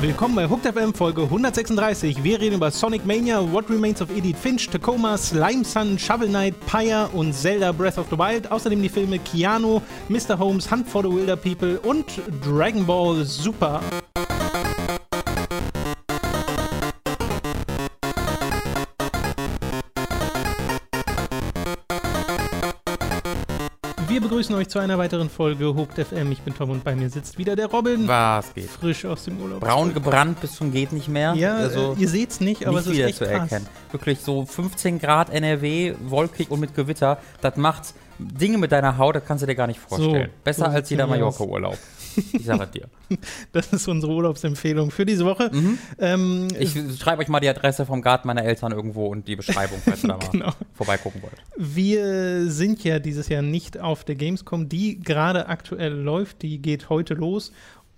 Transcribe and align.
Willkommen 0.00 0.34
bei 0.34 0.46
Hooked 0.46 0.66
FM 0.66 0.92
Folge 0.92 1.22
136. 1.22 2.22
Wir 2.22 2.38
reden 2.38 2.56
über 2.56 2.70
Sonic 2.70 3.06
Mania, 3.06 3.40
What 3.52 3.70
Remains 3.70 4.02
of 4.02 4.10
Edith 4.10 4.36
Finch, 4.38 4.68
Tacoma, 4.68 5.16
Slime 5.16 5.64
Sun, 5.64 5.98
Shovel 5.98 6.28
Knight, 6.28 6.54
Pyre 6.66 7.08
und 7.14 7.32
Zelda 7.32 7.72
Breath 7.72 7.96
of 7.96 8.08
the 8.10 8.18
Wild. 8.18 8.52
Außerdem 8.52 8.82
die 8.82 8.90
Filme 8.90 9.18
Keanu, 9.18 9.80
Mr. 10.10 10.38
Holmes, 10.38 10.70
Hunt 10.70 10.86
for 10.86 11.02
the 11.02 11.08
Wilder 11.08 11.36
People 11.36 11.80
und 11.80 12.04
Dragon 12.44 12.84
Ball 12.84 13.24
Super. 13.24 13.80
Begrüßen 24.24 24.54
euch 24.54 24.68
zu 24.70 24.78
einer 24.78 24.96
weiteren 24.96 25.28
Folge 25.28 25.74
Hooked 25.76 25.98
FM. 25.98 26.32
Ich 26.32 26.40
bin 26.40 26.54
Tom 26.54 26.70
und 26.70 26.82
bei 26.82 26.96
mir 26.96 27.10
sitzt 27.10 27.36
wieder 27.36 27.56
der 27.56 27.66
Robin. 27.66 28.08
Was 28.08 28.54
geht? 28.54 28.70
Frisch 28.70 29.04
aus 29.04 29.24
dem 29.24 29.38
Urlaub. 29.38 29.60
Braun 29.60 29.92
gebrannt 29.92 30.40
bis 30.40 30.54
zum 30.54 30.72
geht 30.72 30.92
nicht 30.92 31.08
mehr. 31.08 31.34
Ja, 31.34 31.56
also 31.56 31.94
äh, 31.94 32.00
ihr 32.00 32.08
seht's 32.08 32.40
nicht, 32.40 32.66
aber 32.66 32.78
nicht 32.78 32.80
es 32.80 32.86
ist 32.86 32.96
wieder 32.96 33.06
echt 33.06 33.18
zu 33.18 33.24
krass. 33.26 33.52
erkennen. 33.52 33.66
Wirklich 33.92 34.20
so 34.20 34.46
15 34.46 34.98
Grad 34.98 35.28
NRW, 35.28 35.94
wolkig 36.06 36.50
und 36.50 36.60
mit 36.60 36.74
Gewitter. 36.74 37.18
Das 37.42 37.56
macht 37.56 37.92
Dinge 38.18 38.56
mit 38.56 38.72
deiner 38.72 38.96
Haut, 38.96 39.14
das 39.14 39.26
kannst 39.26 39.42
du 39.42 39.46
dir 39.46 39.56
gar 39.56 39.66
nicht 39.66 39.78
vorstellen. 39.80 40.30
So, 40.30 40.42
Besser 40.42 40.70
so 40.70 40.70
als 40.70 40.88
jeder. 40.88 41.06
Mallorca-Urlaub. 41.06 41.76
Ich 42.32 42.44
sage 42.44 42.66
dir. 42.66 42.88
Das 43.52 43.72
ist 43.72 43.88
unsere 43.88 44.12
Urlaubsempfehlung 44.12 44.90
für 44.90 45.06
diese 45.06 45.24
Woche. 45.24 45.50
Ähm, 45.98 46.48
Ich 46.58 46.72
schreibe 46.98 47.22
euch 47.22 47.28
mal 47.28 47.40
die 47.40 47.48
Adresse 47.48 47.86
vom 47.86 48.02
Garten 48.02 48.26
meiner 48.28 48.44
Eltern 48.44 48.72
irgendwo 48.72 49.06
und 49.06 49.26
die 49.28 49.36
Beschreibung, 49.36 49.78
falls 49.84 50.04
ihr 50.04 50.08
da 50.08 50.16
mal 50.18 50.28
Genau. 50.30 50.52
vorbeigucken 50.74 51.22
wollt. 51.22 51.34
Wir 51.56 52.50
sind 52.50 52.82
ja 52.84 52.98
dieses 52.98 53.28
Jahr 53.28 53.42
nicht 53.42 53.78
auf 53.78 54.04
der 54.04 54.14
Gamescom, 54.14 54.68
die 54.68 55.00
gerade 55.00 55.48
aktuell 55.48 55.92
läuft, 55.92 56.42
die 56.42 56.58
geht 56.58 56.88
heute 56.90 57.14
los. 57.14 57.52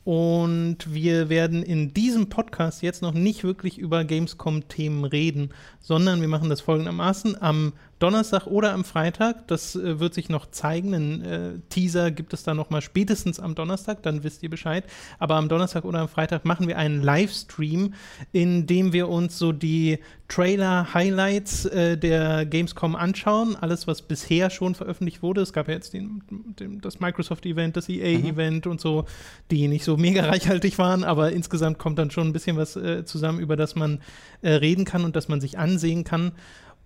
Und 0.04 0.94
wir 0.94 1.28
werden 1.28 1.64
in 1.64 1.92
diesem 1.92 2.28
Podcast 2.28 2.80
jetzt 2.80 3.02
noch 3.02 3.12
nicht 3.12 3.42
wirklich 3.42 3.76
über 3.76 4.04
Gamescom-Themen 4.04 5.04
reden, 5.04 5.50
sondern 5.80 6.20
wir 6.20 6.28
machen 6.28 6.48
das 6.48 6.60
folgendermaßen. 6.60 7.42
Am 7.42 7.72
Donnerstag 7.98 8.46
oder 8.46 8.72
am 8.74 8.84
Freitag, 8.84 9.48
das 9.48 9.74
äh, 9.74 9.98
wird 9.98 10.12
sich 10.12 10.28
noch 10.28 10.50
zeigen. 10.50 10.94
Einen 10.94 11.24
äh, 11.24 11.50
Teaser 11.70 12.10
gibt 12.10 12.34
es 12.34 12.42
da 12.42 12.52
noch 12.52 12.68
mal 12.68 12.82
spätestens 12.82 13.40
am 13.40 13.54
Donnerstag, 13.54 14.02
dann 14.02 14.22
wisst 14.22 14.42
ihr 14.42 14.50
Bescheid. 14.50 14.84
Aber 15.18 15.36
am 15.36 15.48
Donnerstag 15.48 15.84
oder 15.84 16.00
am 16.00 16.08
Freitag 16.08 16.44
machen 16.44 16.68
wir 16.68 16.76
einen 16.76 17.02
Livestream, 17.02 17.94
in 18.32 18.66
dem 18.66 18.92
wir 18.92 19.08
uns 19.08 19.38
so 19.38 19.52
die 19.52 19.98
Trailer-Highlights 20.28 21.66
äh, 21.66 21.96
der 21.96 22.44
Gamescom 22.44 22.96
anschauen. 22.96 23.56
Alles, 23.56 23.86
was 23.86 24.02
bisher 24.02 24.50
schon 24.50 24.74
veröffentlicht 24.74 25.22
wurde. 25.22 25.40
Es 25.40 25.52
gab 25.52 25.68
ja 25.68 25.74
jetzt 25.74 25.94
den, 25.94 26.22
den, 26.58 26.80
das 26.80 27.00
Microsoft-Event, 27.00 27.76
das 27.76 27.88
EA-Event 27.88 28.66
und 28.66 28.80
so, 28.80 29.06
die 29.50 29.68
nicht 29.68 29.84
so 29.84 29.96
mega 29.96 30.24
reichhaltig 30.26 30.78
waren, 30.78 31.04
aber 31.04 31.32
insgesamt 31.32 31.78
kommt 31.78 31.98
dann 31.98 32.10
schon 32.10 32.28
ein 32.28 32.32
bisschen 32.32 32.56
was 32.56 32.76
äh, 32.76 33.04
zusammen, 33.04 33.38
über 33.38 33.56
das 33.56 33.74
man 33.74 34.00
äh, 34.42 34.50
reden 34.50 34.84
kann 34.84 35.04
und 35.04 35.16
das 35.16 35.28
man 35.28 35.40
sich 35.40 35.58
ansehen 35.58 36.04
kann. 36.04 36.32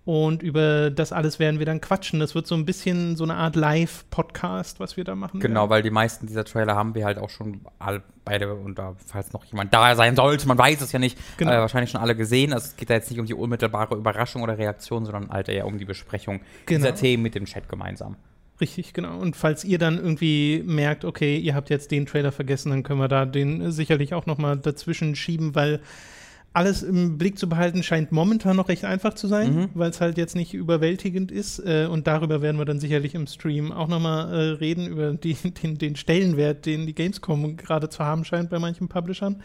Und 0.03 0.41
über 0.41 0.89
das 0.89 1.11
alles 1.13 1.37
werden 1.37 1.59
wir 1.59 1.65
dann 1.67 1.79
quatschen. 1.79 2.19
Das 2.19 2.33
wird 2.33 2.47
so 2.47 2.55
ein 2.55 2.65
bisschen 2.65 3.15
so 3.15 3.23
eine 3.23 3.35
Art 3.35 3.55
Live-Podcast, 3.55 4.79
was 4.79 4.97
wir 4.97 5.03
da 5.03 5.13
machen. 5.13 5.39
Genau, 5.39 5.69
weil 5.69 5.83
die 5.83 5.91
meisten 5.91 6.25
dieser 6.25 6.43
Trailer 6.43 6.75
haben 6.75 6.95
wir 6.95 7.05
halt 7.05 7.19
auch 7.19 7.29
schon 7.29 7.61
all, 7.77 8.01
beide, 8.25 8.51
und 8.55 8.79
da, 8.79 8.95
falls 9.05 9.31
noch 9.31 9.45
jemand 9.45 9.71
da 9.73 9.95
sein 9.95 10.15
sollte, 10.15 10.47
man 10.47 10.57
weiß 10.57 10.81
es 10.81 10.91
ja 10.91 10.97
nicht, 10.97 11.19
Genau. 11.37 11.51
äh, 11.51 11.57
wahrscheinlich 11.57 11.91
schon 11.91 12.01
alle 12.01 12.15
gesehen. 12.15 12.51
Also 12.51 12.65
es 12.65 12.75
geht 12.77 12.89
da 12.89 12.95
jetzt 12.95 13.11
nicht 13.11 13.19
um 13.19 13.27
die 13.27 13.35
unmittelbare 13.35 13.95
Überraschung 13.95 14.41
oder 14.41 14.57
Reaktion, 14.57 15.05
sondern 15.05 15.29
halt 15.29 15.49
eher 15.49 15.67
um 15.67 15.77
die 15.77 15.85
Besprechung 15.85 16.39
Genau. 16.65 16.79
dieser 16.79 16.95
Themen 16.95 17.21
mit 17.21 17.35
dem 17.35 17.45
Chat 17.45 17.69
gemeinsam. 17.69 18.15
Richtig, 18.59 18.93
genau. 18.93 19.19
Und 19.19 19.35
falls 19.35 19.63
ihr 19.63 19.77
dann 19.77 19.97
irgendwie 19.97 20.63
merkt, 20.65 21.05
okay, 21.05 21.37
ihr 21.37 21.53
habt 21.53 21.69
jetzt 21.69 21.91
den 21.91 22.07
Trailer 22.07 22.31
vergessen, 22.31 22.69
dann 22.71 22.81
können 22.83 22.99
wir 22.99 23.07
da 23.07 23.25
den 23.25 23.71
sicherlich 23.71 24.13
auch 24.15 24.25
noch 24.25 24.37
mal 24.39 24.57
dazwischen 24.57 25.15
schieben, 25.15 25.53
weil 25.55 25.79
alles 26.53 26.83
im 26.83 27.17
Blick 27.17 27.39
zu 27.39 27.47
behalten 27.47 27.81
scheint 27.81 28.11
momentan 28.11 28.57
noch 28.57 28.67
recht 28.67 28.83
einfach 28.83 29.13
zu 29.13 29.27
sein, 29.27 29.55
Mhm. 29.55 29.69
weil 29.73 29.89
es 29.89 30.01
halt 30.01 30.17
jetzt 30.17 30.35
nicht 30.35 30.53
überwältigend 30.53 31.31
ist. 31.31 31.59
Äh, 31.59 31.87
und 31.89 32.07
darüber 32.07 32.41
werden 32.41 32.57
wir 32.57 32.65
dann 32.65 32.79
sicherlich 32.79 33.15
im 33.15 33.25
Stream 33.27 33.71
auch 33.71 33.87
noch 33.87 34.01
mal 34.01 34.33
äh, 34.33 34.37
reden, 34.55 34.85
über 34.87 35.13
die, 35.13 35.33
den, 35.63 35.77
den 35.77 35.95
Stellenwert, 35.95 36.65
den 36.65 36.85
die 36.85 36.93
Gamescom 36.95 37.55
gerade 37.55 37.87
zu 37.89 38.03
haben 38.03 38.25
scheint 38.25 38.49
bei 38.49 38.59
manchen 38.59 38.89
Publishern 38.89 39.41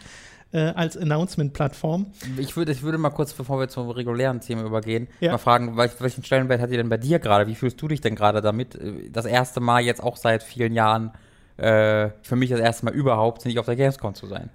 äh, 0.51 0.59
als 0.59 0.97
Announcement-Plattform. 0.97 2.07
Ich 2.37 2.55
würde, 2.57 2.71
ich 2.73 2.81
würde 2.83 2.97
mal 2.97 3.09
kurz, 3.11 3.31
bevor 3.33 3.59
wir 3.59 3.69
zum 3.69 3.89
regulären 3.89 4.41
Thema 4.41 4.63
übergehen, 4.65 5.07
Ja. 5.21 5.31
mal 5.31 5.37
fragen, 5.37 5.77
wel- 5.77 5.91
welchen 5.99 6.23
Stellenwert 6.25 6.59
hat 6.61 6.71
ihr 6.71 6.77
denn 6.77 6.89
bei 6.89 6.97
dir 6.97 7.19
gerade? 7.19 7.47
Wie 7.47 7.55
fühlst 7.55 7.81
du 7.81 7.87
dich 7.87 8.01
denn 8.01 8.15
gerade 8.15 8.41
damit? 8.41 8.77
Das 9.13 9.25
erste 9.25 9.59
Mal 9.61 9.81
jetzt 9.81 10.03
auch 10.03 10.17
seit 10.17 10.43
vielen 10.43 10.73
Jahren, 10.73 11.11
für 11.59 12.35
mich 12.35 12.51
das 12.51 12.59
erste 12.59 12.85
Mal 12.85 12.93
überhaupt, 12.93 13.43
nicht 13.45 13.57
auf 13.57 13.65
der 13.65 13.75
Gamescom 13.75 14.13
zu 14.13 14.27
sein. 14.27 14.51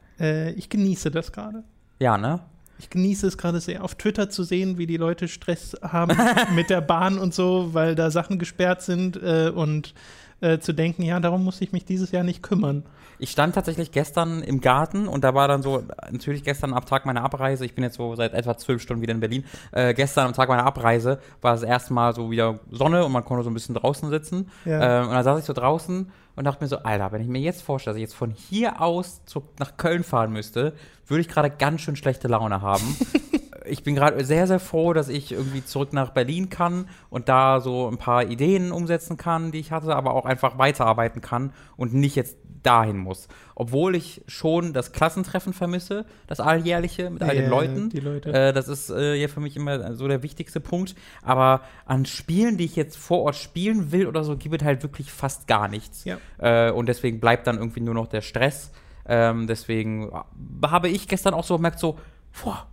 Ich 0.54 0.68
genieße 0.68 1.10
das 1.10 1.32
gerade. 1.32 1.64
Ja, 2.02 2.18
ne? 2.18 2.40
Ich 2.80 2.90
genieße 2.90 3.28
es 3.28 3.38
gerade 3.38 3.60
sehr, 3.60 3.84
auf 3.84 3.94
Twitter 3.94 4.28
zu 4.28 4.42
sehen, 4.42 4.76
wie 4.76 4.88
die 4.88 4.96
Leute 4.96 5.28
Stress 5.28 5.76
haben 5.82 6.16
mit 6.56 6.68
der 6.68 6.80
Bahn 6.80 7.16
und 7.16 7.32
so, 7.32 7.74
weil 7.74 7.94
da 7.94 8.10
Sachen 8.10 8.40
gesperrt 8.40 8.82
sind 8.82 9.16
äh, 9.22 9.52
und 9.54 9.94
äh, 10.42 10.58
zu 10.58 10.72
denken, 10.72 11.02
ja, 11.02 11.20
darum 11.20 11.44
muss 11.44 11.60
ich 11.60 11.72
mich 11.72 11.84
dieses 11.84 12.10
Jahr 12.10 12.24
nicht 12.24 12.42
kümmern. 12.42 12.84
Ich 13.18 13.30
stand 13.30 13.54
tatsächlich 13.54 13.92
gestern 13.92 14.42
im 14.42 14.60
Garten 14.60 15.06
und 15.06 15.22
da 15.22 15.34
war 15.34 15.46
dann 15.46 15.62
so, 15.62 15.84
natürlich 16.10 16.42
gestern 16.42 16.74
am 16.74 16.84
Tag 16.84 17.06
meiner 17.06 17.22
Abreise, 17.22 17.64
ich 17.64 17.76
bin 17.76 17.84
jetzt 17.84 17.96
so 17.96 18.16
seit 18.16 18.34
etwa 18.34 18.58
zwölf 18.58 18.82
Stunden 18.82 19.02
wieder 19.02 19.12
in 19.12 19.20
Berlin, 19.20 19.44
äh, 19.70 19.94
gestern 19.94 20.26
am 20.26 20.32
Tag 20.32 20.48
meiner 20.48 20.66
Abreise 20.66 21.20
war 21.40 21.52
das 21.52 21.62
erste 21.62 21.94
Mal 21.94 22.14
so 22.14 22.30
wieder 22.30 22.58
Sonne 22.70 23.04
und 23.04 23.12
man 23.12 23.24
konnte 23.24 23.44
so 23.44 23.50
ein 23.50 23.54
bisschen 23.54 23.76
draußen 23.76 24.10
sitzen. 24.10 24.50
Ja. 24.64 25.02
Ähm, 25.02 25.08
und 25.08 25.14
dann 25.14 25.22
saß 25.22 25.38
ich 25.38 25.44
so 25.44 25.52
draußen 25.52 26.10
und 26.34 26.44
dachte 26.44 26.64
mir 26.64 26.68
so, 26.68 26.78
Alter, 26.78 27.12
wenn 27.12 27.22
ich 27.22 27.28
mir 27.28 27.40
jetzt 27.40 27.62
vorstelle, 27.62 27.94
dass 27.94 27.98
ich 27.98 28.08
jetzt 28.08 28.16
von 28.16 28.32
hier 28.32 28.80
aus 28.80 29.24
zu, 29.24 29.44
nach 29.60 29.76
Köln 29.76 30.02
fahren 30.02 30.32
müsste, 30.32 30.72
würde 31.06 31.20
ich 31.20 31.28
gerade 31.28 31.50
ganz 31.50 31.82
schön 31.82 31.94
schlechte 31.94 32.26
Laune 32.26 32.62
haben. 32.62 32.96
ich 33.66 33.82
bin 33.82 33.94
gerade 33.94 34.24
sehr, 34.24 34.46
sehr 34.46 34.60
froh, 34.60 34.92
dass 34.92 35.08
ich 35.08 35.32
irgendwie 35.32 35.64
zurück 35.64 35.92
nach 35.92 36.10
Berlin 36.10 36.48
kann 36.50 36.88
und 37.10 37.28
da 37.28 37.60
so 37.60 37.88
ein 37.88 37.98
paar 37.98 38.24
Ideen 38.24 38.72
umsetzen 38.72 39.16
kann, 39.16 39.52
die 39.52 39.58
ich 39.58 39.72
hatte, 39.72 39.94
aber 39.94 40.14
auch 40.14 40.24
einfach 40.24 40.58
weiterarbeiten 40.58 41.20
kann 41.20 41.52
und 41.76 41.94
nicht 41.94 42.16
jetzt 42.16 42.36
dahin 42.62 42.96
muss. 42.96 43.28
Obwohl 43.54 43.96
ich 43.96 44.22
schon 44.28 44.72
das 44.72 44.92
Klassentreffen 44.92 45.52
vermisse, 45.52 46.06
das 46.28 46.38
alljährliche 46.40 47.10
mit 47.10 47.22
all 47.22 47.34
Ja, 47.34 47.42
den 47.42 47.50
Leuten. 47.50 47.90
die 47.90 48.00
Leute. 48.00 48.32
Äh, 48.32 48.52
das 48.52 48.68
ist 48.68 48.90
äh, 48.90 49.14
ja 49.14 49.28
für 49.28 49.40
mich 49.40 49.56
immer 49.56 49.94
so 49.94 50.06
der 50.06 50.22
wichtigste 50.22 50.60
Punkt. 50.60 50.94
Aber 51.22 51.62
an 51.84 52.06
Spielen, 52.06 52.56
die 52.56 52.64
ich 52.64 52.76
jetzt 52.76 52.96
vor 52.96 53.22
Ort 53.22 53.36
spielen 53.36 53.90
will 53.90 54.06
oder 54.06 54.22
so, 54.22 54.36
gibt 54.36 54.60
es 54.60 54.64
halt 54.64 54.82
wirklich 54.82 55.10
fast 55.10 55.48
gar 55.48 55.66
nichts. 55.68 56.04
Ja. 56.04 56.18
Äh, 56.38 56.70
und 56.70 56.86
deswegen 56.86 57.18
bleibt 57.20 57.46
dann 57.48 57.58
irgendwie 57.58 57.80
nur 57.80 57.94
noch 57.94 58.06
der 58.06 58.20
Stress. 58.20 58.70
Ähm, 59.06 59.48
deswegen 59.48 60.08
äh, 60.10 60.66
habe 60.68 60.88
ich 60.88 61.08
gestern 61.08 61.34
auch 61.34 61.44
so 61.44 61.56
gemerkt, 61.56 61.80
so, 61.80 61.98
boah, 62.44 62.68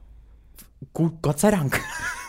gut, 0.93 1.21
Gott 1.21 1.39
sei 1.39 1.51
Dank. 1.51 1.79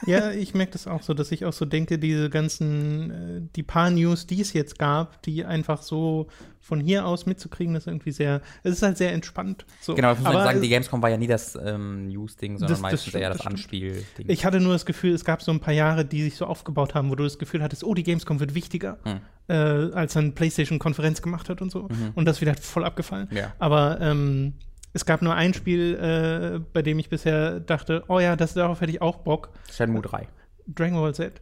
Ja, 0.07 0.31
ich 0.31 0.55
merke 0.55 0.73
das 0.73 0.87
auch 0.87 1.03
so, 1.03 1.13
dass 1.13 1.31
ich 1.31 1.45
auch 1.45 1.53
so 1.53 1.67
denke, 1.67 1.99
diese 1.99 2.31
ganzen, 2.31 3.11
äh, 3.11 3.43
die 3.55 3.63
paar 3.63 3.91
News, 3.91 4.27
die 4.27 4.41
es 4.41 4.55
jetzt 4.55 4.79
gab, 4.79 5.21
die 5.23 5.45
einfach 5.45 5.83
so 5.83 6.29
von 6.59 6.81
hier 6.81 7.05
aus 7.05 7.27
mitzukriegen, 7.27 7.75
das 7.75 7.83
ist 7.83 7.87
irgendwie 7.89 8.13
sehr, 8.13 8.41
es 8.63 8.73
ist 8.73 8.83
halt 8.83 8.97
sehr 8.97 9.13
entspannt. 9.13 9.67
So. 9.83 9.95
Genau, 9.95 10.09
das 10.11 10.19
muss 10.21 10.29
Aber, 10.29 10.43
sagen, 10.45 10.59
äh, 10.59 10.63
die 10.63 10.69
Gamescom 10.71 11.03
war 11.03 11.11
ja 11.11 11.19
nie 11.19 11.27
das 11.27 11.55
ähm, 11.63 12.09
News-Ding, 12.09 12.53
sondern 12.59 12.69
Das- 12.69 12.79
das 12.79 12.83
meistens 12.83 13.03
stimmt, 13.09 13.23
eher 13.23 13.29
das 13.29 13.39
das. 13.39 13.47
Anspiel-Ding. 13.47 14.27
Ich 14.31 14.45
hatte 14.47 14.59
nur 14.61 14.73
das 14.73 14.87
Gefühl, 14.87 15.13
es 15.13 15.25
gab 15.27 15.43
so 15.43 15.53
ein 15.53 15.61
paar 15.61 15.75
Jahre, 15.75 16.07
die 16.07 16.23
sich 16.23 16.37
so 16.37 16.47
aufgebaut 16.47 16.95
haben, 16.95 17.11
wo 17.11 17.15
du 17.15 17.25
das 17.25 17.39
Gefühl 17.39 17.63
hattest, 17.63 17.85
oh, 17.85 17.93
die 17.93 18.03
Gamescom 18.03 18.41
wird 18.41 18.55
wichtiger, 18.55 18.97
Hm. 19.05 19.21
äh, 19.49 19.53
als 19.95 20.15
dann 20.15 20.35
PlayStation 20.35 20.79
Konferenz 20.79 21.21
gemacht 21.21 21.51
hat 21.51 21.61
und 21.61 21.71
so. 21.71 21.89
Und 22.15 22.25
das 22.25 22.41
wieder 22.41 22.55
voll 22.55 22.85
abgefallen. 22.87 23.29
Ja. 23.33 23.53
Aber 23.59 24.01
ähm, 24.01 24.55
es 24.93 25.05
gab 25.07 25.23
nur 25.23 25.35
ein 25.35 25.55
Spiel, 25.55 25.95
äh, 25.97 26.59
bei 26.73 26.83
dem 26.83 26.99
ich 26.99 27.09
bisher 27.09 27.61
dachte, 27.61 28.05
oh 28.09 28.19
ja, 28.21 28.37
das, 28.37 28.55
darauf 28.55 28.81
hätte 28.81 28.91
ich 28.93 29.01
auch 29.03 29.19
Bock. 29.19 29.51
Shenmue 29.71 30.03
3. 30.03 30.29
Dragon 30.67 31.01
Ball 31.01 31.15
Z. 31.15 31.41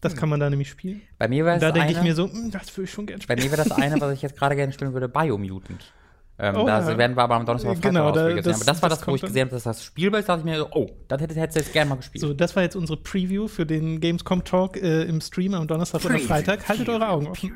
Das 0.00 0.14
kann 0.14 0.28
man 0.28 0.38
da 0.38 0.48
nämlich 0.48 0.68
spielen. 0.70 1.02
Bei 1.18 1.26
mir 1.26 1.44
war 1.44 1.58
da 1.58 1.72
denke 1.72 1.90
ich 1.92 2.00
mir 2.02 2.14
so, 2.14 2.30
"Hm, 2.30 2.52
das 2.52 2.76
würde 2.76 2.84
ich 2.84 2.90
schon 2.92 3.06
gerne 3.06 3.18
Bei 3.26 3.34
spielen. 3.34 3.50
mir 3.50 3.56
wäre 3.58 3.68
das 3.68 3.76
eine, 3.76 4.00
was 4.00 4.12
ich 4.12 4.22
jetzt 4.22 4.36
gerade 4.38 4.54
gerne 4.54 4.72
spielen 4.72 4.92
würde, 4.92 5.08
Biomutant. 5.08 5.92
Ähm, 6.40 6.54
Oh, 6.54 6.66
da 6.66 6.88
ja. 6.88 6.96
werden 6.96 7.16
wir 7.16 7.22
aber 7.24 7.34
am 7.34 7.44
Donnerstag 7.44 7.72
und 7.72 7.82
Genau, 7.82 8.12
da- 8.12 8.28
das- 8.32 8.46
Aber 8.54 8.64
das 8.64 8.80
war 8.82 8.88
das 8.90 9.00
das, 9.00 9.08
wo 9.08 9.16
ich 9.16 9.22
gesehen 9.22 9.40
habe, 9.46 9.50
dass 9.50 9.64
das 9.64 9.82
Spielbild, 9.82 10.28
dachte 10.28 10.38
ich 10.38 10.44
mir 10.44 10.56
so, 10.58 10.68
oh, 10.70 10.88
das 11.08 11.20
hätte 11.20 11.34
hättest 11.34 11.56
du 11.56 11.60
jetzt 11.62 11.72
gerne 11.72 11.88
mal 11.88 11.96
gespielt. 11.96 12.20
So, 12.22 12.32
das 12.32 12.54
war 12.54 12.62
jetzt 12.62 12.76
unsere 12.76 12.96
Preview 12.96 13.48
für 13.48 13.66
den 13.66 13.98
Gamescom 13.98 14.44
Talk 14.44 14.76
äh, 14.76 15.02
im 15.02 15.20
Stream 15.20 15.54
am 15.54 15.66
Donnerstag 15.66 16.04
oder 16.04 16.14
Preview, 16.14 16.28
Freitag. 16.28 16.68
Haltet 16.68 16.88
eure 16.88 17.08
Augen 17.08 17.26
offen. 17.26 17.54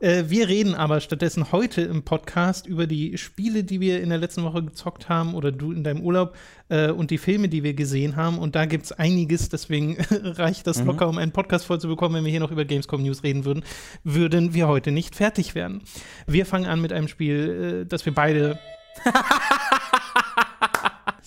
Äh, 0.00 0.24
wir 0.28 0.48
reden 0.48 0.74
aber 0.74 1.00
stattdessen 1.00 1.52
heute 1.52 1.82
im 1.82 2.02
Podcast 2.02 2.66
über 2.66 2.86
die 2.86 3.18
Spiele, 3.18 3.64
die 3.64 3.80
wir 3.80 4.00
in 4.00 4.08
der 4.08 4.18
letzten 4.18 4.44
Woche 4.44 4.62
gezockt 4.62 5.08
haben 5.08 5.34
oder 5.34 5.52
du 5.52 5.72
in 5.72 5.84
deinem 5.84 6.00
Urlaub 6.00 6.36
äh, 6.68 6.90
und 6.90 7.10
die 7.10 7.18
Filme, 7.18 7.48
die 7.48 7.62
wir 7.62 7.74
gesehen 7.74 8.16
haben. 8.16 8.38
Und 8.38 8.54
da 8.54 8.66
gibt 8.66 8.84
es 8.84 8.92
einiges, 8.92 9.48
deswegen 9.48 9.96
reicht 10.10 10.66
das 10.66 10.82
locker, 10.82 11.08
um 11.08 11.18
einen 11.18 11.32
Podcast 11.32 11.66
voll 11.66 11.80
zu 11.80 11.88
bekommen. 11.88 12.16
Wenn 12.16 12.24
wir 12.24 12.30
hier 12.30 12.40
noch 12.40 12.50
über 12.50 12.64
Gamescom 12.64 13.02
News 13.02 13.22
reden 13.22 13.44
würden, 13.44 13.64
würden 14.02 14.54
wir 14.54 14.68
heute 14.68 14.90
nicht 14.90 15.14
fertig 15.14 15.54
werden. 15.54 15.82
Wir 16.26 16.46
fangen 16.46 16.66
an 16.66 16.80
mit 16.80 16.92
einem 16.92 17.08
Spiel, 17.08 17.82
äh, 17.82 17.86
das 17.86 18.04
wir 18.04 18.14
beide 18.14 18.58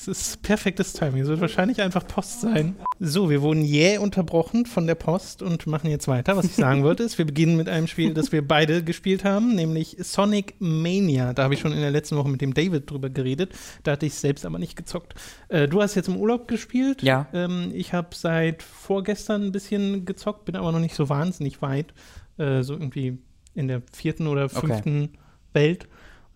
Es 0.08 0.30
ist 0.30 0.42
perfektes 0.42 0.94
Timing. 0.94 1.24
Es 1.24 1.28
wird 1.28 1.42
wahrscheinlich 1.42 1.82
einfach 1.82 2.08
Post 2.08 2.42
sein. 2.42 2.76
So, 3.00 3.30
wir 3.30 3.42
wurden 3.42 3.64
jäh 3.64 3.98
unterbrochen 3.98 4.66
von 4.66 4.88
der 4.88 4.96
Post 4.96 5.42
und 5.42 5.68
machen 5.68 5.90
jetzt 5.90 6.08
weiter. 6.08 6.38
Was 6.38 6.46
ich 6.46 6.56
sagen 6.56 6.84
wollte, 6.84 7.04
ist, 7.04 7.18
wir 7.18 7.26
beginnen 7.26 7.58
mit 7.58 7.68
einem 7.68 7.88
Spiel, 7.88 8.14
das 8.14 8.32
wir 8.32 8.48
beide 8.48 8.84
gespielt 8.84 9.24
haben, 9.24 9.54
nämlich 9.54 9.98
Sonic 10.00 10.56
Mania. 10.60 11.34
Da 11.34 11.44
habe 11.44 11.54
ich 11.54 11.60
schon 11.60 11.74
in 11.74 11.82
der 11.82 11.92
letzten 11.92 12.16
Woche 12.16 12.30
mit 12.30 12.42
dem 12.42 12.54
David 12.54 12.90
drüber 12.90 13.10
geredet. 13.10 13.54
Da 13.84 13.92
hatte 13.92 14.06
ich 14.06 14.14
selbst 14.14 14.46
aber 14.46 14.60
nicht 14.60 14.76
gezockt. 14.76 15.16
Äh, 15.50 15.68
du 15.68 15.82
hast 15.82 15.96
jetzt 15.96 16.08
im 16.08 16.18
Urlaub 16.18 16.48
gespielt. 16.48 17.04
Ja. 17.04 17.28
Ähm, 17.34 17.72
ich 17.74 17.94
habe 17.94 18.10
seit 18.14 18.64
vorgestern 18.64 19.44
ein 19.44 19.52
bisschen 19.52 20.06
gezockt, 20.06 20.46
bin 20.46 20.56
aber 20.56 20.72
noch 20.72 20.80
nicht 20.80 20.96
so 20.96 21.10
wahnsinnig 21.10 21.62
weit. 21.62 21.94
Äh, 22.38 22.64
so 22.64 22.74
irgendwie 22.74 23.18
in 23.56 23.68
der 23.68 23.82
vierten 23.92 24.28
oder 24.28 24.48
fünften 24.48 25.10
Welt. 25.54 25.88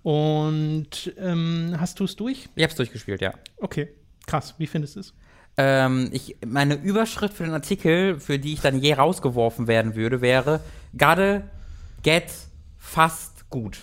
Und 0.04 1.14
ähm, 1.18 1.76
hast 1.80 2.00
du 2.00 2.06
es 2.06 2.16
durch? 2.16 2.50
Ich 2.56 2.64
hab's 2.64 2.76
durchgespielt, 2.76 3.22
ja. 3.22 3.34
Okay, 3.58 3.90
krass. 4.26 4.56
Wie 4.58 4.68
findest 4.68 4.96
du 4.96 5.02
es? 5.02 5.14
Ähm, 5.58 6.10
ich, 6.12 6.38
meine 6.46 6.76
Überschrift 6.76 7.36
für 7.36 7.44
den 7.44 7.54
Artikel, 7.54 8.20
für 8.20 8.40
die 8.40 8.54
ich 8.54 8.62
dann 8.62 8.80
je 8.80 8.94
rausgeworfen 8.94 9.68
werden 9.68 9.96
würde, 9.96 10.22
wäre 10.22 10.62
Gotta 10.98 11.44
get 12.04 12.32
fast 12.80 13.50
gut. 13.50 13.80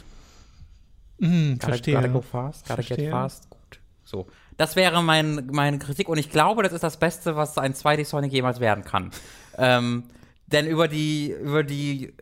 Hm, 1.20 1.54
Gotta, 1.54 1.66
verstehe. 1.68 1.94
gotta 1.94 2.08
go 2.08 2.20
fast, 2.20 2.62
gotta 2.64 2.74
Verstehe. 2.82 2.96
get 2.96 3.10
fast 3.10 3.50
gut. 3.50 3.80
So. 4.04 4.26
Das 4.56 4.74
wäre 4.74 5.02
mein, 5.04 5.46
meine 5.52 5.78
Kritik 5.78 6.08
und 6.08 6.18
ich 6.18 6.30
glaube, 6.30 6.64
das 6.64 6.72
ist 6.72 6.82
das 6.82 6.96
Beste, 6.98 7.36
was 7.36 7.58
ein 7.58 7.74
2D 7.74 8.04
Sonic 8.04 8.32
jemals 8.32 8.58
werden 8.58 8.82
kann. 8.82 9.10
ähm, 9.56 10.04
denn 10.46 10.66
über 10.66 10.88
die, 10.88 11.30
über 11.30 11.62
die 11.62 12.14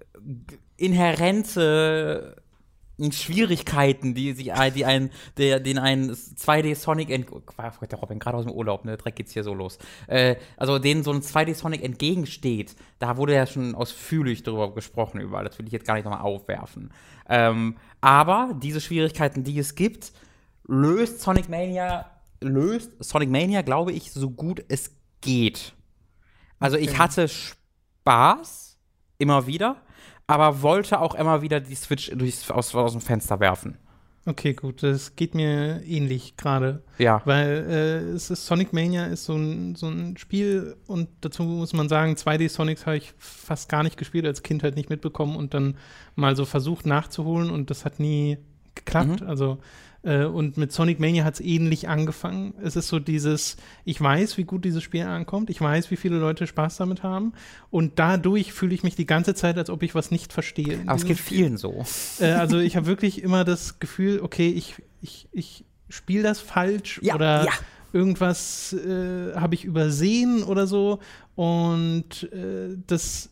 inhärente 0.77 2.37
Schwierigkeiten, 2.99 4.15
die 4.15 4.33
sich 4.33 4.53
ein, 4.55 4.73
die 4.73 4.85
ein, 4.85 5.11
der, 5.37 5.61
den 5.61 5.79
ein 5.79 6.13
2D 6.13 6.75
Sonic 6.75 7.11
ent 7.11 7.31
oh, 7.31 7.41
der 7.91 7.99
Robin 7.99 8.19
gerade 8.19 8.39
aus 8.39 8.45
dem 8.45 8.53
Urlaub, 8.53 8.85
ne, 8.85 8.97
Dreck 8.97 9.17
geht's 9.17 9.33
hier 9.33 9.45
so 9.45 9.53
los. 9.53 9.79
Äh, 10.07 10.37
also 10.57 10.79
denen 10.79 11.03
so 11.03 11.13
ein 11.13 11.21
2D 11.21 11.55
Sonic 11.55 11.85
entgegensteht, 11.85 12.75
da 12.99 13.17
wurde 13.17 13.35
ja 13.35 13.47
schon 13.47 13.75
ausführlich 13.75 14.43
drüber 14.43 14.75
gesprochen 14.75 15.21
überall. 15.21 15.45
Das 15.45 15.59
will 15.59 15.67
ich 15.67 15.73
jetzt 15.73 15.87
gar 15.87 15.95
nicht 15.95 16.05
nochmal 16.05 16.23
aufwerfen. 16.23 16.91
Ähm, 17.29 17.77
aber 18.01 18.55
diese 18.61 18.81
Schwierigkeiten, 18.81 19.45
die 19.45 19.59
es 19.59 19.75
gibt, 19.75 20.13
löst 20.67 21.21
Sonic 21.21 21.49
Mania, 21.49 22.11
löst 22.41 22.93
Sonic 23.01 23.31
Mania, 23.31 23.63
glaube 23.63 23.93
ich, 23.93 24.11
so 24.11 24.31
gut 24.31 24.65
es 24.69 24.95
geht. 25.21 25.75
Also 26.59 26.79
ich 26.79 26.99
hatte 26.99 27.29
Spaß, 27.29 28.79
immer 29.19 29.47
wieder, 29.47 29.83
aber 30.27 30.63
wollte 30.63 31.01
auch 31.01 31.15
immer 31.15 31.43
wieder 31.43 31.61
die 31.61 31.75
Switch 31.75 32.11
durchs, 32.15 32.51
aus, 32.51 32.75
aus 32.75 32.93
dem 32.93 33.01
Fenster 33.01 33.41
werfen. 33.41 33.79
Okay, 34.29 34.55
gut. 34.55 34.83
Das 34.83 35.15
geht 35.15 35.37
mir 35.37 35.83
ähnlich 35.85 36.37
gerade. 36.37 36.83
Ja. 36.99 37.23
Weil 37.25 37.65
äh, 37.69 37.99
es 38.11 38.29
ist 38.31 38.45
Sonic 38.45 38.73
Mania 38.73 39.07
ist 39.07 39.25
so 39.25 39.37
ein, 39.37 39.77
so 39.77 39.87
ein 39.87 40.17
Spiel 40.17 40.77
und 40.89 41.09
dazu 41.21 41.45
muss 41.45 41.73
man 41.73 41.89
sagen, 41.89 42.15
2D 42.15 42.49
Sonics 42.49 42.87
habe 42.87 42.97
ich 42.97 43.15
fast 43.19 43.69
gar 43.69 43.85
nicht 43.85 43.97
gespielt, 43.97 44.27
als 44.27 44.43
Kind 44.43 44.65
halt 44.65 44.75
nicht 44.75 44.91
mitbekommen 44.91 45.37
und 45.37 45.55
dann 45.55 45.77
mal 46.17 46.35
so 46.35 46.45
versucht 46.45 46.87
nachzuholen 46.87 47.51
und 47.51 47.71
das 47.71 47.85
hat 47.85 48.01
nie 48.01 48.39
geklappt. 48.75 49.21
Mhm. 49.21 49.29
Also 49.29 49.59
und 50.03 50.57
mit 50.57 50.73
Sonic 50.73 51.01
Mania 51.01 51.25
hat 51.25 51.35
es 51.35 51.41
ähnlich 51.41 51.89
angefangen. 51.89 52.55
Es 52.63 52.77
ist 52.77 52.89
so 52.89 52.99
dieses, 52.99 53.57
ich 53.85 54.01
weiß, 54.01 54.39
wie 54.39 54.45
gut 54.45 54.65
dieses 54.65 54.83
Spiel 54.83 55.03
ankommt, 55.03 55.51
ich 55.51 55.61
weiß, 55.61 55.91
wie 55.91 55.97
viele 55.97 56.19
Leute 56.19 56.47
Spaß 56.47 56.77
damit 56.77 57.03
haben 57.03 57.33
und 57.71 57.99
dadurch 57.99 58.53
fühle 58.53 58.75
ich 58.75 58.83
mich 58.83 58.95
die 58.95 59.07
ganze 59.07 59.35
Zeit, 59.35 59.59
als 59.59 59.71
ob 59.71 59.83
ich 59.83 59.95
was 59.95 60.11
nicht 60.11 60.33
verstehe. 60.33 60.81
Aber 60.87 60.97
es 60.97 61.05
geht 61.05 61.19
Spiel. 61.19 61.39
vielen 61.39 61.57
so. 61.57 61.85
Äh, 62.21 62.33
also 62.33 62.59
ich 62.59 62.77
habe 62.77 62.87
wirklich 62.87 63.23
immer 63.23 63.45
das 63.45 63.79
Gefühl, 63.81 64.21
okay, 64.21 64.49
ich, 64.49 64.75
ich, 65.01 65.29
ich 65.33 65.65
spiele 65.89 66.23
das 66.23 66.41
falsch 66.41 67.01
Ja, 67.03 67.15
oder 67.15 67.45
ja. 67.45 67.53
irgendwas 67.93 68.73
äh, 68.73 69.35
habe 69.35 69.55
ich 69.55 69.65
übersehen 69.65 70.43
oder 70.43 70.67
so. 70.67 71.01
Und 71.35 72.31
äh, 72.33 72.77
das 72.87 73.31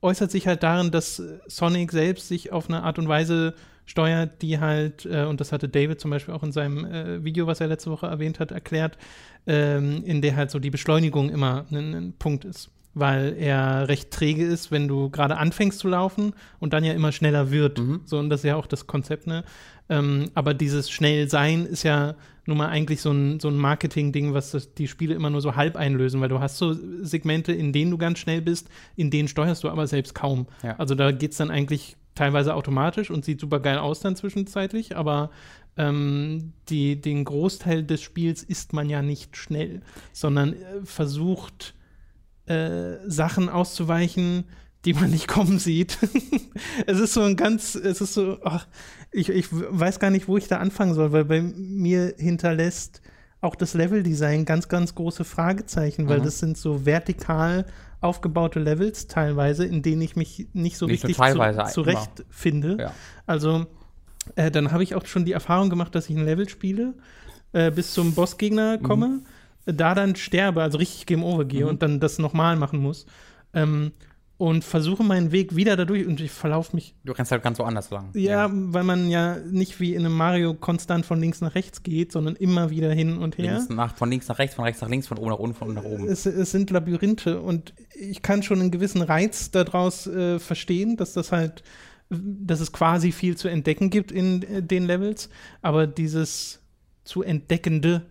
äußert 0.00 0.30
sich 0.30 0.46
halt 0.46 0.62
darin, 0.62 0.90
dass 0.90 1.22
Sonic 1.46 1.92
selbst 1.92 2.28
sich 2.28 2.52
auf 2.52 2.68
eine 2.68 2.82
Art 2.82 2.98
und 2.98 3.08
Weise 3.08 3.54
steuert, 3.86 4.42
die 4.42 4.58
halt, 4.60 5.06
äh, 5.06 5.24
und 5.24 5.40
das 5.40 5.52
hatte 5.52 5.68
David 5.68 6.00
zum 6.00 6.10
Beispiel 6.10 6.34
auch 6.34 6.42
in 6.42 6.52
seinem 6.52 6.84
äh, 6.84 7.24
Video, 7.24 7.46
was 7.46 7.60
er 7.60 7.66
letzte 7.66 7.90
Woche 7.90 8.06
erwähnt 8.06 8.40
hat, 8.40 8.50
erklärt, 8.50 8.96
ähm, 9.46 10.02
in 10.04 10.22
der 10.22 10.36
halt 10.36 10.50
so 10.50 10.58
die 10.58 10.70
Beschleunigung 10.70 11.30
immer 11.30 11.66
ein, 11.70 11.94
ein 11.94 12.12
Punkt 12.18 12.44
ist. 12.44 12.70
Weil 12.94 13.36
er 13.38 13.88
recht 13.88 14.10
träge 14.10 14.44
ist, 14.44 14.70
wenn 14.70 14.86
du 14.86 15.08
gerade 15.08 15.38
anfängst 15.38 15.78
zu 15.78 15.88
laufen 15.88 16.34
und 16.60 16.74
dann 16.74 16.84
ja 16.84 16.92
immer 16.92 17.10
schneller 17.10 17.50
wird. 17.50 17.78
Mhm. 17.78 18.02
So, 18.04 18.18
und 18.18 18.28
das 18.28 18.40
ist 18.40 18.44
ja 18.44 18.56
auch 18.56 18.66
das 18.66 18.86
Konzept, 18.86 19.26
ne? 19.26 19.44
Ähm, 19.88 20.26
aber 20.34 20.52
dieses 20.52 20.90
Schnellsein 20.90 21.64
ist 21.64 21.84
ja 21.84 22.14
nun 22.46 22.58
mal 22.58 22.68
eigentlich 22.68 23.00
so 23.00 23.10
ein, 23.10 23.40
so 23.40 23.48
ein 23.48 23.56
Marketing-Ding, 23.56 24.34
was 24.34 24.50
das, 24.50 24.74
die 24.74 24.88
Spiele 24.88 25.14
immer 25.14 25.30
nur 25.30 25.40
so 25.40 25.56
halb 25.56 25.76
einlösen, 25.76 26.20
weil 26.20 26.28
du 26.28 26.40
hast 26.40 26.58
so 26.58 26.76
Segmente, 27.02 27.52
in 27.52 27.72
denen 27.72 27.90
du 27.90 27.98
ganz 27.98 28.18
schnell 28.18 28.42
bist, 28.42 28.68
in 28.96 29.10
denen 29.10 29.28
steuerst 29.28 29.64
du 29.64 29.70
aber 29.70 29.86
selbst 29.86 30.14
kaum. 30.14 30.46
Ja. 30.62 30.76
Also 30.76 30.94
da 30.94 31.12
geht 31.12 31.32
es 31.32 31.38
dann 31.38 31.50
eigentlich 31.50 31.96
teilweise 32.14 32.54
automatisch 32.54 33.10
und 33.10 33.24
sieht 33.24 33.40
super 33.40 33.60
geil 33.60 33.78
aus 33.78 34.00
dann 34.00 34.16
zwischenzeitlich, 34.16 34.96
aber 34.96 35.30
ähm, 35.76 36.52
die, 36.68 37.00
den 37.00 37.24
Großteil 37.24 37.82
des 37.82 38.02
Spiels 38.02 38.42
ist 38.42 38.72
man 38.72 38.90
ja 38.90 39.02
nicht 39.02 39.36
schnell, 39.36 39.80
sondern 40.12 40.52
äh, 40.52 40.56
versucht 40.84 41.74
äh, 42.46 42.96
Sachen 43.06 43.48
auszuweichen, 43.48 44.44
die 44.84 44.92
man 44.94 45.10
nicht 45.10 45.28
kommen 45.34 45.58
sieht. 45.58 45.98
es 46.86 46.98
ist 46.98 47.14
so 47.14 47.22
ein 47.22 47.36
ganz, 47.36 47.74
es 47.74 48.00
ist 48.00 48.14
so, 48.14 48.38
ach, 48.44 48.66
ich, 49.10 49.30
ich 49.30 49.46
weiß 49.50 49.98
gar 49.98 50.10
nicht, 50.10 50.28
wo 50.28 50.36
ich 50.36 50.48
da 50.48 50.58
anfangen 50.58 50.94
soll, 50.94 51.12
weil 51.12 51.24
bei 51.24 51.40
mir 51.40 52.14
hinterlässt 52.18 53.00
auch 53.40 53.54
das 53.56 53.74
Leveldesign 53.74 54.44
ganz, 54.44 54.68
ganz 54.68 54.94
große 54.94 55.24
Fragezeichen, 55.24 56.08
weil 56.08 56.20
Mhm. 56.20 56.24
das 56.24 56.38
sind 56.38 56.56
so 56.58 56.84
vertikal 56.86 57.66
aufgebaute 58.02 58.58
Levels 58.60 59.06
teilweise, 59.06 59.64
in 59.64 59.82
denen 59.82 60.02
ich 60.02 60.16
mich 60.16 60.48
nicht 60.52 60.76
so 60.76 60.86
Nicht 60.86 61.04
richtig 61.04 61.16
zu, 61.16 61.72
zurechtfinde. 61.72 62.76
Ja. 62.80 62.94
Also, 63.26 63.66
äh, 64.36 64.50
dann 64.50 64.72
habe 64.72 64.82
ich 64.82 64.94
auch 64.94 65.06
schon 65.06 65.24
die 65.24 65.32
Erfahrung 65.32 65.70
gemacht, 65.70 65.94
dass 65.94 66.10
ich 66.10 66.16
ein 66.16 66.24
Level 66.24 66.48
spiele, 66.48 66.94
äh, 67.52 67.70
bis 67.70 67.94
zum 67.94 68.14
Bossgegner 68.14 68.78
Mhm. 68.78 68.82
komme, 68.82 69.20
äh, 69.66 69.74
da 69.74 69.94
dann 69.94 70.16
sterbe, 70.16 70.62
also 70.62 70.78
richtig 70.78 71.06
Game 71.06 71.24
Over 71.24 71.44
gehe 71.44 71.64
Mhm. 71.64 71.70
und 71.70 71.82
dann 71.82 72.00
das 72.00 72.18
nochmal 72.18 72.56
machen 72.56 72.78
muss. 72.80 73.06
Ähm, 73.54 73.92
und 74.42 74.64
versuche 74.64 75.04
meinen 75.04 75.30
Weg 75.30 75.54
wieder 75.54 75.76
dadurch 75.76 76.04
und 76.04 76.20
ich 76.20 76.32
verlaufe 76.32 76.74
mich. 76.74 76.96
Du 77.04 77.12
rennst 77.12 77.30
halt 77.30 77.44
ganz 77.44 77.60
woanders 77.60 77.90
lang. 77.90 78.10
Ja, 78.14 78.50
weil 78.52 78.82
man 78.82 79.08
ja 79.08 79.36
nicht 79.36 79.78
wie 79.78 79.94
in 79.94 80.04
einem 80.04 80.16
Mario 80.16 80.52
konstant 80.54 81.06
von 81.06 81.20
links 81.20 81.40
nach 81.40 81.54
rechts 81.54 81.84
geht, 81.84 82.10
sondern 82.10 82.34
immer 82.34 82.68
wieder 82.68 82.92
hin 82.92 83.18
und 83.18 83.38
her. 83.38 83.58
Links 83.58 83.68
nach, 83.68 83.94
von 83.94 84.10
links 84.10 84.26
nach 84.26 84.40
rechts, 84.40 84.56
von 84.56 84.64
rechts 84.64 84.80
nach 84.82 84.88
links, 84.88 85.06
von 85.06 85.18
oben 85.18 85.30
nach 85.30 85.38
unten, 85.38 85.54
von 85.54 85.68
unten 85.68 85.80
nach 85.80 85.88
oben. 85.88 86.08
Es, 86.08 86.26
es 86.26 86.50
sind 86.50 86.70
Labyrinthe 86.70 87.40
und 87.40 87.72
ich 87.94 88.20
kann 88.22 88.42
schon 88.42 88.60
einen 88.60 88.72
gewissen 88.72 89.02
Reiz 89.02 89.52
daraus 89.52 90.08
äh, 90.08 90.40
verstehen, 90.40 90.96
dass 90.96 91.12
das 91.12 91.30
halt, 91.30 91.62
dass 92.10 92.58
es 92.58 92.72
quasi 92.72 93.12
viel 93.12 93.36
zu 93.36 93.46
entdecken 93.46 93.90
gibt 93.90 94.10
in 94.10 94.42
äh, 94.42 94.60
den 94.60 94.86
Levels, 94.86 95.28
aber 95.60 95.86
dieses 95.86 96.58
zu 97.04 97.22
entdeckende 97.22 98.02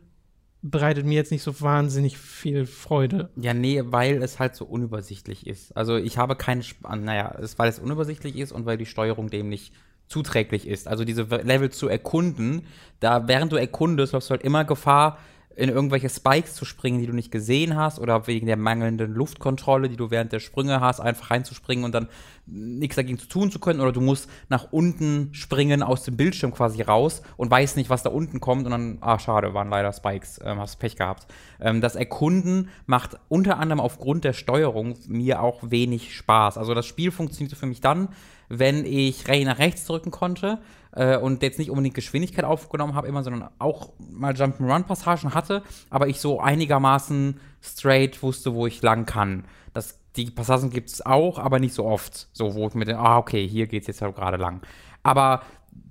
bereitet 0.61 1.05
mir 1.05 1.15
jetzt 1.15 1.31
nicht 1.31 1.43
so 1.43 1.59
wahnsinnig 1.61 2.17
viel 2.17 2.65
Freude. 2.65 3.29
Ja, 3.35 3.53
nee, 3.53 3.81
weil 3.85 4.21
es 4.21 4.39
halt 4.39 4.55
so 4.55 4.65
unübersichtlich 4.65 5.47
ist. 5.47 5.75
Also 5.75 5.95
ich 5.97 6.17
habe 6.17 6.35
keine, 6.35 6.61
Sp 6.61 6.85
naja, 6.85 7.35
es, 7.41 7.57
weil 7.57 7.69
es 7.69 7.79
unübersichtlich 7.79 8.37
ist 8.37 8.51
und 8.51 8.65
weil 8.65 8.77
die 8.77 8.85
Steuerung 8.85 9.29
dem 9.29 9.49
nicht 9.49 9.73
zuträglich 10.07 10.67
ist. 10.67 10.87
Also 10.87 11.05
diese 11.05 11.23
Level 11.23 11.71
zu 11.71 11.87
erkunden, 11.87 12.63
da 12.99 13.27
während 13.27 13.51
du 13.51 13.55
erkundest, 13.55 14.13
läufst 14.13 14.29
du 14.29 14.31
halt 14.31 14.43
immer 14.43 14.65
Gefahr, 14.65 15.17
in 15.61 15.69
irgendwelche 15.69 16.09
Spikes 16.09 16.55
zu 16.55 16.65
springen, 16.65 16.99
die 16.99 17.05
du 17.05 17.13
nicht 17.13 17.31
gesehen 17.31 17.75
hast, 17.75 17.99
oder 17.99 18.25
wegen 18.25 18.47
der 18.47 18.57
mangelnden 18.57 19.13
Luftkontrolle, 19.13 19.89
die 19.89 19.95
du 19.95 20.09
während 20.09 20.31
der 20.31 20.39
Sprünge 20.39 20.81
hast, 20.81 20.99
einfach 20.99 21.29
reinzuspringen 21.29 21.85
und 21.85 21.93
dann 21.93 22.07
nichts 22.47 22.95
dagegen 22.95 23.19
zu 23.19 23.27
tun 23.27 23.51
zu 23.51 23.59
können, 23.59 23.79
oder 23.79 23.91
du 23.91 24.01
musst 24.01 24.27
nach 24.49 24.69
unten 24.71 25.29
springen 25.33 25.83
aus 25.83 26.01
dem 26.03 26.17
Bildschirm 26.17 26.51
quasi 26.51 26.81
raus 26.81 27.21
und 27.37 27.51
weißt 27.51 27.77
nicht, 27.77 27.91
was 27.91 28.01
da 28.01 28.09
unten 28.09 28.39
kommt, 28.39 28.65
und 28.65 28.71
dann, 28.71 28.97
ah, 29.01 29.19
schade, 29.19 29.53
waren 29.53 29.69
leider 29.69 29.93
Spikes, 29.93 30.39
ähm, 30.43 30.59
hast 30.59 30.79
Pech 30.79 30.95
gehabt. 30.95 31.27
Ähm, 31.59 31.79
das 31.79 31.95
Erkunden 31.95 32.69
macht 32.87 33.19
unter 33.29 33.59
anderem 33.59 33.81
aufgrund 33.81 34.23
der 34.23 34.33
Steuerung 34.33 34.95
mir 35.07 35.43
auch 35.43 35.59
wenig 35.61 36.15
Spaß. 36.15 36.57
Also 36.57 36.73
das 36.73 36.87
Spiel 36.87 37.11
funktionierte 37.11 37.55
für 37.55 37.67
mich 37.67 37.81
dann, 37.81 38.09
wenn 38.49 38.83
ich 38.83 39.27
nach 39.27 39.59
rechts 39.59 39.85
drücken 39.85 40.09
konnte 40.09 40.57
äh, 40.93 41.17
und 41.17 41.41
jetzt 41.43 41.59
nicht 41.59 41.69
unbedingt 41.69 41.95
Geschwindigkeit 41.95 42.45
aufgenommen 42.45 42.95
habe, 42.95 43.07
immer, 43.07 43.23
sondern 43.23 43.49
auch 43.59 43.93
mal 43.99 44.33
Jump'n'Run-Passagen 44.33 45.33
hatte, 45.33 45.63
aber 45.89 46.07
ich 46.07 46.19
so 46.19 46.39
einigermaßen 46.39 47.39
straight 47.61 48.21
wusste, 48.23 48.53
wo 48.53 48.67
ich 48.67 48.81
lang 48.81 49.05
kann. 49.05 49.45
Das, 49.73 49.99
die 50.15 50.29
Passagen 50.31 50.69
gibt 50.69 50.89
es 50.89 51.05
auch, 51.05 51.39
aber 51.39 51.59
nicht 51.59 51.73
so 51.73 51.85
oft. 51.85 52.27
So, 52.33 52.55
wo 52.55 52.67
ich 52.67 52.73
mir 52.73 52.85
denke, 52.85 53.01
ah, 53.01 53.17
okay, 53.17 53.47
hier 53.47 53.67
geht's 53.67 53.87
jetzt 53.87 54.01
halt 54.01 54.15
gerade 54.15 54.37
lang. 54.37 54.61
Aber 55.03 55.41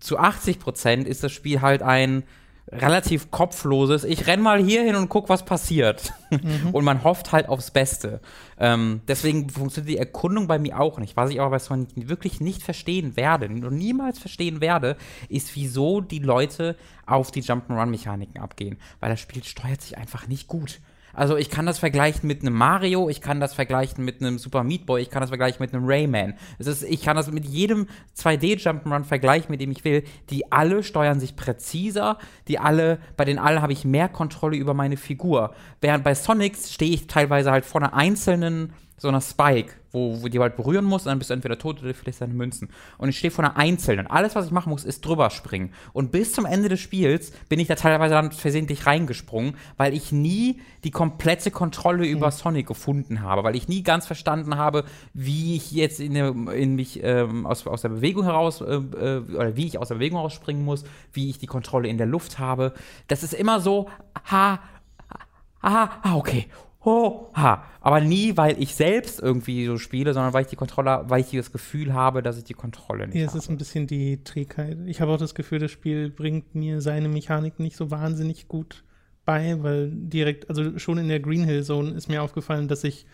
zu 0.00 0.19
80 0.19 0.59
Prozent 0.59 1.09
ist 1.09 1.25
das 1.25 1.33
Spiel 1.33 1.61
halt 1.61 1.83
ein 1.83 2.25
relativ 2.72 3.30
kopfloses, 3.30 4.04
ich 4.04 4.26
renn 4.26 4.40
mal 4.40 4.62
hier 4.62 4.82
hin 4.82 4.94
und 4.94 5.08
guck, 5.08 5.28
was 5.28 5.44
passiert. 5.44 6.12
Mhm. 6.30 6.70
Und 6.72 6.84
man 6.84 7.02
hofft 7.02 7.32
halt 7.32 7.48
aufs 7.48 7.70
Beste. 7.70 8.20
Ähm, 8.58 9.00
deswegen 9.08 9.50
funktioniert 9.50 9.90
die 9.90 9.98
Erkundung 9.98 10.46
bei 10.46 10.58
mir 10.58 10.78
auch 10.78 10.98
nicht. 10.98 11.16
Was 11.16 11.30
ich 11.30 11.40
aber 11.40 11.50
bei 11.50 11.58
Sonic 11.58 11.88
wirklich 12.08 12.40
nicht 12.40 12.62
verstehen 12.62 13.16
werde 13.16 13.46
und 13.46 13.76
niemals 13.76 14.18
verstehen 14.18 14.60
werde, 14.60 14.96
ist, 15.28 15.56
wieso 15.56 16.00
die 16.00 16.20
Leute 16.20 16.76
auf 17.06 17.30
die 17.30 17.42
Jump'n'Run-Mechaniken 17.42 18.40
abgehen. 18.40 18.78
Weil 19.00 19.10
das 19.10 19.20
Spiel 19.20 19.42
steuert 19.42 19.82
sich 19.82 19.98
einfach 19.98 20.28
nicht 20.28 20.46
gut. 20.46 20.80
Also 21.12 21.37
ich 21.37 21.50
kann 21.50 21.67
das 21.67 21.79
vergleichen 21.79 22.26
mit 22.26 22.43
einem 22.43 22.55
Mario, 22.55 23.09
ich 23.09 23.21
kann 23.21 23.40
das 23.40 23.55
vergleichen 23.55 24.05
mit 24.05 24.21
einem 24.21 24.38
Super 24.38 24.64
Meat 24.64 24.87
Boy, 24.87 25.02
ich 25.02 25.11
kann 25.11 25.21
das 25.21 25.31
vergleichen 25.31 25.59
mit 25.61 25.75
einem 25.75 25.85
Rayman. 25.87 26.35
Es 26.59 26.67
ist, 26.67 26.83
ich 26.83 27.02
kann 27.02 27.17
das 27.17 27.31
mit 27.31 27.45
jedem 27.45 27.87
2D 28.17 28.59
Jump'n'Run 28.61 29.05
vergleichen, 29.05 29.50
mit 29.50 29.61
dem 29.61 29.71
ich 29.71 29.85
will. 29.85 30.05
Die 30.31 30.50
alle 30.52 30.83
steuern 30.83 31.21
sich 31.21 31.37
präziser, 31.37 32.19
die 32.49 32.59
alle, 32.59 32.99
bei 33.17 33.25
den 33.25 33.38
allen 33.38 33.62
habe 33.62 33.73
ich 33.73 33.85
mehr 33.85 34.09
Kontrolle 34.09 34.57
über 34.57 34.75
meine 34.75 34.97
Figur. 34.97 35.55
Während 35.81 36.05
bei 36.05 36.14
Sonics 36.14 36.73
stehe 36.73 36.93
ich 36.93 37.07
teilweise 37.07 37.50
halt 37.50 37.64
vor 37.64 37.83
einer 37.83 37.95
einzelnen 37.95 38.73
so 39.00 39.09
einer 39.09 39.23
Spike, 39.23 39.73
wo, 39.92 40.23
wo 40.23 40.28
die 40.28 40.38
halt 40.38 40.57
berühren 40.57 40.85
muss, 40.85 41.02
und 41.02 41.09
dann 41.09 41.19
bist 41.19 41.30
du 41.30 41.35
entweder 41.35 41.59
tot 41.59 41.83
oder 41.83 41.95
vielleicht 41.95 42.21
deine 42.21 42.35
Münzen. 42.35 42.69
Und 42.99 43.09
ich 43.09 43.16
stehe 43.16 43.30
vor 43.30 43.42
einer 43.42 43.57
einzelnen. 43.57 44.07
Alles, 44.07 44.35
was 44.35 44.45
ich 44.45 44.52
machen 44.52 44.69
muss, 44.69 44.85
ist 44.85 45.07
drüber 45.07 45.30
springen. 45.30 45.73
Und 45.95 46.12
bis 46.12 46.35
zum 46.35 46.45
Ende 46.45 46.69
des 46.69 46.80
Spiels 46.80 47.33
bin 47.49 47.59
ich 47.59 47.66
da 47.66 47.76
teilweise 47.76 48.12
dann 48.12 48.30
versehentlich 48.30 48.85
reingesprungen, 48.85 49.57
weil 49.78 49.95
ich 49.95 50.12
nie 50.12 50.61
die 50.85 50.90
komplette 50.90 51.50
Kontrolle 51.50 52.07
über 52.07 52.26
mhm. 52.26 52.33
Sonic 52.33 52.66
gefunden 52.66 53.23
habe, 53.23 53.42
weil 53.42 53.57
ich 53.57 53.69
nie 53.69 53.83
ganz 53.83 54.07
verstanden 54.07 54.57
habe, 54.57 54.85
wie 55.14 55.57
ich 55.57 55.73
jetzt 55.73 55.99
in, 55.99 56.14
in 56.14 56.76
mich 56.76 57.02
ähm, 57.02 57.47
aus, 57.47 57.66
aus 57.66 57.80
der 57.80 57.88
Bewegung 57.88 58.25
heraus, 58.25 58.61
äh, 58.61 58.75
äh, 58.75 59.21
oder 59.35 59.57
wie 59.57 59.66
ich 59.66 59.78
aus 59.78 59.88
der 59.88 59.95
Bewegung 59.95 60.19
rausspringen 60.19 60.62
muss, 60.62 60.85
wie 61.14 61.30
ich 61.30 61.38
die 61.38 61.47
Kontrolle 61.47 61.88
in 61.88 61.97
der 61.97 62.07
Luft 62.07 62.38
habe. 62.38 62.75
Das 63.09 63.23
ist 63.23 63.33
immer 63.33 63.61
so, 63.61 63.88
ha, 64.30 64.61
aha, 65.62 65.90
ah, 66.02 66.16
okay 66.16 66.47
ho, 66.84 67.30
ha. 67.34 67.64
Aber 67.80 68.00
nie, 68.00 68.37
weil 68.37 68.60
ich 68.60 68.75
selbst 68.75 69.20
irgendwie 69.20 69.66
so 69.66 69.78
spiele, 69.78 70.14
sondern 70.14 70.32
weil 70.32 70.42
ich 70.42 70.49
die 70.49 70.56
Kontrolle, 70.56 71.04
weil 71.08 71.20
ich 71.20 71.30
das 71.30 71.52
Gefühl 71.52 71.92
habe, 71.92 72.22
dass 72.22 72.38
ich 72.38 72.44
die 72.44 72.54
Kontrolle 72.54 73.06
nicht 73.06 73.16
ja, 73.16 73.26
habe. 73.26 73.38
es 73.38 73.44
ist 73.44 73.50
ein 73.50 73.58
bisschen 73.58 73.87
die 73.87 74.22
Trägheit. 74.25 74.78
Ich 74.87 75.00
habe 75.00 75.12
auch 75.12 75.18
das 75.18 75.34
Gefühl, 75.34 75.58
das 75.58 75.70
Spiel 75.70 76.10
bringt 76.10 76.54
mir 76.54 76.80
seine 76.80 77.08
Mechanik 77.08 77.58
nicht 77.58 77.76
so 77.76 77.90
wahnsinnig 77.90 78.49
gut 78.49 78.84
bei, 79.25 79.62
weil 79.62 79.90
direkt, 79.92 80.49
also 80.49 80.78
schon 80.78 80.99
in 80.99 81.08
der 81.08 81.20
Green 81.20 81.44
Hill 81.44 81.62
Zone 81.62 81.92
ist 81.92 82.08
mir 82.08 82.22
aufgefallen, 82.22 82.68
dass 82.68 82.84
ich 82.84 83.06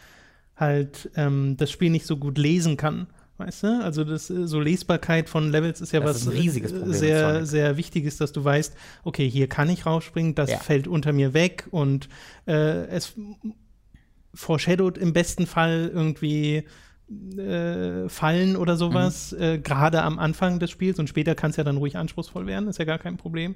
halt 0.57 1.11
ähm, 1.17 1.57
das 1.57 1.71
Spiel 1.71 1.91
nicht 1.91 2.07
so 2.07 2.17
gut 2.17 2.39
lesen 2.39 2.77
kann. 2.77 3.09
Weißt 3.39 3.65
du? 3.65 3.83
Also 3.83 4.05
das 4.05 4.31
äh, 4.31 4.47
so 4.47 4.61
Lesbarkeit 4.61 5.29
von 5.29 5.51
Levels 5.51 5.81
ist 5.81 5.93
ja 5.93 6.01
das 6.01 6.09
was 6.09 6.17
ist 6.23 6.29
ein 6.29 6.39
riesiges 6.39 6.73
Problem 6.73 6.93
sehr 6.93 7.45
sehr 7.45 7.77
wichtiges, 7.77 8.17
dass 8.17 8.33
du 8.33 8.45
weißt, 8.45 8.75
okay, 9.05 9.29
hier 9.29 9.49
kann 9.49 9.69
ich 9.69 9.85
rausspringen, 9.85 10.35
das 10.35 10.51
ja. 10.51 10.59
fällt 10.59 10.89
unter 10.89 11.13
mir 11.13 11.35
weg 11.35 11.67
und 11.71 12.09
äh, 12.47 12.87
es 12.87 13.15
foreshadowed 14.35 14.99
im 14.99 15.13
besten 15.13 15.47
Fall 15.47 15.91
irgendwie 15.93 16.65
äh, 17.39 18.09
fallen 18.09 18.57
oder 18.57 18.77
sowas, 18.77 19.33
mhm. 19.33 19.43
äh, 19.43 19.59
gerade 19.59 20.03
am 20.03 20.19
Anfang 20.19 20.59
des 20.59 20.71
Spiels 20.71 20.99
und 20.99 21.09
später 21.09 21.35
kann 21.35 21.51
es 21.51 21.57
ja 21.57 21.63
dann 21.63 21.77
ruhig 21.77 21.97
anspruchsvoll 21.97 22.47
werden, 22.47 22.69
ist 22.69 22.79
ja 22.79 22.85
gar 22.85 22.99
kein 22.99 23.17
Problem. 23.17 23.55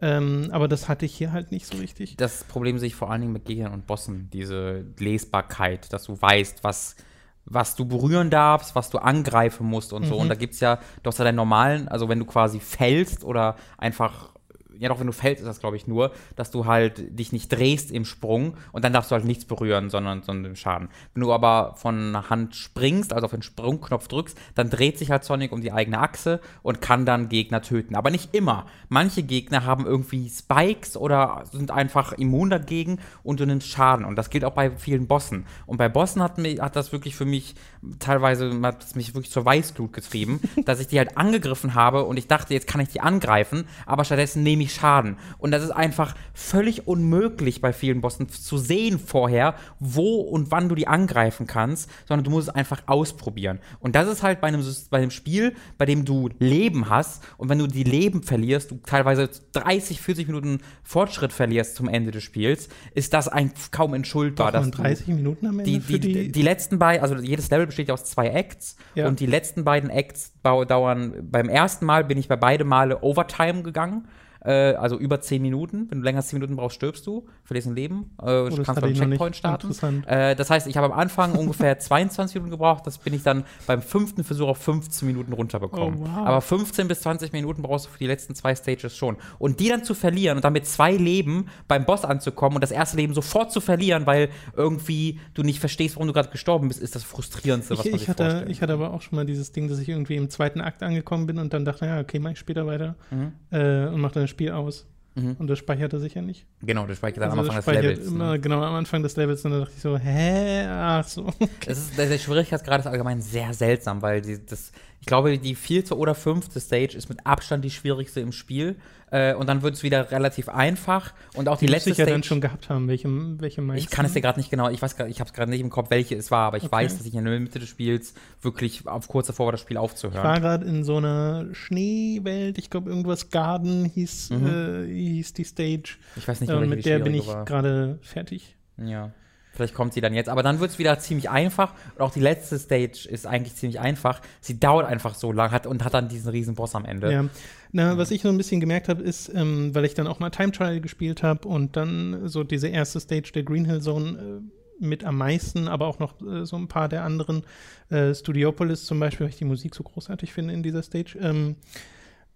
Ähm, 0.00 0.48
aber 0.50 0.66
das 0.66 0.88
hatte 0.88 1.04
ich 1.04 1.14
hier 1.14 1.32
halt 1.32 1.52
nicht 1.52 1.66
so 1.66 1.76
richtig. 1.76 2.16
Das 2.16 2.44
Problem 2.44 2.78
sehe 2.78 2.88
ich 2.88 2.94
vor 2.94 3.10
allen 3.10 3.20
Dingen 3.20 3.32
mit 3.32 3.44
Gegnern 3.44 3.72
und 3.72 3.86
Bossen, 3.86 4.30
diese 4.32 4.86
Lesbarkeit, 4.98 5.92
dass 5.92 6.04
du 6.04 6.20
weißt, 6.20 6.64
was 6.64 6.96
was 7.46 7.76
du 7.76 7.84
berühren 7.84 8.28
darfst, 8.28 8.74
was 8.74 8.90
du 8.90 8.98
angreifen 8.98 9.66
musst 9.66 9.92
und 9.92 10.02
mhm. 10.02 10.08
so. 10.08 10.16
Und 10.16 10.28
da 10.28 10.34
gibt 10.34 10.54
es 10.54 10.60
ja, 10.60 10.78
du 11.02 11.08
hast 11.08 11.18
ja 11.18 11.24
deinen 11.24 11.36
normalen, 11.36 11.88
also 11.88 12.08
wenn 12.08 12.18
du 12.18 12.24
quasi 12.24 12.60
fällst 12.60 13.24
oder 13.24 13.56
einfach 13.78 14.35
ja 14.78 14.88
doch, 14.88 15.00
wenn 15.00 15.06
du 15.06 15.12
fällst, 15.12 15.40
ist 15.40 15.48
das, 15.48 15.60
glaube 15.60 15.76
ich, 15.76 15.86
nur, 15.86 16.12
dass 16.36 16.50
du 16.50 16.66
halt 16.66 17.18
dich 17.18 17.32
nicht 17.32 17.50
drehst 17.50 17.90
im 17.90 18.04
Sprung 18.04 18.54
und 18.72 18.84
dann 18.84 18.92
darfst 18.92 19.10
du 19.10 19.14
halt 19.14 19.24
nichts 19.24 19.44
berühren, 19.44 19.90
sondern, 19.90 20.22
sondern 20.22 20.56
Schaden. 20.56 20.88
Wenn 21.14 21.22
du 21.22 21.32
aber 21.32 21.74
von 21.76 22.28
Hand 22.30 22.54
springst, 22.54 23.12
also 23.12 23.26
auf 23.26 23.30
den 23.30 23.42
Sprungknopf 23.42 24.08
drückst, 24.08 24.38
dann 24.54 24.70
dreht 24.70 24.98
sich 24.98 25.10
halt 25.10 25.24
Sonic 25.24 25.52
um 25.52 25.60
die 25.60 25.72
eigene 25.72 25.98
Achse 25.98 26.40
und 26.62 26.80
kann 26.80 27.06
dann 27.06 27.28
Gegner 27.28 27.62
töten. 27.62 27.94
Aber 27.94 28.10
nicht 28.10 28.34
immer. 28.34 28.66
Manche 28.88 29.22
Gegner 29.22 29.64
haben 29.64 29.86
irgendwie 29.86 30.28
Spikes 30.28 30.96
oder 30.96 31.44
sind 31.50 31.70
einfach 31.70 32.12
immun 32.12 32.50
dagegen 32.50 32.98
und 33.22 33.40
du 33.40 33.46
nimmst 33.46 33.68
Schaden. 33.68 34.04
Und 34.04 34.16
das 34.16 34.30
gilt 34.30 34.44
auch 34.44 34.54
bei 34.54 34.70
vielen 34.76 35.06
Bossen. 35.06 35.46
Und 35.66 35.78
bei 35.78 35.88
Bossen 35.88 36.22
hat, 36.22 36.38
mich, 36.38 36.60
hat 36.60 36.76
das 36.76 36.92
wirklich 36.92 37.16
für 37.16 37.24
mich 37.24 37.54
teilweise, 37.98 38.60
hat 38.62 38.84
es 38.84 38.94
mich 38.94 39.14
wirklich 39.14 39.30
zur 39.30 39.44
Weißglut 39.44 39.92
getrieben, 39.92 40.40
dass 40.64 40.80
ich 40.80 40.86
die 40.86 40.98
halt 40.98 41.16
angegriffen 41.16 41.74
habe 41.74 42.04
und 42.04 42.16
ich 42.16 42.26
dachte, 42.26 42.54
jetzt 42.54 42.66
kann 42.66 42.80
ich 42.80 42.88
die 42.88 43.00
angreifen, 43.00 43.64
aber 43.84 44.04
stattdessen 44.04 44.42
nehme 44.42 44.62
ich 44.62 44.74
Schaden. 44.74 45.16
Und 45.38 45.50
das 45.50 45.62
ist 45.62 45.70
einfach 45.70 46.14
völlig 46.34 46.86
unmöglich 46.86 47.60
bei 47.60 47.72
vielen 47.72 48.00
Bossen 48.00 48.28
zu 48.28 48.58
sehen 48.58 48.98
vorher, 48.98 49.54
wo 49.78 50.20
und 50.20 50.50
wann 50.50 50.68
du 50.68 50.74
die 50.74 50.88
angreifen 50.88 51.46
kannst, 51.46 51.90
sondern 52.06 52.24
du 52.24 52.30
musst 52.30 52.48
es 52.48 52.54
einfach 52.54 52.82
ausprobieren. 52.86 53.58
Und 53.80 53.94
das 53.94 54.08
ist 54.08 54.22
halt 54.22 54.40
bei 54.40 54.48
einem, 54.48 54.64
bei 54.90 54.98
einem 54.98 55.10
Spiel, 55.10 55.54
bei 55.78 55.86
dem 55.86 56.04
du 56.04 56.28
Leben 56.38 56.88
hast 56.90 57.22
und 57.36 57.48
wenn 57.48 57.58
du 57.58 57.66
die 57.66 57.84
Leben 57.84 58.22
verlierst, 58.22 58.70
du 58.70 58.80
teilweise 58.84 59.30
30, 59.52 60.00
40 60.00 60.26
Minuten 60.28 60.60
Fortschritt 60.82 61.32
verlierst 61.32 61.76
zum 61.76 61.88
Ende 61.88 62.10
des 62.10 62.22
Spiels, 62.22 62.68
ist 62.94 63.12
das 63.12 63.28
ein, 63.28 63.52
kaum 63.70 63.94
entschuldbar. 63.94 64.52
Doch, 64.52 64.66
30 64.66 65.08
Minuten 65.08 65.46
am 65.46 65.58
Ende 65.60 65.70
die, 65.70 65.78
die, 65.78 66.00
die, 66.00 66.32
die 66.32 66.42
letzten 66.42 66.78
beiden, 66.78 67.02
also 67.02 67.16
jedes 67.16 67.50
Level 67.50 67.66
besteht 67.76 67.88
ja 67.88 67.94
aus 67.94 68.06
zwei 68.06 68.28
Acts 68.28 68.76
ja. 68.94 69.06
und 69.06 69.20
die 69.20 69.26
letzten 69.26 69.64
beiden 69.64 69.90
Acts 69.90 70.32
dauern, 70.42 71.14
beim 71.30 71.50
ersten 71.50 71.84
Mal 71.84 72.04
bin 72.04 72.16
ich 72.16 72.26
bei 72.26 72.36
beide 72.36 72.64
Male 72.64 73.02
Overtime 73.02 73.62
gegangen 73.62 74.08
äh, 74.46 74.74
also 74.74 74.96
über 74.96 75.20
10 75.20 75.42
Minuten. 75.42 75.86
Wenn 75.90 75.98
du 75.98 76.04
länger 76.04 76.18
als 76.18 76.28
10 76.28 76.38
Minuten 76.38 76.56
brauchst, 76.56 76.76
stirbst 76.76 77.06
du, 77.06 77.26
verlierst 77.44 77.68
ein 77.68 77.74
Leben. 77.74 78.10
Äh, 78.22 78.24
oh, 78.24 78.48
du 78.48 78.62
kannst 78.62 78.80
beim 78.80 78.94
Checkpoint 78.94 79.36
starten. 79.36 80.04
Äh, 80.06 80.36
das 80.36 80.50
heißt, 80.50 80.66
ich 80.68 80.76
habe 80.76 80.92
am 80.92 80.98
Anfang 80.98 81.34
ungefähr 81.34 81.78
22 81.78 82.36
Minuten 82.36 82.52
gebraucht. 82.52 82.86
Das 82.86 82.98
bin 82.98 83.12
ich 83.12 83.22
dann 83.22 83.44
beim 83.66 83.82
fünften 83.82 84.22
Versuch 84.24 84.48
auf 84.48 84.58
15 84.58 85.06
Minuten 85.06 85.32
runterbekommen. 85.32 86.00
Oh, 86.00 86.06
wow. 86.06 86.26
Aber 86.26 86.40
15 86.40 86.86
bis 86.86 87.00
20 87.00 87.32
Minuten 87.32 87.62
brauchst 87.62 87.86
du 87.86 87.90
für 87.90 87.98
die 87.98 88.06
letzten 88.06 88.34
zwei 88.34 88.54
Stages 88.54 88.96
schon. 88.96 89.16
Und 89.38 89.58
die 89.58 89.68
dann 89.68 89.82
zu 89.82 89.94
verlieren 89.94 90.36
und 90.36 90.44
dann 90.44 90.52
mit 90.52 90.66
zwei 90.66 90.92
Leben 90.92 91.48
beim 91.66 91.84
Boss 91.84 92.04
anzukommen 92.04 92.56
und 92.56 92.60
das 92.62 92.70
erste 92.70 92.96
Leben 92.96 93.14
sofort 93.14 93.50
zu 93.50 93.60
verlieren, 93.60 94.06
weil 94.06 94.28
irgendwie 94.56 95.18
du 95.34 95.42
nicht 95.42 95.58
verstehst, 95.58 95.96
warum 95.96 96.06
du 96.06 96.12
gerade 96.12 96.30
gestorben 96.30 96.68
bist, 96.68 96.80
ist 96.80 96.94
das 96.94 97.02
frustrierendste, 97.02 97.76
was 97.76 97.84
ich, 97.84 97.92
man 97.92 97.98
sich 97.98 98.02
ich 98.02 98.08
hatte, 98.08 98.24
vorstellt. 98.24 98.50
Ich 98.50 98.62
hatte 98.62 98.72
aber 98.74 98.92
auch 98.92 99.02
schon 99.02 99.16
mal 99.16 99.26
dieses 99.26 99.52
Ding, 99.52 99.68
dass 99.68 99.78
ich 99.78 99.88
irgendwie 99.88 100.16
im 100.16 100.30
zweiten 100.30 100.60
Akt 100.60 100.82
angekommen 100.82 101.26
bin 101.26 101.38
und 101.38 101.52
dann 101.52 101.64
dachte, 101.64 101.86
ja, 101.86 102.00
okay, 102.00 102.18
mach 102.18 102.30
ich 102.30 102.38
später 102.38 102.66
weiter 102.66 102.94
mhm. 103.10 103.32
äh, 103.50 103.86
und 103.86 104.00
mach 104.00 104.12
dann 104.12 104.28
Spiel 104.36 104.50
aus. 104.52 104.86
Mhm. 105.14 105.36
Und 105.38 105.46
das 105.46 105.58
speichert 105.58 105.94
er 105.94 105.98
sicher 105.98 106.20
nicht. 106.20 106.44
Genau, 106.60 106.86
das 106.86 106.98
speichert 106.98 107.24
also 107.24 107.38
am 107.38 107.48
Anfang 107.48 107.56
des 107.56 107.66
Levels. 107.66 108.06
Immer, 108.06 108.32
ne? 108.32 108.40
Genau, 108.40 108.62
am 108.62 108.74
Anfang 108.74 109.02
des 109.02 109.16
Levels. 109.16 109.42
Und 109.46 109.52
dann 109.52 109.60
dachte 109.60 109.72
ich 109.74 109.80
so, 109.80 109.96
hä? 109.96 110.66
Ach 110.68 111.08
so. 111.08 111.26
Okay. 111.40 111.48
Das 111.64 111.78
ist, 111.78 111.96
der 111.96 112.18
Schwierigkeitsgrad 112.18 112.80
ist 112.80 112.86
allgemein 112.86 113.22
sehr 113.22 113.54
seltsam, 113.54 114.02
weil 114.02 114.20
die, 114.20 114.44
das, 114.44 114.72
ich 115.00 115.06
glaube, 115.06 115.38
die 115.38 115.54
vierte 115.54 115.96
oder 115.96 116.14
fünfte 116.14 116.60
Stage 116.60 116.98
ist 116.98 117.08
mit 117.08 117.24
Abstand 117.24 117.64
die 117.64 117.70
schwierigste 117.70 118.20
im 118.20 118.32
Spiel. 118.32 118.76
Äh, 119.10 119.34
und 119.34 119.48
dann 119.48 119.62
wird 119.62 119.74
es 119.74 119.82
wieder 119.82 120.10
relativ 120.10 120.48
einfach. 120.48 121.12
Und 121.34 121.48
auch 121.48 121.58
die, 121.58 121.66
die 121.66 121.72
letzte 121.72 121.94
Stage. 121.94 122.10
ja 122.10 122.14
dann 122.14 122.22
schon 122.24 122.40
gehabt 122.40 122.68
haben, 122.68 122.88
welche, 122.88 123.08
welche 123.40 123.62
meinst 123.62 123.84
Ich 123.84 123.90
kann 123.90 124.04
es 124.04 124.12
dir 124.12 124.20
gerade 124.20 124.38
nicht 124.38 124.50
genau, 124.50 124.68
ich 124.68 124.82
weiß 124.82 124.96
ich 125.08 125.20
habe 125.20 125.28
es 125.28 125.32
gerade 125.32 125.50
nicht 125.50 125.60
im 125.60 125.70
Kopf, 125.70 125.90
welche 125.90 126.16
es 126.16 126.30
war, 126.30 126.48
aber 126.48 126.56
ich 126.56 126.64
okay. 126.64 126.72
weiß, 126.72 126.98
dass 126.98 127.06
ich 127.06 127.14
in 127.14 127.24
der 127.24 127.38
Mitte 127.38 127.60
des 127.60 127.68
Spiels 127.68 128.14
wirklich 128.42 128.86
auf 128.88 129.06
kurz 129.06 129.28
davor 129.28 129.46
war, 129.46 129.52
das 129.52 129.60
Spiel 129.60 129.76
aufzuhören. 129.76 130.18
Ich 130.18 130.24
war 130.24 130.40
gerade 130.40 130.66
in 130.66 130.82
so 130.82 130.96
einer 130.96 131.46
Schneewelt, 131.52 132.58
ich 132.58 132.68
glaube, 132.68 132.90
irgendwas 132.90 133.30
Garden 133.30 133.84
hieß, 133.84 134.30
mhm. 134.30 134.46
äh, 134.46 134.86
hieß 134.86 135.34
die 135.34 135.44
Stage. 135.44 135.98
Ich 136.16 136.26
weiß 136.26 136.40
nicht, 136.40 136.50
äh, 136.50 136.66
mit 136.66 136.84
der 136.84 136.98
bin 136.98 137.14
ich 137.14 137.26
gerade 137.26 137.98
fertig. 138.02 138.56
Ja. 138.76 139.12
Vielleicht 139.56 139.74
kommt 139.74 139.94
sie 139.94 140.02
dann 140.02 140.12
jetzt. 140.12 140.28
Aber 140.28 140.42
dann 140.42 140.60
wird 140.60 140.70
es 140.70 140.78
wieder 140.78 140.98
ziemlich 140.98 141.30
einfach. 141.30 141.72
Und 141.94 142.02
auch 142.02 142.12
die 142.12 142.20
letzte 142.20 142.58
Stage 142.58 143.08
ist 143.08 143.26
eigentlich 143.26 143.54
ziemlich 143.56 143.80
einfach. 143.80 144.20
Sie 144.40 144.60
dauert 144.60 144.86
einfach 144.86 145.14
so 145.14 145.32
lang 145.32 145.50
hat, 145.50 145.66
und 145.66 145.82
hat 145.82 145.94
dann 145.94 146.08
diesen 146.08 146.30
riesen 146.30 146.54
Boss 146.54 146.74
am 146.74 146.84
Ende. 146.84 147.10
Ja. 147.10 147.24
Na, 147.72 147.98
was 147.98 148.10
ich 148.10 148.22
so 148.22 148.28
ein 148.28 148.36
bisschen 148.36 148.60
gemerkt 148.60 148.88
habe, 148.88 149.02
ist, 149.02 149.30
ähm, 149.34 149.74
weil 149.74 149.84
ich 149.84 149.94
dann 149.94 150.06
auch 150.06 150.18
mal 150.18 150.30
Time 150.30 150.52
Trial 150.52 150.80
gespielt 150.80 151.22
habe 151.22 151.48
und 151.48 151.76
dann 151.76 152.28
so 152.28 152.44
diese 152.44 152.68
erste 152.68 153.00
Stage 153.00 153.32
der 153.34 153.42
Green 153.42 153.64
Hill 153.64 153.80
Zone 153.80 154.18
äh, 154.18 154.84
mit 154.84 155.04
am 155.04 155.16
meisten, 155.18 155.68
aber 155.68 155.86
auch 155.86 155.98
noch 155.98 156.20
äh, 156.20 156.44
so 156.44 156.56
ein 156.56 156.68
paar 156.68 156.88
der 156.88 157.04
anderen. 157.04 157.44
Äh, 157.88 158.14
Studiopolis 158.14 158.84
zum 158.84 159.00
Beispiel, 159.00 159.24
weil 159.24 159.30
ich 159.30 159.38
die 159.38 159.44
Musik 159.44 159.74
so 159.74 159.82
großartig 159.82 160.32
finde 160.32 160.54
in 160.54 160.62
dieser 160.62 160.82
Stage. 160.82 161.18
Ähm, 161.20 161.56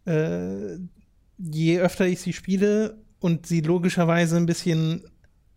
äh, 0.07 0.79
je 1.39 1.81
öfter 1.81 2.07
ich 2.07 2.21
sie 2.21 2.33
spiele 2.33 2.99
und 3.19 3.47
sie 3.47 3.61
logischerweise 3.61 4.37
ein 4.37 4.47
bisschen 4.47 5.05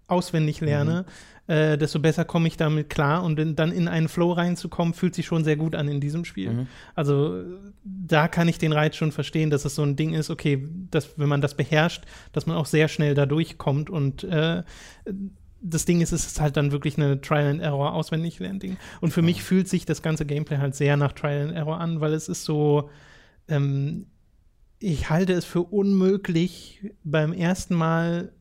auswendig 0.07 0.59
lerne, 0.61 1.05
mhm 1.07 1.32
äh, 1.47 1.77
desto 1.77 1.99
besser 1.99 2.25
komme 2.25 2.47
ich 2.47 2.57
damit 2.57 2.89
klar. 2.89 3.23
Und 3.23 3.39
in, 3.39 3.55
dann 3.55 3.71
in 3.71 3.87
einen 3.87 4.07
Flow 4.07 4.31
reinzukommen, 4.31 4.93
fühlt 4.93 5.15
sich 5.15 5.25
schon 5.25 5.43
sehr 5.43 5.57
gut 5.57 5.75
an 5.75 5.87
in 5.87 5.99
diesem 5.99 6.25
Spiel. 6.25 6.51
Mhm. 6.51 6.67
Also 6.95 7.43
da 7.83 8.27
kann 8.27 8.47
ich 8.47 8.57
den 8.57 8.71
Reiz 8.71 8.95
schon 8.95 9.11
verstehen, 9.11 9.49
dass 9.49 9.65
es 9.65 9.75
so 9.75 9.83
ein 9.83 9.95
Ding 9.95 10.13
ist, 10.13 10.29
okay, 10.29 10.67
dass, 10.91 11.17
wenn 11.17 11.29
man 11.29 11.41
das 11.41 11.55
beherrscht, 11.55 12.05
dass 12.31 12.45
man 12.45 12.55
auch 12.55 12.65
sehr 12.65 12.87
schnell 12.87 13.13
da 13.13 13.25
durchkommt 13.25 13.89
und 13.89 14.23
äh, 14.23 14.63
das 15.63 15.85
Ding 15.85 16.01
ist, 16.01 16.11
es 16.11 16.25
ist 16.25 16.41
halt 16.41 16.57
dann 16.57 16.71
wirklich 16.71 16.97
eine 16.97 17.21
Trial 17.21 17.47
and 17.47 17.61
Error 17.61 17.93
auswendig 17.93 18.39
lernen 18.39 18.59
Ding. 18.59 18.77
Und 18.99 19.11
für 19.11 19.21
mhm. 19.21 19.27
mich 19.27 19.43
fühlt 19.43 19.69
sich 19.69 19.85
das 19.85 20.01
ganze 20.01 20.25
Gameplay 20.25 20.57
halt 20.57 20.75
sehr 20.75 20.97
nach 20.97 21.13
Trial 21.13 21.47
and 21.47 21.55
Error 21.55 21.79
an, 21.79 22.01
weil 22.01 22.13
es 22.13 22.27
ist 22.27 22.43
so, 22.43 22.89
ähm, 23.47 24.07
ich 24.79 25.09
halte 25.09 25.33
es 25.33 25.45
für 25.45 25.61
unmöglich, 25.61 26.91
beim 27.05 27.31
ersten 27.31 27.75
Mal 27.75 28.33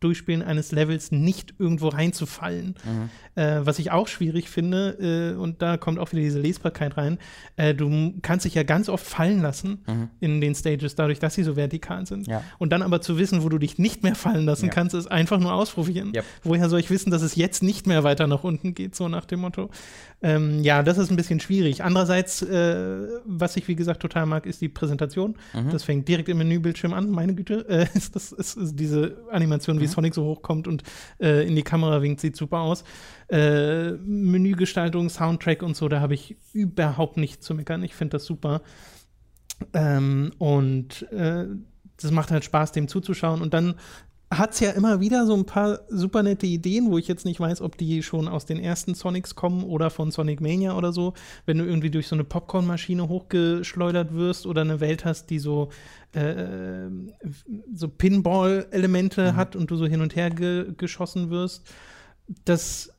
Durchspielen 0.00 0.42
eines 0.42 0.72
Levels 0.72 1.12
nicht 1.12 1.54
irgendwo 1.58 1.88
reinzufallen. 1.88 2.74
Mhm. 2.84 3.10
Äh, 3.36 3.60
was 3.62 3.78
ich 3.78 3.90
auch 3.92 4.08
schwierig 4.08 4.50
finde, 4.50 5.32
äh, 5.36 5.38
und 5.38 5.62
da 5.62 5.76
kommt 5.76 5.98
auch 6.00 6.10
wieder 6.12 6.22
diese 6.22 6.40
Lesbarkeit 6.40 6.96
rein, 6.96 7.18
äh, 7.56 7.74
du 7.74 8.12
kannst 8.22 8.44
dich 8.44 8.54
ja 8.54 8.64
ganz 8.64 8.88
oft 8.88 9.06
fallen 9.06 9.40
lassen 9.40 9.78
Mhm. 9.86 10.08
in 10.18 10.40
den 10.40 10.54
Stages, 10.54 10.96
dadurch, 10.96 11.20
dass 11.20 11.34
sie 11.34 11.44
so 11.44 11.54
vertikal 11.56 12.06
sind. 12.06 12.26
Ja. 12.26 12.42
Und 12.58 12.70
dann 12.72 12.82
aber 12.82 13.00
zu 13.00 13.18
wissen, 13.18 13.42
wo 13.44 13.48
du 13.48 13.58
dich 13.58 13.78
nicht 13.78 14.02
mehr 14.02 14.14
fallen 14.16 14.44
lassen 14.46 14.66
Ja. 14.66 14.72
kannst, 14.72 14.94
ist 14.96 15.06
einfach 15.10 15.38
nur 15.38 15.52
ausprobieren. 15.54 16.12
Yep. 16.14 16.24
Woher 16.42 16.68
soll 16.68 16.80
ich 16.80 16.90
wissen, 16.90 17.10
dass 17.10 17.22
es 17.22 17.36
jetzt 17.36 17.62
nicht 17.62 17.86
mehr 17.86 18.02
weiter 18.04 18.26
nach 18.26 18.42
unten 18.42 18.74
geht, 18.74 18.94
so 18.96 19.08
nach 19.08 19.24
dem 19.26 19.40
Motto. 19.40 19.70
Ähm, 20.22 20.62
ja, 20.62 20.82
das 20.82 20.98
ist 20.98 21.10
ein 21.10 21.16
bisschen 21.16 21.40
schwierig. 21.40 21.82
Andererseits, 21.82 22.42
äh, 22.42 23.06
was 23.24 23.56
ich 23.56 23.68
wie 23.68 23.76
gesagt 23.76 24.02
total 24.02 24.26
mag, 24.26 24.44
ist 24.44 24.60
die 24.60 24.68
Präsentation. 24.68 25.36
Mhm. 25.54 25.70
Das 25.70 25.84
fängt 25.84 26.06
direkt 26.08 26.28
im 26.28 26.38
Menübildschirm 26.38 26.92
an, 26.92 27.10
meine 27.10 27.34
Güte. 27.34 27.64
Äh, 27.68 27.86
ist 27.94 28.14
das 28.16 28.32
ist, 28.32 28.56
ist 28.56 28.74
diese 28.78 29.16
Animation, 29.30 29.78
wie 29.80 29.84
Mhm. 29.84 29.88
Sonic 29.90 30.14
so 30.14 30.24
hochkommt 30.24 30.66
und 30.68 30.82
äh, 31.20 31.46
in 31.46 31.54
die 31.56 31.62
Kamera 31.62 32.02
winkt, 32.02 32.20
sieht 32.20 32.36
super 32.36 32.58
aus. 32.58 32.84
Äh, 33.30 33.92
Menügestaltung, 33.92 35.08
Soundtrack 35.08 35.62
und 35.62 35.76
so, 35.76 35.88
da 35.88 36.00
habe 36.00 36.14
ich 36.14 36.36
überhaupt 36.52 37.16
nichts 37.16 37.46
zu 37.46 37.54
meckern. 37.54 37.84
Ich 37.84 37.94
finde 37.94 38.16
das 38.16 38.24
super. 38.24 38.62
Ähm, 39.72 40.32
und 40.38 41.02
äh, 41.12 41.46
das 41.96 42.10
macht 42.10 42.30
halt 42.30 42.44
Spaß, 42.44 42.72
dem 42.72 42.88
zuzuschauen. 42.88 43.40
Und 43.40 43.54
dann 43.54 43.74
hat 44.32 44.52
es 44.52 44.60
ja 44.60 44.70
immer 44.70 45.00
wieder 45.00 45.26
so 45.26 45.34
ein 45.34 45.44
paar 45.44 45.80
super 45.88 46.22
nette 46.22 46.46
Ideen, 46.46 46.90
wo 46.90 46.98
ich 46.98 47.08
jetzt 47.08 47.24
nicht 47.24 47.40
weiß, 47.40 47.60
ob 47.60 47.76
die 47.76 48.02
schon 48.02 48.28
aus 48.28 48.46
den 48.46 48.60
ersten 48.60 48.94
Sonics 48.94 49.34
kommen 49.34 49.64
oder 49.64 49.90
von 49.90 50.12
Sonic 50.12 50.40
Mania 50.40 50.76
oder 50.76 50.92
so. 50.92 51.14
Wenn 51.46 51.58
du 51.58 51.64
irgendwie 51.64 51.90
durch 51.90 52.06
so 52.06 52.14
eine 52.14 52.22
Popcornmaschine 52.22 53.08
hochgeschleudert 53.08 54.14
wirst 54.14 54.46
oder 54.46 54.60
eine 54.60 54.78
Welt 54.78 55.04
hast, 55.04 55.30
die 55.30 55.40
so, 55.40 55.70
äh, 56.12 56.88
so 57.74 57.88
Pinball-Elemente 57.88 59.34
hat 59.34 59.56
und 59.56 59.70
du 59.70 59.76
so 59.76 59.86
hin 59.86 60.00
und 60.00 60.14
her 60.14 60.30
ge 60.30 60.74
geschossen 60.76 61.30
wirst. 61.30 61.68
Das 62.44 62.92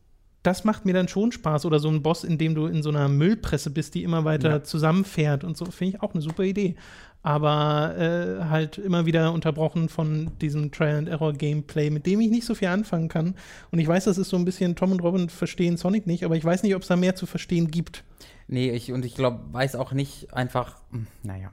das 0.43 0.63
macht 0.63 0.85
mir 0.85 0.93
dann 0.93 1.07
schon 1.07 1.31
Spaß. 1.31 1.65
Oder 1.65 1.79
so 1.79 1.89
ein 1.89 2.01
Boss, 2.01 2.23
in 2.23 2.37
dem 2.37 2.55
du 2.55 2.65
in 2.65 2.81
so 2.83 2.89
einer 2.89 3.07
Müllpresse 3.07 3.69
bist, 3.69 3.93
die 3.95 4.03
immer 4.03 4.25
weiter 4.25 4.49
Ja. 4.49 4.63
zusammenfährt 4.63 5.43
und 5.43 5.55
so, 5.57 5.65
finde 5.65 5.97
ich 5.97 6.03
auch 6.03 6.13
eine 6.13 6.21
super 6.21 6.43
Idee. 6.43 6.75
Aber 7.23 7.95
äh, 7.99 8.45
halt 8.45 8.79
immer 8.79 9.05
wieder 9.05 9.31
unterbrochen 9.31 9.89
von 9.89 10.31
diesem 10.41 10.71
Trial-and-Error-Gameplay, 10.71 11.91
mit 11.91 12.07
dem 12.07 12.19
ich 12.19 12.31
nicht 12.31 12.45
so 12.45 12.55
viel 12.55 12.69
anfangen 12.69 13.09
kann. 13.09 13.35
Und 13.71 13.77
ich 13.77 13.87
weiß, 13.87 14.05
das 14.05 14.17
ist 14.17 14.29
so 14.29 14.37
ein 14.37 14.45
bisschen 14.45 14.75
Tom 14.75 14.91
und 14.91 15.03
Robin 15.03 15.29
verstehen 15.29 15.77
Sonic 15.77 16.07
nicht, 16.07 16.23
aber 16.25 16.35
ich 16.35 16.43
weiß 16.43 16.63
nicht, 16.63 16.73
ob 16.75 16.81
es 16.81 16.87
da 16.87 16.95
mehr 16.95 17.15
zu 17.15 17.27
verstehen 17.27 17.69
gibt. 17.69 18.03
Nee, 18.47 18.71
ich, 18.71 18.91
und 18.91 19.05
ich 19.05 19.13
glaube, 19.13 19.39
weiß 19.51 19.75
auch 19.75 19.91
nicht 19.91 20.33
einfach, 20.33 20.77
hm, 20.91 21.05
naja. 21.21 21.51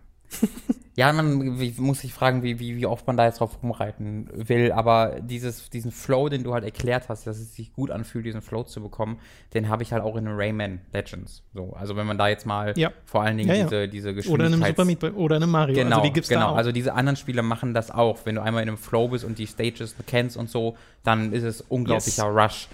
Ja, 0.97 1.13
man 1.13 1.57
muss 1.79 2.01
sich 2.01 2.13
fragen, 2.13 2.43
wie, 2.43 2.59
wie, 2.59 2.77
wie 2.77 2.87
oft 2.87 3.07
man 3.07 3.17
da 3.17 3.25
jetzt 3.27 3.39
drauf 3.39 3.63
rumreiten 3.63 4.29
will, 4.33 4.73
aber 4.73 5.17
dieses, 5.21 5.71
diesen 5.71 5.93
Flow, 5.93 6.29
den 6.29 6.43
du 6.43 6.55
halt 6.55 6.65
erklärt 6.65 7.09
hast, 7.09 7.27
dass 7.27 7.39
es 7.39 7.55
sich 7.55 7.73
gut 7.73 7.91
anfühlt, 7.93 8.27
diesen 8.27 8.43
Flow 8.43 8.65
zu 8.65 8.83
bekommen, 8.83 9.19
den 9.55 9.69
habe 9.69 9.85
ich 9.85 9.93
halt 9.93 10.03
auch 10.03 10.17
in 10.17 10.27
Rayman 10.27 10.81
Legends. 10.93 11.45
So, 11.55 11.73
also 11.79 11.95
wenn 11.95 12.07
man 12.07 12.19
da 12.19 12.27
jetzt 12.29 12.47
mal 12.47 12.75
Ja. 12.77 12.91
vor 13.05 13.23
allen 13.23 13.37
Dingen 13.39 13.49
Ja, 13.49 13.55
ja. 13.55 13.87
diese, 13.87 14.13
diese 14.13 14.29
Oder 14.29 14.47
einem 14.47 14.61
Geschwindigkeits- 14.61 14.67
Super 14.69 14.85
Meat 14.85 14.99
Boy 14.99 15.11
oder 15.11 15.37
einem 15.37 15.51
Mario. 15.51 15.75
Genau, 15.77 15.97
also 15.99 16.09
die 16.09 16.13
gibt's 16.13 16.29
genau. 16.29 16.41
da 16.41 16.49
auch. 16.49 16.57
Also 16.57 16.73
diese 16.73 16.95
anderen 16.95 17.17
Spiele 17.17 17.43
machen 17.43 17.75
das 17.75 17.91
auch. 17.93 18.19
Wenn 18.25 18.35
du 18.35 18.43
einmal 18.43 18.63
in 18.65 18.69
einem 18.69 18.79
Flow 18.79 19.07
bist 19.09 19.25
und 19.25 19.39
die 19.39 19.47
Stages 19.47 19.95
kennst 20.07 20.37
und 20.37 20.51
so, 20.51 20.77
dann 21.05 21.33
ist 21.33 21.45
es 21.45 21.61
unglaublicher 21.61 22.25
Rush. 22.25 22.67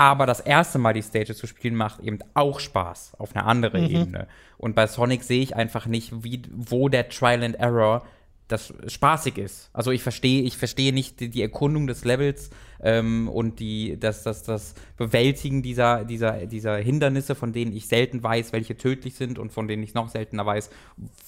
Aber 0.00 0.24
das 0.24 0.40
erste 0.40 0.78
Mal 0.78 0.94
die 0.94 1.02
Stages 1.02 1.36
zu 1.36 1.46
spielen 1.46 1.74
macht 1.74 2.00
eben 2.00 2.20
auch 2.32 2.58
Spaß 2.58 3.16
auf 3.18 3.36
einer 3.36 3.44
anderen 3.44 3.84
Mhm. 3.84 3.90
Ebene. 3.90 4.28
Und 4.56 4.74
bei 4.74 4.86
Sonic 4.86 5.22
sehe 5.22 5.42
ich 5.42 5.54
einfach 5.54 5.84
nicht, 5.84 6.24
wie, 6.24 6.40
wo 6.50 6.88
der 6.88 7.10
Trial 7.10 7.42
and 7.42 7.56
Error 7.56 8.06
das 8.48 8.72
spaßig 8.86 9.36
ist. 9.36 9.68
Also 9.74 9.90
ich 9.90 10.02
verstehe, 10.02 10.42
ich 10.42 10.56
verstehe 10.56 10.94
nicht 10.94 11.20
die, 11.20 11.28
die 11.28 11.42
Erkundung 11.42 11.86
des 11.86 12.06
Levels 12.06 12.48
ähm, 12.82 13.28
und 13.28 13.60
die, 13.60 14.00
das, 14.00 14.22
das, 14.22 14.42
das 14.42 14.74
Bewältigen 14.96 15.62
dieser, 15.62 16.04
dieser, 16.06 16.46
dieser 16.46 16.78
Hindernisse, 16.78 17.34
von 17.34 17.52
denen 17.52 17.76
ich 17.76 17.86
selten 17.86 18.22
weiß, 18.22 18.54
welche 18.54 18.78
tödlich 18.78 19.16
sind 19.16 19.38
und 19.38 19.52
von 19.52 19.68
denen 19.68 19.82
ich 19.82 19.92
noch 19.92 20.08
seltener 20.08 20.46
weiß, 20.46 20.70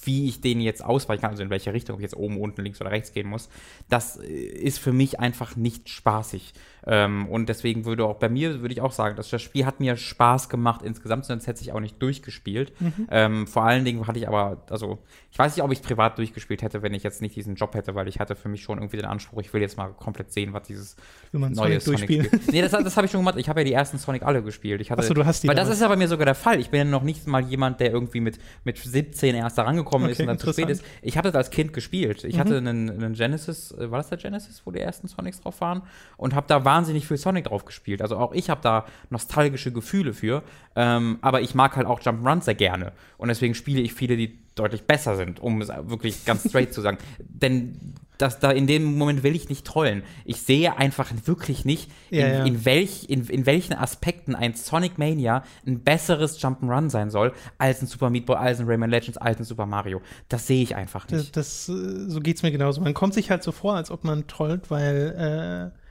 wie 0.03 0.27
ich 0.27 0.41
denen 0.41 0.61
jetzt 0.61 0.83
ausweichen 0.83 1.21
kann, 1.21 1.31
also 1.31 1.43
in 1.43 1.51
welche 1.51 1.73
Richtung, 1.73 1.97
ich 1.97 2.03
jetzt 2.03 2.17
oben, 2.17 2.41
unten, 2.41 2.63
links 2.63 2.81
oder 2.81 2.89
rechts 2.89 3.13
gehen 3.13 3.27
muss. 3.27 3.49
Das 3.87 4.17
äh, 4.17 4.25
ist 4.33 4.79
für 4.79 4.93
mich 4.93 5.19
einfach 5.19 5.55
nicht 5.55 5.89
spaßig. 5.89 6.53
Ähm, 6.85 7.27
und 7.27 7.49
deswegen 7.49 7.85
würde 7.85 8.05
auch 8.05 8.15
bei 8.17 8.29
mir, 8.29 8.61
würde 8.61 8.73
ich 8.73 8.81
auch 8.81 8.91
sagen, 8.91 9.15
dass 9.15 9.29
das 9.29 9.41
Spiel 9.41 9.65
hat 9.65 9.79
mir 9.79 9.95
Spaß 9.97 10.49
gemacht 10.49 10.81
insgesamt, 10.83 11.25
sonst 11.25 11.47
hätte 11.47 11.61
ich 11.61 11.71
auch 11.71 11.79
nicht 11.79 12.01
durchgespielt. 12.01 12.73
Ähm, 13.09 13.47
vor 13.47 13.63
allen 13.63 13.85
Dingen 13.85 14.05
hatte 14.07 14.19
ich 14.19 14.27
aber, 14.27 14.63
also 14.69 14.99
ich 15.31 15.39
weiß 15.39 15.55
nicht, 15.55 15.63
ob 15.63 15.71
ich 15.71 15.79
es 15.79 15.85
privat 15.85 16.17
durchgespielt 16.17 16.61
hätte, 16.61 16.81
wenn 16.81 16.93
ich 16.93 17.03
jetzt 17.03 17.21
nicht 17.21 17.35
diesen 17.35 17.55
Job 17.55 17.73
hätte, 17.75 17.95
weil 17.95 18.07
ich 18.07 18.19
hatte 18.19 18.35
für 18.35 18.49
mich 18.49 18.61
schon 18.63 18.77
irgendwie 18.77 18.97
den 18.97 19.05
Anspruch, 19.05 19.39
ich 19.41 19.53
will 19.53 19.61
jetzt 19.61 19.77
mal 19.77 19.89
komplett 19.93 20.31
sehen, 20.31 20.53
was 20.53 20.63
dieses 20.67 20.95
neue 21.31 21.53
Sonic 21.55 21.81
Sonic 21.81 21.83
durchspielen? 21.85 22.25
Spiel. 22.25 22.39
Nee, 22.51 22.61
das, 22.61 22.71
das 22.71 22.97
habe 22.97 23.05
ich 23.05 23.11
schon 23.11 23.21
gemacht. 23.21 23.37
Ich 23.37 23.49
habe 23.49 23.61
ja 23.61 23.63
die 23.65 23.73
ersten 23.73 23.97
Sonic 23.97 24.23
alle 24.23 24.43
gespielt. 24.43 24.81
Ich 24.81 24.91
hatte, 24.91 25.01
Ach 25.01 25.07
so, 25.07 25.13
du 25.13 25.25
hast 25.25 25.43
die 25.43 25.47
Weil 25.47 25.55
das 25.55 25.69
ist 25.69 25.81
ja 25.81 25.87
bei 25.87 25.95
mir 25.95 26.07
sogar 26.07 26.25
der 26.25 26.35
Fall. 26.35 26.59
Ich 26.59 26.69
bin 26.69 26.79
ja 26.79 26.83
noch 26.85 27.03
nicht 27.03 27.25
mal 27.27 27.41
jemand, 27.43 27.79
der 27.79 27.91
irgendwie 27.91 28.19
mit, 28.19 28.37
mit 28.63 28.77
17 28.77 29.35
erst 29.35 29.57
da 29.57 29.63
rangekommen 29.63 30.09
ist 30.09 30.17
Okay, 30.17 30.23
und 30.23 30.27
dann 30.27 30.39
zu 30.39 30.51
spät 30.53 30.69
ist. 30.69 30.83
Ich 31.01 31.17
habe 31.17 31.29
das 31.31 31.35
als 31.35 31.49
Kind 31.49 31.73
gespielt. 31.73 32.23
Ich 32.23 32.35
Mhm. 32.35 32.39
hatte 32.39 32.57
einen, 32.57 32.89
einen 32.89 33.13
Genesis, 33.13 33.71
äh, 33.71 33.89
war 33.89 33.99
das 33.99 34.09
der 34.09 34.17
Genesis, 34.17 34.61
wo 34.65 34.71
die 34.71 34.79
ersten 34.79 35.07
Sonics 35.07 35.39
drauf 35.41 35.59
waren? 35.61 35.81
Und 36.17 36.35
habe 36.35 36.45
da 36.47 36.63
wahnsinnig 36.73 37.07
viel 37.07 37.17
Sonic 37.17 37.45
drauf 37.45 37.65
gespielt. 37.65 38.01
Also 38.01 38.17
auch 38.17 38.33
ich 38.33 38.49
habe 38.49 38.61
da 38.63 38.85
nostalgische 39.09 39.71
Gefühle 39.71 40.13
für. 40.13 40.41
Ähm, 40.75 41.19
aber 41.21 41.41
ich 41.41 41.53
mag 41.53 41.75
halt 41.75 41.85
auch 41.87 41.99
Jump'n'Runs 42.01 42.45
sehr 42.45 42.55
gerne. 42.55 42.91
Und 43.17 43.27
deswegen 43.27 43.53
spiele 43.53 43.81
ich 43.81 43.93
viele, 43.93 44.17
die 44.17 44.39
deutlich 44.55 44.83
besser 44.83 45.15
sind, 45.15 45.39
um 45.39 45.61
es 45.61 45.69
wirklich 45.69 46.25
ganz 46.25 46.43
straight 46.49 46.73
zu 46.73 46.81
sagen. 46.81 46.97
Denn 47.19 47.79
das, 48.19 48.39
da 48.39 48.51
in 48.51 48.67
dem 48.67 48.83
Moment 48.97 49.23
will 49.23 49.35
ich 49.35 49.49
nicht 49.49 49.65
trollen. 49.65 50.03
Ich 50.25 50.41
sehe 50.41 50.77
einfach 50.77 51.11
wirklich 51.25 51.65
nicht, 51.65 51.89
in, 52.11 52.19
Ja, 52.19 52.27
ja. 52.27 52.43
in, 52.45 52.63
welch, 52.65 53.05
in, 53.09 53.25
in 53.27 53.45
welchen 53.45 53.73
Aspekten 53.73 54.35
ein 54.35 54.53
Sonic 54.53 54.97
Mania 54.97 55.43
ein 55.65 55.79
besseres 55.83 56.39
Jump'n'Run 56.41 56.89
sein 56.89 57.09
soll, 57.09 57.33
als 57.57 57.81
ein 57.81 57.87
Super 57.87 58.09
Meat 58.09 58.25
Boy, 58.27 58.35
als 58.37 58.59
ein 58.59 58.67
Rayman 58.67 58.89
Legends, 58.91 59.17
als 59.17 59.39
ein 59.39 59.43
Super 59.45 59.65
Mario. 59.65 60.01
Das 60.29 60.45
sehe 60.47 60.61
ich 60.63 60.75
einfach 60.75 61.05
Das, 61.07 61.19
nicht. 61.19 61.37
das, 61.37 61.69
äh, 61.69 62.09
so 62.09 62.19
geht's 62.19 62.43
mir 62.43 62.51
genauso. 62.51 62.81
Man 62.81 62.93
kommt 62.93 63.13
sich 63.15 63.29
halt 63.31 63.43
so 63.43 63.51
vor, 63.51 63.75
als 63.75 63.89
ob 63.91 64.03
man 64.03 64.25
trollt, 64.27 64.69
weil 64.71 65.71
äh, 65.73 65.82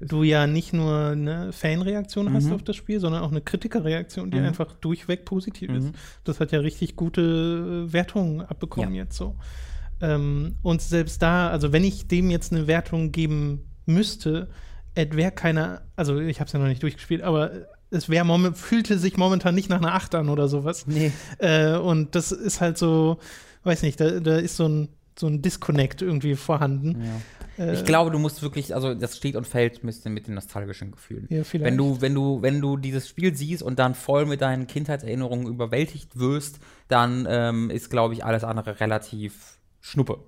du 0.00 0.22
ja 0.22 0.46
nicht 0.46 0.72
nur 0.72 1.08
eine 1.08 1.52
Fanreaktion 1.52 2.32
hast 2.32 2.46
Mhm. 2.46 2.52
auf 2.54 2.62
das 2.62 2.76
Spiel, 2.76 3.00
sondern 3.00 3.22
auch 3.22 3.30
eine 3.30 3.40
Kritikerreaktion, 3.40 4.30
die 4.30 4.38
Mhm. 4.38 4.46
einfach 4.46 4.72
durchweg 4.74 5.24
positiv 5.24 5.70
ist. 5.70 5.84
Mhm. 5.86 5.92
Das 6.24 6.40
hat 6.40 6.52
ja 6.52 6.60
richtig 6.60 6.96
gute 6.96 7.86
äh, 7.88 7.92
Wertungen 7.92 8.40
abbekommen 8.42 8.94
Ja. 8.94 9.02
jetzt 9.04 9.16
so. 9.16 9.36
Ähm, 10.00 10.56
und 10.62 10.80
selbst 10.80 11.22
da, 11.22 11.48
also 11.50 11.72
wenn 11.72 11.84
ich 11.84 12.06
dem 12.06 12.30
jetzt 12.30 12.52
eine 12.52 12.66
Wertung 12.66 13.10
geben 13.12 13.64
müsste, 13.86 14.48
es 14.94 15.08
wäre 15.16 15.32
keine, 15.32 15.82
also 15.96 16.18
ich 16.18 16.40
habe 16.40 16.46
es 16.46 16.52
ja 16.52 16.58
noch 16.60 16.66
nicht 16.68 16.82
durchgespielt, 16.82 17.22
aber 17.22 17.50
es 17.90 18.08
wäre 18.08 18.52
fühlte 18.54 18.98
sich 18.98 19.16
momentan 19.16 19.54
nicht 19.54 19.70
nach 19.70 19.78
einer 19.78 19.94
8 19.94 20.14
an 20.14 20.28
oder 20.28 20.46
sowas. 20.48 20.86
Nee. 20.86 21.10
Äh, 21.38 21.76
und 21.76 22.14
das 22.14 22.32
ist 22.32 22.60
halt 22.60 22.78
so, 22.78 23.18
weiß 23.64 23.82
nicht, 23.82 23.98
da, 24.00 24.20
da 24.20 24.36
ist 24.36 24.56
so 24.56 24.66
ein, 24.68 24.88
so 25.18 25.26
ein 25.26 25.42
Disconnect 25.42 26.02
irgendwie 26.02 26.36
vorhanden. 26.36 27.02
Ja. 27.02 27.10
Äh, 27.58 27.74
Ich 27.74 27.84
glaube, 27.84 28.10
du 28.10 28.18
musst 28.18 28.42
wirklich, 28.42 28.74
also 28.74 28.94
das 28.94 29.16
steht 29.16 29.36
und 29.36 29.46
fällt 29.46 29.84
müsste 29.84 30.08
mit 30.10 30.26
den 30.26 30.34
nostalgischen 30.34 30.92
Gefühlen. 30.92 31.26
Ja, 31.30 31.44
vielleicht. 31.44 31.66
Wenn 31.66 31.76
du, 31.76 32.00
wenn 32.00 32.14
du, 32.14 32.42
wenn 32.42 32.60
du 32.60 32.76
dieses 32.76 33.08
Spiel 33.08 33.34
siehst 33.34 33.62
und 33.62 33.78
dann 33.78 33.94
voll 33.94 34.26
mit 34.26 34.40
deinen 34.40 34.66
Kindheitserinnerungen 34.66 35.46
überwältigt 35.46 36.18
wirst, 36.18 36.60
dann 36.88 37.26
ähm, 37.28 37.70
ist, 37.70 37.90
glaube 37.90 38.14
ich, 38.14 38.24
alles 38.24 38.44
andere 38.44 38.80
relativ 38.80 39.58
Schnuppe. 39.80 40.18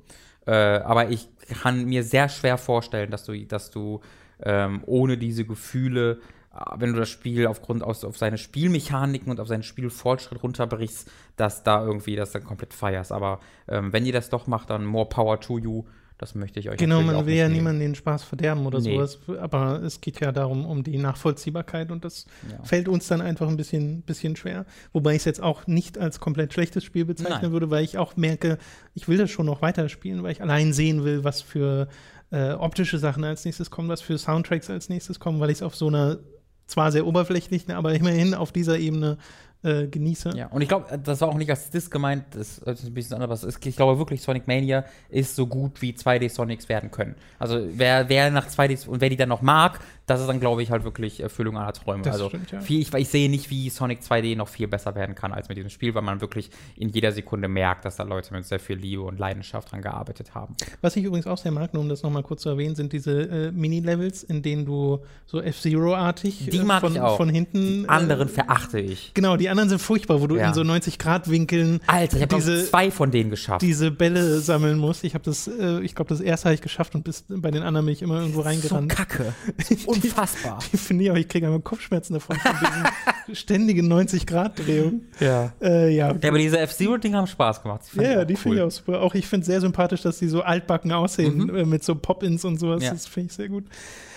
Äh, 0.47 0.53
aber 0.53 1.11
ich 1.11 1.29
kann 1.63 1.85
mir 1.85 2.03
sehr 2.03 2.29
schwer 2.29 2.59
vorstellen, 2.59 3.11
dass 3.11 3.25
du, 3.25 3.39
dass 3.47 3.71
du 3.71 4.01
ähm, 4.43 4.83
ohne 4.87 5.19
diese 5.19 5.45
Gefühle, 5.45 6.21
äh, 6.55 6.65
wenn 6.79 6.93
du 6.93 6.99
das 6.99 7.09
Spiel 7.11 7.47
aufgrund 7.47 7.83
aus, 7.83 8.05
auf 8.05 8.17
seine 8.17 8.39
Spielmechaniken 8.39 9.31
und 9.31 9.41
auf 9.41 9.49
seinen 9.49 9.63
Spielfortschritt 9.63 10.43
runterbrichst, 10.43 11.11
dass 11.37 11.63
da 11.63 11.85
irgendwie 11.85 12.17
das 12.17 12.33
dann 12.33 12.45
komplett 12.45 12.73
feierst. 12.75 13.13
Aber 13.13 13.41
ähm, 13.69 13.93
wenn 13.93 14.07
ihr 14.07 14.13
das 14.13 14.31
doch 14.31 14.47
macht, 14.47 14.71
dann 14.71 14.85
more 14.85 15.09
power 15.09 15.41
to 15.41 15.59
you. 15.59 15.85
Das 16.21 16.35
möchte 16.35 16.61
ich 16.61 16.69
euch 16.69 16.77
Genau, 16.77 17.01
man 17.01 17.25
will 17.25 17.35
ja 17.35 17.49
niemanden 17.49 17.81
den 17.81 17.95
Spaß 17.95 18.25
verderben 18.25 18.67
oder 18.67 18.79
Nee. 18.79 18.95
sowas. 18.95 19.19
Aber 19.41 19.83
es 19.83 20.03
geht 20.03 20.21
ja 20.21 20.33
darum, 20.33 20.67
um 20.67 20.83
die 20.85 20.99
Nachvollziehbarkeit 20.99 21.91
und 21.91 22.05
das 22.05 22.27
Ja. 22.51 22.63
fällt 22.63 22.89
uns 22.89 23.09
dann 23.09 23.23
einfach 23.23 23.49
ein 23.49 23.57
bisschen, 23.57 24.03
bisschen 24.03 24.37
schwer. 24.37 24.67
Wobei 24.93 25.13
ich 25.13 25.21
es 25.21 25.25
jetzt 25.25 25.43
auch 25.43 25.67
nicht 25.67 25.97
als 25.97 26.21
komplett 26.21 26.53
schlechtes 26.53 26.85
Spiel 26.85 27.07
bezeichnen 27.07 27.39
Nein. 27.41 27.53
würde, 27.53 27.71
weil 27.71 27.85
ich 27.85 27.97
auch 27.97 28.17
merke, 28.17 28.59
ich 28.93 29.09
will 29.09 29.17
das 29.17 29.31
schon 29.31 29.47
noch 29.47 29.63
weiterspielen, 29.63 30.23
weil 30.23 30.33
ich 30.33 30.43
allein 30.43 30.75
sehen 30.75 31.05
will, 31.05 31.25
was 31.25 31.41
für 31.41 31.89
äh, 32.31 32.51
optische 32.53 32.99
Sachen 32.99 33.25
als 33.25 33.47
nächstes 33.47 33.71
kommen, 33.71 33.89
was 33.89 34.03
für 34.03 34.19
Soundtracks 34.19 34.69
als 34.69 34.91
nächstes 34.91 35.21
kommen, 35.21 35.41
weil 35.41 35.49
ich 35.49 35.57
es 35.59 35.63
auf 35.63 35.75
so 35.75 35.87
einer 35.87 36.19
zwar 36.67 36.93
sehr 36.93 37.07
oberflächlichen, 37.07 37.73
aber 37.73 37.95
immerhin 37.95 38.35
auf 38.35 38.53
dieser 38.53 38.79
Ebene 38.79 39.17
äh, 39.63 39.87
genieße. 39.87 40.31
Ja, 40.37 40.47
und 40.47 40.63
ich 40.63 40.69
glaube, 40.69 40.99
das 40.99 41.21
war 41.21 41.29
auch 41.29 41.37
nicht 41.37 41.51
als 41.51 41.71
Diss 41.71 41.91
gemeint, 41.91 42.25
das 42.33 42.59
ist 42.59 42.85
ein 42.85 42.95
bisschen 42.95 43.23
anders. 43.23 43.45
Ich 43.45 43.77
glaube 43.77 43.99
wirklich, 43.99 44.23
Sonic 44.23 44.47
Mania 44.47 44.85
ist 45.09 45.37
so 45.37 45.47
gut, 45.47 45.83
wie 45.83 45.93
2D 45.93 46.31
Sonics 46.31 46.69
werden 46.69 46.91
können. 46.91 47.15
Also 47.39 47.61
wer, 47.73 48.09
wer 48.09 48.31
nach 48.31 48.49
2D 48.49 48.89
und 48.89 49.01
wer 49.01 49.11
die 49.11 49.17
dann 49.17 49.29
noch 49.29 49.43
mag, 49.43 49.81
das 50.11 50.21
ist 50.21 50.27
dann, 50.27 50.41
glaube 50.41 50.61
ich, 50.63 50.71
halt 50.73 50.83
wirklich 50.83 51.21
Erfüllung 51.21 51.57
aller 51.57 51.73
Träume. 51.73 52.03
Das 52.03 52.15
also 52.15 52.29
stimmt, 52.29 52.51
ja. 52.51 52.61
viel, 52.61 52.81
ich, 52.81 52.93
ich 52.93 53.09
sehe 53.09 53.31
nicht, 53.31 53.49
wie 53.51 53.71
Sonic 53.71 54.01
2D 54.01 54.37
noch 54.37 54.49
viel 54.49 54.67
besser 54.67 54.95
werden 54.97 55.15
kann 55.15 55.33
als 55.33 55.49
mit 55.49 55.57
diesem 55.57 55.71
Spiel, 55.71 55.95
weil 55.95 56.03
man 56.03 56.21
wirklich 56.21 56.51
in 56.77 56.89
jeder 56.89 57.13
Sekunde 57.13 57.47
merkt, 57.47 57.85
dass 57.85 57.95
da 57.97 58.03
Leute 58.03 58.35
mit 58.35 58.45
sehr 58.45 58.59
viel 58.59 58.77
Liebe 58.77 59.03
und 59.03 59.19
Leidenschaft 59.21 59.71
dran 59.71 59.83
gearbeitet 59.83 60.35
haben. 60.35 60.57
Was 60.81 60.97
ich 60.97 61.05
übrigens 61.05 61.29
auch 61.29 61.39
sehr 61.39 61.53
mag, 61.53 61.73
nur 61.75 61.83
um 61.83 61.89
das 61.89 62.03
nochmal 62.03 62.25
kurz 62.25 62.43
zu 62.43 62.49
erwähnen, 62.49 62.75
sind 62.75 62.93
diese 62.93 63.21
äh, 63.23 63.53
Mini-Levels, 63.53 64.25
in 64.25 64.43
denen 64.43 64.67
du 64.67 64.99
so 65.27 65.41
F-Zero-artig 65.41 66.49
Die 66.51 66.59
mag 66.59 66.81
von, 66.81 66.95
von 66.95 67.29
hinten. 67.29 67.83
Die 67.83 67.89
anderen 67.89 68.27
äh, 68.29 68.33
verachte 68.33 68.81
ich. 68.81 69.15
Genau, 69.15 69.37
die 69.37 69.49
anderen 69.49 69.69
sind 69.69 69.81
furchtbar, 69.81 70.21
wo 70.21 70.27
du 70.27 70.37
Ja. 70.37 70.49
in 70.49 70.55
so 70.55 70.63
90-Grad-Winkeln 70.63 71.81
Alter, 71.87 72.17
ich 72.17 72.23
habe 72.23 72.35
diese, 72.35 72.65
zwei 72.69 72.91
von 72.91 73.11
denen 73.11 73.31
geschafft. 73.31 73.63
diese 73.63 73.91
Bälle 73.91 74.41
sammeln 74.41 74.79
musst. 74.79 75.05
Ich 75.05 75.15
habe 75.15 75.25
das, 75.25 75.47
äh, 75.47 75.81
ich 75.83 75.95
glaube, 75.95 76.09
das 76.09 76.21
erste 76.21 76.47
habe 76.47 76.55
ich 76.55 76.63
geschafft 76.63 76.95
und 76.95 77.05
bis 77.05 77.25
bei 77.29 77.51
den 77.51 77.63
anderen 77.63 77.87
bin 77.87 77.93
ich 77.93 78.03
immer 78.03 78.21
irgendwo 78.21 78.41
so 78.41 78.47
reingerannt. 78.49 78.91
kacke. 78.91 79.35
Unfassbar. 80.03 80.59
Ich 80.73 80.81
finde 80.81 81.05
ich, 81.05 81.11
aber 81.11 81.19
ich 81.19 81.29
kriege 81.29 81.47
einfach 81.47 81.63
Kopfschmerzen 81.65 82.15
davon, 82.15 82.37
von 82.37 82.51
diesen 82.61 83.35
ständigen 83.37 83.93
90-Grad-Drehungen. 83.93 85.09
ja. 85.21 85.53
Äh, 85.61 85.95
ja. 85.95 86.13
Ja, 86.21 86.29
aber 86.29 86.39
diese 86.39 86.59
F-Zero-Dinger 86.59 87.19
haben 87.19 87.27
Spaß 87.27 87.63
gemacht. 87.63 87.83
Ja, 87.95 88.03
ja, 88.03 88.25
die 88.25 88.37
finde 88.37 88.59
ich 88.59 88.63
auch 88.63 88.71
super. 88.71 89.01
Auch 89.03 89.15
ich 89.15 89.27
finde 89.27 89.43
es 89.43 89.47
sehr 89.47 89.61
sympathisch, 89.61 90.03
dass 90.03 90.19
die 90.19 90.29
so 90.29 90.43
altbacken 90.43 90.93
aussehen, 90.93 91.37
Mhm. 91.39 91.55
äh, 91.57 91.65
mit 91.65 91.85
so 91.85 91.95
Pop-Ins 91.95 92.45
und 92.45 92.59
sowas. 92.59 92.83
Ja. 92.83 92.91
Das 92.93 93.07
finde 93.07 93.29
ich 93.29 93.33
sehr 93.35 93.49
gut. 93.49 93.65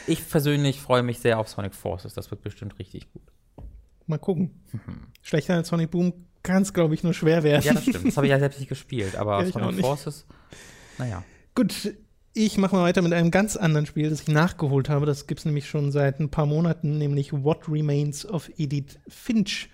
Ich 0.07 0.27
persönlich 0.29 0.79
freue 0.81 1.03
mich 1.03 1.19
sehr 1.19 1.39
auf 1.39 1.47
Sonic 1.49 1.73
Forces. 1.75 2.13
Das 2.13 2.29
wird 2.31 2.41
bestimmt 2.41 2.77
richtig 2.79 3.11
gut. 3.13 3.21
Mal 4.05 4.17
gucken. 4.19 4.51
Schlechter 5.21 5.55
als 5.55 5.69
Sonic 5.69 5.91
Boom 5.91 6.13
kann 6.43 6.61
es, 6.63 6.73
glaube 6.73 6.93
ich, 6.93 7.03
nur 7.03 7.13
schwer 7.13 7.43
werden. 7.43 7.63
Ja, 7.63 7.73
das 7.73 7.83
stimmt. 7.83 8.05
Das 8.07 8.17
habe 8.17 8.27
ich 8.27 8.31
ja 8.31 8.39
selbst 8.39 8.59
nicht 8.59 8.67
gespielt. 8.67 9.15
Aber 9.15 9.41
Ja, 9.45 9.49
Sonic. 9.51 9.79
Forces, 9.79 10.25
naja. 10.97 11.23
Gut, 11.55 11.93
ich 12.33 12.57
mache 12.57 12.75
mal 12.75 12.83
weiter 12.83 13.01
mit 13.01 13.13
einem 13.13 13.31
ganz 13.31 13.55
anderen 13.55 13.85
Spiel, 13.85 14.09
das 14.09 14.21
ich 14.21 14.27
nachgeholt 14.27 14.89
habe. 14.89 15.05
Das 15.05 15.27
gibt 15.27 15.39
es 15.39 15.45
nämlich 15.45 15.67
schon 15.67 15.91
seit 15.91 16.19
ein 16.19 16.29
paar 16.29 16.45
Monaten, 16.45 16.97
nämlich 16.97 17.31
What 17.31 17.69
Remains 17.69 18.25
of 18.25 18.49
Edith 18.57 18.99
Finch. 19.07 19.69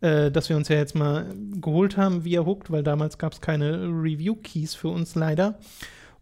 Äh, 0.00 0.30
das 0.30 0.48
wir 0.48 0.56
uns 0.56 0.68
ja 0.68 0.76
jetzt 0.76 0.94
mal 0.94 1.26
geholt 1.60 1.96
haben 1.96 2.24
via 2.24 2.44
Hooked, 2.44 2.70
weil 2.70 2.82
damals 2.82 3.18
gab 3.18 3.32
es 3.32 3.40
keine 3.40 3.88
Review-Keys 3.88 4.74
für 4.74 4.88
uns 4.88 5.14
leider. 5.14 5.58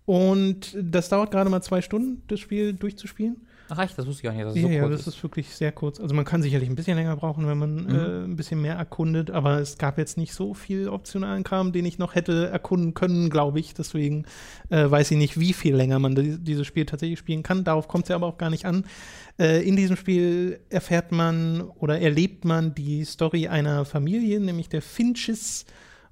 Und 0.06 0.76
das 0.80 1.08
dauert 1.08 1.30
gerade 1.30 1.50
mal 1.50 1.62
zwei 1.62 1.82
Stunden, 1.82 2.22
das 2.28 2.40
Spiel 2.40 2.72
durchzuspielen. 2.72 3.46
Ach 3.76 3.82
echt, 3.82 3.98
das 3.98 4.06
wusste 4.06 4.20
ich 4.20 4.22
gar 4.22 4.32
nicht, 4.32 4.44
dass 4.44 4.54
es 4.54 4.62
Ja, 4.62 4.68
so 4.68 4.72
ja, 4.74 4.88
das 4.88 5.06
ist 5.08 5.20
wirklich 5.22 5.48
sehr 5.48 5.72
kurz. 5.72 5.98
Also 5.98 6.14
man 6.14 6.24
kann 6.24 6.42
sicherlich 6.42 6.68
ein 6.68 6.76
bisschen 6.76 6.96
länger 6.96 7.16
brauchen, 7.16 7.46
wenn 7.48 7.58
man 7.58 7.74
Mhm. 7.84 7.88
äh, 7.94 8.24
ein 8.24 8.36
bisschen 8.36 8.62
mehr 8.62 8.76
erkundet, 8.76 9.32
aber 9.32 9.58
es 9.58 9.78
gab 9.78 9.98
jetzt 9.98 10.16
nicht 10.16 10.32
so 10.32 10.54
viel 10.54 10.88
optionalen 10.88 11.42
Kram, 11.42 11.72
den 11.72 11.84
ich 11.84 11.98
noch 11.98 12.14
hätte 12.14 12.46
erkunden 12.48 12.94
können, 12.94 13.30
glaube 13.30 13.58
ich. 13.58 13.74
Deswegen 13.74 14.26
äh, 14.70 14.88
weiß 14.88 15.10
ich 15.10 15.18
nicht, 15.18 15.40
wie 15.40 15.52
viel 15.52 15.74
länger 15.74 15.98
man 15.98 16.14
di 16.14 16.38
dieses 16.38 16.66
Spiel 16.66 16.86
tatsächlich 16.86 17.18
spielen 17.18 17.42
kann. 17.42 17.64
Darauf 17.64 17.88
kommt 17.88 18.04
es 18.04 18.10
ja 18.10 18.16
aber 18.16 18.26
auch 18.28 18.38
gar 18.38 18.50
nicht 18.50 18.64
an. 18.64 18.84
Äh, 19.38 19.66
in 19.66 19.74
diesem 19.74 19.96
Spiel 19.96 20.60
erfährt 20.70 21.10
man 21.10 21.62
oder 21.62 22.00
erlebt 22.00 22.44
man 22.44 22.74
die 22.74 23.04
Story 23.04 23.48
einer 23.48 23.84
Familie, 23.84 24.38
nämlich 24.38 24.68
der 24.68 24.82
Finches. 24.82 25.66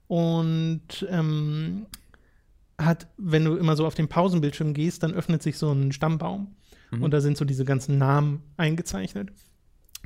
Und 0.08 1.06
ähm, 1.08 1.86
hat, 2.78 3.06
wenn 3.16 3.44
du 3.44 3.56
immer 3.56 3.76
so 3.76 3.86
auf 3.86 3.94
den 3.94 4.08
Pausenbildschirm 4.08 4.74
gehst, 4.74 5.02
dann 5.02 5.14
öffnet 5.14 5.42
sich 5.42 5.56
so 5.56 5.70
ein 5.70 5.92
Stammbaum. 5.92 6.48
Mhm. 6.92 7.02
Und 7.02 7.10
da 7.12 7.20
sind 7.20 7.36
so 7.36 7.44
diese 7.44 7.64
ganzen 7.64 7.98
Namen 7.98 8.42
eingezeichnet. 8.56 9.30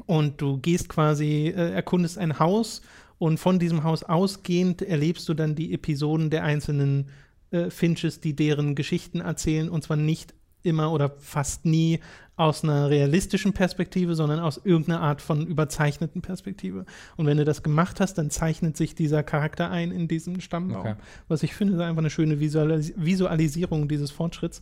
Und 0.07 0.41
du 0.41 0.59
gehst 0.59 0.89
quasi, 0.89 1.49
äh, 1.49 1.73
erkundest 1.73 2.19
ein 2.19 2.39
Haus 2.39 2.83
und 3.19 3.39
von 3.39 3.59
diesem 3.59 3.83
Haus 3.85 4.03
ausgehend 4.03 4.83
erlebst 4.83 5.29
du 5.29 5.35
dann 5.35 5.55
die 5.55 5.73
Episoden 5.73 6.31
der 6.31 6.45
einzelnen 6.45 7.09
äh, 7.51 7.71
Finches, 7.71 8.21
die 8.21 8.37
deren 8.37 8.75
Geschichten 8.75 9.21
erzählen 9.21 9.69
und 9.71 9.83
zwar 9.85 9.97
nicht 9.97 10.35
immer 10.63 10.93
oder 10.93 11.11
fast 11.19 11.65
nie 11.65 12.01
aus 12.35 12.65
einer 12.65 12.91
realistischen 12.91 13.55
Perspektive, 13.55 14.15
sondern 14.15 14.41
aus 14.41 14.61
irgendeiner 14.63 15.01
Art 15.01 15.23
von 15.23 15.47
überzeichneten 15.47 16.21
Perspektive. 16.21 16.85
Und 17.17 17.25
wenn 17.25 17.39
du 17.39 17.45
das 17.45 17.63
gemacht 17.63 17.99
hast, 17.99 18.15
dann 18.15 18.29
zeichnet 18.31 18.77
sich 18.77 18.95
dieser 18.95 19.23
Charakter 19.23 19.71
ein 19.71 19.91
in 19.91 20.07
diesem 20.07 20.41
Stammbaum. 20.41 20.81
Okay. 20.81 20.95
Was 21.29 21.43
ich 21.43 21.55
finde, 21.55 21.75
ist 21.75 21.81
einfach 21.81 22.01
eine 22.03 22.11
schöne 22.11 22.39
Visualis 22.39 22.93
Visualisierung 22.97 23.89
dieses 23.89 24.11
Fortschritts. 24.11 24.61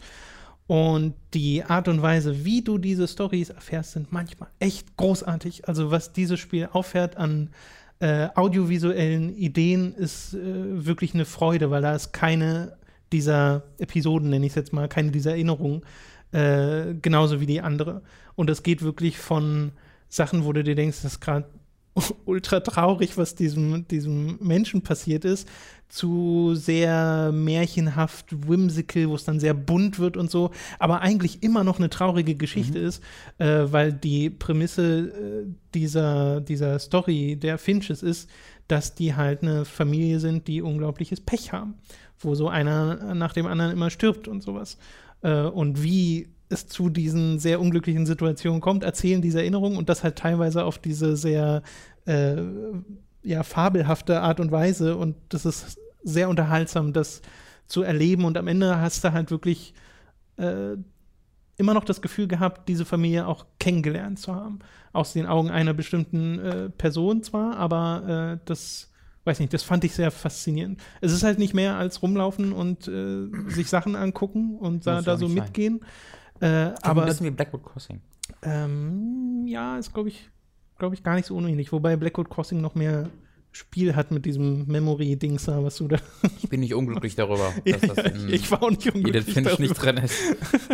Und 0.67 1.15
die 1.35 1.63
Art 1.63 1.89
und 1.89 2.01
Weise, 2.01 2.45
wie 2.45 2.63
du 2.63 2.79
diese 2.79 3.07
Stories 3.07 3.51
erfährst, 3.51 3.93
sind 3.93 4.13
manchmal 4.13 4.49
echt 4.59 4.97
großartig. 4.97 5.69
Also 5.69 5.91
was 5.91 6.13
dieses 6.13 6.41
Spiel 6.41 6.69
auffährt 6.73 7.17
an 7.17 7.51
äh, 8.01 8.29
audiovisuellen 8.35 9.37
Ideen, 9.37 9.95
ist 9.95 10.35
äh, 10.35 10.87
wirklich 10.87 11.15
eine 11.15 11.27
Freude, 11.27 11.71
weil 11.71 11.83
da 11.83 11.95
ist 11.95 12.13
keine 12.13 12.77
dieser 13.13 13.63
Episoden, 13.79 14.31
nenne 14.31 14.47
ich 14.47 14.53
es 14.53 14.57
jetzt 14.57 14.73
mal, 14.73 14.89
keine 14.89 15.11
dieser 15.11 15.33
Erinnerungen, 15.33 15.83
äh, 16.33 16.95
genauso 17.01 17.41
wie 17.41 17.47
die 17.47 17.61
andere. 17.61 18.03
Und 18.35 18.51
es 18.51 18.63
geht 18.63 18.83
wirklich 18.83 19.19
von 19.19 19.73
Sachen, 20.09 20.45
wo 20.45 20.53
du 20.53 20.65
dir 20.65 20.75
denkst, 20.75 21.03
das 21.03 21.15
ist 21.15 21.21
gerade 21.21 21.47
ultra 22.25 22.61
traurig, 22.61 23.17
was 23.17 23.35
diesem, 23.35 23.87
diesem 23.89 24.39
Menschen 24.41 24.83
passiert 24.83 25.25
ist, 25.25 25.49
zu 25.95 26.57
sehr 26.57 27.31
märchenhaft, 27.33 28.49
whimsical, 28.49 29.09
wo 29.09 29.15
es 29.15 29.25
dann 29.25 29.39
sehr 29.39 29.55
bunt 29.55 30.01
wird 30.01 30.17
und 30.17 30.29
so, 30.29 30.51
aber 30.81 31.03
eigentlich 31.03 31.45
immer 31.45 31.63
noch 31.63 31.79
eine 31.79 31.89
traurige 31.89 32.35
Geschichte 32.35 32.81
ist, 32.81 33.01
äh, 33.39 33.67
weil 33.67 33.93
die 33.93 34.29
Prämisse 34.29 35.45
äh, 35.45 35.47
dieser, 35.73 36.41
dieser 36.41 36.81
Story 36.81 37.37
der 37.37 37.59
Finches 37.59 38.03
ist, 38.03 38.29
dass 38.67 38.97
die 38.97 39.15
halt 39.15 39.43
eine 39.43 39.65
Familie 39.65 40.19
sind, 40.19 40.49
die 40.49 40.63
unglaubliches 40.63 41.21
Pech 41.21 41.53
haben, 41.53 41.75
wo 42.19 42.35
so 42.35 42.49
einer 42.49 43.15
nach 43.15 43.33
dem 43.33 43.47
anderen 43.47 43.71
immer 43.71 43.91
stirbt 43.91 44.27
und 44.27 44.43
sowas. 44.43 44.79
Äh, 45.23 45.43
und 45.43 45.85
wie 45.85 46.29
es 46.49 46.67
zu 46.67 46.89
diesen 46.89 47.39
sehr 47.39 47.61
unglücklichen 47.61 48.05
Situationen 48.05 48.61
kommt, 48.61 48.83
erzählen 48.83 49.23
diese 49.23 49.39
Erinnerungen 49.39 49.79
und 49.79 49.89
das 49.89 50.03
halt 50.03 50.17
teilweise 50.17 50.65
auf 50.65 50.79
diese 50.79 51.17
sehr 51.17 51.63
äh, 52.05 52.43
ja, 53.23 53.45
fabelhafte 53.45 54.23
Art 54.23 54.41
und 54.41 54.51
Weise 54.51 54.97
und 54.97 55.15
das 55.29 55.47
ist 55.47 55.79
sehr 56.05 56.29
unterhaltsam, 56.29 56.93
das 56.93 57.23
zu 57.67 57.83
erleben 57.83 58.25
und 58.25 58.37
am 58.37 58.47
Ende 58.47 58.79
hast 58.79 59.03
du 59.05 59.13
halt 59.13 59.31
wirklich 59.31 59.75
äh, 60.37 60.77
immer 61.57 61.75
noch 61.75 61.85
das 61.85 62.03
Gefühl 62.03 62.29
gehabt, 62.29 62.69
diese 62.69 62.85
Familie 62.85 63.27
auch 63.27 63.47
kennengelernt 63.59 64.19
zu 64.19 64.35
haben. 64.35 64.59
Aus 64.93 65.13
den 65.13 65.27
Augen 65.27 65.51
einer 65.51 65.73
bestimmten 65.75 66.39
äh, 66.39 66.71
Person 66.71 67.23
zwar, 67.23 67.57
aber 67.57 68.35
äh, 68.35 68.45
das, 68.45 68.93
weiß 69.25 69.41
nicht, 69.41 69.53
das 69.55 69.63
fand 69.63 69.85
ich 69.85 69.95
sehr 69.95 70.11
faszinierend. 70.11 70.81
Es 71.01 71.13
ist 71.13 71.23
halt 71.23 71.39
nicht 71.39 71.55
mehr 71.55 71.77
als 71.77 72.03
rumlaufen 72.03 72.53
und 72.53 72.87
äh, 72.89 73.29
sich 73.49 73.69
Sachen 73.69 73.97
angucken 73.97 74.59
und 74.59 74.87
da, 74.87 75.01
da 75.01 75.17
so 75.17 75.27
nicht 75.27 75.37
sein. 75.37 75.45
mitgehen. 75.45 75.81
Äh, 76.41 76.47
Aber 76.47 76.75
aber 76.83 77.03
ein 77.03 77.09
bisschen 77.09 77.27
wie 77.27 77.31
Blackwood 77.31 77.65
Crossing. 77.65 78.01
ähm, 78.43 79.47
ja, 79.47 79.79
ist, 79.79 79.93
glaube 79.95 80.09
ich, 80.09 80.29
glaube 80.79 80.95
ich, 80.95 81.03
gar 81.03 81.15
nicht 81.15 81.27
so 81.27 81.37
unähnlich. 81.37 81.73
Wobei 81.73 81.97
Blackwood 81.97 82.29
Crossing 82.29 82.61
noch 82.61 82.75
mehr 82.75 83.09
Spiel 83.55 83.95
hat 83.95 84.11
mit 84.11 84.25
diesem 84.25 84.67
Memory-Dings 84.67 85.45
da, 85.45 85.63
was 85.63 85.77
du 85.77 85.87
da. 85.87 85.99
Ich 86.43 86.49
bin 86.49 86.59
nicht 86.59 86.75
unglücklich 86.75 87.15
darüber, 87.15 87.53
Ja, 87.65 87.77
dass 87.79 87.95
das 87.95 88.07
ich, 88.07 88.23
in 88.23 88.29
ich 88.33 88.51
war 88.51 88.63
auch 88.65 88.71
nicht 88.71 88.93
unglücklich 88.93 89.33
Finch 89.33 89.47
darüber, 89.47 89.63
nicht 89.63 89.75
drin 89.75 89.97
ist. 89.99 90.19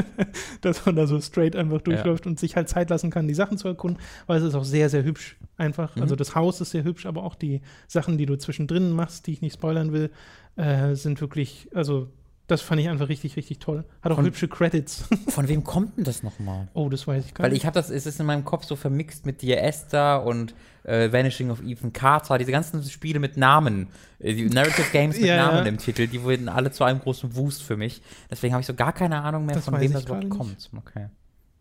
dass 0.63 0.87
man 0.87 0.97
da 0.97 1.07
so 1.07 1.21
straight 1.21 1.57
einfach 1.57 1.83
durchläuft 1.83 2.27
und 2.27 2.41
sich 2.41 2.57
halt 2.57 2.71
Zeit 2.71 2.89
lassen 2.89 3.11
kann, 3.11 3.29
die 3.29 3.35
Sachen 3.35 3.59
zu 3.59 3.69
erkunden, 3.69 4.03
weil 4.27 4.39
es 4.39 4.45
ist 4.45 4.55
auch 4.55 4.65
sehr, 4.65 4.89
sehr 4.89 5.05
hübsch 5.05 5.37
einfach. 5.59 5.95
Mhm. 5.95 6.03
Also 6.03 6.17
das 6.17 6.35
Haus 6.35 6.63
ist 6.63 6.71
sehr 6.71 6.85
hübsch, 6.85 7.05
aber 7.05 7.23
auch 7.23 7.35
die 7.35 7.61
Sachen, 7.87 8.17
die 8.17 8.25
du 8.25 8.37
zwischendrin 8.39 8.93
machst, 8.93 9.27
die 9.27 9.33
ich 9.33 9.43
nicht 9.43 9.55
spoilern 9.55 9.93
will, 9.93 10.11
äh, 10.57 10.95
sind 10.95 11.21
wirklich, 11.21 11.69
also 11.75 12.09
das 12.51 12.61
fand 12.63 12.81
ich 12.81 12.89
einfach 12.89 13.09
richtig, 13.09 13.37
richtig 13.37 13.59
toll. 13.59 13.85
Hat 14.03 14.13
auch 14.13 14.17
Von- 14.17 14.25
hübsche 14.25 14.49
Credits. 14.49 15.05
Von 15.29 15.49
wem 15.49 15.65
kommt 15.65 15.97
denn 15.97 16.05
das 16.05 16.23
nochmal? 16.23 16.69
oh, 16.75 16.89
das 16.89 17.07
weiß 17.07 17.25
ich 17.27 17.35
gar 17.35 17.45
Weil 17.45 17.51
nicht. 17.53 17.61
ich 17.63 17.67
habe 17.67 17.75
das, 17.75 17.91
es 17.91 18.07
ist 18.07 18.19
in 18.21 18.27
meinem 18.27 18.45
Kopf 18.45 18.65
so 18.65 18.77
vermixt 18.77 19.27
mit 19.27 19.43
Dear 19.43 19.63
Esther 19.63 20.25
und 20.25 20.55
äh, 20.85 21.13
Vanishing 21.13 21.51
of 21.51 21.63
Ethan 21.63 21.93
Carter, 21.93 22.39
diese 22.39 22.53
ganzen 22.53 22.83
Spiele 22.85 23.19
mit 23.21 23.37
Namen, 23.37 23.89
äh, 24.19 24.35
die 24.35 24.47
Narrative 24.49 24.87
Games 24.93 25.17
mit 25.17 25.27
Ja, 25.27 25.37
Namen 25.37 25.59
ja. 25.59 25.65
im 25.67 25.79
Titel, 25.79 26.07
die 26.07 26.23
wurden 26.23 26.49
alle 26.49 26.71
zu 26.71 26.85
einem 26.85 27.01
großen 27.01 27.37
Wust 27.37 27.63
für 27.63 27.77
mich. 27.77 28.01
Deswegen 28.31 28.55
habe 28.55 28.61
ich 28.63 28.67
so 28.67 28.75
gar 28.75 28.93
keine 28.93 29.23
Ahnung 29.23 29.47
mehr, 29.47 29.55
Das 29.57 29.65
von 29.67 29.79
wem 29.81 29.93
das 29.93 30.05
gerade 30.07 30.29
kommt. 30.29 30.71
Okay. 30.77 31.09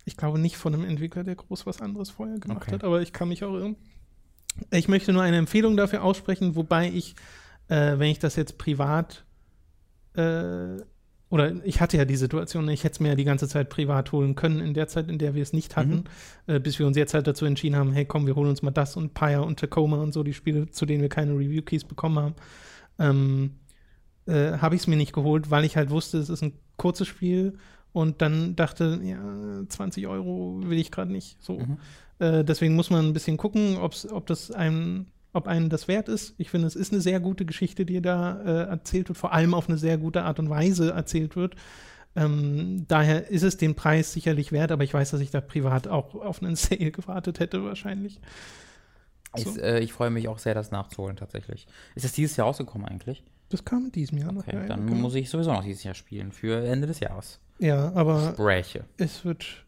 Ich 0.06 0.18
glaube 0.18 0.40
nicht 0.40 0.58
von 0.58 0.74
einem 0.74 0.86
Entwickler, 0.86 1.24
der 1.24 1.36
groß 1.36 1.66
was 1.66 1.82
anderes 1.82 2.10
vorher 2.10 2.40
gemacht 2.40 2.64
Okay. 2.64 2.72
hat, 2.74 2.84
aber 2.84 3.02
ich 3.02 3.14
kann 3.14 3.28
mich 3.28 3.44
auch 3.44 3.54
irren. 3.54 3.76
Ich 4.72 4.88
möchte 4.88 5.14
nur 5.14 5.22
eine 5.22 5.38
Empfehlung 5.38 5.78
dafür 5.78 6.04
aussprechen, 6.04 6.56
wobei 6.56 6.90
ich, 6.90 7.16
äh, 7.68 8.00
wenn 8.00 8.10
ich 8.10 8.20
das 8.20 8.36
jetzt 8.36 8.58
privat, 8.58 9.24
äh, 10.14 10.82
oder 11.30 11.64
ich 11.64 11.80
hatte 11.80 11.98
ja 11.98 12.06
die 12.06 12.16
Situation, 12.16 12.68
ich 12.70 12.84
hätte 12.84 12.94
es 12.94 13.00
mir 13.00 13.10
ja 13.10 13.16
die 13.16 13.24
ganze 13.24 13.48
Zeit 13.48 13.70
privat 13.70 14.12
holen 14.12 14.34
können, 14.34 14.60
in 14.62 14.74
der 14.74 14.88
Zeit, 14.88 15.10
in 15.10 15.20
der 15.20 15.36
wir 15.36 15.44
es 15.44 15.54
nicht 15.54 15.76
hatten, 15.76 16.06
äh, 16.48 16.60
bis 16.60 16.80
wir 16.80 16.88
uns 16.88 16.98
jetzt 16.98 17.14
halt 17.14 17.28
dazu 17.28 17.46
entschieden 17.46 17.76
haben, 17.76 17.92
hey 17.94 18.06
komm, 18.06 18.26
wir 18.26 18.36
holen 18.36 18.50
uns 18.50 18.64
mal 18.64 18.72
das 18.72 18.98
und 18.98 19.14
Pyre 19.14 19.44
und 19.44 19.60
Tacoma 19.60 19.98
und 20.02 20.12
so, 20.12 20.24
die 20.24 20.34
Spiele, 20.34 20.72
zu 20.72 20.88
denen 20.88 21.02
wir 21.02 21.10
keine 21.10 21.34
Review-Keys 21.34 21.84
bekommen 21.84 22.18
haben. 22.18 22.36
Ähm, 22.98 23.52
äh, 24.26 24.58
habe 24.58 24.76
ich 24.76 24.82
es 24.82 24.88
mir 24.88 24.96
nicht 24.96 25.14
geholt, 25.14 25.52
weil 25.52 25.66
ich 25.66 25.78
halt 25.78 25.92
wusste, 25.92 26.18
es 26.18 26.30
ist 26.30 26.42
ein 26.42 26.54
kurzes 26.78 27.08
Spiel 27.08 27.58
und 27.92 28.22
dann 28.22 28.56
dachte, 28.56 29.00
ja, 29.04 29.68
20 29.68 30.08
Euro 30.08 30.62
will 30.64 30.78
ich 30.78 30.92
gerade 30.92 31.12
nicht. 31.12 31.38
So. 31.44 31.60
Mhm. 31.60 31.78
Äh, 32.20 32.44
deswegen 32.44 32.76
muss 32.76 32.90
man 32.90 33.06
ein 33.06 33.14
bisschen 33.14 33.38
gucken, 33.38 33.78
ob's, 33.78 34.08
ob 34.12 34.28
das 34.28 34.52
einem, 34.52 35.08
ob 35.34 35.48
einen 35.48 35.70
das 35.70 35.88
wert 35.88 36.10
ist. 36.10 36.34
Ich 36.38 36.50
finde, 36.50 36.68
es 36.68 36.76
ist 36.76 36.92
eine 36.92 37.02
sehr 37.02 37.20
gute 37.20 37.46
Geschichte, 37.46 37.86
die 37.86 38.02
da 38.02 38.42
äh, 38.42 38.70
erzählt 38.70 39.10
wird, 39.10 39.18
vor 39.18 39.34
allem 39.34 39.54
auf 39.54 39.70
eine 39.70 39.78
sehr 39.78 39.98
gute 39.98 40.24
Art 40.24 40.40
und 40.40 40.50
Weise 40.50 40.92
erzählt 40.92 41.36
wird. 41.36 41.56
Ähm, 42.16 42.86
daher 42.88 43.30
ist 43.30 43.44
es 43.44 43.58
den 43.58 43.76
Preis 43.76 44.14
sicherlich 44.14 44.52
wert, 44.52 44.72
aber 44.72 44.84
ich 44.84 44.94
weiß, 44.94 45.12
dass 45.12 45.22
ich 45.22 45.30
da 45.30 45.42
privat 45.42 45.88
auch 45.88 46.16
auf 46.16 46.42
einen 46.42 46.56
Sale 46.58 46.92
gewartet 46.92 47.40
hätte, 47.40 47.64
wahrscheinlich. 47.64 48.20
So. 49.36 49.52
Ich, 49.52 49.62
äh, 49.62 49.80
ich 49.80 49.94
freue 49.94 50.10
mich 50.10 50.28
auch 50.28 50.40
sehr, 50.40 50.56
das 50.56 50.72
nachzuholen, 50.72 51.16
tatsächlich. 51.16 51.68
Ist 51.94 52.06
das 52.06 52.14
dieses 52.14 52.36
Jahr 52.36 52.48
rausgekommen 52.48 52.88
eigentlich? 52.88 53.24
Das 53.50 53.64
kam 53.64 53.86
in 53.86 53.92
diesem 53.92 54.18
Jahr 54.18 54.32
noch. 54.32 54.48
Okay, 54.48 54.68
dann 54.68 54.88
genau. 54.88 55.02
muss 55.02 55.16
ich 55.16 55.30
sowieso 55.30 55.52
noch 55.52 55.64
dieses 55.64 55.84
Jahr 55.84 55.96
spielen, 55.96 56.32
für 56.32 56.66
Ende 56.66 56.88
des 56.88 57.00
Jahres. 57.00 57.40
Ja, 57.60 57.92
aber 57.94 58.32
Spräche. 58.34 58.86
es 58.98 59.26
wird, 59.26 59.66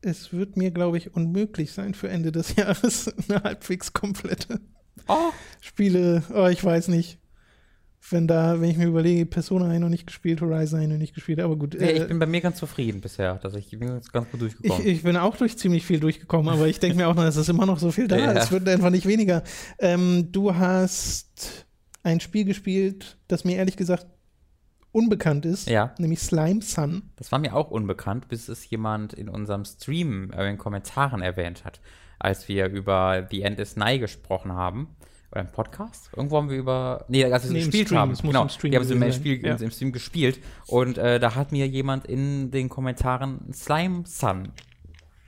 es 0.00 0.32
wird 0.32 0.56
mir, 0.56 0.70
glaube 0.70 0.96
ich, 0.96 1.14
unmöglich 1.14 1.72
sein, 1.72 1.92
für 1.92 2.08
Ende 2.08 2.32
des 2.32 2.56
Jahres 2.56 3.12
eine 3.28 3.42
halbwegs 3.42 3.92
komplette 3.92 4.60
oh. 5.08 5.32
Spiele, 5.60 6.22
oh, 6.34 6.46
ich 6.46 6.64
weiß 6.64 6.88
nicht 6.88 7.18
wenn 8.12 8.26
da, 8.26 8.60
wenn 8.60 8.70
ich 8.70 8.76
mir 8.76 8.86
überlege, 8.86 9.26
Persona 9.26 9.66
habe 9.66 9.74
ich 9.74 9.80
noch 9.80 9.88
nicht 9.88 10.06
gespielt, 10.06 10.40
Horizon 10.40 10.78
habe 10.78 10.84
ich 10.84 10.90
noch 10.90 10.98
nicht 10.98 11.14
gespielt, 11.14 11.40
aber 11.40 11.56
gut. 11.56 11.74
Äh, 11.74 11.92
ich 11.92 12.08
bin 12.08 12.18
bei 12.18 12.26
mir 12.26 12.40
ganz 12.40 12.58
zufrieden 12.58 13.00
bisher, 13.00 13.34
dass 13.36 13.54
ich, 13.54 13.70
bin 13.70 13.94
jetzt 13.94 14.12
ganz 14.12 14.30
gut 14.30 14.40
durchgekommen. 14.40 14.86
Ich, 14.86 14.92
ich, 14.92 15.02
bin 15.02 15.16
auch 15.16 15.36
durch 15.36 15.58
ziemlich 15.58 15.84
viel 15.84 16.00
durchgekommen, 16.00 16.52
aber 16.52 16.66
ich 16.68 16.78
denke 16.78 16.96
mir 16.96 17.08
auch 17.08 17.14
noch, 17.14 17.24
es 17.24 17.36
ist 17.36 17.48
immer 17.48 17.66
noch 17.66 17.78
so 17.78 17.90
viel 17.90 18.08
da, 18.08 18.16
ja. 18.18 18.32
es 18.32 18.50
wird 18.50 18.68
einfach 18.68 18.90
nicht 18.90 19.06
weniger. 19.06 19.42
Ähm, 19.78 20.30
du 20.32 20.54
hast 20.54 21.66
ein 22.02 22.20
Spiel 22.20 22.44
gespielt, 22.44 23.18
das 23.28 23.44
mir 23.44 23.56
ehrlich 23.56 23.76
gesagt 23.76 24.06
unbekannt 24.90 25.44
ist, 25.44 25.68
ja. 25.68 25.94
nämlich 25.98 26.20
Slime 26.20 26.62
Sun. 26.62 27.10
Das 27.16 27.30
war 27.30 27.38
mir 27.38 27.54
auch 27.54 27.70
unbekannt, 27.70 28.28
bis 28.28 28.48
es 28.48 28.68
jemand 28.70 29.12
in 29.12 29.28
unserem 29.28 29.64
Stream 29.64 30.30
äh, 30.30 30.40
in 30.42 30.54
den 30.54 30.58
Kommentaren 30.58 31.20
erwähnt 31.20 31.64
hat, 31.64 31.80
als 32.18 32.48
wir 32.48 32.66
über 32.68 33.26
The 33.30 33.42
End 33.42 33.58
is 33.58 33.76
Nigh 33.76 34.00
gesprochen 34.00 34.52
haben 34.52 34.96
oder 35.30 35.40
im 35.42 35.48
Podcast? 35.48 36.10
Irgendwo 36.16 36.36
haben 36.36 36.50
wir 36.50 36.56
über, 36.56 37.04
nee, 37.08 37.24
als 37.24 37.44
wir 37.44 37.52
nee, 37.52 37.60
gespielt 37.60 37.92
haben. 37.92 38.14
Genau, 38.14 38.42
im 38.42 38.48
Stream 38.48 38.72
wir 38.72 38.78
haben 38.80 38.84
es 38.84 38.90
im, 38.90 39.12
Spiel, 39.12 39.44
ja. 39.44 39.56
im 39.56 39.70
Stream 39.70 39.92
gespielt 39.92 40.40
und 40.66 40.98
äh, 40.98 41.20
da 41.20 41.34
hat 41.34 41.52
mir 41.52 41.66
jemand 41.66 42.06
in 42.06 42.50
den 42.50 42.68
Kommentaren 42.68 43.52
Slime 43.52 44.04
Sun 44.06 44.52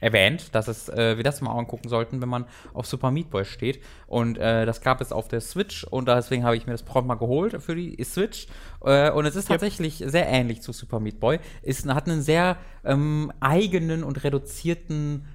erwähnt, 0.01 0.55
dass 0.55 0.69
es, 0.69 0.89
äh, 0.89 1.17
wir 1.17 1.25
das 1.25 1.41
mal 1.41 1.53
angucken 1.53 1.89
sollten, 1.89 2.21
wenn 2.21 2.29
man 2.29 2.47
auf 2.73 2.87
Super 2.87 3.11
Meat 3.11 3.31
Boy 3.31 3.45
steht. 3.45 3.81
Und 4.07 4.39
äh, 4.39 4.67
das 4.67 4.81
gab 4.81 5.01
es 5.01 5.13
auf 5.13 5.29
der 5.29 5.41
Switch 5.41 5.85
und 5.85 6.09
deswegen 6.09 6.45
habe 6.45 6.57
ich 6.57 6.67
mir 6.67 6.73
das 6.73 6.83
prompt 6.83 7.07
mal 7.07 7.15
geholt 7.17 7.63
für 7.63 7.75
die 7.75 8.03
Switch. 8.03 8.47
Äh, 8.85 9.11
und 9.11 9.27
es 9.27 9.37
ist 9.37 9.49
tatsächlich 9.49 10.01
yep. 10.01 10.11
sehr 10.11 10.27
ähnlich 10.27 10.63
zu 10.63 10.73
Super 10.73 11.01
Meat 11.01 11.21
Boy. 11.21 11.39
Es 11.63 11.87
hat 11.87 12.09
einen 12.09 12.23
sehr 12.23 12.57
ähm, 12.85 13.33
eigenen 13.41 14.03
und 14.03 14.25
reduzierten 14.25 15.27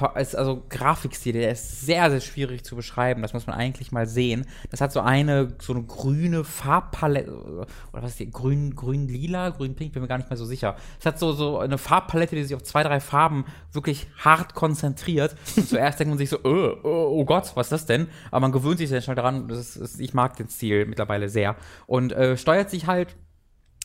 also 0.00 0.62
Grafikstil, 0.68 1.34
der 1.34 1.52
ist 1.52 1.82
sehr, 1.82 2.10
sehr 2.10 2.20
schwierig 2.20 2.64
zu 2.64 2.76
beschreiben. 2.76 3.22
Das 3.22 3.32
muss 3.32 3.46
man 3.46 3.56
eigentlich 3.56 3.92
mal 3.92 4.06
sehen. 4.06 4.46
Das 4.70 4.80
hat 4.80 4.92
so 4.92 5.00
eine, 5.00 5.54
so 5.60 5.72
eine 5.72 5.82
grüne 5.82 6.44
Farbpalette, 6.44 7.32
oder 7.32 7.66
was 7.92 8.12
ist 8.12 8.20
die, 8.20 8.30
grün, 8.30 8.74
grün-lila, 8.74 9.50
grün-pink, 9.50 9.92
bin 9.92 10.02
mir 10.02 10.08
gar 10.08 10.18
nicht 10.18 10.30
mehr 10.30 10.36
so 10.36 10.44
sicher. 10.44 10.76
Es 10.98 11.06
hat 11.06 11.18
so, 11.18 11.32
so 11.32 11.58
eine 11.58 11.78
Farbpalette, 11.78 12.36
die 12.36 12.44
sich 12.44 12.54
auf 12.54 12.62
zwei, 12.62 12.82
drei 12.82 13.00
Farben 13.00 13.44
wirklich 13.72 14.06
hart 14.18 14.54
konzentriert. 14.54 15.36
Und 15.56 15.68
zuerst 15.68 16.00
denkt 16.00 16.10
man 16.10 16.18
sich 16.18 16.30
so, 16.30 16.38
oh, 16.42 16.76
oh, 16.82 17.24
Gott, 17.24 17.52
was 17.54 17.66
ist 17.66 17.72
das 17.72 17.86
denn? 17.86 18.08
Aber 18.30 18.40
man 18.40 18.52
gewöhnt 18.52 18.78
sich 18.78 18.88
sehr 18.88 19.00
schnell 19.00 19.16
daran. 19.16 19.48
Ist, 19.48 20.00
ich 20.00 20.14
mag 20.14 20.36
den 20.36 20.48
Stil 20.48 20.86
mittlerweile 20.86 21.28
sehr. 21.28 21.56
Und 21.86 22.12
äh, 22.12 22.36
steuert 22.36 22.70
sich 22.70 22.86
halt 22.86 23.16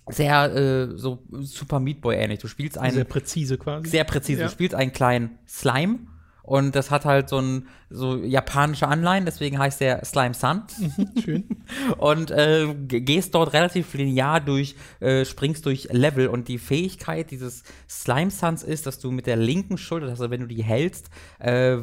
sehr 0.09 0.55
äh, 0.55 0.97
so 0.97 1.23
Super 1.31 1.79
Meat 1.79 2.01
Boy 2.01 2.15
ähnlich. 2.15 2.39
Du 2.39 2.47
spielst 2.47 2.77
einen 2.77 2.93
sehr 2.93 3.03
präzise 3.03 3.57
quasi. 3.57 3.89
Sehr 3.89 4.03
präzise. 4.03 4.41
Ja. 4.41 4.47
Du 4.47 4.51
spielst 4.51 4.75
einen 4.75 4.91
kleinen 4.91 5.39
Slime 5.47 5.99
und 6.49 6.75
das 6.75 6.89
hat 6.89 7.05
halt 7.05 7.29
so 7.29 7.39
ein 7.39 7.67
so 7.91 8.15
japanische 8.15 8.87
Anleihen, 8.87 9.25
deswegen 9.25 9.59
heißt 9.59 9.81
der 9.81 10.03
Slime 10.03 10.33
Sun. 10.33 10.63
Mhm, 10.79 11.21
schön. 11.21 11.43
und 11.99 12.31
äh, 12.31 12.73
gehst 12.87 13.35
dort 13.35 13.53
relativ 13.53 13.93
linear 13.93 14.39
durch, 14.39 14.75
äh, 14.99 15.25
springst 15.25 15.67
durch 15.67 15.89
Level 15.91 16.27
und 16.27 16.47
die 16.47 16.57
Fähigkeit 16.57 17.29
dieses 17.29 17.61
Slime 17.87 18.31
Suns 18.31 18.63
ist, 18.63 18.87
dass 18.87 18.97
du 18.97 19.11
mit 19.11 19.27
der 19.27 19.35
linken 19.35 19.77
Schulter, 19.77 20.07
also 20.07 20.31
wenn 20.31 20.41
du 20.41 20.47
die 20.47 20.63
hältst, 20.63 21.11
äh, 21.39 21.77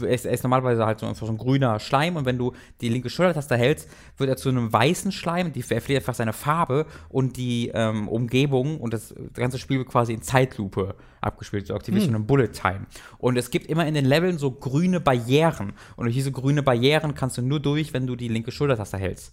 ist, 0.00 0.26
ist 0.26 0.42
normalerweise 0.42 0.84
halt 0.84 0.98
so, 0.98 1.14
so 1.14 1.26
ein 1.26 1.38
grüner 1.38 1.78
Schleim 1.78 2.16
und 2.16 2.24
wenn 2.24 2.38
du 2.38 2.54
die 2.80 2.88
linke 2.88 3.08
Schultertaste 3.08 3.56
hältst, 3.56 3.88
wird 4.16 4.30
er 4.30 4.36
zu 4.36 4.48
einem 4.48 4.72
weißen 4.72 5.12
Schleim, 5.12 5.52
die 5.52 5.62
verliert 5.62 6.02
einfach 6.02 6.14
seine 6.14 6.32
Farbe 6.32 6.86
und 7.08 7.36
die 7.36 7.70
ähm, 7.72 8.08
Umgebung 8.08 8.80
und 8.80 8.92
das 8.92 9.14
ganze 9.34 9.60
Spiel 9.60 9.78
wird 9.78 9.88
quasi 9.88 10.12
in 10.12 10.22
Zeitlupe 10.22 10.96
abgespielt. 11.22 11.68
Du 11.68 11.74
aktivierst 11.74 12.08
hm. 12.08 12.16
eine 12.16 12.24
Bullet 12.24 12.48
Time. 12.48 12.86
Und 13.18 13.36
es 13.36 13.50
gibt 13.50 13.66
immer 13.66 13.86
in 13.86 13.94
den 13.94 14.04
Leveln 14.04 14.38
so 14.38 14.50
grüne 14.50 15.00
Barrieren. 15.00 15.72
Und 15.96 16.04
durch 16.04 16.14
diese 16.14 16.32
grüne 16.32 16.62
Barrieren 16.62 17.14
kannst 17.14 17.38
du 17.38 17.42
nur 17.42 17.60
durch, 17.60 17.92
wenn 17.92 18.06
du 18.06 18.16
die 18.16 18.28
linke 18.28 18.52
Schultertaste 18.52 18.98
hältst. 18.98 19.32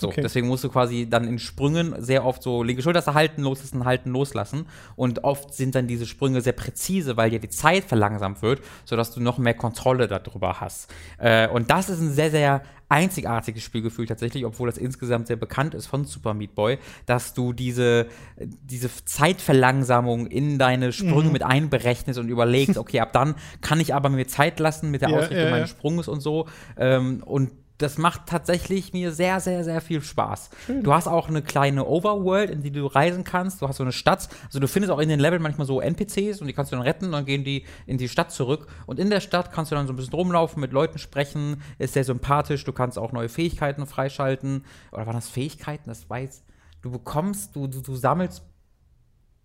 So, 0.00 0.08
okay. 0.08 0.22
deswegen 0.22 0.48
musst 0.48 0.64
du 0.64 0.68
quasi 0.68 1.06
dann 1.08 1.28
in 1.28 1.38
Sprüngen 1.38 1.94
sehr 1.98 2.24
oft 2.24 2.42
so 2.42 2.62
linke 2.62 2.82
Schultertaste 2.82 3.14
halten, 3.14 3.42
loslassen, 3.42 3.84
halten, 3.84 4.10
loslassen. 4.10 4.66
Und 4.96 5.24
oft 5.24 5.54
sind 5.54 5.74
dann 5.74 5.86
diese 5.86 6.06
Sprünge 6.06 6.40
sehr 6.40 6.52
präzise, 6.52 7.16
weil 7.16 7.30
dir 7.30 7.40
die 7.40 7.48
Zeit 7.48 7.84
verlangsamt 7.84 8.42
wird, 8.42 8.60
sodass 8.84 9.12
du 9.12 9.20
noch 9.20 9.38
mehr 9.38 9.54
Kontrolle 9.54 10.08
darüber 10.08 10.60
hast. 10.60 10.92
Äh, 11.18 11.48
und 11.48 11.70
das 11.70 11.88
ist 11.90 12.00
ein 12.00 12.12
sehr, 12.12 12.30
sehr 12.30 12.62
einzigartiges 12.90 13.62
Spielgefühl 13.62 14.06
tatsächlich, 14.06 14.44
obwohl 14.44 14.66
das 14.68 14.76
insgesamt 14.76 15.28
sehr 15.28 15.36
bekannt 15.36 15.74
ist 15.74 15.86
von 15.86 16.04
Super 16.04 16.34
Meat 16.34 16.56
Boy, 16.56 16.78
dass 17.06 17.34
du 17.34 17.52
diese, 17.52 18.08
diese 18.36 18.90
Zeitverlangsamung 19.04 20.26
in 20.26 20.58
deine 20.58 20.92
Sprünge 20.92 21.24
mhm. 21.24 21.32
mit 21.32 21.42
einberechnest 21.44 22.18
und 22.18 22.28
überlegst, 22.28 22.76
okay, 22.78 23.00
ab 23.00 23.12
dann 23.12 23.36
kann 23.60 23.78
ich 23.78 23.94
aber 23.94 24.08
mir 24.08 24.26
Zeit 24.26 24.58
lassen 24.58 24.90
mit 24.90 25.02
der 25.02 25.10
ja, 25.10 25.18
Ausrichtung 25.18 25.44
ja, 25.44 25.50
meines 25.50 25.70
Sprunges 25.70 26.08
und 26.08 26.20
so. 26.20 26.48
Ähm, 26.76 27.22
und 27.24 27.52
das 27.82 27.98
macht 27.98 28.26
tatsächlich 28.26 28.92
mir 28.92 29.12
sehr, 29.12 29.40
sehr, 29.40 29.64
sehr 29.64 29.80
viel 29.80 30.02
Spaß. 30.02 30.50
Schön. 30.66 30.82
Du 30.82 30.92
hast 30.92 31.08
auch 31.08 31.28
eine 31.28 31.42
kleine 31.42 31.86
Overworld, 31.86 32.50
in 32.50 32.62
die 32.62 32.70
du 32.70 32.86
reisen 32.86 33.24
kannst. 33.24 33.62
Du 33.62 33.68
hast 33.68 33.78
so 33.78 33.82
eine 33.82 33.92
Stadt. 33.92 34.28
Also 34.46 34.60
du 34.60 34.68
findest 34.68 34.92
auch 34.92 34.98
in 34.98 35.08
den 35.08 35.20
Leveln 35.20 35.42
manchmal 35.42 35.66
so 35.66 35.80
NPCs 35.80 36.40
und 36.40 36.46
die 36.46 36.52
kannst 36.52 36.72
du 36.72 36.76
dann 36.76 36.84
retten 36.84 37.10
dann 37.12 37.24
gehen 37.24 37.44
die 37.44 37.64
in 37.86 37.98
die 37.98 38.08
Stadt 38.08 38.32
zurück. 38.32 38.66
Und 38.86 38.98
in 38.98 39.10
der 39.10 39.20
Stadt 39.20 39.52
kannst 39.52 39.72
du 39.72 39.76
dann 39.76 39.86
so 39.86 39.92
ein 39.92 39.96
bisschen 39.96 40.14
rumlaufen, 40.14 40.60
mit 40.60 40.72
Leuten 40.72 40.98
sprechen. 40.98 41.62
Ist 41.78 41.94
sehr 41.94 42.04
sympathisch. 42.04 42.64
Du 42.64 42.72
kannst 42.72 42.98
auch 42.98 43.12
neue 43.12 43.28
Fähigkeiten 43.28 43.86
freischalten. 43.86 44.64
Oder 44.92 45.06
waren 45.06 45.16
das 45.16 45.28
Fähigkeiten? 45.28 45.88
Das 45.88 46.08
weiß. 46.08 46.42
Du 46.82 46.90
bekommst, 46.90 47.56
du, 47.56 47.66
du, 47.66 47.80
du 47.80 47.94
sammelst 47.94 48.42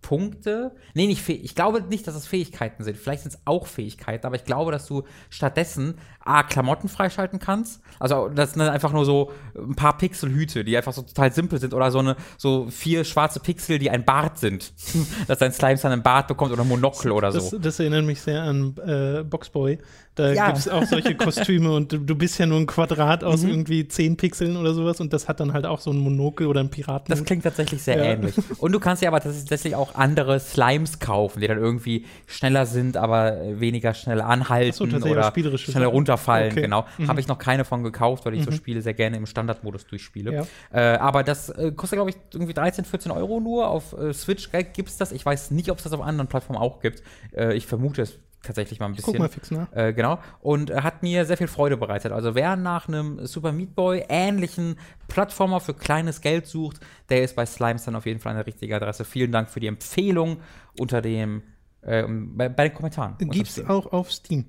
Punkte. 0.06 0.70
Nee, 0.94 1.08
nicht 1.08 1.28
ich 1.28 1.56
glaube 1.56 1.82
nicht, 1.82 2.06
dass 2.06 2.14
es 2.14 2.28
Fähigkeiten 2.28 2.84
sind. 2.84 2.96
Vielleicht 2.96 3.24
sind 3.24 3.34
es 3.34 3.40
auch 3.44 3.66
Fähigkeiten, 3.66 4.24
aber 4.24 4.36
ich 4.36 4.44
glaube, 4.44 4.70
dass 4.70 4.86
du 4.86 5.02
stattdessen 5.30 5.98
A, 6.20 6.44
Klamotten 6.44 6.88
freischalten 6.88 7.40
kannst. 7.40 7.82
Also, 7.98 8.28
das 8.28 8.52
sind 8.52 8.62
einfach 8.62 8.92
nur 8.92 9.04
so 9.04 9.32
ein 9.56 9.74
paar 9.74 9.98
Pixelhüte, 9.98 10.62
die 10.62 10.76
einfach 10.76 10.92
so 10.92 11.02
total 11.02 11.32
simpel 11.32 11.58
sind. 11.58 11.74
Oder 11.74 11.90
so 11.90 11.98
eine, 11.98 12.14
so 12.36 12.68
vier 12.70 13.02
schwarze 13.02 13.40
Pixel, 13.40 13.80
die 13.80 13.90
ein 13.90 14.04
Bart 14.04 14.38
sind. 14.38 14.72
dass 15.26 15.38
dein 15.38 15.50
Slime 15.52 15.80
dann 15.82 15.90
einen 15.90 16.04
Bart 16.04 16.28
bekommt 16.28 16.52
oder 16.52 16.62
Monokel 16.62 17.10
oder 17.10 17.32
so. 17.32 17.40
Das, 17.40 17.60
das 17.60 17.80
erinnert 17.80 18.04
mich 18.04 18.20
sehr 18.20 18.42
an 18.42 18.76
äh, 18.86 19.24
Boxboy. 19.24 19.78
Da 20.16 20.32
ja. 20.32 20.46
gibt 20.46 20.58
es 20.58 20.68
auch 20.68 20.82
solche 20.84 21.14
Kostüme 21.14 21.72
und 21.72 21.92
du, 21.92 21.98
du, 21.98 22.16
bist 22.16 22.38
ja 22.38 22.46
nur 22.46 22.58
ein 22.58 22.66
Quadrat 22.66 23.22
aus 23.22 23.42
mhm. 23.42 23.50
irgendwie 23.50 23.86
zehn 23.86 24.16
Pixeln 24.16 24.56
oder 24.56 24.72
sowas 24.72 24.98
und 24.98 25.12
das 25.12 25.28
hat 25.28 25.40
dann 25.40 25.52
halt 25.52 25.66
auch 25.66 25.78
so 25.78 25.90
ein 25.90 25.98
Monokel 25.98 26.46
oder 26.46 26.60
ein 26.60 26.70
Piraten. 26.70 27.14
Das 27.14 27.22
klingt 27.22 27.42
tatsächlich 27.44 27.82
sehr 27.82 27.98
ja. 27.98 28.04
ähnlich. 28.04 28.34
Und 28.58 28.72
du 28.72 28.80
kannst 28.80 29.02
ja 29.02 29.10
aber 29.10 29.20
tatsächlich 29.20 29.74
auch 29.74 29.94
andere 29.94 30.40
Slimes 30.40 31.00
kaufen, 31.00 31.40
die 31.40 31.46
dann 31.46 31.58
irgendwie 31.58 32.06
schneller 32.26 32.64
sind, 32.64 32.96
aber 32.96 33.36
weniger 33.60 33.92
schnell 33.92 34.22
anhalten 34.22 34.72
so, 34.72 34.84
oder 34.84 35.32
schneller 35.58 35.88
runterfallen. 35.88 36.52
Okay. 36.52 36.62
Genau. 36.62 36.86
Mhm. 36.96 37.08
Habe 37.08 37.20
ich 37.20 37.28
noch 37.28 37.38
keine 37.38 37.66
von 37.66 37.84
gekauft, 37.84 38.24
weil 38.24 38.32
ich 38.32 38.40
mhm. 38.40 38.44
so 38.46 38.52
Spiele 38.52 38.80
sehr 38.80 38.94
gerne 38.94 39.18
im 39.18 39.26
Standardmodus 39.26 39.86
durchspiele. 39.86 40.32
Ja. 40.32 40.46
Äh, 40.72 40.96
aber 40.96 41.24
das 41.24 41.50
äh, 41.50 41.72
kostet, 41.72 41.98
glaube 41.98 42.10
ich, 42.10 42.16
irgendwie 42.32 42.54
13, 42.54 42.86
14 42.86 43.12
Euro 43.12 43.38
nur. 43.38 43.68
Auf 43.68 43.92
äh, 43.92 44.14
Switch 44.14 44.50
gibt 44.50 44.88
es 44.88 44.96
das. 44.96 45.12
Ich 45.12 45.26
weiß 45.26 45.50
nicht, 45.50 45.70
ob 45.70 45.76
es 45.76 45.84
das 45.84 45.92
auf 45.92 46.00
anderen 46.00 46.28
Plattformen 46.28 46.58
auch 46.58 46.80
gibt. 46.80 47.02
Äh, 47.36 47.54
ich 47.54 47.66
vermute 47.66 48.00
es 48.00 48.18
tatsächlich 48.46 48.80
mal 48.80 48.86
ein 48.86 48.94
bisschen. 48.94 49.12
Guck 49.12 49.18
mal 49.18 49.28
fix 49.28 49.50
nach. 49.50 49.72
Äh, 49.72 49.92
genau. 49.92 50.18
Und 50.40 50.70
äh, 50.70 50.82
hat 50.82 51.02
mir 51.02 51.24
sehr 51.24 51.36
viel 51.36 51.48
Freude 51.48 51.76
bereitet. 51.76 52.12
Also 52.12 52.34
wer 52.34 52.56
nach 52.56 52.88
einem 52.88 53.26
Super 53.26 53.52
Meat 53.52 53.74
Boy 53.74 54.04
ähnlichen 54.08 54.76
Plattformer 55.08 55.60
für 55.60 55.74
kleines 55.74 56.20
Geld 56.20 56.46
sucht, 56.46 56.80
der 57.08 57.22
ist 57.22 57.36
bei 57.36 57.46
Slimes 57.46 57.84
dann 57.84 57.96
auf 57.96 58.06
jeden 58.06 58.20
Fall 58.20 58.34
eine 58.34 58.46
richtige 58.46 58.76
Adresse. 58.76 59.04
Vielen 59.04 59.32
Dank 59.32 59.48
für 59.50 59.60
die 59.60 59.66
Empfehlung 59.66 60.38
unter 60.78 61.02
dem 61.02 61.42
äh, 61.82 62.04
bei, 62.08 62.48
bei, 62.48 62.68
den 62.68 62.74
Kommentaren. 62.74 63.16
Gibt 63.18 63.48
es 63.48 63.64
auch 63.66 63.92
auf 63.92 64.12
Steam. 64.12 64.46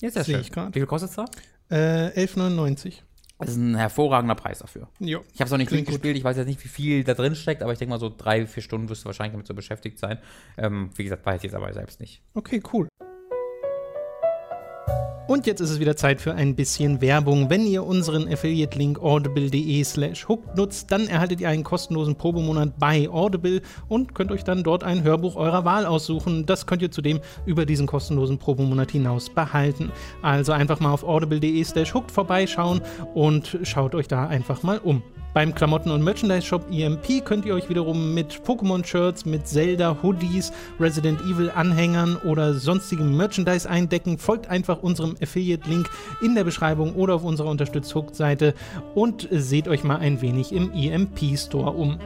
Ja, 0.00 0.10
sehr 0.10 0.24
schön. 0.24 0.40
Ich 0.40 0.54
Wie 0.54 0.72
viel 0.72 0.86
kostet 0.86 1.10
es 1.10 1.16
da? 1.16 1.24
Äh, 1.70 2.26
11,99. 2.26 3.02
Das 3.40 3.50
ist 3.50 3.56
ein 3.56 3.74
hervorragender 3.74 4.34
Preis 4.34 4.58
dafür. 4.58 4.88
Jo. 4.98 5.24
Ich 5.32 5.40
habe 5.40 5.46
es 5.46 5.50
noch 5.50 5.58
nicht 5.58 5.70
durchgespielt, 5.70 6.16
ich 6.16 6.24
weiß 6.24 6.36
jetzt 6.36 6.46
nicht, 6.46 6.62
wie 6.62 6.68
viel 6.68 7.04
da 7.04 7.14
drin 7.14 7.34
steckt, 7.34 7.62
aber 7.62 7.72
ich 7.72 7.78
denke 7.78 7.90
mal, 7.90 7.98
so 7.98 8.14
drei, 8.14 8.46
vier 8.46 8.62
Stunden 8.62 8.90
wirst 8.90 9.02
du 9.02 9.06
wahrscheinlich 9.06 9.32
damit 9.32 9.46
so 9.46 9.54
beschäftigt 9.54 9.98
sein. 9.98 10.18
Ähm, 10.58 10.90
wie 10.96 11.04
gesagt, 11.04 11.24
weiß 11.24 11.38
ich 11.38 11.44
jetzt 11.44 11.54
aber 11.54 11.72
selbst 11.72 12.00
nicht. 12.00 12.22
Okay, 12.34 12.62
cool. 12.72 12.88
Und 15.30 15.46
jetzt 15.46 15.60
ist 15.60 15.70
es 15.70 15.78
wieder 15.78 15.94
Zeit 15.94 16.20
für 16.20 16.34
ein 16.34 16.56
bisschen 16.56 17.00
Werbung. 17.00 17.50
Wenn 17.50 17.64
ihr 17.64 17.86
unseren 17.86 18.26
Affiliate-Link 18.26 19.00
audible.de 19.00 19.84
slash 19.84 20.26
hooked 20.26 20.56
nutzt, 20.56 20.90
dann 20.90 21.06
erhaltet 21.06 21.40
ihr 21.40 21.48
einen 21.48 21.62
kostenlosen 21.62 22.16
Probemonat 22.16 22.80
bei 22.80 23.08
Audible 23.08 23.62
und 23.86 24.12
könnt 24.12 24.32
euch 24.32 24.42
dann 24.42 24.64
dort 24.64 24.82
ein 24.82 25.04
Hörbuch 25.04 25.36
eurer 25.36 25.64
Wahl 25.64 25.86
aussuchen. 25.86 26.46
Das 26.46 26.66
könnt 26.66 26.82
ihr 26.82 26.90
zudem 26.90 27.20
über 27.46 27.64
diesen 27.64 27.86
kostenlosen 27.86 28.38
Probemonat 28.38 28.90
hinaus 28.90 29.30
behalten. 29.30 29.92
Also 30.20 30.50
einfach 30.50 30.80
mal 30.80 30.92
auf 30.92 31.04
audible.de 31.04 31.62
slash 31.62 31.94
hooked 31.94 32.10
vorbeischauen 32.10 32.80
und 33.14 33.56
schaut 33.62 33.94
euch 33.94 34.08
da 34.08 34.26
einfach 34.26 34.64
mal 34.64 34.78
um. 34.78 35.00
Beim 35.32 35.54
Klamotten- 35.54 35.92
und 35.92 36.02
Merchandise-Shop 36.02 36.72
EMP 36.72 37.24
könnt 37.24 37.46
ihr 37.46 37.54
euch 37.54 37.68
wiederum 37.68 38.14
mit 38.14 38.42
Pokémon-Shirts, 38.44 39.26
mit 39.26 39.46
Zelda-Hoodies, 39.46 40.52
Resident 40.80 41.20
Evil-Anhängern 41.20 42.16
oder 42.24 42.54
sonstigem 42.54 43.16
Merchandise 43.16 43.70
eindecken. 43.70 44.18
Folgt 44.18 44.48
einfach 44.48 44.82
unserem 44.82 45.14
Affiliate-Link 45.22 45.88
in 46.22 46.34
der 46.34 46.44
Beschreibung 46.44 46.94
oder 46.94 47.14
auf 47.14 47.24
unserer 47.24 47.48
Unterstützt-Hook-Seite 47.50 48.54
und 48.94 49.28
seht 49.30 49.68
euch 49.68 49.84
mal 49.84 49.96
ein 49.96 50.20
wenig 50.22 50.52
im 50.52 50.72
EMP-Store 50.72 51.70
um. 51.72 51.98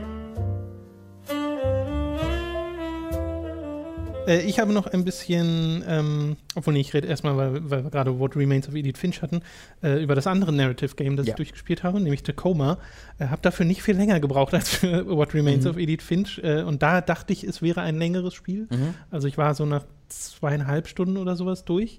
Äh, 4.27 4.40
ich 4.46 4.59
habe 4.59 4.72
noch 4.72 4.87
ein 4.87 5.05
bisschen, 5.05 5.85
ähm, 5.87 6.37
obwohl 6.55 6.72
nee, 6.72 6.81
ich 6.81 6.94
rede 6.94 7.07
erstmal, 7.09 7.37
weil, 7.37 7.70
weil 7.70 7.85
wir 7.85 7.90
gerade 7.90 8.18
What 8.18 8.37
Remains 8.37 8.66
of 8.68 8.74
Edith 8.74 8.98
Finch 8.98 9.20
hatten, 9.22 9.42
äh, 9.83 10.03
über 10.03 10.14
das 10.14 10.27
andere 10.27 10.53
Narrative 10.53 10.94
Game, 10.94 11.16
das 11.16 11.27
Ja. 11.27 11.33
ich 11.33 11.37
durchgespielt 11.37 11.83
habe, 11.83 12.00
nämlich 12.00 12.22
Tacoma. 12.22 12.79
Äh, 13.18 13.27
habe 13.27 13.42
dafür 13.42 13.66
nicht 13.66 13.83
viel 13.83 13.96
länger 13.96 14.20
gebraucht 14.20 14.55
als 14.55 14.70
für 14.70 15.07
What 15.14 15.35
Remains 15.35 15.64
Mhm. 15.64 15.70
of 15.70 15.77
Edith 15.77 16.03
Finch. 16.03 16.40
Äh, 16.42 16.62
und 16.62 16.83
da 16.83 17.00
dachte 17.00 17.33
ich, 17.33 17.44
es 17.44 17.61
wäre 17.61 17.83
ein 17.83 17.98
längeres 17.98 18.33
Spiel. 18.35 18.66
Mhm. 18.70 18.94
Also 19.11 19.29
ich 19.29 19.37
war 19.37 19.55
so 19.55 19.66
nach 19.66 19.85
zweieinhalb 20.09 20.88
Stunden 20.88 21.16
oder 21.18 21.37
sowas 21.37 21.64
durch. 21.64 21.98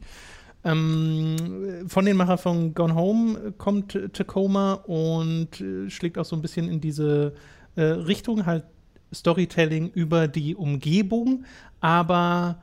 Ähm, 0.65 1.85
von 1.87 2.05
den 2.05 2.17
Machern 2.17 2.37
von 2.37 2.73
Gone 2.73 2.95
Home 2.95 3.53
kommt 3.57 3.97
Tacoma 4.13 4.73
und 4.73 5.61
äh, 5.61 5.89
schlägt 5.89 6.17
auch 6.17 6.25
so 6.25 6.35
ein 6.35 6.41
bisschen 6.41 6.67
in 6.69 6.81
diese 6.81 7.33
äh, 7.75 7.83
Richtung, 7.83 8.45
halt 8.45 8.65
Storytelling 9.13 9.91
über 9.91 10.27
die 10.27 10.55
Umgebung, 10.55 11.45
aber 11.79 12.57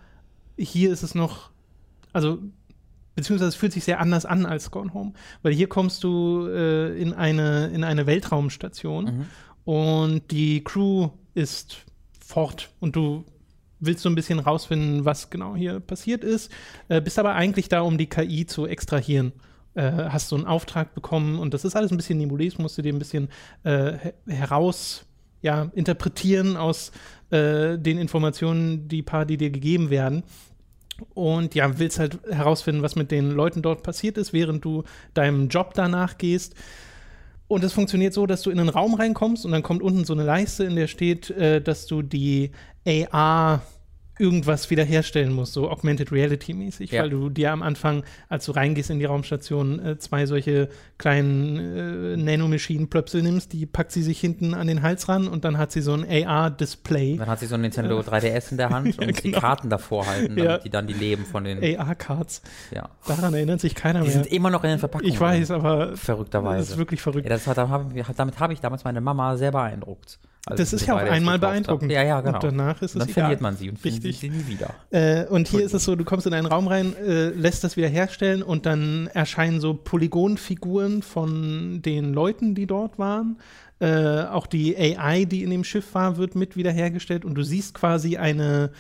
hier 0.59 0.93
ist 0.93 1.03
es 1.03 1.15
noch, 1.15 1.51
also 2.13 2.39
beziehungsweise 3.15 3.49
es 3.49 3.55
fühlt 3.55 3.73
sich 3.73 3.85
sehr 3.85 4.01
anders 4.01 4.27
an 4.27 4.45
als 4.45 4.71
Gone 4.71 4.93
Home, 4.93 5.13
weil 5.43 5.53
hier 5.53 5.69
kommst 5.69 6.03
du 6.03 6.49
äh, 6.49 7.01
in, 7.01 7.15
eine, 7.15 7.69
in 7.69 7.85
eine 7.85 8.07
Weltraumstation 8.07 9.05
Mhm. 9.05 9.27
und 9.65 10.31
die 10.31 10.65
Crew 10.65 11.11
ist 11.35 11.85
fort 12.21 12.71
und 12.81 12.97
du 12.97 13.25
willst 13.85 14.03
so 14.03 14.09
ein 14.09 14.15
bisschen 14.15 14.39
rausfinden, 14.39 15.05
was 15.05 15.31
genau 15.31 15.55
hier 15.55 15.81
passiert 15.81 16.25
ist, 16.25 16.51
äh, 16.89 17.01
bist 17.01 17.19
aber 17.19 17.35
eigentlich 17.35 17.69
da, 17.69 17.81
um 17.83 17.99
die 17.99 18.07
KI 18.09 18.47
zu 18.47 18.67
extrahieren. 18.67 19.33
Äh, 19.75 19.91
hast 19.91 20.29
so 20.29 20.37
einen 20.37 20.47
Auftrag 20.47 20.95
bekommen 20.95 21.39
und 21.39 21.55
das 21.55 21.65
ist 21.65 21.75
alles 21.77 21.91
ein 21.91 21.97
bisschen 21.97 22.19
nebulös, 22.19 22.59
musst 22.59 22.77
du 22.79 22.83
dir 22.83 22.93
ein 22.93 22.99
bisschen 22.99 23.29
äh, 23.65 23.93
he- 24.27 24.33
heraus 24.35 25.07
ja, 25.41 25.71
interpretieren 25.75 26.57
aus 26.57 26.93
äh, 27.31 27.79
den 27.79 27.99
Informationen, 27.99 28.87
die 28.89 29.03
paar, 29.03 29.25
die 29.27 29.37
dir 29.37 29.51
gegeben 29.51 29.91
werden. 29.91 30.23
Und 31.15 31.55
ja, 31.55 31.79
willst 31.79 31.99
halt 31.99 32.21
herausfinden, 32.31 32.83
was 32.83 32.97
mit 32.97 33.11
den 33.11 33.31
Leuten 33.31 33.63
dort 33.63 33.83
passiert 33.83 34.19
ist, 34.19 34.33
während 34.33 34.65
du 34.65 34.85
deinem 35.15 35.49
Job 35.49 35.73
danach 35.75 36.19
gehst. 36.19 36.55
Und 37.53 37.63
es 37.65 37.75
funktioniert 37.75 38.15
so, 38.15 38.25
dass 38.25 38.41
du 38.41 38.51
in 38.51 38.59
einen 38.59 38.71
Raum 38.71 38.95
reinkommst 38.95 39.45
und 39.45 39.53
dann 39.53 39.63
kommt 39.63 39.83
unten 39.83 40.07
so 40.07 40.15
eine 40.15 40.25
Leiste, 40.25 40.65
in 40.65 40.75
der 40.75 40.87
steht, 40.87 41.29
äh, 41.29 41.61
dass 41.61 41.85
du 41.85 42.01
die 42.01 42.51
AR 42.87 43.61
irgendwas 44.19 44.69
wiederherstellen 44.71 45.33
musst, 45.33 45.55
so 45.55 45.71
Augmented 45.71 46.13
Reality 46.13 46.53
mäßig, 46.55 46.91
Ja. 46.93 47.03
weil 47.03 47.11
du 47.11 47.31
dir 47.31 47.51
am 47.53 47.63
Anfang, 47.63 48.05
als 48.29 48.45
du 48.45 48.53
reingehst 48.53 48.91
in 48.91 48.99
die 48.99 49.05
Raumstation, 49.07 49.79
äh, 49.85 49.99
zwei 49.99 50.27
solche 50.27 50.69
kleinen 50.99 51.57
äh, 51.59 52.17
Nanomaschinen-Plöpsel 52.17 53.23
nimmst, 53.23 53.53
die 53.53 53.67
packt 53.67 53.91
sie 53.93 54.03
sich 54.03 54.21
hinten 54.21 54.55
an 54.55 54.67
den 54.67 54.83
Hals 54.83 55.09
ran 55.09 55.29
und 55.29 55.45
dann 55.45 55.57
hat 55.59 55.73
sie 55.73 55.81
so 55.81 55.95
ein 55.95 56.05
AR-Display. 56.09 57.17
Dann 57.17 57.29
hat 57.29 57.41
sie 57.41 57.47
so 57.47 57.55
ein 57.55 57.63
Nintendo 57.63 57.99
3DS 58.01 58.51
in 58.53 58.59
der 58.59 58.71
Hand 58.71 58.87
und 58.99 59.01
Ja, 59.01 59.07
muss 59.09 59.17
die 59.23 59.31
genau. 59.31 59.41
Karten 59.41 59.71
davor 59.71 60.07
halten, 60.07 60.37
damit 60.37 60.45
Ja. 60.45 60.59
die 60.59 60.71
dann 60.71 60.87
die 60.87 60.93
Leben 60.95 61.25
von 61.25 61.45
den. 61.45 61.59
AR-Cards. 61.79 62.43
Ja. 62.75 62.91
Daran 63.07 63.33
erinnert 63.35 63.61
sich 63.61 63.75
keiner 63.75 64.01
Die 64.01 64.07
mehr. 64.09 64.13
sind 64.15 64.27
immer 64.27 64.51
noch 64.51 64.63
in 64.65 64.71
den 64.71 64.79
Verpackungen. 64.79 65.13
Ich 65.13 65.21
weiß, 65.21 65.51
aber. 65.51 65.97
Verrückterweise. 65.97 66.59
das 66.59 66.71
ist 66.71 66.77
wirklich 66.79 67.01
verrückt. 67.01 67.25
ja, 67.25 67.31
das 67.31 67.47
hat, 67.47 67.57
damit 68.17 68.39
habe 68.41 68.53
ich 68.53 68.61
damals 68.61 68.85
meine 68.85 69.01
Mama 69.01 69.37
sehr 69.37 69.53
beeindruckt. 69.53 70.19
Als 70.47 70.59
Das 70.59 70.73
ist 70.73 70.87
ja 70.87 70.97
auch 70.97 71.01
3DS 71.01 71.11
einmal 71.11 71.39
beeindruckend. 71.39 71.93
Ja, 71.93 72.03
ja, 72.03 72.21
genau. 72.21 72.35
Und 72.35 72.43
danach 72.45 72.83
ist 72.83 72.97
Und 72.97 73.03
es 73.03 73.07
dann 73.07 73.09
egal. 73.09 73.23
verliert 73.23 73.41
man 73.41 73.57
sie 73.57 73.71
und 73.71 73.79
findet 73.79 74.05
Richtig. 74.05 74.19
sie 74.19 74.31
nie 74.31 74.47
wieder. 74.49 74.75
Äh, 74.91 75.27
und 75.27 75.47
hier 75.47 75.63
ist 75.65 75.73
es 75.73 75.85
so, 75.85 75.95
du 75.95 76.05
kommst 76.05 76.27
in 76.27 76.35
einen 76.35 76.47
Raum 76.47 76.67
rein, 76.67 76.97
äh, 76.97 77.29
lässt 77.29 77.63
das 77.63 77.77
wieder 77.77 77.89
herstellen 77.89 78.43
und 78.43 78.67
dann 78.67 79.07
erscheinen 79.09 79.61
so 79.61 79.75
Polygonfiguren 79.75 81.03
von 81.03 81.81
den 81.83 82.13
Leuten, 82.13 82.57
die 82.57 82.67
dort 82.67 82.99
waren. 82.99 83.39
Äh, 83.79 84.25
auch 84.25 84.47
die 84.47 84.77
AI, 84.77 85.25
die 85.25 85.45
in 85.45 85.51
dem 85.51 85.65
Schiff 85.65 85.95
war, 85.95 86.17
wird 86.17 86.35
mit 86.35 86.57
wiederhergestellt 86.57 87.25
und 87.25 87.35
du 87.35 87.43
siehst 87.45 87.75
quasi 87.75 88.17
eine 88.17 88.71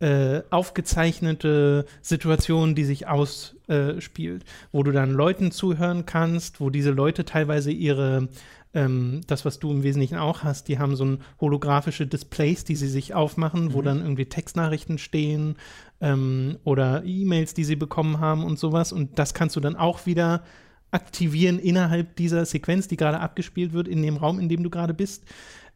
äh, 0.00 0.42
aufgezeichnete 0.50 1.84
Situation, 2.00 2.74
die 2.74 2.84
sich 2.84 3.06
ausspielt, 3.06 4.44
wo 4.72 4.82
du 4.82 4.90
dann 4.90 5.12
Leuten 5.12 5.52
zuhören 5.52 6.06
kannst, 6.06 6.60
wo 6.60 6.70
diese 6.70 6.90
Leute 6.90 7.24
teilweise 7.24 7.70
ihre 7.70 8.28
ähm, 8.74 9.20
das, 9.26 9.44
was 9.44 9.58
du 9.58 9.70
im 9.70 9.82
Wesentlichen 9.82 10.16
auch 10.16 10.42
hast, 10.44 10.68
die 10.68 10.78
haben 10.78 10.96
so 10.96 11.04
ein 11.04 11.18
holographische 11.40 12.06
Displays, 12.06 12.64
die 12.64 12.76
sie 12.76 12.88
sich 12.88 13.14
aufmachen, 13.14 13.72
wo 13.74 13.80
Mhm. 13.80 13.84
dann 13.84 14.00
irgendwie 14.00 14.24
Textnachrichten 14.26 14.98
stehen 14.98 15.56
ähm, 16.00 16.58
oder 16.64 17.04
E-Mails, 17.04 17.54
die 17.54 17.64
sie 17.64 17.76
bekommen 17.76 18.20
haben 18.20 18.44
und 18.44 18.58
sowas. 18.58 18.92
Und 18.92 19.18
das 19.18 19.34
kannst 19.34 19.56
du 19.56 19.60
dann 19.60 19.76
auch 19.76 20.06
wieder 20.06 20.42
aktivieren 20.90 21.58
innerhalb 21.58 22.16
dieser 22.16 22.44
Sequenz, 22.44 22.88
die 22.88 22.96
gerade 22.96 23.20
abgespielt 23.20 23.72
wird, 23.72 23.88
in 23.88 24.02
dem 24.02 24.16
Raum, 24.16 24.38
in 24.40 24.48
dem 24.48 24.62
du 24.62 24.70
gerade 24.70 24.94
bist. 24.94 25.24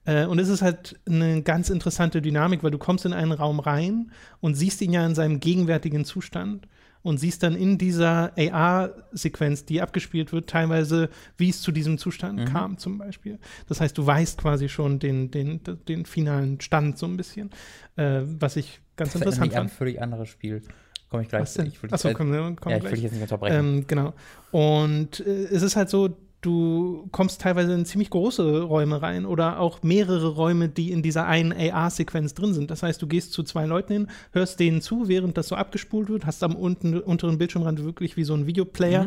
Äh, 0.04 0.26
und 0.26 0.38
es 0.38 0.48
ist 0.48 0.62
halt 0.62 0.98
eine 1.06 1.42
ganz 1.42 1.68
interessante 1.70 2.22
Dynamik, 2.22 2.62
weil 2.62 2.70
du 2.70 2.78
kommst 2.78 3.04
in 3.06 3.12
einen 3.12 3.32
Raum 3.32 3.60
rein 3.60 4.10
und 4.40 4.54
siehst 4.54 4.80
ihn 4.82 4.92
ja 4.92 5.04
in 5.04 5.14
seinem 5.14 5.40
gegenwärtigen 5.40 6.04
Zustand 6.04 6.66
und 7.06 7.18
siehst 7.18 7.42
dann 7.42 7.54
in 7.54 7.78
dieser 7.78 8.32
AR-Sequenz, 8.36 9.64
die 9.64 9.80
abgespielt 9.80 10.32
wird, 10.32 10.48
teilweise, 10.50 11.08
wie 11.36 11.48
es 11.50 11.60
zu 11.62 11.72
diesem 11.72 11.98
Zustand 11.98 12.40
Mhm. 12.40 12.44
kam, 12.46 12.78
zum 12.78 12.98
Beispiel. 12.98 13.38
Das 13.68 13.80
heißt, 13.80 13.96
du 13.96 14.04
weißt 14.06 14.38
quasi 14.38 14.68
schon 14.68 14.98
den, 14.98 15.30
den, 15.30 15.60
den 15.88 16.04
finalen 16.04 16.60
Stand 16.60 16.98
so 16.98 17.06
ein 17.06 17.16
bisschen, 17.16 17.50
äh, 17.96 18.20
was 18.24 18.56
ich 18.56 18.80
ganz 18.96 19.12
Das 19.12 19.22
interessant 19.22 19.46
mich 19.50 19.56
an 19.56 19.62
ein 19.64 19.68
fand. 19.68 19.78
völlig 19.78 20.02
anderes 20.02 20.28
Spiel. 20.28 20.62
Komme 21.08 21.22
ich 21.22 21.28
gleich 21.28 21.42
Was 21.42 21.54
denn? 21.54 21.66
Ich 21.66 21.80
will, 21.82 21.92
Achso, 21.92 22.12
komm, 22.12 22.32
komm, 22.56 22.72
ja, 22.72 22.78
ich 22.78 22.80
gleich. 22.80 22.82
will 22.82 22.90
dich 22.92 23.02
jetzt 23.04 23.12
nicht 23.12 23.22
unterbrechen. 23.22 23.56
Ähm, 23.56 23.84
genau. 23.86 24.12
Und 24.50 25.20
äh, 25.20 25.44
es 25.44 25.62
ist 25.62 25.76
halt 25.76 25.88
so, 25.88 26.16
du 26.46 27.08
kommst 27.10 27.40
teilweise 27.40 27.74
in 27.74 27.84
ziemlich 27.84 28.10
große 28.10 28.62
Räume 28.62 29.02
rein 29.02 29.26
oder 29.26 29.58
auch 29.58 29.82
mehrere 29.82 30.28
Räume, 30.28 30.68
die 30.68 30.92
in 30.92 31.02
dieser 31.02 31.26
einen 31.26 31.52
AR-Sequenz 31.52 32.34
drin 32.34 32.54
sind. 32.54 32.70
Das 32.70 32.82
heißt, 32.82 33.02
du 33.02 33.06
gehst 33.06 33.32
zu 33.32 33.42
zwei 33.42 33.66
Leuten 33.66 33.92
hin, 33.92 34.06
hörst 34.32 34.60
denen 34.60 34.80
zu, 34.80 35.08
während 35.08 35.36
das 35.36 35.48
so 35.48 35.56
abgespult 35.56 36.08
wird, 36.08 36.24
hast 36.24 36.42
am 36.44 36.54
unten, 36.54 36.98
unteren 37.00 37.38
Bildschirmrand 37.38 37.84
wirklich 37.84 38.16
wie 38.16 38.24
so 38.24 38.34
ein 38.34 38.46
Videoplayer, 38.46 39.04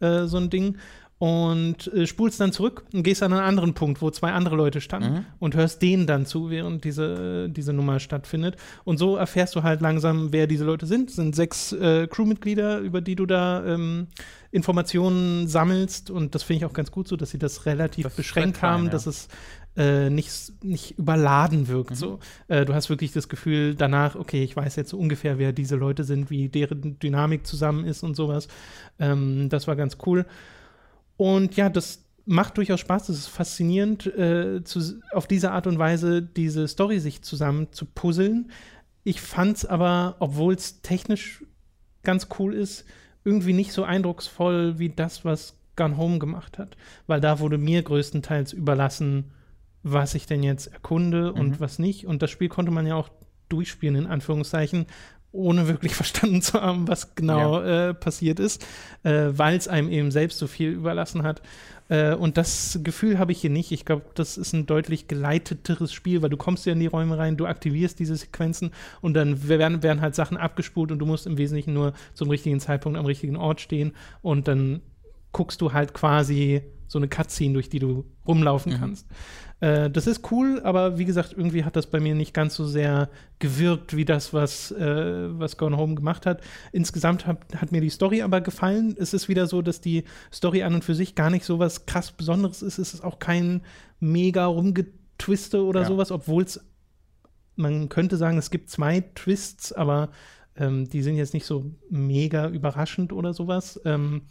Mhm. 0.00 0.06
äh, 0.06 0.26
so 0.26 0.36
ein 0.36 0.50
Ding. 0.50 0.76
Und 1.22 1.86
äh, 1.94 2.08
spulst 2.08 2.40
dann 2.40 2.50
zurück 2.50 2.82
und 2.92 3.04
gehst 3.04 3.22
an 3.22 3.32
einen 3.32 3.44
anderen 3.44 3.74
Punkt, 3.74 4.02
wo 4.02 4.10
zwei 4.10 4.32
andere 4.32 4.56
Leute 4.56 4.80
standen 4.80 5.12
Mhm. 5.12 5.24
und 5.38 5.54
hörst 5.54 5.80
denen 5.80 6.08
dann 6.08 6.26
zu, 6.26 6.50
während 6.50 6.82
diese, 6.82 7.48
diese 7.48 7.72
Nummer 7.72 8.00
stattfindet. 8.00 8.56
Und 8.82 8.98
so 8.98 9.14
erfährst 9.14 9.54
du 9.54 9.62
halt 9.62 9.80
langsam, 9.82 10.32
wer 10.32 10.48
diese 10.48 10.64
Leute 10.64 10.84
sind. 10.86 11.10
Es 11.10 11.14
sind 11.16 11.36
sechs 11.36 11.72
äh, 11.74 12.08
Crewmitglieder, 12.08 12.80
über 12.80 13.00
die 13.00 13.14
du 13.14 13.26
da 13.26 13.64
ähm, 13.64 14.08
Informationen 14.50 15.46
sammelst. 15.46 16.10
Und 16.10 16.34
das 16.34 16.42
finde 16.42 16.58
ich 16.58 16.64
auch 16.64 16.72
ganz 16.72 16.90
gut 16.90 17.06
so, 17.06 17.14
dass 17.14 17.30
sie 17.30 17.38
das 17.38 17.66
relativ 17.66 18.02
Das 18.02 18.16
beschränkt 18.16 18.58
klein, 18.58 18.72
haben, 18.72 18.84
ja. 18.86 18.90
dass 18.90 19.06
es 19.06 19.28
äh, 19.76 20.10
nicht, 20.10 20.64
nicht 20.64 20.98
überladen 20.98 21.68
wirkt. 21.68 21.90
Mhm. 21.90 21.94
So. 21.94 22.18
Äh, 22.48 22.64
du 22.64 22.74
hast 22.74 22.90
wirklich 22.90 23.12
das 23.12 23.28
Gefühl 23.28 23.76
danach, 23.76 24.16
okay, 24.16 24.42
ich 24.42 24.56
weiß 24.56 24.74
jetzt 24.74 24.90
so 24.90 24.98
ungefähr, 24.98 25.38
wer 25.38 25.52
diese 25.52 25.76
Leute 25.76 26.02
sind, 26.02 26.30
wie 26.30 26.48
deren 26.48 26.98
Dynamik 26.98 27.46
zusammen 27.46 27.84
ist 27.84 28.02
und 28.02 28.16
sowas. 28.16 28.48
Ähm, 28.98 29.48
das 29.50 29.68
war 29.68 29.76
ganz 29.76 29.98
cool. 30.04 30.26
Und 31.16 31.56
ja, 31.56 31.68
das 31.68 32.04
macht 32.24 32.56
durchaus 32.56 32.80
Spaß. 32.80 33.06
Das 33.08 33.16
ist 33.16 33.28
faszinierend, 33.28 34.06
äh, 34.06 34.62
zu, 34.64 35.00
auf 35.12 35.26
diese 35.26 35.50
Art 35.52 35.66
und 35.66 35.78
Weise 35.78 36.22
diese 36.22 36.68
Story 36.68 37.00
sich 37.00 37.22
zusammen 37.22 37.68
zu 37.72 37.84
puzzeln. 37.84 38.50
Ich 39.04 39.20
fand 39.20 39.56
es 39.56 39.66
aber, 39.66 40.16
obwohl 40.20 40.54
es 40.54 40.82
technisch 40.82 41.44
ganz 42.04 42.28
cool 42.38 42.54
ist, 42.54 42.84
irgendwie 43.24 43.52
nicht 43.52 43.72
so 43.72 43.84
eindrucksvoll 43.84 44.78
wie 44.78 44.88
das, 44.90 45.24
was 45.24 45.54
Gone 45.76 45.96
Home 45.96 46.18
gemacht 46.18 46.58
hat. 46.58 46.76
Weil 47.06 47.20
da 47.20 47.40
wurde 47.40 47.58
mir 47.58 47.82
größtenteils 47.82 48.52
überlassen, 48.52 49.32
was 49.82 50.14
ich 50.14 50.26
denn 50.26 50.42
jetzt 50.42 50.68
erkunde 50.68 51.32
und 51.32 51.50
Mhm. 51.50 51.60
was 51.60 51.78
nicht. 51.78 52.06
Und 52.06 52.22
das 52.22 52.30
Spiel 52.30 52.48
konnte 52.48 52.70
man 52.70 52.86
ja 52.86 52.94
auch 52.94 53.10
durchspielen, 53.48 53.96
in 53.96 54.06
Anführungszeichen, 54.06 54.86
ohne 55.32 55.68
wirklich 55.68 55.94
verstanden 55.96 56.42
zu 56.42 56.60
haben, 56.60 56.88
was 56.88 57.14
genau 57.14 57.60
ja. 57.60 57.90
äh, 57.90 57.94
passiert 57.94 58.38
ist, 58.38 58.66
äh, 59.02 59.28
weil 59.32 59.56
es 59.56 59.68
einem 59.68 59.90
eben 59.90 60.10
selbst 60.10 60.38
so 60.38 60.46
viel 60.46 60.70
überlassen 60.70 61.22
hat. 61.22 61.42
Äh, 61.88 62.14
und 62.14 62.36
das 62.36 62.78
Gefühl 62.82 63.18
habe 63.18 63.32
ich 63.32 63.40
hier 63.40 63.50
nicht. 63.50 63.72
Ich 63.72 63.84
glaube, 63.84 64.04
das 64.14 64.38
ist 64.38 64.52
ein 64.52 64.66
deutlich 64.66 65.08
geleiteteres 65.08 65.92
Spiel, 65.92 66.22
weil 66.22 66.30
du 66.30 66.36
kommst 66.36 66.64
ja 66.66 66.72
in 66.72 66.80
die 66.80 66.86
Räume 66.86 67.18
rein, 67.18 67.36
du 67.36 67.46
aktivierst 67.46 67.98
diese 67.98 68.16
Sequenzen 68.16 68.70
und 69.00 69.14
dann 69.14 69.48
werden, 69.48 69.82
werden 69.82 70.00
halt 70.00 70.14
Sachen 70.14 70.36
abgespult 70.36 70.90
und 70.90 70.98
du 70.98 71.06
musst 71.06 71.26
im 71.26 71.38
Wesentlichen 71.38 71.74
nur 71.74 71.92
zum 72.14 72.30
richtigen 72.30 72.60
Zeitpunkt 72.60 72.98
am 72.98 73.06
richtigen 73.06 73.36
Ort 73.36 73.60
stehen 73.60 73.92
und 74.22 74.48
dann 74.48 74.80
guckst 75.32 75.60
du 75.60 75.72
halt 75.72 75.94
quasi 75.94 76.62
so 76.86 76.98
eine 76.98 77.08
Cutscene, 77.08 77.54
durch 77.54 77.70
die 77.70 77.78
du 77.78 78.04
rumlaufen 78.26 78.74
mhm. 78.74 78.78
kannst. 78.78 79.06
Äh, 79.62 79.90
das 79.90 80.08
ist 80.08 80.32
cool, 80.32 80.60
aber 80.64 80.98
wie 80.98 81.04
gesagt, 81.04 81.34
irgendwie 81.36 81.64
hat 81.64 81.76
das 81.76 81.86
bei 81.86 82.00
mir 82.00 82.16
nicht 82.16 82.34
ganz 82.34 82.56
so 82.56 82.66
sehr 82.66 83.08
gewirkt 83.38 83.96
wie 83.96 84.04
das, 84.04 84.34
was, 84.34 84.72
äh, 84.72 85.38
was 85.38 85.56
Gone 85.56 85.76
Home 85.76 85.94
gemacht 85.94 86.26
hat. 86.26 86.42
Insgesamt 86.72 87.26
hat, 87.28 87.38
hat 87.56 87.70
mir 87.70 87.80
die 87.80 87.88
Story 87.88 88.22
aber 88.22 88.40
gefallen. 88.40 88.96
Es 88.98 89.14
ist 89.14 89.28
wieder 89.28 89.46
so, 89.46 89.62
dass 89.62 89.80
die 89.80 90.02
Story 90.32 90.64
an 90.64 90.74
und 90.74 90.84
für 90.84 90.96
sich 90.96 91.14
gar 91.14 91.30
nicht 91.30 91.44
so 91.44 91.60
was 91.60 91.86
krass 91.86 92.10
Besonderes 92.10 92.60
ist. 92.60 92.78
Es 92.78 92.92
ist 92.92 93.04
auch 93.04 93.20
kein 93.20 93.62
mega 94.00 94.46
rumgetwiste 94.46 95.64
oder 95.64 95.82
ja. 95.82 95.86
sowas, 95.86 96.10
obwohl 96.10 96.42
es, 96.42 96.60
man 97.54 97.88
könnte 97.88 98.16
sagen, 98.16 98.38
es 98.38 98.50
gibt 98.50 98.68
zwei 98.68 99.04
Twists, 99.14 99.72
aber 99.72 100.10
ähm, 100.56 100.88
die 100.88 101.02
sind 101.02 101.14
jetzt 101.14 101.34
nicht 101.34 101.46
so 101.46 101.70
mega 101.88 102.48
überraschend 102.48 103.12
oder 103.12 103.32
sowas. 103.32 103.80
Ähm, 103.84 104.22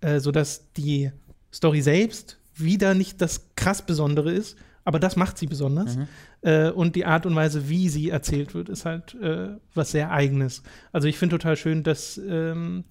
äh, 0.00 0.18
sodass 0.18 0.72
die 0.72 1.12
Story 1.52 1.82
selbst 1.82 2.38
wieder 2.56 2.94
nicht 2.94 3.20
das 3.20 3.50
krass 3.56 3.82
Besondere 3.82 4.32
ist, 4.32 4.56
aber 4.84 4.98
das 4.98 5.16
macht 5.16 5.38
sie 5.38 5.46
besonders. 5.46 5.96
Mhm. 5.96 6.08
Äh, 6.42 6.70
und 6.70 6.94
die 6.94 7.06
Art 7.06 7.26
und 7.26 7.34
Weise, 7.34 7.68
wie 7.68 7.88
sie 7.88 8.10
erzählt 8.10 8.54
wird, 8.54 8.68
ist 8.68 8.84
halt 8.84 9.14
äh, 9.14 9.56
was 9.74 9.92
sehr 9.92 10.10
Eigenes. 10.10 10.62
Also 10.92 11.08
ich 11.08 11.18
finde 11.18 11.38
total 11.38 11.56
schön, 11.56 11.82
dass 11.82 12.18
ähm, 12.18 12.84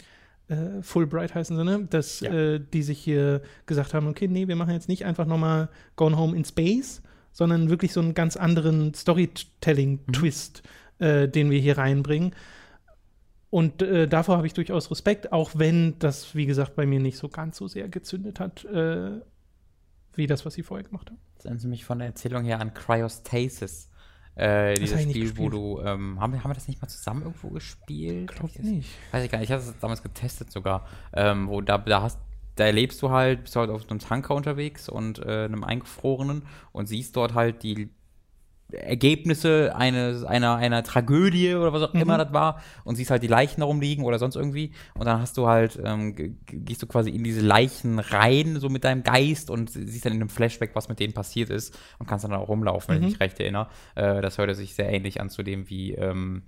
äh, 0.48 0.82
Fulbright 0.82 1.36
heißen 1.36 1.56
sie, 1.56 1.64
ne? 1.64 1.88
Dass 1.90 2.22
ja. 2.22 2.34
Äh, 2.34 2.60
die 2.74 2.84
sich 2.84 3.00
hier 3.00 3.42
gesagt 3.66 3.94
haben, 3.94 4.08
okay, 4.08 4.28
nee, 4.28 4.48
wir 4.48 4.56
machen 4.56 4.74
jetzt 4.74 4.90
nicht 4.90 5.06
einfach 5.06 5.26
nochmal 5.26 5.70
Gone 5.96 6.18
Home 6.18 6.36
in 6.36 6.46
Space, 6.46 7.02
sondern 7.32 7.70
wirklich 7.70 7.94
so 7.94 8.02
einen 8.02 8.14
ganz 8.14 8.38
anderen 8.38 8.94
Storytelling-Twist, 8.94 10.64
mhm. 10.64 10.70
Äh, 11.00 11.28
den 11.28 11.50
wir 11.50 11.60
hier 11.60 11.78
reinbringen. 11.78 12.34
Und 13.50 13.82
äh, 13.82 14.08
davor 14.08 14.38
habe 14.38 14.48
ich 14.48 14.54
durchaus 14.54 14.90
Respekt, 14.90 15.32
auch 15.32 15.52
wenn 15.56 16.00
das, 16.00 16.34
wie 16.34 16.46
gesagt, 16.46 16.76
bei 16.76 16.86
mir 16.86 17.00
nicht 17.00 17.18
so 17.18 17.30
ganz 17.30 17.58
so 17.58 17.68
sehr 17.68 17.90
gezündet 17.90 18.40
hat, 18.40 18.64
äh, 18.66 19.20
wie 20.18 20.28
das, 20.28 20.46
was 20.46 20.54
sie 20.54 20.64
vorher 20.64 20.84
gemacht 20.84 21.10
haben. 21.10 21.20
Das 21.36 21.46
erinnert 21.46 21.66
mich 21.66 21.86
von 21.86 22.00
der 22.00 22.08
Erzählung 22.08 22.44
her 22.44 22.60
an 22.60 22.74
Cryostasis. 22.74 23.90
Äh, 24.36 24.74
dieses 24.76 25.02
Spiel, 25.04 25.38
wo 25.38 25.50
du, 25.50 25.80
ähm, 25.82 26.20
haben, 26.20 26.34
wir, 26.34 26.44
haben 26.44 26.50
wir 26.50 26.56
das 26.56 26.68
nicht 26.68 26.82
mal 26.82 26.88
zusammen 26.88 27.22
irgendwo 27.22 27.50
gespielt? 27.50 28.32
Glaub 28.32 28.50
ich 28.50 28.60
nicht. 28.60 28.90
Weiß 29.12 29.24
ich 29.24 29.30
gar 29.30 29.38
nicht, 29.38 29.50
ich 29.50 29.54
hatte 29.54 29.66
das 29.66 29.80
damals 29.80 30.02
getestet 30.02 30.52
sogar, 30.52 30.88
ähm, 31.14 31.48
wo 31.48 31.62
da, 31.62 31.78
da 31.78 32.02
hast 32.02 32.18
da 32.56 32.66
erlebst 32.66 33.02
du 33.02 33.10
halt, 33.10 33.44
bist 33.44 33.56
du 33.56 33.62
halt 33.62 33.70
auf 33.70 33.90
einem 33.90 34.00
Tanker 34.00 34.36
unterwegs 34.36 34.88
und 34.90 35.20
äh, 35.20 35.46
einem 35.46 35.64
eingefrorenen 35.64 36.44
und 36.72 36.88
siehst 36.88 37.16
dort 37.16 37.34
halt 37.34 37.64
die 37.64 37.90
Ergebnisse 38.72 39.76
eines, 39.76 40.24
einer, 40.24 40.56
einer 40.56 40.84
Tragödie 40.84 41.56
oder 41.56 41.74
was 41.74 41.84
auch 41.84 41.94
mhm. 41.94 42.02
immer 42.02 42.18
das 42.18 42.34
war 42.34 42.62
und 42.84 42.96
siehst 42.96 43.12
halt 43.12 43.24
die 43.24 43.28
Leichen 43.28 43.62
da 43.62 43.68
rumliegen 43.68 44.04
oder 44.04 44.20
sonst 44.20 44.36
irgendwie 44.36 44.72
und 44.96 45.06
dann 45.06 45.20
hast 45.20 45.38
du 45.38 45.48
halt, 45.48 45.80
ähm, 45.84 46.16
gehst 46.46 46.82
du 46.82 46.88
quasi 46.88 47.12
in 47.12 47.24
diese 47.24 47.42
Leichen 47.42 48.00
rein, 48.00 48.60
so 48.60 48.70
mit 48.70 48.84
deinem 48.84 49.04
Geist 49.04 49.50
und 49.50 49.70
siehst 49.70 50.06
dann 50.06 50.14
in 50.14 50.22
einem 50.22 50.30
Flashback, 50.30 50.72
was 50.76 50.90
mit 50.90 51.00
denen 51.00 51.14
passiert 51.14 51.50
ist 51.50 51.78
und 52.00 52.08
kannst 52.08 52.26
dann 52.26 52.34
auch 52.34 52.48
rumlaufen, 52.48 52.96
wenn 52.96 53.02
mhm. 53.02 53.08
ich 53.08 53.14
mich 53.14 53.22
recht 53.22 53.40
erinnere. 53.40 53.68
Äh, 53.96 54.22
das 54.22 54.38
hörte 54.38 54.56
sich 54.56 54.74
sehr 54.74 54.90
ähnlich 54.90 55.22
an 55.22 55.30
zu 55.30 55.44
dem, 55.44 55.70
wie, 55.70 55.94
ähm, 55.94 56.44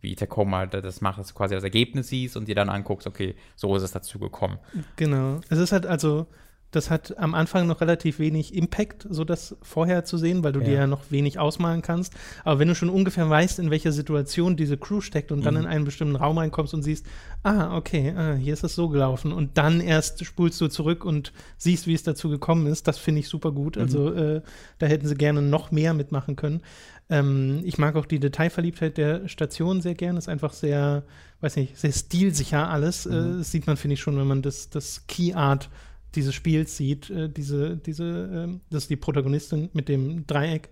wie 0.00 0.14
Tacoma 0.14 0.66
das 0.66 1.00
macht, 1.00 1.18
dass 1.18 1.28
du 1.28 1.34
quasi 1.34 1.54
das 1.54 1.64
Ergebnis 1.64 2.08
siehst 2.08 2.36
und 2.36 2.48
dir 2.48 2.54
dann 2.54 2.68
anguckst, 2.68 3.06
okay, 3.06 3.34
so 3.56 3.74
ist 3.76 3.82
es 3.82 3.92
dazu 3.92 4.18
gekommen. 4.18 4.58
Genau. 4.96 5.40
Es 5.48 5.58
ist 5.58 5.72
halt 5.72 5.86
also 5.86 6.26
das 6.70 6.90
hat 6.90 7.18
am 7.18 7.34
Anfang 7.34 7.66
noch 7.66 7.80
relativ 7.80 8.18
wenig 8.18 8.54
Impact, 8.54 9.06
so 9.10 9.24
das 9.24 9.56
vorher 9.62 10.04
zu 10.04 10.18
sehen, 10.18 10.44
weil 10.44 10.52
du 10.52 10.60
ja. 10.60 10.66
dir 10.66 10.74
ja 10.74 10.86
noch 10.86 11.10
wenig 11.10 11.38
ausmalen 11.38 11.82
kannst. 11.82 12.14
Aber 12.44 12.58
wenn 12.58 12.68
du 12.68 12.74
schon 12.74 12.90
ungefähr 12.90 13.28
weißt, 13.28 13.58
in 13.58 13.70
welcher 13.70 13.92
Situation 13.92 14.56
diese 14.56 14.76
Crew 14.76 15.00
steckt 15.00 15.32
und 15.32 15.40
mhm. 15.40 15.44
dann 15.44 15.56
in 15.56 15.66
einen 15.66 15.84
bestimmten 15.84 16.16
Raum 16.16 16.38
reinkommst 16.38 16.72
und 16.74 16.82
siehst, 16.82 17.06
ah, 17.42 17.76
okay, 17.76 18.14
ah, 18.16 18.34
hier 18.34 18.52
ist 18.52 18.64
es 18.64 18.74
so 18.74 18.88
gelaufen 18.88 19.32
und 19.32 19.58
dann 19.58 19.80
erst 19.80 20.24
spulst 20.24 20.60
du 20.60 20.68
zurück 20.68 21.04
und 21.04 21.32
siehst, 21.56 21.86
wie 21.86 21.94
es 21.94 22.02
dazu 22.02 22.28
gekommen 22.28 22.66
ist, 22.66 22.86
das 22.86 22.98
finde 22.98 23.20
ich 23.20 23.28
super 23.28 23.50
gut. 23.52 23.76
Mhm. 23.76 23.82
Also 23.82 24.12
äh, 24.12 24.42
da 24.78 24.86
hätten 24.86 25.08
sie 25.08 25.16
gerne 25.16 25.42
noch 25.42 25.72
mehr 25.72 25.94
mitmachen 25.94 26.36
können. 26.36 26.62
Ähm, 27.10 27.60
ich 27.64 27.76
mag 27.76 27.96
auch 27.96 28.06
die 28.06 28.20
Detailverliebtheit 28.20 28.96
der 28.96 29.28
Station 29.28 29.80
sehr 29.80 29.94
gern. 29.94 30.16
Ist 30.16 30.28
einfach 30.28 30.52
sehr, 30.52 31.02
weiß 31.40 31.56
nicht, 31.56 31.76
sehr 31.76 31.92
stilsicher 31.92 32.70
alles. 32.70 33.06
Mhm. 33.06 33.12
Äh, 33.12 33.38
das 33.38 33.50
sieht 33.50 33.66
man, 33.66 33.76
finde 33.76 33.94
ich, 33.94 34.00
schon, 34.00 34.16
wenn 34.16 34.28
man 34.28 34.42
das, 34.42 34.70
das 34.70 35.06
Key 35.08 35.34
Art 35.34 35.68
dieses 36.14 36.34
Spiels 36.34 36.76
sieht, 36.76 37.10
äh, 37.10 37.28
diese, 37.28 37.76
diese, 37.76 38.48
äh, 38.48 38.58
das 38.70 38.84
ist 38.84 38.90
die 38.90 38.96
Protagonistin 38.96 39.70
mit 39.72 39.88
dem 39.88 40.26
Dreieck 40.26 40.70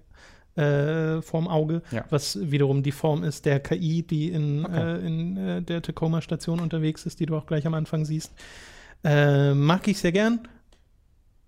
äh, 0.57 1.23
vorm 1.23 1.47
Auge, 1.47 1.83
ja. 1.93 2.05
was 2.11 2.39
wiederum 2.51 2.83
die 2.83 2.93
Form 2.93 3.23
ist 3.23 3.47
der 3.47 3.61
KI, 3.61 4.03
die 4.03 4.31
in, 4.31 4.65
okay. 4.65 4.97
äh, 4.97 5.07
in 5.07 5.37
äh, 5.37 5.63
der 5.63 5.83
Tacoma-Station 5.83 6.61
unterwegs 6.61 7.07
ist, 7.07 7.21
die 7.21 7.27
du 7.27 7.37
auch 7.37 7.47
gleich 7.47 7.67
am 7.67 7.75
Anfang 7.75 8.05
siehst. 8.05 8.33
Äh, 9.05 9.55
mag 9.55 9.87
ich 9.87 9.99
sehr 9.99 10.11
gern, 10.11 10.41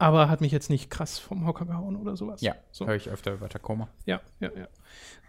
aber 0.00 0.30
hat 0.30 0.40
mich 0.40 0.50
jetzt 0.50 0.70
nicht 0.70 0.88
krass 0.88 1.18
vom 1.18 1.46
Hocker 1.46 1.66
gehauen 1.66 1.94
oder 1.94 2.16
sowas. 2.16 2.40
Ja, 2.40 2.54
so. 2.72 2.86
höre 2.86 2.94
ich 2.94 3.10
öfter 3.10 3.34
über 3.34 3.50
Tacoma. 3.50 3.88
Ja, 4.06 4.20
ja, 4.40 4.48
ja. 4.56 4.66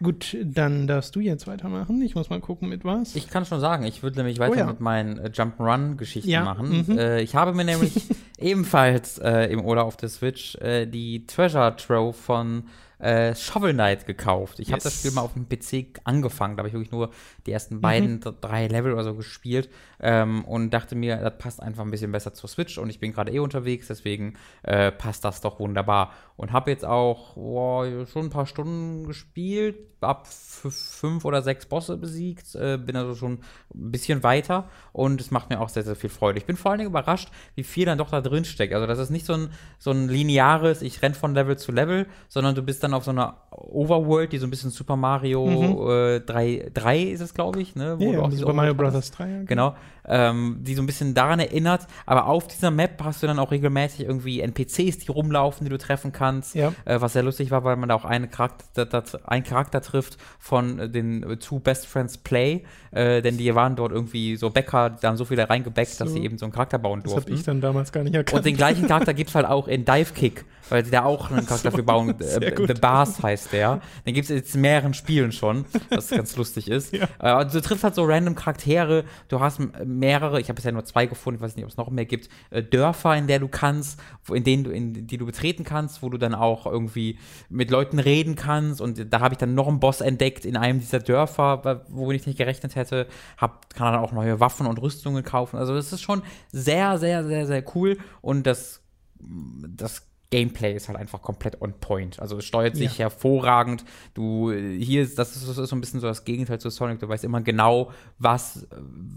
Gut, 0.02 0.38
dann 0.44 0.88
darfst 0.88 1.14
du 1.16 1.20
jetzt 1.20 1.46
weitermachen. 1.46 2.02
Ich 2.02 2.16
muss 2.16 2.30
mal 2.30 2.40
gucken, 2.40 2.70
mit 2.70 2.86
was. 2.86 3.16
Ich 3.16 3.28
kann 3.28 3.46
schon 3.46 3.60
sagen, 3.60 3.84
ich 3.84 4.02
würde 4.02 4.18
nämlich 4.18 4.40
weiter 4.40 4.54
oh 4.54 4.60
ja. 4.60 4.66
mit 4.66 4.80
meinen 4.80 5.18
äh, 5.20 5.28
Jump'n'Run-Geschichten 5.28 6.30
ja. 6.30 6.46
machen. 6.46 6.86
Mhm. 6.88 6.98
Äh, 6.98 7.22
ich 7.22 7.36
habe 7.36 7.54
mir 7.54 7.66
nämlich 7.66 8.02
ebenfalls 8.40 9.18
äh, 9.18 9.52
im 9.52 9.60
Urlaub 9.60 9.88
auf 9.88 9.98
der 9.98 10.10
Switch 10.10 10.56
äh, 10.56 10.86
die 10.86 11.28
Treasure 11.28 11.76
Trove 11.76 12.14
von 12.14 12.64
äh, 13.02 13.36
Shovel 13.36 13.74
Knight 13.74 14.06
gekauft. 14.06 14.60
Ich 14.60 14.68
yes. 14.68 14.74
habe 14.74 14.84
das 14.84 15.00
Spiel 15.00 15.12
mal 15.12 15.22
auf 15.22 15.34
dem 15.34 15.48
PC 15.50 16.00
angefangen, 16.04 16.56
da 16.56 16.62
habe 16.62 16.68
ich 16.68 16.74
wirklich 16.74 16.92
nur 16.92 17.10
die 17.46 17.52
ersten 17.52 17.76
mhm. 17.78 17.82
beiden, 17.82 18.14
mhm. 18.16 18.36
drei 18.42 18.68
Level 18.68 18.94
oder 18.94 19.04
so 19.04 19.16
gespielt 19.16 19.70
ähm, 20.00 20.46
und 20.46 20.72
dachte 20.72 20.96
mir, 20.96 21.18
das 21.18 21.38
passt 21.38 21.62
einfach 21.62 21.84
ein 21.84 21.92
bisschen 21.92 22.12
besser 22.12 22.34
zur 22.34 22.50
Switch 22.50 22.78
und 22.78 22.90
ich 22.90 23.00
bin 23.00 23.12
gerade 23.12 23.32
eh 23.32 23.40
unterwegs, 23.40 23.88
deswegen 23.88 24.36
äh, 24.64 24.92
passt 24.92 25.26
das 25.26 25.42
doch 25.42 25.60
wunderbar. 25.60 26.14
Und 26.42 26.54
habe 26.54 26.72
jetzt 26.72 26.84
auch 26.84 27.38
oh, 27.38 27.86
schon 28.12 28.26
ein 28.26 28.30
paar 28.32 28.48
Stunden 28.48 29.06
gespielt, 29.06 29.76
ab 30.02 30.26
fünf 30.26 31.24
oder 31.24 31.44
sechs 31.44 31.68
Bosse 31.68 31.98
besiegt, 31.98 32.56
äh, 32.56 32.80
bin 32.80 32.96
also 32.96 33.14
schon 33.14 33.34
ein 33.76 33.92
bisschen 33.92 34.24
weiter 34.24 34.68
und 34.92 35.22
es 35.22 35.30
macht 35.30 35.52
mir 35.52 35.62
auch 35.62 35.70
sehr, 35.70 35.84
sehr 35.84 35.96
viel 35.96 36.10
Freude. 36.10 36.40
Ich 36.40 36.48
bin 36.48 36.56
vor 36.56 36.72
allen 36.72 36.80
Dingen 36.80 36.90
überrascht, 36.90 37.30
wie 37.54 37.64
viel 37.64 37.86
dann 37.86 38.00
doch 38.00 38.10
da 38.10 38.22
drin 38.22 38.44
steckt. 38.44 38.74
Also 38.74 38.88
das 38.88 38.98
ist 38.98 39.12
nicht 39.12 39.28
so 39.28 39.34
ein, 39.34 39.50
so 39.78 39.92
ein 39.92 40.10
lineares, 40.10 40.82
ich 40.82 41.04
renne 41.04 41.14
von 41.14 41.36
Level 41.36 41.60
zu 41.60 41.72
Level, 41.72 42.08
sondern 42.28 42.56
du 42.56 42.64
bist 42.64 42.84
dann 42.84 42.96
auf 42.96 43.04
so 43.04 43.12
einer 43.12 43.38
Overworld, 43.52 44.34
die 44.34 44.40
so 44.40 44.48
ein 44.48 44.50
bisschen 44.50 44.72
Super 44.72 44.96
Mario 44.96 45.46
mhm. 45.46 45.90
äh, 45.92 46.20
3, 46.22 46.72
3 46.74 47.02
ist 47.04 47.22
es, 47.22 47.36
glaube 47.36 47.62
ich, 47.62 47.76
ne? 47.76 48.00
Wo 48.00 48.14
ja, 48.14 48.28
du 48.28 48.36
Super 48.36 48.54
Mario 48.54 48.74
Bros. 48.74 49.12
3. 49.12 49.24
Ja, 49.24 49.44
genau. 49.44 49.46
genau 49.46 49.76
ähm, 50.08 50.58
die 50.62 50.76
so 50.76 50.82
ein 50.82 50.86
bisschen 50.86 51.14
daran 51.14 51.40
erinnert. 51.40 51.88
Aber 52.06 52.28
auf 52.28 52.48
dieser 52.48 52.72
Map 52.72 53.02
hast 53.04 53.24
du 53.24 53.28
dann 53.28 53.40
auch 53.40 53.52
regelmäßig 53.52 54.02
irgendwie 54.02 54.42
NPCs, 54.42 55.00
die 55.00 55.12
rumlaufen, 55.12 55.66
die 55.66 55.70
du 55.70 55.78
treffen 55.78 56.12
kannst. 56.12 56.31
Ja. 56.54 56.74
Äh, 56.86 57.02
was 57.02 57.14
sehr 57.14 57.24
lustig 57.24 57.52
war, 57.52 57.64
weil 57.64 57.76
man 57.76 57.90
da 57.90 57.96
auch 57.96 58.06
einen 58.06 58.30
Charakter, 58.30 58.86
das, 58.86 59.16
einen 59.26 59.44
Charakter 59.44 59.82
trifft 59.82 60.18
von 60.40 60.92
den 60.92 61.40
Two 61.40 61.60
Best 61.60 61.88
Friends 61.88 62.18
Play. 62.18 62.64
Äh, 62.92 63.22
denn 63.22 63.38
die 63.38 63.54
waren 63.56 63.76
dort 63.76 63.94
irgendwie 63.94 64.36
so 64.36 64.50
Bäcker, 64.50 64.90
die 64.90 65.08
haben 65.08 65.16
so 65.16 65.24
viel 65.24 65.38
da 65.38 65.46
reingebackt, 65.46 65.92
so. 65.92 66.04
dass 66.04 66.14
sie 66.14 66.24
eben 66.24 66.38
so 66.38 66.46
einen 66.46 66.52
Charakter 66.52 66.78
bauen 66.78 67.02
durften. 67.02 67.22
Das 67.22 67.26
habe 67.26 67.36
ich 67.36 67.44
dann 67.44 67.62
damals 67.62 67.92
gar 67.92 68.04
nicht 68.04 68.14
erkannt. 68.14 68.40
Und 68.40 68.46
den 68.46 68.58
gleichen 68.58 68.88
Charakter 68.88 69.14
gibt 69.14 69.30
es 69.30 69.36
halt 69.36 69.46
auch 69.46 69.70
in 69.70 69.86
Dive 69.86 70.14
Kick, 70.14 70.44
weil 70.68 70.84
sie 70.84 70.92
da 70.92 71.06
auch 71.06 71.32
einen 71.32 71.46
Charakter 71.46 71.72
für 71.72 71.84
bauen. 71.84 72.16
Äh, 72.22 72.56
The 72.56 72.74
Bars 72.74 73.22
heißt 73.22 73.52
der. 73.52 73.82
Den 74.06 74.14
gibt 74.14 74.30
es 74.30 74.36
jetzt 74.36 74.56
in 74.56 74.62
mehreren 74.62 74.94
Spielen 74.94 75.32
schon, 75.32 75.66
was 75.90 76.10
ganz 76.10 76.36
lustig 76.36 76.70
ist. 76.70 76.94
Ja. 76.94 77.06
Äh, 77.20 77.28
also 77.28 77.60
du 77.60 77.66
triffst 77.66 77.84
halt 77.84 77.96
so 77.96 78.04
random 78.04 78.36
Charaktere, 78.36 79.06
du 79.28 79.40
hast 79.40 79.60
mehrere, 79.86 80.40
ich 80.40 80.48
habe 80.48 80.56
bisher 80.56 80.72
nur 80.72 80.86
zwei 80.86 81.06
gefunden, 81.06 81.38
ich 81.38 81.42
weiß 81.42 81.56
nicht, 81.56 81.66
ob 81.66 81.72
es 81.72 81.78
noch 81.78 81.90
mehr 81.90 82.06
gibt, 82.06 82.30
äh, 82.50 82.62
Dörfer, 82.62 83.16
in 83.16 83.28
der 83.28 83.40
du 83.40 83.48
kannst, 83.48 84.00
in 84.32 84.44
denen 84.44 84.64
du, 84.64 84.72
in 84.72 85.08
die 85.08 85.18
du 85.18 85.26
betreten 85.26 85.64
kannst, 85.64 86.04
wo 86.04 86.10
du 86.12 86.18
dann 86.18 86.36
auch 86.36 86.66
irgendwie 86.66 87.18
mit 87.50 87.72
Leuten 87.72 88.00
reden 88.00 88.36
kannst. 88.36 88.82
Und 88.82 89.12
da 89.12 89.20
habe 89.20 89.34
ich 89.34 89.40
dann 89.40 89.56
noch 89.56 89.68
einen 89.68 89.80
Boss 89.80 90.02
entdeckt 90.02 90.46
in 90.46 90.58
einem 90.58 90.80
dieser 90.80 91.00
Dörfer, 91.00 91.86
wo 91.90 92.12
ich 92.12 92.28
nicht 92.28 92.38
gerechnet 92.38 92.76
hätte. 92.76 93.08
Hab, 93.38 93.74
kann 93.74 93.92
dann 93.92 94.04
auch 94.04 94.12
neue 94.12 94.40
Waffen 94.40 94.68
und 94.68 94.82
Rüstungen 94.82 95.24
kaufen. 95.24 95.58
Also 95.58 95.74
das 95.74 95.92
ist 95.92 96.02
schon 96.02 96.22
sehr, 96.52 96.98
sehr, 97.00 97.24
sehr, 97.26 97.48
sehr 97.48 97.64
cool. 97.76 97.98
Und 98.22 98.46
das, 98.46 98.82
das 99.20 100.11
Gameplay 100.32 100.74
ist 100.74 100.88
halt 100.88 100.98
einfach 100.98 101.22
komplett 101.22 101.62
on 101.62 101.74
point. 101.74 102.20
Also 102.20 102.38
es 102.38 102.46
steuert 102.46 102.76
sich 102.76 102.94
Ja. 102.98 103.04
hervorragend. 103.06 103.84
Du, 104.14 104.50
äh, 104.50 104.80
hier 104.84 105.04
ist, 105.04 105.20
das 105.20 105.36
ist, 105.36 105.48
das 105.48 105.58
ist 105.58 105.70
so 105.70 105.76
ein 105.76 105.82
bisschen 105.82 106.00
so 106.00 106.08
das 106.08 106.24
Gegenteil 106.26 106.60
zu 106.60 106.70
Sonic. 106.70 107.00
Du 107.00 107.08
weißt 107.10 107.24
immer 107.26 107.42
genau, 107.42 107.92
was, 108.18 108.66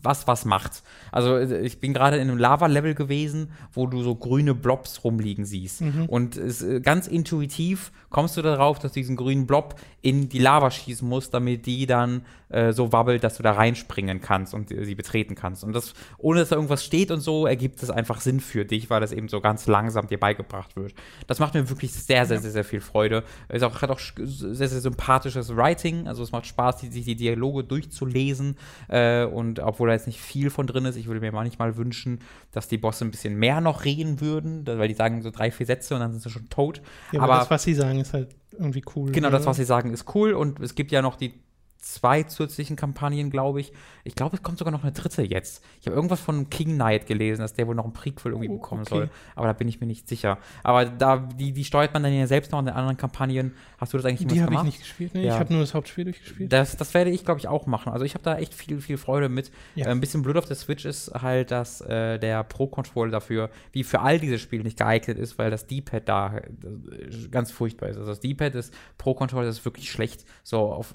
was, 0.02 0.26
was 0.26 0.44
macht. 0.44 0.82
Also 1.12 1.36
äh, 1.36 1.60
ich 1.60 1.80
bin 1.80 1.94
gerade 1.94 2.16
in 2.16 2.28
einem 2.28 2.38
Lava-Level 2.38 2.94
gewesen, 2.94 3.52
wo 3.72 3.86
du 3.86 4.02
so 4.02 4.14
grüne 4.16 4.54
Blobs 4.54 5.04
rumliegen 5.04 5.44
siehst. 5.44 5.82
Und 6.08 6.36
es, 6.36 6.62
äh, 6.62 6.80
ganz 6.80 7.06
intuitiv 7.06 7.92
kommst 8.10 8.36
du 8.36 8.42
darauf, 8.42 8.78
dass 8.80 8.92
du 8.92 9.00
diesen 9.00 9.16
grünen 9.16 9.46
Blob 9.46 9.76
in 10.02 10.28
die 10.28 10.38
Lava 10.40 10.70
schießen 10.70 11.08
musst, 11.08 11.32
damit 11.32 11.66
die 11.66 11.86
dann 11.86 12.26
äh, 12.48 12.72
so 12.72 12.92
wabbelt, 12.92 13.24
dass 13.24 13.36
du 13.36 13.42
da 13.42 13.52
reinspringen 13.52 14.20
kannst 14.20 14.52
und 14.52 14.70
äh, 14.70 14.84
sie 14.84 14.94
betreten 14.94 15.34
kannst. 15.36 15.62
Und 15.64 15.72
das, 15.72 15.94
ohne 16.18 16.40
dass 16.40 16.50
da 16.50 16.56
irgendwas 16.56 16.84
steht 16.84 17.10
und 17.10 17.20
so, 17.20 17.46
ergibt 17.46 17.82
es 17.82 17.90
einfach 17.90 18.20
Sinn 18.20 18.40
für 18.40 18.64
dich, 18.64 18.90
weil 18.90 19.00
das 19.00 19.12
eben 19.12 19.28
so 19.28 19.40
ganz 19.40 19.66
langsam 19.66 20.06
dir 20.08 20.18
beigebracht 20.18 20.76
wird. 20.76 20.94
Das 21.26 21.38
macht 21.38 21.54
mir 21.54 21.68
wirklich 21.68 21.92
sehr, 21.92 22.26
sehr, 22.26 22.40
sehr, 22.40 22.50
sehr 22.50 22.64
viel 22.64 22.80
Freude. 22.80 23.24
Es 23.48 23.62
auch, 23.62 23.82
hat 23.82 23.90
auch 23.90 24.00
sehr, 24.16 24.68
sehr 24.68 24.80
sympathisches 24.80 25.54
Writing. 25.56 26.06
Also 26.06 26.22
es 26.22 26.32
macht 26.32 26.46
Spaß, 26.46 26.78
die, 26.78 26.88
sich 26.88 27.04
die 27.04 27.16
Dialoge 27.16 27.64
durchzulesen. 27.64 28.56
Äh, 28.88 29.24
und 29.24 29.60
obwohl 29.60 29.88
da 29.88 29.94
jetzt 29.94 30.06
nicht 30.06 30.20
viel 30.20 30.50
von 30.50 30.66
drin 30.66 30.84
ist, 30.84 30.96
ich 30.96 31.06
würde 31.06 31.20
mir 31.20 31.32
manchmal 31.32 31.76
wünschen, 31.76 32.20
dass 32.52 32.68
die 32.68 32.78
Bosse 32.78 33.04
ein 33.04 33.10
bisschen 33.10 33.36
mehr 33.36 33.60
noch 33.60 33.84
reden 33.84 34.20
würden, 34.20 34.66
weil 34.66 34.88
die 34.88 34.94
sagen 34.94 35.22
so 35.22 35.30
drei, 35.30 35.50
vier 35.50 35.66
Sätze 35.66 35.94
und 35.94 36.00
dann 36.00 36.12
sind 36.12 36.22
sie 36.22 36.30
schon 36.30 36.48
tot. 36.48 36.82
Ja, 37.12 37.20
aber, 37.20 37.38
das, 37.38 37.50
was 37.50 37.62
sie 37.62 37.74
sagen, 37.74 38.00
ist 38.00 38.12
halt 38.12 38.34
irgendwie 38.52 38.82
cool. 38.94 39.10
Genau, 39.12 39.28
ne? 39.28 39.32
das, 39.32 39.46
was 39.46 39.56
sie 39.56 39.64
sagen, 39.64 39.92
ist 39.92 40.14
cool. 40.14 40.32
Und 40.32 40.60
es 40.60 40.74
gibt 40.74 40.92
ja 40.92 41.02
noch 41.02 41.16
die 41.16 41.34
zwei 41.84 42.22
zusätzlichen 42.22 42.76
Kampagnen, 42.76 43.30
glaube 43.30 43.60
ich. 43.60 43.72
Ich 44.04 44.14
glaube, 44.14 44.36
es 44.36 44.42
kommt 44.42 44.58
sogar 44.58 44.72
noch 44.72 44.82
eine 44.82 44.92
dritte 44.92 45.22
jetzt. 45.22 45.62
Ich 45.80 45.86
habe 45.86 45.94
irgendwas 45.96 46.20
von 46.20 46.48
King 46.50 46.74
Knight 46.74 47.06
gelesen, 47.06 47.42
dass 47.42 47.52
der 47.52 47.66
wohl 47.66 47.74
noch 47.74 47.84
ein 47.84 47.92
Prequel 47.92 48.32
irgendwie 48.32 48.48
Oh, 48.48 48.54
bekommen 48.56 48.82
okay. 48.82 48.90
soll. 48.90 49.10
Aber 49.34 49.46
da 49.46 49.52
bin 49.52 49.68
ich 49.68 49.80
mir 49.80 49.86
nicht 49.86 50.08
sicher. 50.08 50.38
Aber 50.62 50.86
da, 50.86 51.16
die, 51.18 51.52
die 51.52 51.64
steuert 51.64 51.92
man 51.92 52.02
dann 52.02 52.12
ja 52.14 52.26
selbst 52.26 52.52
noch 52.52 52.58
in 52.60 52.66
den 52.66 52.74
anderen 52.74 52.96
Kampagnen. 52.96 53.54
Hast 53.78 53.92
du 53.92 53.98
das 53.98 54.06
eigentlich 54.06 54.26
Die 54.26 54.34
jemals 54.34 54.40
habe 54.42 54.52
ich 54.54 54.58
gemacht? 54.58 54.66
nicht 54.66 54.78
gespielt. 54.80 55.14
Nee, 55.14 55.26
Ja. 55.26 55.34
Ich 55.34 55.40
habe 55.40 55.52
nur 55.52 55.62
das 55.62 55.74
Hauptspiel 55.74 56.04
durchgespielt. 56.04 56.52
Das, 56.52 56.76
das 56.76 56.94
werde 56.94 57.10
ich, 57.10 57.24
glaube 57.24 57.40
ich, 57.40 57.48
auch 57.48 57.66
machen. 57.66 57.92
Also 57.92 58.04
ich 58.04 58.14
habe 58.14 58.24
da 58.24 58.38
echt 58.38 58.54
viel, 58.54 58.80
viel 58.80 58.96
Freude 58.96 59.28
mit. 59.28 59.50
Ja. 59.74 59.86
Äh, 59.86 59.90
ein 59.90 60.00
bisschen 60.00 60.22
blöd 60.22 60.36
auf 60.38 60.46
der 60.46 60.56
Switch 60.56 60.84
ist 60.86 61.10
halt, 61.14 61.50
dass 61.50 61.80
äh, 61.82 62.18
der 62.18 62.44
Pro-Controller 62.44 63.10
dafür, 63.10 63.50
wie 63.72 63.84
für 63.84 64.00
all 64.00 64.18
diese 64.18 64.38
Spiele, 64.38 64.64
nicht 64.64 64.78
geeignet 64.78 65.18
ist, 65.18 65.38
weil 65.38 65.50
das 65.50 65.66
D-Pad 65.66 66.08
da 66.08 66.38
äh, 66.38 67.28
ganz 67.30 67.50
furchtbar 67.50 67.88
ist. 67.90 67.96
Also 67.98 68.08
das 68.08 68.20
D-Pad 68.20 68.54
ist 68.54 68.72
Pro-Controller 68.98 69.48
ist 69.48 69.64
wirklich 69.64 69.90
schlecht. 69.90 70.24
So 70.42 70.60
auf, 70.72 70.94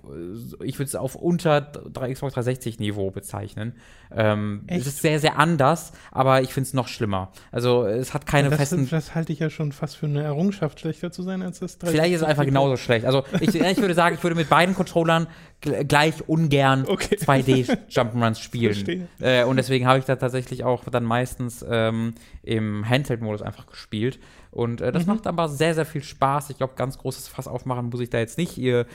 ich 0.64 0.79
würde 0.80 0.88
es 0.88 0.96
auf 0.96 1.16
unter 1.16 1.62
3, 1.62 2.14
Xbox 2.14 2.34
360 2.34 2.80
Niveau 2.80 3.12
bezeichnen. 3.12 3.76
Ähm, 4.12 4.64
Echt? 4.68 4.82
es 4.82 4.88
ist 4.88 5.02
sehr, 5.02 5.20
sehr 5.20 5.38
anders, 5.38 5.92
aber 6.12 6.42
ich 6.42 6.52
finde 6.54 6.68
es 6.68 6.74
noch 6.74 6.88
schlimmer. 6.88 7.32
Also 7.52 7.86
es 7.86 8.14
hat 8.14 8.26
keine 8.26 8.50
das, 8.50 8.58
festen 8.58 8.90
das 8.90 9.14
halte 9.14 9.32
ich 9.34 9.40
ja 9.40 9.50
schon 9.52 9.72
fast 9.72 9.98
für 9.98 10.08
eine 10.08 10.24
Errungenschaft, 10.24 10.80
schlechter 10.80 11.12
zu 11.12 11.22
sein 11.22 11.42
als 11.44 11.60
das 11.60 11.78
360. 11.78 11.90
Vielleicht 11.92 12.16
ist 12.16 12.22
es 12.22 12.28
einfach 12.28 12.46
genauso 12.46 12.78
schlecht. 12.78 13.06
Also 13.06 13.24
ich, 13.40 13.54
ich 13.54 13.78
würde 13.78 13.94
sagen, 13.94 14.16
ich 14.16 14.24
würde 14.24 14.36
mit 14.36 14.50
beiden 14.50 14.74
Controllern 14.74 15.28
gl- 15.64 15.84
gleich 15.84 16.28
ungern 16.28 16.86
Okay. 16.88 17.18
2D 17.18 17.78
Jump'n'Runs 17.90 18.40
spielen. 18.42 18.74
Verstehe. 18.74 19.08
Äh, 19.20 19.44
und 19.44 19.58
deswegen 19.58 19.86
habe 19.86 20.00
ich 20.00 20.06
da 20.06 20.16
tatsächlich 20.16 20.64
auch 20.64 20.86
dann 20.86 21.04
meistens 21.04 21.64
ähm, 21.70 22.16
im 22.42 22.88
Handheld-Modus 22.90 23.42
einfach 23.44 23.68
gespielt. 23.68 24.20
Und 24.52 24.82
äh, 24.82 24.92
das 24.92 25.06
Mhm. 25.06 25.14
macht 25.14 25.28
aber 25.28 25.48
sehr, 25.50 25.76
sehr 25.76 25.86
viel 25.86 26.02
Spaß. 26.02 26.50
Ich 26.50 26.58
glaube, 26.58 26.74
ganz 26.76 26.98
großes 26.98 27.28
Fass 27.28 27.48
aufmachen 27.48 27.90
muss 27.90 28.00
ich 28.00 28.10
da 28.10 28.18
jetzt 28.18 28.40
nicht. 28.40 28.58
Ihr, 28.58 28.88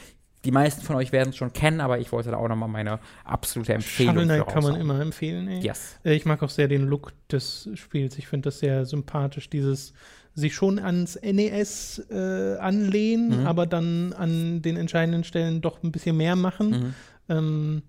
die 0.44 0.50
meisten 0.50 0.82
von 0.82 0.96
euch 0.96 1.10
werden 1.12 1.30
es 1.30 1.36
schon 1.36 1.52
kennen, 1.52 1.80
aber 1.80 1.98
ich 1.98 2.12
wollte 2.12 2.30
da 2.30 2.36
auch 2.36 2.48
nochmal 2.48 2.68
meine 2.68 2.98
absolute 3.24 3.74
Empfehlung 3.74 4.14
Shovel 4.14 4.26
Knight 4.26 4.46
kann 4.48 4.62
man 4.62 4.80
immer 4.80 5.00
empfehlen. 5.00 5.48
Ey. 5.48 5.60
Yes. 5.60 5.96
Äh, 6.04 6.14
Ich 6.14 6.24
mag 6.26 6.42
auch 6.42 6.50
sehr 6.50 6.68
den 6.68 6.86
Look 6.86 7.12
des 7.30 7.68
Spiels. 7.74 8.18
Ich 8.18 8.26
finde 8.28 8.48
das 8.48 8.58
sehr 8.58 8.84
sympathisch, 8.84 9.48
dieses 9.50 9.92
sich 10.36 10.54
schon 10.54 10.78
ans 10.80 11.16
NES 11.22 12.02
äh, 12.10 12.56
anlehnen, 12.58 13.40
Mhm. 13.42 13.46
aber 13.46 13.66
dann 13.66 14.12
an 14.12 14.62
den 14.62 14.76
entscheidenden 14.76 15.22
Stellen 15.24 15.60
doch 15.60 15.82
ein 15.82 15.92
bisschen 15.92 16.16
mehr 16.16 16.34
machen. 16.36 16.70
Mhm. 16.70 16.94
Ähm, 17.28 17.82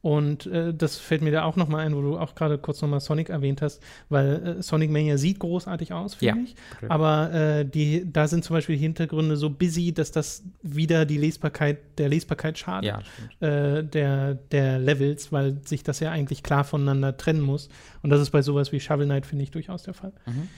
und 0.00 0.46
äh, 0.46 0.72
das 0.72 0.96
fällt 0.96 1.22
mir 1.22 1.32
da 1.32 1.42
auch 1.42 1.56
noch 1.56 1.68
mal 1.68 1.84
ein, 1.84 1.94
wo 1.96 2.00
du 2.00 2.16
auch 2.18 2.34
gerade 2.36 2.56
kurz 2.56 2.80
noch 2.82 2.88
mal 2.88 3.00
Sonic 3.00 3.30
erwähnt 3.30 3.62
hast, 3.62 3.82
weil 4.08 4.56
äh, 4.58 4.62
Sonic 4.62 4.90
Mania 4.90 5.18
sieht 5.18 5.40
großartig 5.40 5.92
aus, 5.92 6.14
finde 6.14 6.38
Ja, 6.38 6.44
ich. 6.44 6.54
okay. 6.76 6.86
Aber 6.88 7.32
äh, 7.32 7.64
die, 7.64 8.10
da 8.10 8.28
sind 8.28 8.44
zum 8.44 8.54
Beispiel 8.54 8.76
die 8.76 8.82
Hintergründe 8.82 9.36
so 9.36 9.50
busy, 9.50 9.92
dass 9.92 10.12
das 10.12 10.44
wieder 10.62 11.04
die 11.04 11.18
Lesbarkeit, 11.18 11.98
der 11.98 12.08
Lesbarkeit 12.08 12.56
schadet 12.58 12.92
Ja, 13.40 13.46
äh, 13.46 13.82
der, 13.84 14.34
der 14.34 14.78
Levels, 14.78 15.32
weil 15.32 15.58
sich 15.64 15.82
das 15.82 15.98
ja 16.00 16.10
eigentlich 16.12 16.42
klar 16.44 16.62
voneinander 16.64 17.16
trennen 17.16 17.40
muss. 17.42 17.68
Und 18.02 18.10
das 18.10 18.20
ist 18.20 18.30
bei 18.30 18.42
sowas 18.42 18.70
wie 18.70 18.78
Shovel 18.80 19.06
Knight, 19.06 19.26
finde 19.26 19.42
ich, 19.42 19.50
durchaus 19.50 19.82
der 19.82 19.94
Fall. 19.94 20.12
Mhm. 20.26 20.48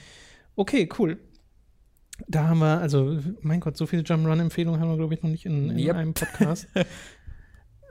Okay, 0.55 0.87
cool. 0.99 1.17
Da 2.27 2.47
haben 2.49 2.59
wir, 2.59 2.79
also, 2.79 3.17
mein 3.41 3.61
Gott, 3.61 3.75
so 3.77 3.87
viele 3.87 4.03
Jump-Run-Empfehlungen 4.03 4.79
haben 4.79 4.89
wir, 4.91 4.97
glaube 4.97 5.15
ich, 5.15 5.23
noch 5.23 5.31
nicht 5.31 5.47
in, 5.47 5.71
in 5.71 5.79
Yep. 5.79 5.95
einem 5.95 6.13
Podcast. 6.13 6.67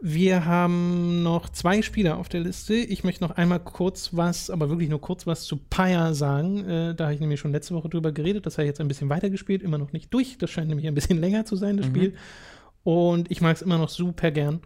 wir 0.02 0.44
haben 0.46 1.22
noch 1.22 1.48
zwei 1.50 1.82
Spiele 1.82 2.16
auf 2.16 2.28
der 2.28 2.40
Liste. 2.40 2.74
Ich 2.74 3.04
möchte 3.04 3.22
noch 3.22 3.32
einmal 3.32 3.60
kurz 3.60 4.10
was, 4.16 4.48
aber 4.50 4.70
wirklich 4.70 4.88
nur 4.88 5.00
kurz 5.00 5.26
was 5.26 5.44
zu 5.44 5.56
Pyre 5.56 6.14
sagen. 6.14 6.66
Äh, 6.68 6.94
da 6.94 7.04
habe 7.04 7.14
ich 7.14 7.20
nämlich 7.20 7.40
schon 7.40 7.52
letzte 7.52 7.74
Woche 7.74 7.88
drüber 7.88 8.10
geredet. 8.12 8.46
Das 8.46 8.54
habe 8.54 8.64
ich 8.64 8.68
jetzt 8.68 8.80
ein 8.80 8.88
bisschen 8.88 9.10
weitergespielt, 9.10 9.62
immer 9.62 9.78
noch 9.78 9.92
nicht 9.92 10.12
durch. 10.14 10.38
Das 10.38 10.50
scheint 10.50 10.68
nämlich 10.68 10.86
ein 10.86 10.94
bisschen 10.94 11.18
länger 11.20 11.44
zu 11.44 11.56
sein, 11.56 11.76
das 11.76 11.86
Mhm. 11.86 11.90
Spiel. 11.90 12.14
Und 12.82 13.30
ich 13.30 13.40
mag 13.42 13.56
es 13.56 13.62
immer 13.62 13.76
noch 13.78 13.90
super 13.90 14.30
gern. 14.30 14.60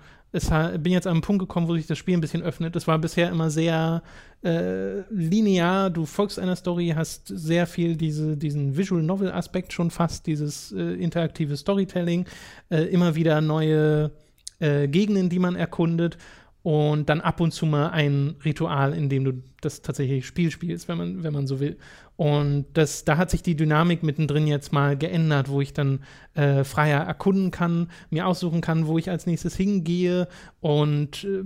Ha- 0.50 0.76
bin 0.78 0.92
jetzt 0.92 1.06
an 1.06 1.12
einen 1.12 1.20
Punkt 1.20 1.40
gekommen, 1.40 1.68
wo 1.68 1.74
sich 1.76 1.86
das 1.86 1.96
Spiel 1.98 2.16
ein 2.16 2.20
bisschen 2.20 2.42
öffnet. 2.42 2.74
Es 2.76 2.86
war 2.88 2.98
bisher 2.98 3.30
immer 3.30 3.50
sehr 3.50 4.02
äh, 4.44 5.00
linear. 5.12 5.90
Du 5.90 6.06
folgst 6.06 6.38
einer 6.38 6.56
Story, 6.56 6.92
hast 6.96 7.26
sehr 7.28 7.66
viel 7.66 7.96
diese, 7.96 8.36
diesen 8.36 8.76
Visual 8.76 9.02
Novel 9.02 9.30
Aspekt 9.32 9.72
schon 9.72 9.90
fast, 9.90 10.26
dieses 10.26 10.72
äh, 10.72 10.94
interaktive 10.94 11.56
Storytelling, 11.56 12.26
äh, 12.70 12.82
immer 12.84 13.14
wieder 13.14 13.40
neue 13.40 14.10
äh, 14.58 14.88
Gegenden, 14.88 15.28
die 15.28 15.38
man 15.38 15.56
erkundet 15.56 16.18
und 16.64 17.10
dann 17.10 17.20
ab 17.20 17.40
und 17.40 17.52
zu 17.52 17.66
mal 17.66 17.90
ein 17.90 18.36
Ritual, 18.42 18.94
in 18.94 19.10
dem 19.10 19.24
du 19.24 19.42
das 19.60 19.82
tatsächliche 19.82 20.26
Spiel 20.26 20.50
spielst, 20.50 20.88
wenn 20.88 20.96
man, 20.96 21.22
wenn 21.22 21.32
man 21.34 21.46
so 21.46 21.60
will. 21.60 21.76
Und 22.16 22.66
das, 22.72 23.04
da 23.04 23.18
hat 23.18 23.30
sich 23.30 23.42
die 23.42 23.54
Dynamik 23.54 24.02
mittendrin 24.02 24.46
jetzt 24.46 24.72
mal 24.72 24.96
geändert, 24.96 25.50
wo 25.50 25.60
ich 25.60 25.74
dann 25.74 26.00
äh, 26.32 26.64
freier 26.64 27.00
erkunden 27.00 27.50
kann, 27.50 27.90
mir 28.08 28.26
aussuchen 28.26 28.62
kann, 28.62 28.86
wo 28.86 28.96
ich 28.96 29.10
als 29.10 29.26
nächstes 29.26 29.56
hingehe 29.56 30.26
und 30.60 31.24
äh, 31.24 31.44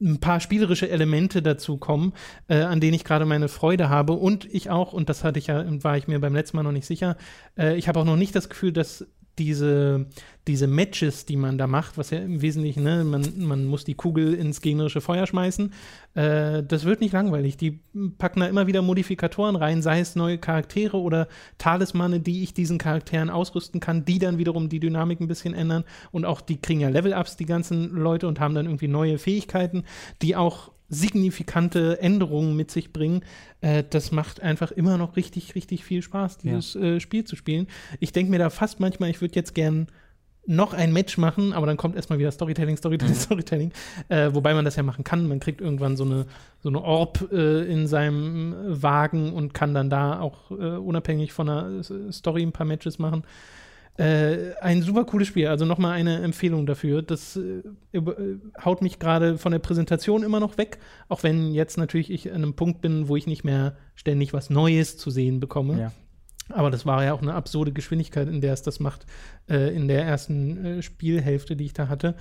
ein 0.00 0.18
paar 0.18 0.40
spielerische 0.40 0.90
Elemente 0.90 1.40
dazu 1.40 1.76
kommen, 1.76 2.12
äh, 2.48 2.62
an 2.62 2.80
denen 2.80 2.94
ich 2.94 3.04
gerade 3.04 3.26
meine 3.26 3.48
Freude 3.48 3.90
habe. 3.90 4.14
Und 4.14 4.52
ich 4.52 4.70
auch, 4.70 4.92
und 4.92 5.08
das 5.08 5.22
hatte 5.22 5.38
ich 5.38 5.48
ja, 5.48 5.64
war 5.84 5.96
ich 5.96 6.08
mir 6.08 6.18
beim 6.18 6.34
letzten 6.34 6.56
Mal 6.56 6.62
noch 6.64 6.72
nicht 6.72 6.86
sicher, 6.86 7.16
äh, 7.56 7.76
ich 7.76 7.86
habe 7.86 8.00
auch 8.00 8.04
noch 8.04 8.16
nicht 8.16 8.34
das 8.34 8.48
Gefühl, 8.48 8.72
dass 8.72 9.06
diese, 9.40 10.06
diese 10.46 10.66
Matches, 10.66 11.24
die 11.24 11.36
man 11.36 11.58
da 11.58 11.66
macht, 11.66 11.96
was 11.98 12.10
ja 12.10 12.18
im 12.18 12.42
Wesentlichen, 12.42 12.82
ne, 12.82 13.04
man, 13.04 13.24
man 13.38 13.64
muss 13.64 13.84
die 13.84 13.94
Kugel 13.94 14.34
ins 14.34 14.60
gegnerische 14.60 15.00
Feuer 15.00 15.26
schmeißen, 15.26 15.72
äh, 16.14 16.62
das 16.62 16.84
wird 16.84 17.00
nicht 17.00 17.12
langweilig. 17.12 17.56
Die 17.56 17.80
packen 18.18 18.40
da 18.40 18.46
immer 18.46 18.66
wieder 18.66 18.82
Modifikatoren 18.82 19.56
rein, 19.56 19.82
sei 19.82 20.00
es 20.00 20.14
neue 20.14 20.38
Charaktere 20.38 20.98
oder 20.98 21.26
Talismane, 21.58 22.20
die 22.20 22.42
ich 22.42 22.54
diesen 22.54 22.78
Charakteren 22.78 23.30
ausrüsten 23.30 23.80
kann, 23.80 24.04
die 24.04 24.18
dann 24.18 24.38
wiederum 24.38 24.68
die 24.68 24.80
Dynamik 24.80 25.20
ein 25.20 25.28
bisschen 25.28 25.54
ändern. 25.54 25.84
Und 26.12 26.26
auch 26.26 26.40
die 26.40 26.60
kriegen 26.60 26.80
ja 26.80 26.90
Level-Ups, 26.90 27.36
die 27.36 27.46
ganzen 27.46 27.90
Leute, 27.90 28.28
und 28.28 28.40
haben 28.40 28.54
dann 28.54 28.66
irgendwie 28.66 28.88
neue 28.88 29.18
Fähigkeiten, 29.18 29.84
die 30.20 30.36
auch 30.36 30.70
signifikante 30.90 32.00
Änderungen 32.00 32.56
mit 32.56 32.70
sich 32.70 32.92
bringen. 32.92 33.22
Äh, 33.60 33.84
das 33.88 34.12
macht 34.12 34.40
einfach 34.40 34.72
immer 34.72 34.98
noch 34.98 35.16
richtig, 35.16 35.54
richtig 35.54 35.84
viel 35.84 36.02
Spaß, 36.02 36.38
dieses 36.38 36.76
äh, 36.76 37.00
Spiel 37.00 37.24
zu 37.24 37.36
spielen. 37.36 37.68
Ich 38.00 38.12
denke 38.12 38.30
mir 38.30 38.38
da 38.38 38.50
fast 38.50 38.80
manchmal, 38.80 39.08
ich 39.08 39.20
würde 39.20 39.36
jetzt 39.36 39.54
gern 39.54 39.86
noch 40.46 40.72
ein 40.72 40.92
Match 40.92 41.16
machen, 41.18 41.52
aber 41.52 41.66
dann 41.66 41.76
kommt 41.76 41.96
erstmal 41.96 42.18
wieder 42.18 42.32
Storytelling, 42.32 42.76
Storytelling, 42.76 43.14
Storytelling. 43.14 43.72
Äh, 44.08 44.30
wobei 44.32 44.52
man 44.52 44.64
das 44.64 44.76
ja 44.76 44.82
machen 44.82 45.04
kann. 45.04 45.28
Man 45.28 45.38
kriegt 45.38 45.60
irgendwann 45.60 45.96
so 45.96 46.04
eine, 46.04 46.26
so 46.62 46.68
eine 46.68 46.82
Orb 46.82 47.30
äh, 47.32 47.70
in 47.70 47.86
seinem 47.86 48.54
Wagen 48.66 49.32
und 49.32 49.54
kann 49.54 49.74
dann 49.74 49.90
da 49.90 50.18
auch 50.20 50.50
äh, 50.50 50.54
unabhängig 50.54 51.32
von 51.32 51.46
der 51.46 51.82
Story 52.10 52.42
ein 52.42 52.52
paar 52.52 52.66
Matches 52.66 52.98
machen. 52.98 53.22
Äh, 53.96 54.54
ein 54.60 54.82
super 54.82 55.04
cooles 55.04 55.28
Spiel, 55.28 55.48
also 55.48 55.66
nochmal 55.66 55.92
eine 55.92 56.22
Empfehlung 56.22 56.64
dafür. 56.64 57.02
Das 57.02 57.36
äh, 57.36 57.62
äh, 57.92 58.38
haut 58.64 58.82
mich 58.82 58.98
gerade 58.98 59.36
von 59.36 59.52
der 59.52 59.58
Präsentation 59.58 60.22
immer 60.22 60.40
noch 60.40 60.56
weg, 60.56 60.78
auch 61.08 61.22
wenn 61.22 61.52
jetzt 61.52 61.76
natürlich 61.76 62.10
ich 62.10 62.30
an 62.30 62.36
einem 62.36 62.54
Punkt 62.54 62.80
bin, 62.80 63.08
wo 63.08 63.16
ich 63.16 63.26
nicht 63.26 63.44
mehr 63.44 63.76
ständig 63.94 64.32
was 64.32 64.48
Neues 64.48 64.96
zu 64.96 65.10
sehen 65.10 65.38
bekomme. 65.38 65.78
Ja. 65.78 65.92
Aber 66.48 66.70
das 66.70 66.86
war 66.86 67.04
ja 67.04 67.12
auch 67.12 67.22
eine 67.22 67.34
absurde 67.34 67.72
Geschwindigkeit, 67.72 68.28
in 68.28 68.40
der 68.40 68.52
es 68.52 68.62
das 68.62 68.80
macht, 68.80 69.06
äh, 69.48 69.74
in 69.74 69.86
der 69.86 70.04
ersten 70.04 70.64
äh, 70.64 70.82
Spielhälfte, 70.82 71.56
die 71.56 71.66
ich 71.66 71.74
da 71.74 71.88
hatte. 71.88 72.14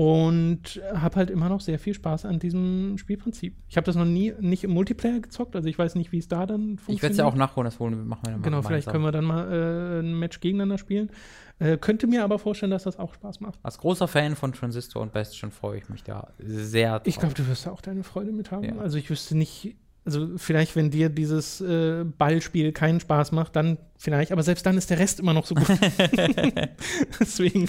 Und 0.00 0.80
habe 0.94 1.16
halt 1.16 1.28
immer 1.28 1.50
noch 1.50 1.60
sehr 1.60 1.78
viel 1.78 1.92
Spaß 1.92 2.24
an 2.24 2.38
diesem 2.38 2.96
Spielprinzip. 2.96 3.54
Ich 3.68 3.76
habe 3.76 3.84
das 3.84 3.96
noch 3.96 4.06
nie 4.06 4.32
nicht 4.40 4.64
im 4.64 4.70
Multiplayer 4.70 5.20
gezockt, 5.20 5.54
also 5.54 5.68
ich 5.68 5.78
weiß 5.78 5.94
nicht, 5.94 6.10
wie 6.10 6.16
es 6.16 6.26
da 6.26 6.46
dann 6.46 6.78
funktioniert. 6.78 6.96
Ich 6.96 7.02
werde 7.02 7.12
es 7.12 7.18
ja 7.18 7.26
auch 7.26 7.34
nachholen, 7.34 7.66
das 7.66 7.78
holen, 7.78 8.08
machen 8.08 8.22
wir 8.24 8.30
dann 8.30 8.40
mal 8.40 8.44
Genau, 8.46 8.62
vielleicht 8.62 8.88
können 8.88 9.04
wir 9.04 9.12
dann 9.12 9.26
mal 9.26 9.52
äh, 9.52 10.00
ein 10.00 10.18
Match 10.18 10.40
gegeneinander 10.40 10.78
spielen. 10.78 11.10
Äh, 11.58 11.76
könnte 11.76 12.06
mir 12.06 12.24
aber 12.24 12.38
vorstellen, 12.38 12.70
dass 12.70 12.84
das 12.84 12.98
auch 12.98 13.12
Spaß 13.12 13.40
macht. 13.40 13.58
Als 13.62 13.76
großer 13.76 14.08
Fan 14.08 14.36
von 14.36 14.54
Transistor 14.54 15.02
und 15.02 15.12
Bastion 15.12 15.50
freue 15.50 15.76
ich 15.76 15.90
mich 15.90 16.02
da 16.02 16.28
sehr 16.38 17.02
Ich 17.04 17.16
drauf. 17.16 17.20
glaube, 17.20 17.34
du 17.34 17.46
wirst 17.48 17.66
da 17.66 17.70
auch 17.72 17.82
deine 17.82 18.02
Freude 18.02 18.32
mit 18.32 18.50
haben. 18.50 18.64
Ja. 18.64 18.78
Also 18.78 18.96
ich 18.96 19.10
wüsste 19.10 19.36
nicht, 19.36 19.76
Also 20.04 20.30
vielleicht, 20.36 20.76
wenn 20.76 20.90
dir 20.90 21.10
dieses 21.10 21.60
äh, 21.60 22.04
Ballspiel 22.04 22.72
keinen 22.72 23.00
Spaß 23.00 23.32
macht, 23.32 23.54
dann 23.54 23.76
vielleicht, 23.98 24.32
aber 24.32 24.42
selbst 24.42 24.64
dann 24.64 24.78
ist 24.78 24.88
der 24.88 24.98
Rest 24.98 25.20
immer 25.20 25.34
noch 25.34 25.44
so 25.44 25.54
gut. 25.54 25.66
Deswegen, 27.20 27.68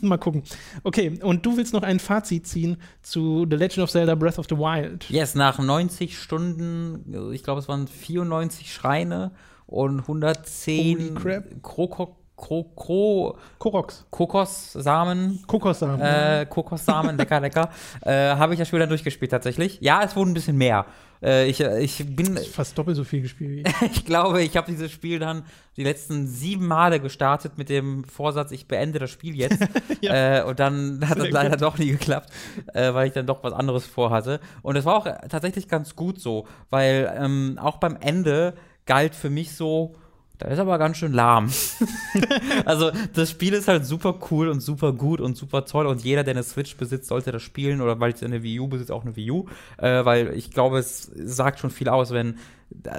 mal 0.00 0.18
gucken. 0.18 0.42
Okay, 0.82 1.18
und 1.22 1.46
du 1.46 1.56
willst 1.56 1.72
noch 1.72 1.84
ein 1.84 2.00
Fazit 2.00 2.46
ziehen 2.46 2.76
zu 3.02 3.46
The 3.48 3.56
Legend 3.56 3.84
of 3.84 3.90
Zelda 3.90 4.16
Breath 4.16 4.38
of 4.38 4.46
the 4.48 4.56
Wild. 4.56 5.08
Yes, 5.08 5.36
nach 5.36 5.60
90 5.60 6.18
Stunden, 6.18 7.32
ich 7.32 7.44
glaube, 7.44 7.60
es 7.60 7.68
waren 7.68 7.86
94 7.86 8.72
Schreine 8.72 9.30
und 9.66 10.00
110 10.00 11.14
Krokok 11.62 12.16
Kro 12.36 12.64
Kro 12.74 13.38
Koroks. 13.58 14.06
Kokossamen. 14.10 15.42
Kokossamen. 15.46 16.00
Äh, 16.00 16.46
Kokossamen, 16.50 17.16
lecker, 17.16 17.40
lecker. 17.40 17.70
Äh, 18.02 18.34
Habe 18.34 18.54
ich 18.54 18.58
das 18.58 18.68
Spiel 18.68 18.80
dann 18.80 18.88
durchgespielt 18.88 19.30
tatsächlich. 19.30 19.78
Ja, 19.80 20.02
es 20.02 20.16
wurde 20.16 20.32
ein 20.32 20.34
bisschen 20.34 20.56
mehr. 20.56 20.84
Äh, 21.22 21.48
ich, 21.48 21.60
ich 21.60 22.04
bin. 22.16 22.36
Fast 22.36 22.76
doppelt 22.76 22.96
so 22.96 23.04
viel 23.04 23.22
gespielt 23.22 23.50
wie 23.50 23.60
ich. 23.86 23.96
ich 23.98 24.04
glaube, 24.04 24.42
ich 24.42 24.56
habe 24.56 24.70
dieses 24.70 24.90
Spiel 24.90 25.18
dann 25.18 25.44
die 25.76 25.84
letzten 25.84 26.26
sieben 26.26 26.66
Male 26.66 27.00
gestartet 27.00 27.58
mit 27.58 27.68
dem 27.68 28.04
Vorsatz, 28.04 28.52
ich 28.52 28.68
beende 28.68 28.98
das 28.98 29.10
Spiel 29.10 29.36
jetzt. 29.36 29.58
ja. 30.00 30.40
äh, 30.40 30.42
und 30.44 30.60
dann 30.60 31.08
hat 31.08 31.18
das 31.18 31.30
leider 31.30 31.50
gut. 31.50 31.62
doch 31.62 31.78
nie 31.78 31.90
geklappt, 31.90 32.30
äh, 32.72 32.94
weil 32.94 33.08
ich 33.08 33.12
dann 33.12 33.26
doch 33.26 33.42
was 33.42 33.52
anderes 33.52 33.86
vorhatte. 33.86 34.40
Und 34.62 34.76
es 34.76 34.84
war 34.84 34.96
auch 34.96 35.06
tatsächlich 35.28 35.68
ganz 35.68 35.96
gut 35.96 36.20
so, 36.20 36.46
weil 36.70 37.12
ähm, 37.18 37.58
auch 37.60 37.78
beim 37.78 37.96
Ende 38.00 38.54
galt 38.86 39.14
für 39.14 39.30
mich 39.30 39.54
so, 39.54 39.96
da 40.38 40.48
ist 40.48 40.58
aber 40.58 40.78
ganz 40.78 40.96
schön 40.96 41.12
lahm. 41.12 41.48
also, 42.64 42.90
das 43.12 43.30
Spiel 43.30 43.52
ist 43.52 43.68
halt 43.68 43.86
super 43.86 44.18
cool 44.30 44.48
und 44.48 44.60
super 44.60 44.92
gut 44.92 45.20
und 45.20 45.36
super 45.36 45.64
toll 45.64 45.86
und 45.86 46.02
jeder, 46.02 46.24
der 46.24 46.34
eine 46.34 46.42
Switch 46.42 46.76
besitzt, 46.76 47.08
sollte 47.08 47.30
das 47.30 47.42
spielen 47.42 47.80
oder 47.80 48.00
weil 48.00 48.12
es 48.12 48.22
eine 48.22 48.42
Wii 48.42 48.60
U 48.60 48.68
besitzt, 48.68 48.90
auch 48.90 49.04
eine 49.04 49.14
Wii 49.14 49.30
U. 49.30 49.46
Äh, 49.76 50.04
weil 50.04 50.34
ich 50.34 50.50
glaube, 50.50 50.78
es 50.78 51.10
sagt 51.14 51.60
schon 51.60 51.70
viel 51.70 51.88
aus, 51.88 52.10
wenn. 52.10 52.38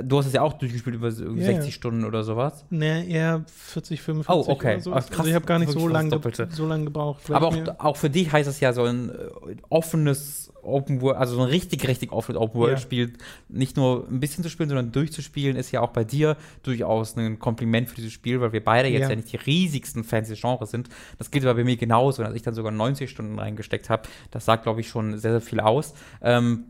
Du 0.03 0.17
hast 0.17 0.25
es 0.25 0.33
ja 0.33 0.41
auch 0.41 0.53
durchgespielt 0.53 0.95
über 0.95 1.09
yeah, 1.09 1.45
60 1.45 1.73
Stunden 1.73 2.05
oder 2.05 2.23
sowas. 2.23 2.65
Nee, 2.69 3.07
eher 3.07 3.43
40, 3.47 4.01
45 4.01 4.47
oh, 4.47 4.51
okay. 4.51 4.79
So. 4.79 4.91
Ach, 4.93 4.95
also 4.95 5.25
ich 5.25 5.35
habe 5.35 5.45
gar 5.45 5.59
nicht 5.59 5.71
so 5.71 5.87
lange, 5.87 6.19
so 6.49 6.65
lange 6.65 6.85
gebraucht. 6.85 7.29
Aber 7.29 7.47
auch, 7.47 7.57
auch 7.77 7.97
für 7.97 8.09
dich 8.09 8.31
heißt 8.31 8.49
es 8.49 8.59
ja 8.61 8.73
so 8.73 8.83
ein 8.83 9.09
äh, 9.09 9.55
offenes 9.69 10.51
Open 10.65 11.01
World, 11.01 11.17
also 11.17 11.35
so 11.35 11.41
ein 11.41 11.49
richtig, 11.49 11.87
richtig 11.87 12.11
offenes 12.11 12.41
Open 12.41 12.59
World 12.59 12.79
Spiel, 12.79 13.13
nicht 13.47 13.77
nur 13.77 14.07
ein 14.09 14.19
bisschen 14.19 14.43
zu 14.43 14.49
spielen, 14.49 14.69
sondern 14.69 14.91
durchzuspielen, 14.91 15.55
ist 15.55 15.71
ja 15.71 15.81
auch 15.81 15.91
bei 15.91 16.03
dir 16.03 16.37
durchaus 16.63 17.15
ein 17.15 17.39
Kompliment 17.39 17.89
für 17.89 17.95
dieses 17.95 18.13
Spiel, 18.13 18.41
weil 18.41 18.51
wir 18.51 18.63
beide 18.63 18.89
jetzt 18.89 19.03
ja, 19.03 19.09
ja 19.09 19.15
nicht 19.15 19.31
die 19.31 19.37
riesigsten 19.37 20.03
Fans 20.03 20.29
des 20.29 20.41
Genres 20.41 20.71
sind. 20.71 20.89
Das 21.17 21.31
gilt 21.31 21.45
aber 21.45 21.55
bei 21.55 21.63
mir 21.63 21.77
genauso, 21.77 22.23
als 22.23 22.35
ich 22.35 22.41
dann 22.41 22.53
sogar 22.53 22.71
90 22.71 23.09
Stunden 23.09 23.37
reingesteckt 23.37 23.89
habe. 23.89 24.03
Das 24.31 24.45
sagt, 24.45 24.63
glaube 24.63 24.81
ich, 24.81 24.89
schon 24.89 25.17
sehr, 25.17 25.31
sehr 25.31 25.41
viel 25.41 25.59
aus. 25.59 25.93
Ähm, 26.21 26.65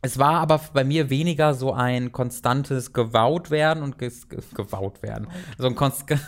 es 0.00 0.18
war 0.18 0.34
aber 0.34 0.60
bei 0.72 0.84
mir 0.84 1.10
weniger 1.10 1.54
so 1.54 1.72
ein 1.72 2.12
konstantes 2.12 2.92
Gewaut 2.92 3.50
werden 3.50 3.82
und 3.82 3.98
gewaut 3.98 5.02
werden. 5.02 5.28
So 5.58 5.66
ein 5.66 5.74
konstantes 5.74 6.24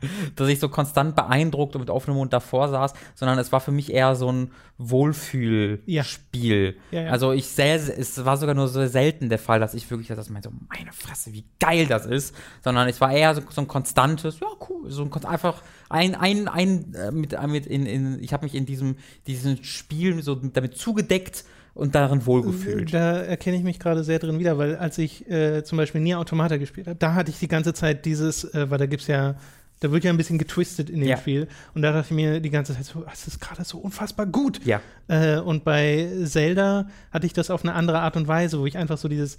dass 0.36 0.48
ich 0.48 0.60
so 0.60 0.68
konstant 0.68 1.16
beeindruckt 1.16 1.74
und 1.74 1.80
mit 1.80 1.90
offenem 1.90 2.16
Mund 2.16 2.32
davor 2.32 2.68
saß, 2.68 2.92
sondern 3.14 3.38
es 3.38 3.52
war 3.52 3.60
für 3.60 3.72
mich 3.72 3.92
eher 3.92 4.14
so 4.16 4.30
ein 4.30 4.52
Wohlfühlspiel. 4.78 6.76
Ja. 6.90 6.98
Ja, 6.98 7.06
ja. 7.06 7.10
Also 7.10 7.32
ich 7.32 7.46
sehr, 7.46 7.76
es 7.76 8.24
war 8.24 8.36
sogar 8.36 8.54
nur 8.54 8.68
so 8.68 8.86
selten 8.86 9.28
der 9.28 9.38
Fall, 9.38 9.60
dass 9.60 9.74
ich 9.74 9.90
wirklich 9.90 10.08
das 10.08 10.28
meinte, 10.30 10.50
so 10.50 10.54
meine 10.68 10.92
Fresse, 10.92 11.32
wie 11.32 11.44
geil 11.58 11.86
das 11.86 12.06
ist, 12.06 12.34
sondern 12.62 12.88
es 12.88 13.00
war 13.00 13.12
eher 13.12 13.34
so, 13.34 13.42
so 13.48 13.60
ein 13.62 13.68
konstantes, 13.68 14.40
ja 14.40 14.48
cool, 14.68 14.90
so 14.90 15.02
ein 15.02 15.12
einfach 15.24 15.62
ein 15.88 16.14
ein 16.14 16.48
ein 16.48 16.94
äh, 16.94 17.10
mit 17.10 17.40
mit 17.46 17.66
in, 17.66 17.86
in 17.86 18.22
ich 18.22 18.32
habe 18.32 18.44
mich 18.44 18.54
in 18.54 18.66
diesem 18.66 18.96
diesem 19.26 19.62
Spiel 19.64 20.22
so 20.22 20.34
damit 20.34 20.76
zugedeckt 20.76 21.44
und 21.76 21.94
darin 21.94 22.26
wohlgefühlt. 22.26 22.92
Da 22.92 23.18
erkenne 23.18 23.56
ich 23.56 23.62
mich 23.62 23.78
gerade 23.78 24.02
sehr 24.02 24.18
drin 24.18 24.38
wieder, 24.38 24.58
weil 24.58 24.76
als 24.76 24.98
ich 24.98 25.30
äh, 25.30 25.62
zum 25.62 25.78
Beispiel 25.78 26.00
Nier 26.00 26.18
Automata 26.18 26.56
gespielt 26.56 26.86
habe, 26.86 26.98
da 26.98 27.14
hatte 27.14 27.30
ich 27.30 27.38
die 27.38 27.48
ganze 27.48 27.74
Zeit 27.74 28.04
dieses, 28.06 28.44
äh, 28.54 28.70
weil 28.70 28.78
da 28.78 28.86
gibt 28.86 29.02
es 29.02 29.08
ja 29.08 29.36
da 29.80 29.92
wird 29.92 30.04
ja 30.04 30.10
ein 30.10 30.16
bisschen 30.16 30.38
getwistet 30.38 30.88
in 30.88 31.00
dem 31.00 31.08
ja. 31.10 31.18
Spiel. 31.18 31.48
Und 31.74 31.82
da 31.82 31.92
dachte 31.92 32.06
ich 32.06 32.16
mir 32.16 32.40
die 32.40 32.48
ganze 32.48 32.74
Zeit 32.74 32.86
so, 32.86 33.00
das 33.02 33.26
ist 33.26 33.42
gerade 33.42 33.62
so 33.62 33.76
unfassbar 33.76 34.24
gut. 34.24 34.64
Ja. 34.64 34.80
Äh, 35.06 35.38
und 35.38 35.64
bei 35.64 36.08
Zelda 36.24 36.88
hatte 37.10 37.26
ich 37.26 37.34
das 37.34 37.50
auf 37.50 37.62
eine 37.62 37.74
andere 37.74 38.00
Art 38.00 38.16
und 38.16 38.26
Weise, 38.26 38.58
wo 38.58 38.64
ich 38.64 38.78
einfach 38.78 38.96
so 38.96 39.06
dieses, 39.08 39.36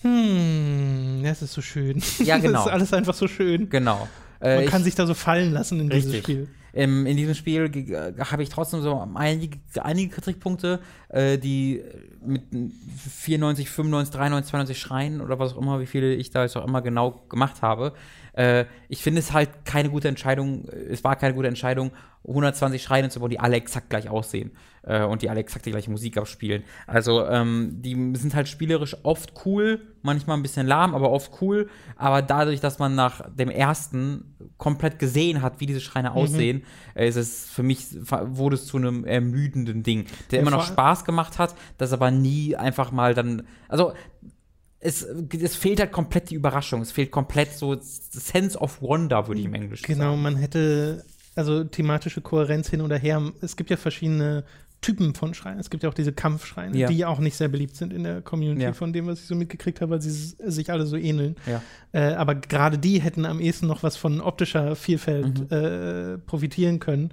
hm, 0.00 1.20
das 1.22 1.42
ist 1.42 1.52
so 1.52 1.60
schön. 1.60 2.02
Ja, 2.20 2.38
genau. 2.38 2.52
das 2.52 2.66
ist 2.66 2.72
alles 2.72 2.92
einfach 2.94 3.14
so 3.14 3.28
schön. 3.28 3.68
Genau. 3.68 4.08
Man 4.40 4.50
äh, 4.50 4.64
kann 4.64 4.84
sich 4.84 4.94
da 4.94 5.06
so 5.06 5.12
fallen 5.14 5.52
lassen 5.52 5.80
in 5.80 5.92
richtig. 5.92 6.04
dieses 6.04 6.22
Spiel. 6.22 6.48
Ähm, 6.74 7.06
in 7.06 7.16
diesem 7.16 7.34
Spiel 7.34 7.70
habe 8.18 8.42
ich 8.42 8.48
trotzdem 8.48 8.82
so 8.82 9.06
einige, 9.14 9.58
einige 9.80 10.14
Kritikpunkte, 10.14 10.80
äh, 11.08 11.38
die 11.38 11.82
mit 12.24 12.42
94, 12.52 13.70
95, 13.70 14.14
93, 14.14 14.50
92 14.50 14.78
Schreien 14.78 15.20
oder 15.20 15.38
was 15.38 15.54
auch 15.54 15.58
immer, 15.58 15.80
wie 15.80 15.86
viele 15.86 16.14
ich 16.14 16.30
da 16.30 16.42
jetzt 16.42 16.56
auch 16.56 16.66
immer 16.66 16.82
genau 16.82 17.22
gemacht 17.28 17.62
habe, 17.62 17.92
äh, 18.38 18.66
ich 18.88 19.02
finde 19.02 19.18
es 19.18 19.32
halt 19.32 19.64
keine 19.64 19.90
gute 19.90 20.06
Entscheidung, 20.06 20.68
es 20.68 21.02
war 21.02 21.16
keine 21.16 21.34
gute 21.34 21.48
Entscheidung, 21.48 21.90
120 22.26 22.80
Schreine 22.80 23.08
zu 23.08 23.18
bauen, 23.18 23.30
die 23.30 23.40
alle 23.40 23.56
exakt 23.56 23.90
gleich 23.90 24.08
aussehen 24.08 24.52
äh, 24.82 25.02
und 25.02 25.22
die 25.22 25.30
alle 25.30 25.40
exakt 25.40 25.66
die 25.66 25.72
gleiche 25.72 25.90
Musik 25.90 26.16
abspielen. 26.16 26.62
Also 26.86 27.26
ähm, 27.26 27.78
die 27.82 27.94
sind 28.14 28.36
halt 28.36 28.46
spielerisch 28.46 28.96
oft 29.02 29.32
cool, 29.44 29.80
manchmal 30.02 30.36
ein 30.36 30.42
bisschen 30.42 30.68
lahm, 30.68 30.94
aber 30.94 31.10
oft 31.10 31.32
cool. 31.40 31.68
Aber 31.96 32.22
dadurch, 32.22 32.60
dass 32.60 32.78
man 32.78 32.94
nach 32.94 33.28
dem 33.28 33.50
ersten 33.50 34.36
komplett 34.56 35.00
gesehen 35.00 35.42
hat, 35.42 35.58
wie 35.58 35.66
diese 35.66 35.80
Schreine 35.80 36.10
mhm. 36.10 36.16
aussehen, 36.16 36.62
äh, 36.94 37.08
ist 37.08 37.16
es 37.16 37.50
für 37.50 37.64
mich, 37.64 37.86
wurde 38.00 38.54
es 38.54 38.66
zu 38.66 38.76
einem 38.76 39.04
ermüdenden 39.04 39.82
Ding, 39.82 40.06
der 40.30 40.40
immer 40.40 40.52
noch 40.52 40.64
Spaß 40.64 41.04
gemacht 41.04 41.40
hat, 41.40 41.56
das 41.76 41.92
aber 41.92 42.12
nie 42.12 42.54
einfach 42.54 42.92
mal 42.92 43.14
dann, 43.14 43.48
also 43.68 43.94
es, 44.80 45.02
es 45.02 45.56
fehlt 45.56 45.80
halt 45.80 45.92
komplett 45.92 46.30
die 46.30 46.34
Überraschung. 46.34 46.82
Es 46.82 46.92
fehlt 46.92 47.10
komplett 47.10 47.52
so 47.52 47.76
Sense 47.80 48.58
of 48.58 48.80
Wonder, 48.80 49.26
würde 49.26 49.40
ich 49.40 49.46
im 49.46 49.54
Englischen 49.54 49.86
genau, 49.86 49.98
sagen. 49.98 50.16
Genau, 50.16 50.22
man 50.22 50.36
hätte 50.36 51.04
also 51.34 51.64
thematische 51.64 52.20
Kohärenz 52.20 52.68
hin 52.68 52.80
oder 52.80 52.96
her. 52.96 53.22
Es 53.40 53.56
gibt 53.56 53.70
ja 53.70 53.76
verschiedene 53.76 54.44
Typen 54.80 55.14
von 55.14 55.34
Schreien. 55.34 55.58
Es 55.58 55.70
gibt 55.70 55.82
ja 55.82 55.88
auch 55.88 55.94
diese 55.94 56.12
Kampfschreine, 56.12 56.76
ja. 56.76 56.88
die 56.88 57.04
auch 57.04 57.18
nicht 57.18 57.36
sehr 57.36 57.48
beliebt 57.48 57.74
sind 57.76 57.92
in 57.92 58.04
der 58.04 58.22
Community, 58.22 58.62
ja. 58.62 58.72
von 58.72 58.92
dem, 58.92 59.08
was 59.08 59.20
ich 59.20 59.26
so 59.26 59.34
mitgekriegt 59.34 59.80
habe, 59.80 59.92
weil 59.92 60.02
sie 60.02 60.10
sich 60.10 60.70
alle 60.70 60.86
so 60.86 60.96
ähneln. 60.96 61.36
Ja. 61.46 61.62
Äh, 61.92 62.14
aber 62.14 62.36
gerade 62.36 62.78
die 62.78 63.00
hätten 63.00 63.26
am 63.26 63.40
ehesten 63.40 63.66
noch 63.66 63.82
was 63.82 63.96
von 63.96 64.20
optischer 64.20 64.76
Vielfalt 64.76 65.50
mhm. 65.50 65.56
äh, 65.56 66.18
profitieren 66.18 66.78
können. 66.78 67.10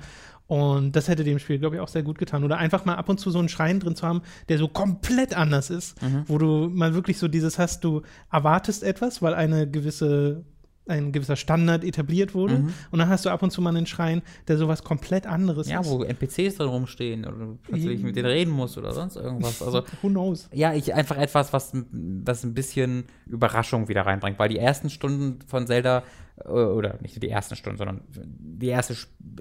Und 0.48 0.96
das 0.96 1.08
hätte 1.08 1.24
dem 1.24 1.40
Spiel, 1.40 1.58
glaube 1.58 1.76
ich, 1.76 1.82
auch 1.82 1.88
sehr 1.88 2.04
gut 2.04 2.20
getan. 2.20 2.44
Oder 2.44 2.58
einfach 2.58 2.86
mal 2.86 2.96
ab 2.96 3.10
und 3.10 3.20
zu 3.20 3.32
so 3.32 3.40
einen 3.40 3.50
Schrein 3.50 3.80
drin 3.80 3.96
zu 3.96 4.06
haben, 4.06 4.22
der 4.48 4.58
so 4.58 4.68
komplett 4.68 5.36
anders 5.36 5.70
ist, 5.70 6.02
mhm. 6.02 6.24
wo 6.28 6.38
du 6.38 6.70
mal 6.70 6.94
wirklich 6.94 7.18
so 7.18 7.28
dieses 7.28 7.58
hast, 7.58 7.84
du 7.84 8.04
erwartest 8.32 8.84
etwas, 8.84 9.22
weil 9.22 9.34
eine 9.34 9.70
gewisse 9.70 10.44
ein 10.88 11.12
gewisser 11.12 11.36
Standard 11.36 11.84
etabliert 11.84 12.34
wurde. 12.34 12.60
Mhm. 12.60 12.74
Und 12.92 13.00
dann 13.00 13.10
hast 13.10 13.26
du 13.26 13.30
ab 13.30 13.42
und 13.42 13.52
zu 13.52 13.62
mal 13.62 13.76
einen 13.76 13.86
Schrein, 13.86 14.22
der 14.48 14.58
sowas 14.58 14.84
komplett 14.84 15.26
anderes 15.26 15.68
ja, 15.68 15.80
ist. 15.80 15.88
Ja, 15.88 15.92
wo 15.92 16.04
NPCs 16.04 16.58
drin 16.58 16.70
rumstehen 16.70 17.26
oder 17.26 17.38
du 17.38 17.60
plötzlich 17.64 18.04
mit 18.04 18.16
denen 18.16 18.28
reden 18.28 18.52
musst 18.52 18.78
oder 18.78 18.94
sonst 18.94 19.16
irgendwas. 19.16 19.62
Also, 19.62 19.84
Who 20.02 20.10
knows? 20.10 20.50
Ja, 20.54 20.74
ich 20.74 20.94
einfach 20.94 21.18
etwas, 21.18 21.54
was, 21.54 21.74
was 21.92 22.44
ein 22.44 22.54
bisschen 22.54 23.06
Überraschung 23.26 23.88
wieder 23.88 24.06
reinbringt, 24.06 24.38
weil 24.38 24.50
die 24.50 24.60
ersten 24.60 24.90
Stunden 24.90 25.40
von 25.48 25.66
Zelda 25.66 26.04
oder 26.44 26.98
nicht 27.02 27.22
die 27.22 27.30
ersten 27.30 27.56
Stunden, 27.56 27.78
sondern 27.78 28.02
die 28.10 28.68
erste, 28.68 28.96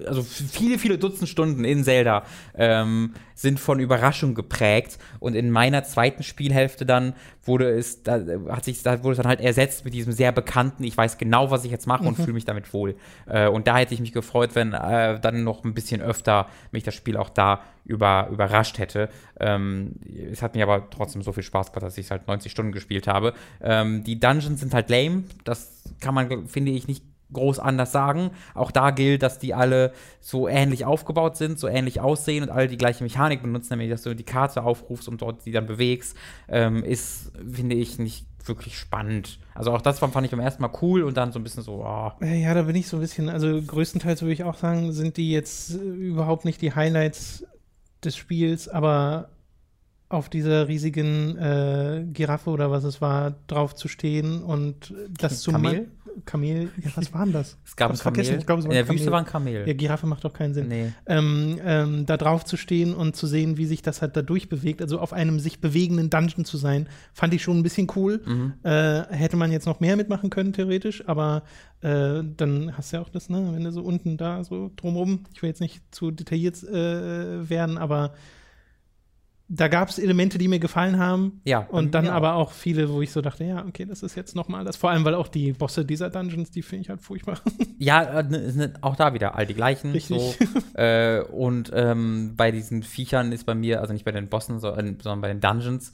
also 0.05 0.23
viele, 0.23 0.79
viele 0.79 0.97
Dutzend 0.97 1.29
Stunden 1.29 1.65
in 1.65 1.83
Zelda. 1.83 2.23
Ähm, 2.55 3.13
sind 3.35 3.59
von 3.59 3.79
Überraschung 3.79 4.33
geprägt 4.33 4.97
und 5.19 5.35
in 5.35 5.51
meiner 5.51 5.83
zweiten 5.83 6.23
Spielhälfte 6.23 6.85
dann 6.85 7.13
wurde 7.43 7.69
es, 7.69 8.01
da 8.01 8.21
hat 8.49 8.65
sich, 8.65 8.81
da 8.81 9.03
wurde 9.03 9.11
es 9.11 9.17
dann 9.17 9.27
halt 9.27 9.41
ersetzt 9.41 9.85
mit 9.85 9.93
diesem 9.93 10.13
sehr 10.13 10.31
bekannten, 10.31 10.83
ich 10.83 10.97
weiß 10.97 11.17
genau, 11.17 11.51
was 11.51 11.65
ich 11.65 11.71
jetzt 11.71 11.85
mache 11.85 12.05
und 12.05 12.17
mhm. 12.17 12.23
fühle 12.23 12.33
mich 12.33 12.45
damit 12.45 12.73
wohl. 12.73 12.95
Äh, 13.27 13.47
und 13.47 13.67
da 13.67 13.77
hätte 13.77 13.93
ich 13.93 13.99
mich 13.99 14.13
gefreut, 14.13 14.55
wenn 14.55 14.73
äh, 14.73 15.19
dann 15.19 15.43
noch 15.43 15.63
ein 15.63 15.73
bisschen 15.73 16.01
öfter 16.01 16.47
mich 16.71 16.83
das 16.83 16.95
Spiel 16.95 17.17
auch 17.17 17.29
da 17.29 17.61
über, 17.83 18.29
überrascht 18.31 18.79
hätte. 18.79 19.09
Ähm, 19.39 19.95
es 20.31 20.41
hat 20.41 20.55
mir 20.55 20.63
aber 20.63 20.89
trotzdem 20.89 21.21
so 21.21 21.31
viel 21.33 21.43
Spaß 21.43 21.71
gemacht, 21.71 21.83
dass 21.83 21.97
ich 21.97 22.05
es 22.05 22.11
halt 22.11 22.27
90 22.27 22.51
Stunden 22.51 22.71
gespielt 22.71 23.07
habe. 23.07 23.33
Ähm, 23.61 24.03
die 24.03 24.19
Dungeons 24.19 24.59
sind 24.59 24.73
halt 24.73 24.89
lame, 24.89 25.25
das 25.43 25.83
kann 25.99 26.15
man, 26.15 26.47
finde 26.47 26.71
ich, 26.71 26.87
nicht 26.87 27.03
groß 27.33 27.59
anders 27.59 27.91
sagen. 27.91 28.31
Auch 28.53 28.71
da 28.71 28.91
gilt, 28.91 29.23
dass 29.23 29.39
die 29.39 29.53
alle 29.53 29.91
so 30.19 30.47
ähnlich 30.47 30.85
aufgebaut 30.85 31.37
sind, 31.37 31.59
so 31.59 31.67
ähnlich 31.67 31.99
aussehen 31.99 32.43
und 32.43 32.49
alle 32.49 32.67
die 32.67 32.77
gleiche 32.77 33.03
Mechanik 33.03 33.41
benutzen, 33.41 33.73
nämlich 33.73 33.89
dass 33.89 34.03
du 34.03 34.15
die 34.15 34.23
Karte 34.23 34.63
aufrufst 34.63 35.07
und 35.07 35.21
dort 35.21 35.45
die 35.45 35.51
dann 35.51 35.65
bewegst, 35.65 36.15
ähm, 36.47 36.83
ist, 36.83 37.31
finde 37.51 37.75
ich, 37.75 37.99
nicht 37.99 38.25
wirklich 38.47 38.77
spannend. 38.77 39.39
Also 39.53 39.71
auch 39.71 39.81
das 39.81 39.99
fand 39.99 40.23
ich 40.23 40.31
beim 40.31 40.39
ersten 40.39 40.61
Mal 40.61 40.71
cool 40.81 41.03
und 41.03 41.17
dann 41.17 41.31
so 41.31 41.39
ein 41.39 41.43
bisschen 41.43 41.63
so, 41.63 41.83
oh. 41.85 42.11
Ja, 42.23 42.53
da 42.53 42.63
bin 42.63 42.75
ich 42.75 42.87
so 42.87 42.97
ein 42.97 43.01
bisschen, 43.01 43.29
also 43.29 43.61
größtenteils 43.61 44.21
würde 44.21 44.33
ich 44.33 44.43
auch 44.43 44.55
sagen, 44.55 44.91
sind 44.91 45.17
die 45.17 45.31
jetzt 45.31 45.71
überhaupt 45.71 46.45
nicht 46.45 46.61
die 46.61 46.73
Highlights 46.73 47.45
des 48.03 48.15
Spiels, 48.15 48.69
aber 48.69 49.29
auf 50.09 50.29
dieser 50.29 50.67
riesigen 50.67 51.37
äh, 51.37 52.05
Giraffe 52.13 52.49
oder 52.49 52.71
was 52.71 52.83
es 52.83 53.01
war, 53.01 53.35
drauf 53.47 53.75
zu 53.75 53.87
stehen 53.87 54.43
und 54.43 54.93
das 55.17 55.41
zu 55.41 55.51
Kamel? 55.51 55.87
Kamel, 56.23 56.69
ja, 56.81 56.91
was 56.95 57.13
war 57.13 57.25
denn 57.25 57.33
das? 57.33 57.57
Es 57.65 57.75
gab 57.75 57.91
ein. 57.91 57.97
Kamel. 57.97 58.21
Ich 58.21 58.45
glaube, 58.45 58.61
es 58.61 58.65
war 58.65 58.71
In 58.71 58.77
der 58.77 58.87
Wüste 58.87 59.05
Kamel. 59.05 59.11
war 59.11 59.19
ein 59.19 59.25
Kamel. 59.25 59.67
Ja, 59.67 59.73
Giraffe 59.73 60.07
macht 60.07 60.23
doch 60.23 60.31
keinen 60.31 60.53
Sinn. 60.53 60.69
Nee. 60.69 60.93
Ähm, 61.07 61.59
ähm, 61.63 62.05
da 62.05 62.15
drauf 62.15 62.45
zu 62.45 62.55
stehen 62.55 62.93
und 62.93 63.15
zu 63.15 63.27
sehen, 63.27 63.57
wie 63.57 63.65
sich 63.65 63.81
das 63.81 64.01
halt 64.01 64.15
da 64.15 64.21
durchbewegt, 64.21 64.81
also 64.81 64.99
auf 64.99 65.11
einem 65.11 65.39
sich 65.39 65.59
bewegenden 65.59 66.09
Dungeon 66.09 66.45
zu 66.45 66.57
sein, 66.57 66.87
fand 67.13 67.33
ich 67.33 67.43
schon 67.43 67.57
ein 67.57 67.63
bisschen 67.63 67.87
cool. 67.95 68.21
Mhm. 68.25 68.53
Äh, 68.63 69.03
hätte 69.09 69.35
man 69.35 69.51
jetzt 69.51 69.65
noch 69.65 69.81
mehr 69.81 69.97
mitmachen 69.97 70.29
können, 70.29 70.53
theoretisch, 70.53 71.03
aber 71.07 71.43
äh, 71.81 72.23
dann 72.37 72.77
hast 72.77 72.93
du 72.93 72.97
ja 72.97 73.03
auch 73.03 73.09
das, 73.09 73.29
ne, 73.29 73.49
wenn 73.53 73.63
du 73.63 73.71
so 73.71 73.81
unten 73.81 74.15
da 74.15 74.43
so 74.43 74.71
drumrum, 74.77 75.25
ich 75.33 75.41
will 75.41 75.49
jetzt 75.49 75.61
nicht 75.61 75.81
zu 75.93 76.11
detailliert 76.11 76.63
äh, 76.63 77.49
werden, 77.49 77.77
aber 77.77 78.13
da 79.47 79.67
gab 79.67 79.89
es 79.89 79.99
Elemente, 79.99 80.39
die 80.39 80.47
mir 80.47 80.59
gefallen 80.59 80.97
haben. 80.97 81.41
Ja, 81.43 81.59
Und 81.59 81.93
dann 81.93 82.05
ja. 82.05 82.13
aber 82.13 82.33
auch 82.33 82.51
viele, 82.51 82.91
wo 82.91 83.01
ich 83.01 83.11
so 83.11 83.21
dachte, 83.21 83.43
ja, 83.43 83.63
okay, 83.65 83.85
das 83.85 84.01
ist 84.01 84.15
jetzt 84.15 84.35
noch 84.35 84.47
mal 84.47 84.63
das. 84.65 84.75
Vor 84.75 84.89
allem, 84.89 85.05
weil 85.05 85.13
auch 85.13 85.27
die 85.27 85.51
Bosse 85.51 85.85
dieser 85.85 86.09
Dungeons, 86.09 86.49
die 86.49 86.63
finde 86.63 86.81
ich 86.81 86.89
halt 86.89 87.01
furchtbar. 87.01 87.39
Ja, 87.77 88.03
äh, 88.03 88.23
ne, 88.23 88.51
sind 88.51 88.83
auch 88.83 88.95
da 88.95 89.13
wieder 89.13 89.35
all 89.35 89.45
die 89.45 89.53
gleichen. 89.53 89.91
Richtig. 89.91 90.17
So. 90.17 90.33
äh, 90.79 91.21
und 91.23 91.71
ähm, 91.75 92.33
bei 92.37 92.51
diesen 92.51 92.83
Viechern 92.83 93.33
ist 93.33 93.45
bei 93.45 93.53
mir, 93.53 93.81
also 93.81 93.91
nicht 93.91 94.05
bei 94.05 94.11
den 94.11 94.29
Bossen, 94.29 94.59
so, 94.59 94.69
äh, 94.69 94.95
sondern 95.01 95.21
bei 95.21 95.27
den 95.27 95.41
Dungeons, 95.41 95.91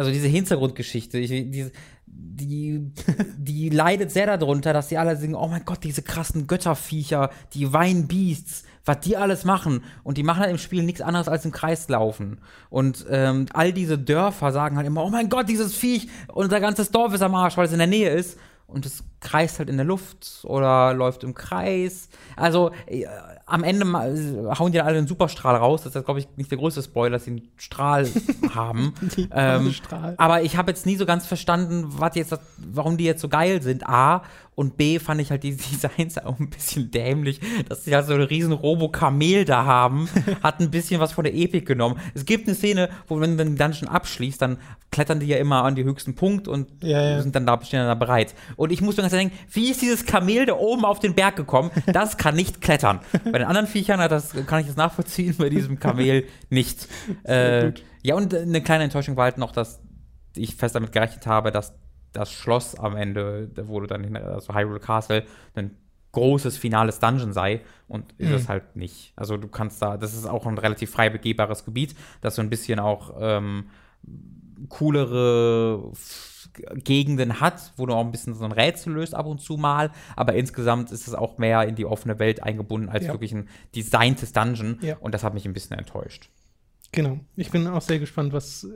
also 0.00 0.10
diese 0.12 0.28
Hintergrundgeschichte, 0.28 1.18
ich, 1.18 1.28
diese, 1.28 1.72
die, 2.06 2.90
die 3.36 3.68
leidet 3.68 4.10
sehr 4.10 4.34
darunter, 4.34 4.72
dass 4.72 4.88
die 4.88 4.96
alle 4.96 5.14
sagen, 5.14 5.34
oh 5.34 5.46
mein 5.46 5.66
Gott, 5.66 5.84
diese 5.84 6.00
krassen 6.00 6.46
Götterviecher, 6.46 7.28
die 7.52 7.74
Vine 7.74 8.04
Beasts, 8.04 8.64
was 8.86 9.00
die 9.00 9.18
alles 9.18 9.44
machen. 9.44 9.84
Und 10.02 10.16
die 10.16 10.22
machen 10.22 10.40
halt 10.40 10.50
im 10.50 10.56
Spiel 10.56 10.84
nichts 10.84 11.02
anderes 11.02 11.28
als 11.28 11.44
im 11.44 11.52
Kreis 11.52 11.86
laufen. 11.90 12.40
Und 12.70 13.04
ähm, 13.10 13.44
all 13.52 13.74
diese 13.74 13.98
Dörfer 13.98 14.52
sagen 14.52 14.78
halt 14.78 14.86
immer, 14.86 15.04
oh 15.04 15.10
mein 15.10 15.28
Gott, 15.28 15.50
dieses 15.50 15.74
Viech, 15.74 16.08
unser 16.32 16.60
ganzes 16.60 16.90
Dorf 16.90 17.12
ist 17.12 17.20
am 17.20 17.34
Arsch, 17.34 17.58
weil 17.58 17.66
es 17.66 17.72
in 17.72 17.78
der 17.78 17.86
Nähe 17.86 18.08
ist. 18.08 18.38
Und 18.66 18.86
es 18.86 19.04
kreist 19.20 19.58
halt 19.58 19.68
in 19.68 19.76
der 19.76 19.86
Luft 19.86 20.40
oder 20.44 20.94
läuft 20.94 21.24
im 21.24 21.34
Kreis. 21.34 22.08
Also 22.36 22.70
äh, 22.86 23.06
am 23.46 23.64
Ende 23.64 23.84
hauen 24.58 24.72
die 24.72 24.78
dann 24.78 24.86
alle 24.86 24.98
einen 24.98 25.06
Superstrahl 25.06 25.56
raus. 25.56 25.82
Das 25.82 25.94
ist, 25.94 26.04
glaube 26.04 26.20
ich, 26.20 26.28
nicht 26.36 26.50
der 26.50 26.58
größte 26.58 26.82
Spoiler, 26.82 27.12
dass 27.12 27.24
sie 27.24 27.32
einen 27.32 27.48
Strahl 27.56 28.08
haben. 28.54 28.94
ähm, 29.32 29.72
Strahl. 29.72 30.14
aber 30.16 30.42
ich 30.42 30.56
habe 30.56 30.70
jetzt 30.70 30.86
nie 30.86 30.96
so 30.96 31.06
ganz 31.06 31.26
verstanden, 31.26 31.86
was 31.88 32.14
jetzt, 32.14 32.34
warum 32.58 32.96
die 32.96 33.04
jetzt 33.04 33.20
so 33.20 33.28
geil 33.28 33.62
sind. 33.62 33.86
A. 33.86 34.22
Und 34.60 34.76
B 34.76 34.98
fand 34.98 35.22
ich 35.22 35.30
halt 35.30 35.42
die 35.42 35.56
Designs 35.56 36.18
auch 36.18 36.38
ein 36.38 36.50
bisschen 36.50 36.90
dämlich, 36.90 37.40
dass 37.66 37.86
sie 37.86 37.94
halt 37.94 38.06
so 38.06 38.12
einen 38.12 38.24
riesen 38.24 38.52
Robo-Kamel 38.52 39.46
da 39.46 39.64
haben. 39.64 40.06
Hat 40.42 40.60
ein 40.60 40.70
bisschen 40.70 41.00
was 41.00 41.12
von 41.12 41.24
der 41.24 41.34
Epik 41.34 41.64
genommen. 41.64 41.98
Es 42.12 42.26
gibt 42.26 42.46
eine 42.46 42.54
Szene, 42.54 42.90
wo 43.08 43.18
wenn 43.20 43.38
du 43.38 43.42
den 43.42 43.56
Dungeon 43.56 43.88
abschließt, 43.88 44.42
dann 44.42 44.58
klettern 44.90 45.18
die 45.18 45.28
ja 45.28 45.38
immer 45.38 45.64
an 45.64 45.76
den 45.76 45.86
höchsten 45.86 46.14
Punkt 46.14 46.46
und 46.46 46.68
Ja, 46.82 47.00
ja. 47.00 47.22
sind 47.22 47.34
dann 47.34 47.46
da, 47.46 47.58
stehen 47.64 47.78
dann 47.78 47.88
da 47.88 47.94
bereit. 47.94 48.34
Und 48.56 48.70
ich 48.70 48.82
muss 48.82 48.98
mir 48.98 49.02
ganz 49.04 49.14
denken, 49.14 49.34
wie 49.50 49.70
ist 49.70 49.80
dieses 49.80 50.04
Kamel 50.04 50.44
da 50.44 50.52
oben 50.52 50.84
auf 50.84 50.98
den 50.98 51.14
Berg 51.14 51.36
gekommen? 51.36 51.70
Das 51.86 52.18
kann 52.18 52.36
nicht 52.36 52.60
klettern. 52.60 53.00
Bei 53.24 53.38
den 53.38 53.46
anderen 53.46 53.66
Viechern, 53.66 53.98
das 54.10 54.34
kann 54.46 54.60
ich 54.60 54.66
das 54.66 54.76
nachvollziehen, 54.76 55.36
bei 55.38 55.48
diesem 55.48 55.80
Kamel 55.80 56.26
nicht. 56.50 56.86
Äh, 57.24 57.72
ja, 58.02 58.14
und 58.14 58.34
eine 58.34 58.62
kleine 58.62 58.84
Enttäuschung 58.84 59.16
war 59.16 59.24
halt 59.24 59.38
noch, 59.38 59.52
dass 59.52 59.80
ich 60.36 60.54
fest 60.54 60.74
damit 60.74 60.92
gerechnet 60.92 61.26
habe, 61.26 61.50
dass 61.50 61.72
das 62.12 62.32
Schloss 62.32 62.74
am 62.74 62.96
Ende, 62.96 63.50
wo 63.68 63.80
du 63.80 63.86
dann 63.86 64.02
hin, 64.04 64.16
also 64.16 64.54
Hyrule 64.54 64.80
Castle, 64.80 65.24
ein 65.54 65.76
großes 66.12 66.58
finales 66.58 66.98
Dungeon 66.98 67.32
sei 67.32 67.60
und 67.86 68.12
ist 68.18 68.30
Mhm. 68.30 68.34
es 68.34 68.48
halt 68.48 68.74
nicht. 68.74 69.12
Also 69.14 69.36
du 69.36 69.46
kannst 69.46 69.80
da, 69.80 69.96
das 69.96 70.14
ist 70.14 70.26
auch 70.26 70.44
ein 70.46 70.58
relativ 70.58 70.90
frei 70.90 71.08
begehbares 71.08 71.64
Gebiet, 71.64 71.94
das 72.20 72.34
so 72.34 72.42
ein 72.42 72.50
bisschen 72.50 72.80
auch 72.80 73.14
ähm, 73.20 73.66
coolere 74.68 75.92
Gegenden 76.74 77.40
hat, 77.40 77.72
wo 77.76 77.86
du 77.86 77.94
auch 77.94 78.04
ein 78.04 78.10
bisschen 78.10 78.34
so 78.34 78.44
ein 78.44 78.52
Rätsel 78.52 78.92
löst 78.94 79.14
ab 79.14 79.26
und 79.26 79.40
zu 79.40 79.56
mal, 79.56 79.90
aber 80.16 80.34
insgesamt 80.34 80.90
ist 80.90 81.06
es 81.06 81.14
auch 81.14 81.38
mehr 81.38 81.62
in 81.68 81.76
die 81.76 81.86
offene 81.86 82.18
Welt 82.18 82.42
eingebunden 82.42 82.88
als 82.88 83.06
Ja. 83.06 83.12
wirklich 83.12 83.32
ein 83.32 83.48
designtes 83.74 84.32
Dungeon 84.32 84.78
Ja. 84.82 84.96
und 84.98 85.14
das 85.14 85.22
hat 85.22 85.32
mich 85.34 85.46
ein 85.46 85.52
bisschen 85.52 85.78
enttäuscht. 85.78 86.28
Genau. 86.92 87.20
Ich 87.36 87.50
bin 87.52 87.68
auch 87.68 87.82
sehr 87.82 88.00
gespannt, 88.00 88.32
was, 88.32 88.66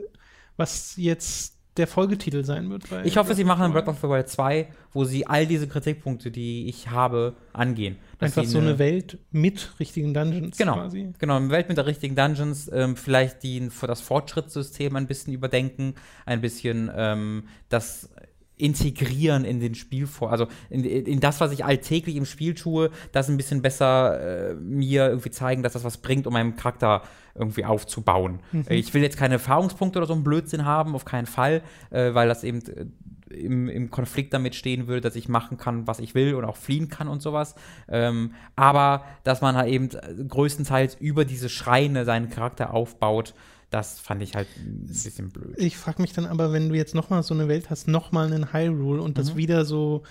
was 0.55 0.95
jetzt 0.95 1.54
der 1.77 1.87
Folgetitel 1.87 2.43
sein 2.43 2.69
wird. 2.69 2.83
Ich 3.03 3.17
hoffe, 3.17 3.33
sie 3.35 3.43
machen 3.43 3.71
Breath 3.73 3.87
of 3.87 3.99
the 4.01 4.07
Wild 4.07 4.29
2, 4.29 4.67
wo 4.93 5.03
sie 5.03 5.27
all 5.27 5.45
diese 5.45 5.67
Kritikpunkte, 5.67 6.31
die 6.31 6.67
ich 6.67 6.89
habe, 6.89 7.35
angehen. 7.51 7.97
Einfach 8.19 8.45
so 8.45 8.59
eine 8.59 8.79
Welt 8.79 9.17
mit 9.31 9.73
richtigen 9.79 10.13
Dungeons 10.13 10.57
Genau, 10.57 10.75
quasi. 10.75 11.13
genau, 11.19 11.35
eine 11.35 11.49
Welt 11.49 11.67
mit 11.67 11.77
der 11.77 11.85
richtigen 11.85 12.15
Dungeons, 12.15 12.71
ähm, 12.73 12.95
vielleicht 12.95 13.43
die 13.43 13.69
das 13.81 14.01
Fortschrittssystem 14.01 14.95
ein 14.95 15.07
bisschen 15.07 15.33
überdenken, 15.33 15.95
ein 16.25 16.39
bisschen 16.41 16.89
ähm, 16.95 17.43
das 17.69 18.09
integrieren 18.57 19.43
in 19.43 19.59
den 19.59 19.75
Spielvor, 19.75 20.31
also 20.31 20.47
in, 20.69 20.83
in 20.83 21.19
das, 21.19 21.41
was 21.41 21.51
ich 21.51 21.65
alltäglich 21.65 22.15
im 22.15 22.25
Spiel 22.25 22.53
tue, 22.53 22.89
das 23.11 23.29
ein 23.29 23.37
bisschen 23.37 23.61
besser 23.61 24.51
äh, 24.51 24.53
mir 24.55 25.07
irgendwie 25.07 25.31
zeigen, 25.31 25.61
dass 25.61 25.73
das 25.73 25.83
was 25.83 25.97
bringt, 25.97 26.25
um 26.25 26.33
meinen 26.33 26.55
Charakter 26.55 27.01
irgendwie 27.33 27.65
aufzubauen. 27.65 28.39
Äh, 28.69 28.75
Ich 28.75 28.93
will 28.93 29.01
jetzt 29.01 29.17
keine 29.17 29.35
Erfahrungspunkte 29.35 29.99
oder 29.99 30.07
so 30.07 30.13
einen 30.13 30.23
Blödsinn 30.23 30.63
haben, 30.63 30.95
auf 30.95 31.05
keinen 31.05 31.25
Fall, 31.25 31.63
äh, 31.89 32.13
weil 32.13 32.27
das 32.29 32.43
eben 32.45 32.61
äh, 32.65 32.85
im, 33.33 33.67
im 33.67 33.91
Konflikt 33.91 34.33
damit 34.33 34.55
stehen 34.55 34.87
würde, 34.87 35.01
dass 35.01 35.17
ich 35.17 35.27
machen 35.27 35.57
kann, 35.57 35.87
was 35.87 35.99
ich 35.99 36.15
will 36.15 36.35
und 36.35 36.45
auch 36.45 36.55
fliehen 36.55 36.87
kann 36.87 37.09
und 37.09 37.21
sowas. 37.21 37.55
Ähm, 37.89 38.33
aber 38.55 39.03
dass 39.23 39.41
man 39.41 39.57
halt 39.57 39.69
eben 39.69 39.89
äh, 39.89 40.23
größtenteils 40.25 40.95
über 40.95 41.25
diese 41.25 41.49
Schreine 41.49 42.05
seinen 42.05 42.29
Charakter 42.29 42.73
aufbaut, 42.73 43.33
das 43.69 43.99
fand 43.99 44.21
ich 44.23 44.35
halt 44.35 44.47
ein 44.57 44.85
bisschen 44.87 45.29
blöd. 45.29 45.55
Ich 45.57 45.77
frage 45.77 46.01
mich 46.01 46.13
dann 46.13 46.25
aber, 46.25 46.53
wenn 46.53 46.69
du 46.69 46.75
jetzt 46.75 46.95
noch 46.95 47.09
mal 47.09 47.23
so 47.23 47.33
eine 47.33 47.47
Welt 47.47 47.69
hast, 47.69 47.87
noch 47.87 48.11
mal 48.11 48.25
einen 48.31 48.53
Hyrule 48.53 49.01
und 49.01 49.11
Mhm. 49.11 49.13
das 49.15 49.35
wieder 49.35 49.65
so 49.65 50.03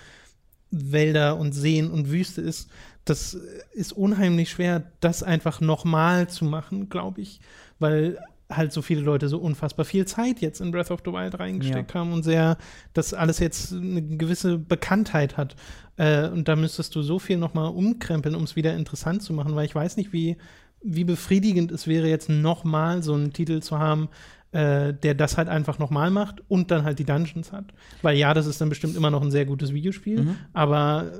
Wälder 0.71 1.37
und 1.37 1.53
Seen 1.53 1.89
und 1.89 2.11
Wüste 2.11 2.41
ist, 2.41 2.69
das 3.05 3.37
ist 3.73 3.93
unheimlich 3.93 4.49
schwer, 4.49 4.83
das 4.99 5.23
einfach 5.23 5.61
noch 5.61 5.85
mal 5.85 6.27
zu 6.27 6.43
machen, 6.45 6.89
glaube 6.89 7.21
ich, 7.21 7.39
weil 7.79 8.17
halt 8.49 8.71
so 8.73 8.81
viele 8.83 9.01
Leute 9.01 9.27
so 9.29 9.39
unfassbar 9.39 9.85
viel 9.85 10.05
Zeit 10.05 10.39
jetzt 10.41 10.61
in 10.61 10.71
Breath 10.71 10.91
of 10.91 11.01
the 11.05 11.11
Wild 11.11 11.39
reingesteckt 11.39 11.95
haben 11.95 12.13
und 12.13 12.23
sehr, 12.23 12.57
dass 12.93 13.13
alles 13.13 13.39
jetzt 13.39 13.73
eine 13.73 14.01
gewisse 14.03 14.57
Bekanntheit 14.59 15.37
hat. 15.37 15.55
Äh, 15.97 16.27
und 16.27 16.47
da 16.47 16.55
müsstest 16.55 16.93
du 16.95 17.01
so 17.01 17.17
viel 17.19 17.37
noch 17.37 17.53
mal 17.55 17.67
umkrempeln, 17.67 18.35
um 18.35 18.43
es 18.43 18.55
wieder 18.55 18.75
interessant 18.75 19.23
zu 19.23 19.33
machen, 19.33 19.55
weil 19.55 19.65
ich 19.65 19.73
weiß 19.73 19.97
nicht, 19.97 20.13
wie, 20.13 20.37
wie 20.85 21.03
befriedigend 21.03 21.71
es 21.71 21.87
wäre, 21.87 22.07
jetzt 22.07 22.29
noch 22.29 22.63
mal 22.63 23.01
so 23.03 23.13
einen 23.15 23.33
Titel 23.33 23.59
zu 23.61 23.79
haben, 23.79 24.09
äh, 24.51 24.93
der 24.93 25.15
das 25.15 25.37
halt 25.37 25.49
einfach 25.49 25.79
nochmal 25.79 26.11
macht 26.11 26.41
und 26.47 26.71
dann 26.71 26.83
halt 26.83 26.99
die 26.99 27.03
Dungeons 27.05 27.51
hat. 27.51 27.73
Weil 28.01 28.17
ja, 28.17 28.33
das 28.33 28.45
ist 28.45 28.61
dann 28.61 28.69
bestimmt 28.69 28.95
immer 28.95 29.09
noch 29.11 29.21
ein 29.21 29.31
sehr 29.31 29.45
gutes 29.45 29.73
Videospiel, 29.73 30.21
Mhm. 30.23 30.35
aber 30.53 31.11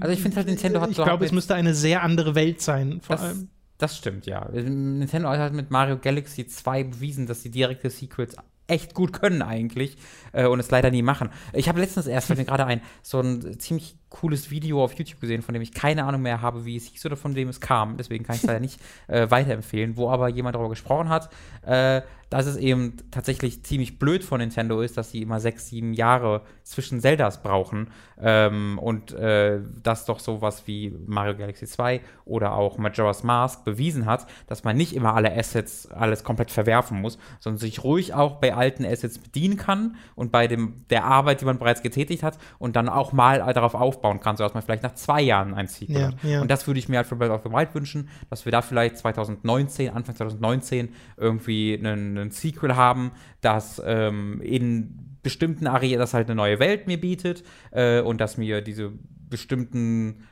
Also 0.00 0.12
ich 0.14 0.20
finde 0.20 0.36
halt, 0.38 0.48
Nintendo 0.48 0.80
hat 0.80 0.90
ich 0.90 0.96
glaube, 0.96 1.24
es 1.24 1.30
jetzt- 1.30 1.34
müsste 1.34 1.54
eine 1.54 1.72
sehr 1.74 2.02
andere 2.02 2.34
Welt 2.34 2.60
sein, 2.60 3.00
vor 3.02 3.14
das, 3.16 3.24
allem. 3.24 3.48
das 3.78 3.96
stimmt, 3.96 4.26
ja. 4.26 4.48
Nintendo 4.52 5.28
hat 5.28 5.38
halt 5.38 5.52
mit 5.52 5.70
Mario 5.70 5.98
Galaxy 5.98 6.46
2 6.46 6.82
bewiesen, 6.84 7.26
dass 7.26 7.42
sie 7.42 7.50
direkte 7.50 7.88
Sequels 7.90 8.34
echt 8.68 8.94
gut 8.94 9.12
können 9.12 9.42
eigentlich 9.42 9.96
äh, 10.32 10.46
und 10.46 10.58
es 10.58 10.72
leider 10.72 10.90
nie 10.90 11.02
machen. 11.02 11.28
Ich 11.52 11.68
habe 11.68 11.78
letztens 11.78 12.08
erst, 12.08 12.26
fällt 12.26 12.40
mir 12.40 12.44
gerade 12.46 12.66
ein, 12.66 12.80
so 13.00 13.20
ein 13.20 13.60
ziemlich 13.60 13.96
cooles 14.08 14.50
Video 14.50 14.82
auf 14.82 14.94
YouTube 14.94 15.20
gesehen, 15.20 15.42
von 15.42 15.52
dem 15.52 15.62
ich 15.62 15.72
keine 15.72 16.04
Ahnung 16.04 16.22
mehr 16.22 16.40
habe, 16.40 16.64
wie 16.64 16.76
es 16.76 16.86
hieß 16.86 17.06
oder 17.06 17.16
von 17.16 17.34
dem 17.34 17.48
es 17.48 17.60
kam. 17.60 17.96
Deswegen 17.96 18.24
kann 18.24 18.36
ich 18.36 18.42
es 18.42 18.46
leider 18.46 18.60
nicht 18.60 18.80
äh, 19.08 19.30
weiterempfehlen, 19.30 19.96
wo 19.96 20.10
aber 20.10 20.28
jemand 20.28 20.54
darüber 20.54 20.70
gesprochen 20.70 21.08
hat, 21.08 21.30
äh, 21.62 22.02
dass 22.30 22.46
es 22.46 22.56
eben 22.56 22.96
tatsächlich 23.10 23.62
ziemlich 23.62 23.98
blöd 23.98 24.24
von 24.24 24.40
Nintendo 24.40 24.80
ist, 24.80 24.96
dass 24.96 25.10
sie 25.10 25.22
immer 25.22 25.38
sechs, 25.38 25.68
sieben 25.68 25.92
Jahre 25.92 26.42
zwischen 26.64 27.00
Zeldas 27.00 27.42
brauchen 27.42 27.90
ähm, 28.20 28.78
und 28.80 29.12
äh, 29.12 29.60
das 29.82 30.06
doch 30.06 30.18
sowas 30.18 30.64
wie 30.66 30.92
Mario 31.06 31.36
Galaxy 31.36 31.66
2 31.66 32.00
oder 32.24 32.54
auch 32.54 32.78
Majora's 32.78 33.22
Mask 33.22 33.64
bewiesen 33.64 34.06
hat, 34.06 34.26
dass 34.48 34.64
man 34.64 34.76
nicht 34.76 34.94
immer 34.94 35.14
alle 35.14 35.32
Assets 35.36 35.88
alles 35.92 36.24
komplett 36.24 36.50
verwerfen 36.50 37.00
muss, 37.00 37.18
sondern 37.38 37.58
sich 37.58 37.84
ruhig 37.84 38.14
auch 38.14 38.40
bei 38.40 38.54
alten 38.54 38.84
Assets 38.84 39.18
bedienen 39.18 39.56
kann 39.56 39.96
und 40.16 40.32
bei 40.32 40.48
dem, 40.48 40.84
der 40.90 41.04
Arbeit, 41.04 41.40
die 41.40 41.44
man 41.44 41.58
bereits 41.58 41.82
getätigt 41.82 42.24
hat 42.24 42.38
und 42.58 42.74
dann 42.74 42.88
auch 42.88 43.12
mal 43.12 43.38
darauf 43.52 43.76
aufbauen 43.96 44.20
kann, 44.20 44.36
sodass 44.36 44.54
man 44.54 44.62
vielleicht 44.62 44.82
nach 44.82 44.94
zwei 44.94 45.20
Jahren 45.22 45.54
ein 45.54 45.66
Sequel 45.66 45.96
Ja, 45.98 46.06
hat. 46.08 46.14
ja. 46.22 46.40
Und 46.42 46.50
das 46.50 46.66
würde 46.66 46.78
ich 46.78 46.88
mir 46.88 46.98
halt 46.98 47.06
für 47.06 47.16
Breath 47.16 47.30
of 47.30 47.42
the 47.44 47.50
Wild 47.50 47.74
wünschen, 47.74 48.08
dass 48.30 48.44
wir 48.44 48.52
da 48.52 48.62
vielleicht 48.62 48.98
2019, 48.98 49.90
Anfang 49.90 50.14
2019 50.16 50.90
irgendwie 51.16 51.74
einen, 51.78 52.18
einen 52.18 52.30
Sequel 52.30 52.76
haben, 52.76 53.12
das 53.40 53.80
ähm, 53.84 54.40
in 54.42 55.16
bestimmten 55.22 55.66
Arealen, 55.66 55.98
das 55.98 56.14
halt 56.14 56.28
eine 56.28 56.36
neue 56.36 56.58
Welt 56.60 56.86
mir 56.86 57.00
bietet 57.00 57.42
äh, 57.72 58.00
und 58.00 58.20
dass 58.20 58.36
mir 58.36 58.60
diese 58.62 58.92
bestimmten 59.28 60.22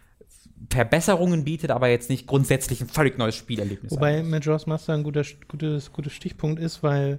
Verbesserungen 0.70 1.44
bietet, 1.44 1.70
aber 1.70 1.88
jetzt 1.88 2.08
nicht 2.10 2.26
grundsätzlich 2.26 2.80
ein 2.80 2.88
völlig 2.88 3.18
neues 3.18 3.34
Spielerlebnis. 3.34 3.92
Wobei. 3.92 4.22
Majora's 4.22 4.66
Master 4.66 4.94
ein 4.94 5.02
guter, 5.02 5.22
gutes, 5.48 5.92
gutes 5.92 6.12
Stichpunkt 6.12 6.60
ist, 6.60 6.82
weil 6.82 7.18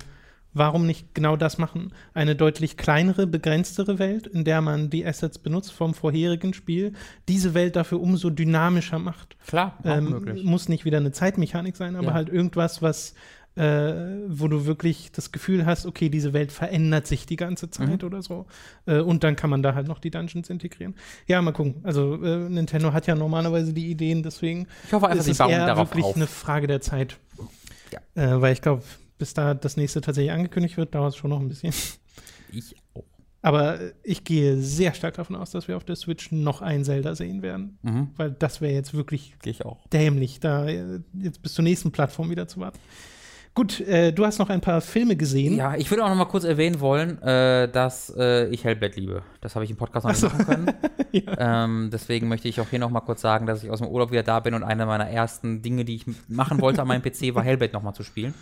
warum 0.56 0.88
nicht 0.88 1.14
genau 1.14 1.36
das 1.36 1.60
machen? 1.60 1.94
Eine 2.16 2.36
deutlich 2.36 2.76
kleinere, 2.78 3.28
begrenztere 3.28 4.00
Welt, 4.00 4.26
in 4.26 4.44
der 4.44 4.62
man 4.62 4.90
die 4.90 5.06
Assets 5.06 5.38
benutzt 5.38 5.72
vom 5.72 5.94
vorherigen 5.94 6.56
Spiel, 6.56 6.94
diese 7.30 7.54
Welt 7.54 7.76
dafür 7.76 8.02
umso 8.02 8.32
dynamischer 8.32 8.98
macht. 8.98 9.38
Klar, 9.46 9.78
Ähm, 9.84 10.10
möglich. 10.10 10.44
muss 10.44 10.68
nicht 10.70 10.86
wieder 10.86 10.98
eine 10.98 11.12
Zeitmechanik 11.12 11.76
sein, 11.76 11.96
aber 11.96 12.08
Ja. 12.08 12.14
halt 12.14 12.30
irgendwas, 12.30 12.82
was 12.82 13.14
äh, 13.58 14.26
wo 14.28 14.50
du 14.50 14.66
wirklich 14.66 15.14
das 15.14 15.32
Gefühl 15.32 15.66
hast, 15.66 15.86
okay, 15.86 16.10
diese 16.10 16.34
Welt 16.34 16.52
verändert 16.52 17.08
sich 17.08 17.26
die 17.26 17.38
ganze 17.38 17.70
Zeit 17.70 18.02
Mhm. 18.02 18.06
oder 18.06 18.22
so. 18.22 18.48
Äh, 18.86 19.00
und 19.00 19.24
dann 19.24 19.38
kann 19.38 19.50
man 19.50 19.64
da 19.64 19.74
halt 19.74 19.88
noch 19.88 20.00
die 20.00 20.12
Dungeons 20.12 20.50
integrieren. 20.50 20.94
Ja, 21.26 21.42
mal 21.42 21.54
gucken. 21.54 21.76
Also 21.84 22.22
äh, 22.22 22.50
Nintendo 22.50 22.92
hat 22.92 23.08
ja 23.08 23.16
normalerweise 23.16 23.72
die 23.72 23.90
Ideen, 23.90 24.24
deswegen 24.24 24.68
Ich 24.86 24.92
hoffe 24.92 25.08
einfach, 25.08 25.20
ist 25.26 25.30
es 25.30 25.40
eher 25.40 25.66
darauf 25.68 25.92
wirklich 25.92 26.04
auf. 26.04 26.18
eine 26.18 26.28
Frage 26.28 26.68
der 26.68 26.82
Zeit. 26.82 27.16
Ja. 27.94 28.00
Äh, 28.22 28.42
weil 28.42 28.52
ich 28.52 28.62
glaube, 28.62 28.84
bis 29.18 29.34
da 29.34 29.54
das 29.54 29.78
nächste 29.78 30.02
tatsächlich 30.02 30.32
angekündigt 30.32 30.78
wird, 30.78 30.96
dauert 30.96 31.14
es 31.14 31.18
schon 31.18 31.30
noch 31.30 31.40
ein 31.40 31.48
bisschen. 31.48 31.74
Ich 32.52 32.76
auch. 32.94 33.04
Aber 33.42 33.78
ich 34.02 34.24
gehe 34.24 34.58
sehr 34.58 34.96
stark 34.96 35.14
davon 35.14 35.36
aus, 35.36 35.52
dass 35.52 35.68
wir 35.68 35.78
auf 35.78 35.84
der 35.84 35.96
Switch 35.96 36.32
noch 36.32 36.64
ein 36.64 36.84
Zelda 36.84 37.14
sehen 37.14 37.44
werden. 37.44 37.78
Mhm. 37.84 38.10
Weil 38.18 38.32
das 38.32 38.60
wäre 38.60 38.74
jetzt 38.74 38.96
wirklich 38.96 39.36
Gehe 39.44 39.52
ich 39.52 39.64
auch. 39.64 39.86
dämlich, 39.90 40.40
da 40.40 40.68
jetzt 40.68 41.44
bis 41.44 41.54
zur 41.54 41.64
nächsten 41.64 41.92
Plattform 41.92 42.32
wieder 42.32 42.48
zu 42.48 42.60
warten. 42.60 42.80
Gut, 43.54 43.80
äh, 43.82 44.12
du 44.12 44.26
hast 44.26 44.40
noch 44.40 44.50
ein 44.50 44.62
paar 44.62 44.82
Filme 44.82 45.16
gesehen. 45.16 45.56
Ja, 45.56 45.76
ich 45.76 45.90
würde 45.90 46.04
auch 46.04 46.10
noch 46.10 46.16
mal 46.16 46.26
kurz 46.26 46.44
erwähnen 46.44 46.82
wollen, 46.82 47.22
äh, 47.22 47.70
dass 47.72 48.14
äh, 48.18 48.48
ich 48.48 48.66
Hellblade 48.66 49.00
liebe. 49.00 49.22
Das 49.42 49.56
habe 49.56 49.64
ich 49.64 49.72
im 49.72 49.78
Podcast 49.78 50.06
noch 50.06 50.12
nicht 50.12 50.20
so. 50.20 50.28
machen 50.28 50.46
können. 50.46 50.74
ähm, 51.38 51.90
deswegen 51.94 52.28
möchte 52.28 52.50
ich 52.50 52.60
auch 52.60 52.70
hier 52.70 52.80
noch 52.80 52.90
mal 52.90 53.00
kurz 53.00 53.22
sagen, 53.22 53.46
dass 53.46 53.64
ich 53.64 53.70
aus 53.70 53.80
dem 53.80 53.88
Urlaub 53.88 54.12
wieder 54.12 54.24
da 54.24 54.42
bin 54.42 54.56
und 54.56 54.64
eine 54.64 54.86
meiner 54.86 55.08
ersten 55.08 55.62
Dinge, 55.62 55.86
die 55.86 55.96
ich 55.96 56.06
machen 56.28 56.60
wollte 56.60 56.82
an 56.82 56.88
meinem 56.88 57.02
PC, 57.02 57.34
war 57.34 57.44
Hellblade 57.46 57.72
noch 57.72 57.84
mal 57.84 57.94
zu 57.94 58.04
spielen. 58.04 58.34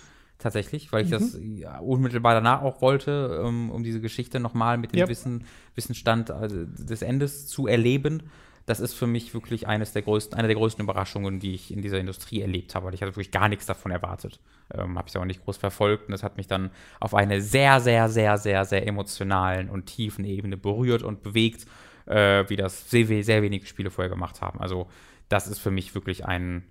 Tatsächlich, 0.43 0.91
weil 0.91 1.05
ich 1.05 1.09
das 1.09 1.39
ja, 1.55 1.79
unmittelbar 1.79 2.33
danach 2.33 2.63
auch 2.63 2.81
wollte, 2.81 3.41
ähm, 3.45 3.69
um 3.71 3.81
diese 3.81 4.01
Geschichte 4.01 4.41
noch 4.41 4.53
mal 4.53 4.77
mit 4.77 4.91
dem 4.91 4.99
Ja. 4.99 5.07
Wissen, 5.07 5.45
Wissensstand 5.73 6.31
also 6.31 6.65
des 6.65 7.01
Endes 7.01 7.47
zu 7.47 7.65
erleben. 7.65 8.23
Das 8.65 8.81
ist 8.81 8.93
für 8.93 9.07
mich 9.07 9.33
wirklich 9.33 9.69
eines 9.69 9.93
der 9.93 10.01
größten, 10.01 10.37
eine 10.37 10.49
der 10.49 10.57
größten 10.57 10.83
Überraschungen, 10.83 11.39
die 11.39 11.53
ich 11.53 11.71
in 11.71 11.81
dieser 11.81 11.97
Industrie 11.97 12.41
erlebt 12.41 12.75
habe, 12.75 12.87
weil 12.87 12.93
ich 12.93 13.01
hatte 13.01 13.13
wirklich 13.13 13.31
gar 13.31 13.47
nichts 13.47 13.67
davon 13.67 13.93
erwartet. 13.93 14.41
Ähm, 14.73 14.97
habe 14.97 15.07
ich 15.07 15.17
auch 15.17 15.23
nicht 15.23 15.45
groß 15.45 15.55
verfolgt 15.55 16.07
und 16.07 16.11
das 16.11 16.23
hat 16.23 16.35
mich 16.35 16.47
dann 16.47 16.71
auf 16.99 17.15
eine 17.15 17.39
sehr, 17.39 17.79
sehr, 17.79 18.09
sehr, 18.09 18.37
sehr, 18.37 18.65
sehr 18.65 18.85
emotionalen 18.85 19.69
und 19.69 19.85
tiefen 19.85 20.25
Ebene 20.25 20.57
berührt 20.57 21.03
und 21.03 21.23
bewegt, 21.23 21.67
äh, 22.05 22.43
wie 22.49 22.57
das 22.57 22.89
sehr, 22.89 23.23
sehr 23.23 23.41
wenige 23.43 23.65
Spiele 23.65 23.91
vorher 23.91 24.09
gemacht 24.09 24.41
haben. 24.41 24.59
Also 24.59 24.87
das 25.29 25.47
ist 25.47 25.59
für 25.59 25.71
mich 25.71 25.95
wirklich 25.95 26.25
ein 26.25 26.63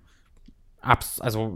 Abs 0.83 1.21
also 1.21 1.53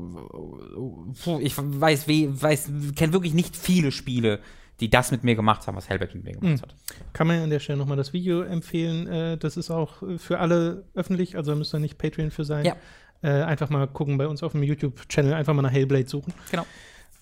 ich 1.40 1.54
weiß, 1.56 2.08
we- 2.08 2.42
weiß 2.42 2.70
kenne 2.94 3.12
wirklich 3.12 3.34
nicht 3.34 3.56
viele 3.56 3.92
Spiele, 3.92 4.40
die 4.80 4.90
das 4.90 5.10
mit 5.10 5.24
mir 5.24 5.34
gemacht 5.34 5.66
haben, 5.66 5.76
was 5.76 5.88
Hellblade 5.88 6.14
mit 6.16 6.24
mir 6.24 6.32
gemacht 6.32 6.58
Mhm. 6.58 6.62
hat. 6.62 6.74
Kann 7.12 7.26
man 7.26 7.36
ja 7.38 7.44
an 7.44 7.50
der 7.50 7.60
Stelle 7.60 7.78
nochmal 7.78 7.96
das 7.96 8.12
Video 8.12 8.42
empfehlen. 8.42 9.06
Äh, 9.06 9.38
das 9.38 9.56
ist 9.56 9.70
auch 9.70 10.02
äh, 10.02 10.18
für 10.18 10.38
alle 10.38 10.84
öffentlich, 10.94 11.36
also 11.36 11.52
da 11.52 11.56
müsst 11.58 11.74
ihr 11.74 11.78
nicht 11.80 11.98
Patreon 11.98 12.30
für 12.30 12.44
sein. 12.44 12.64
Ja. 12.64 12.76
Äh, 13.22 13.42
einfach 13.44 13.70
mal 13.70 13.86
gucken 13.88 14.18
bei 14.18 14.28
uns 14.28 14.42
auf 14.42 14.52
dem 14.52 14.62
YouTube-Channel, 14.62 15.32
einfach 15.32 15.54
mal 15.54 15.62
nach 15.62 15.72
Hellblade 15.72 16.08
suchen. 16.08 16.32
Genau. 16.50 16.66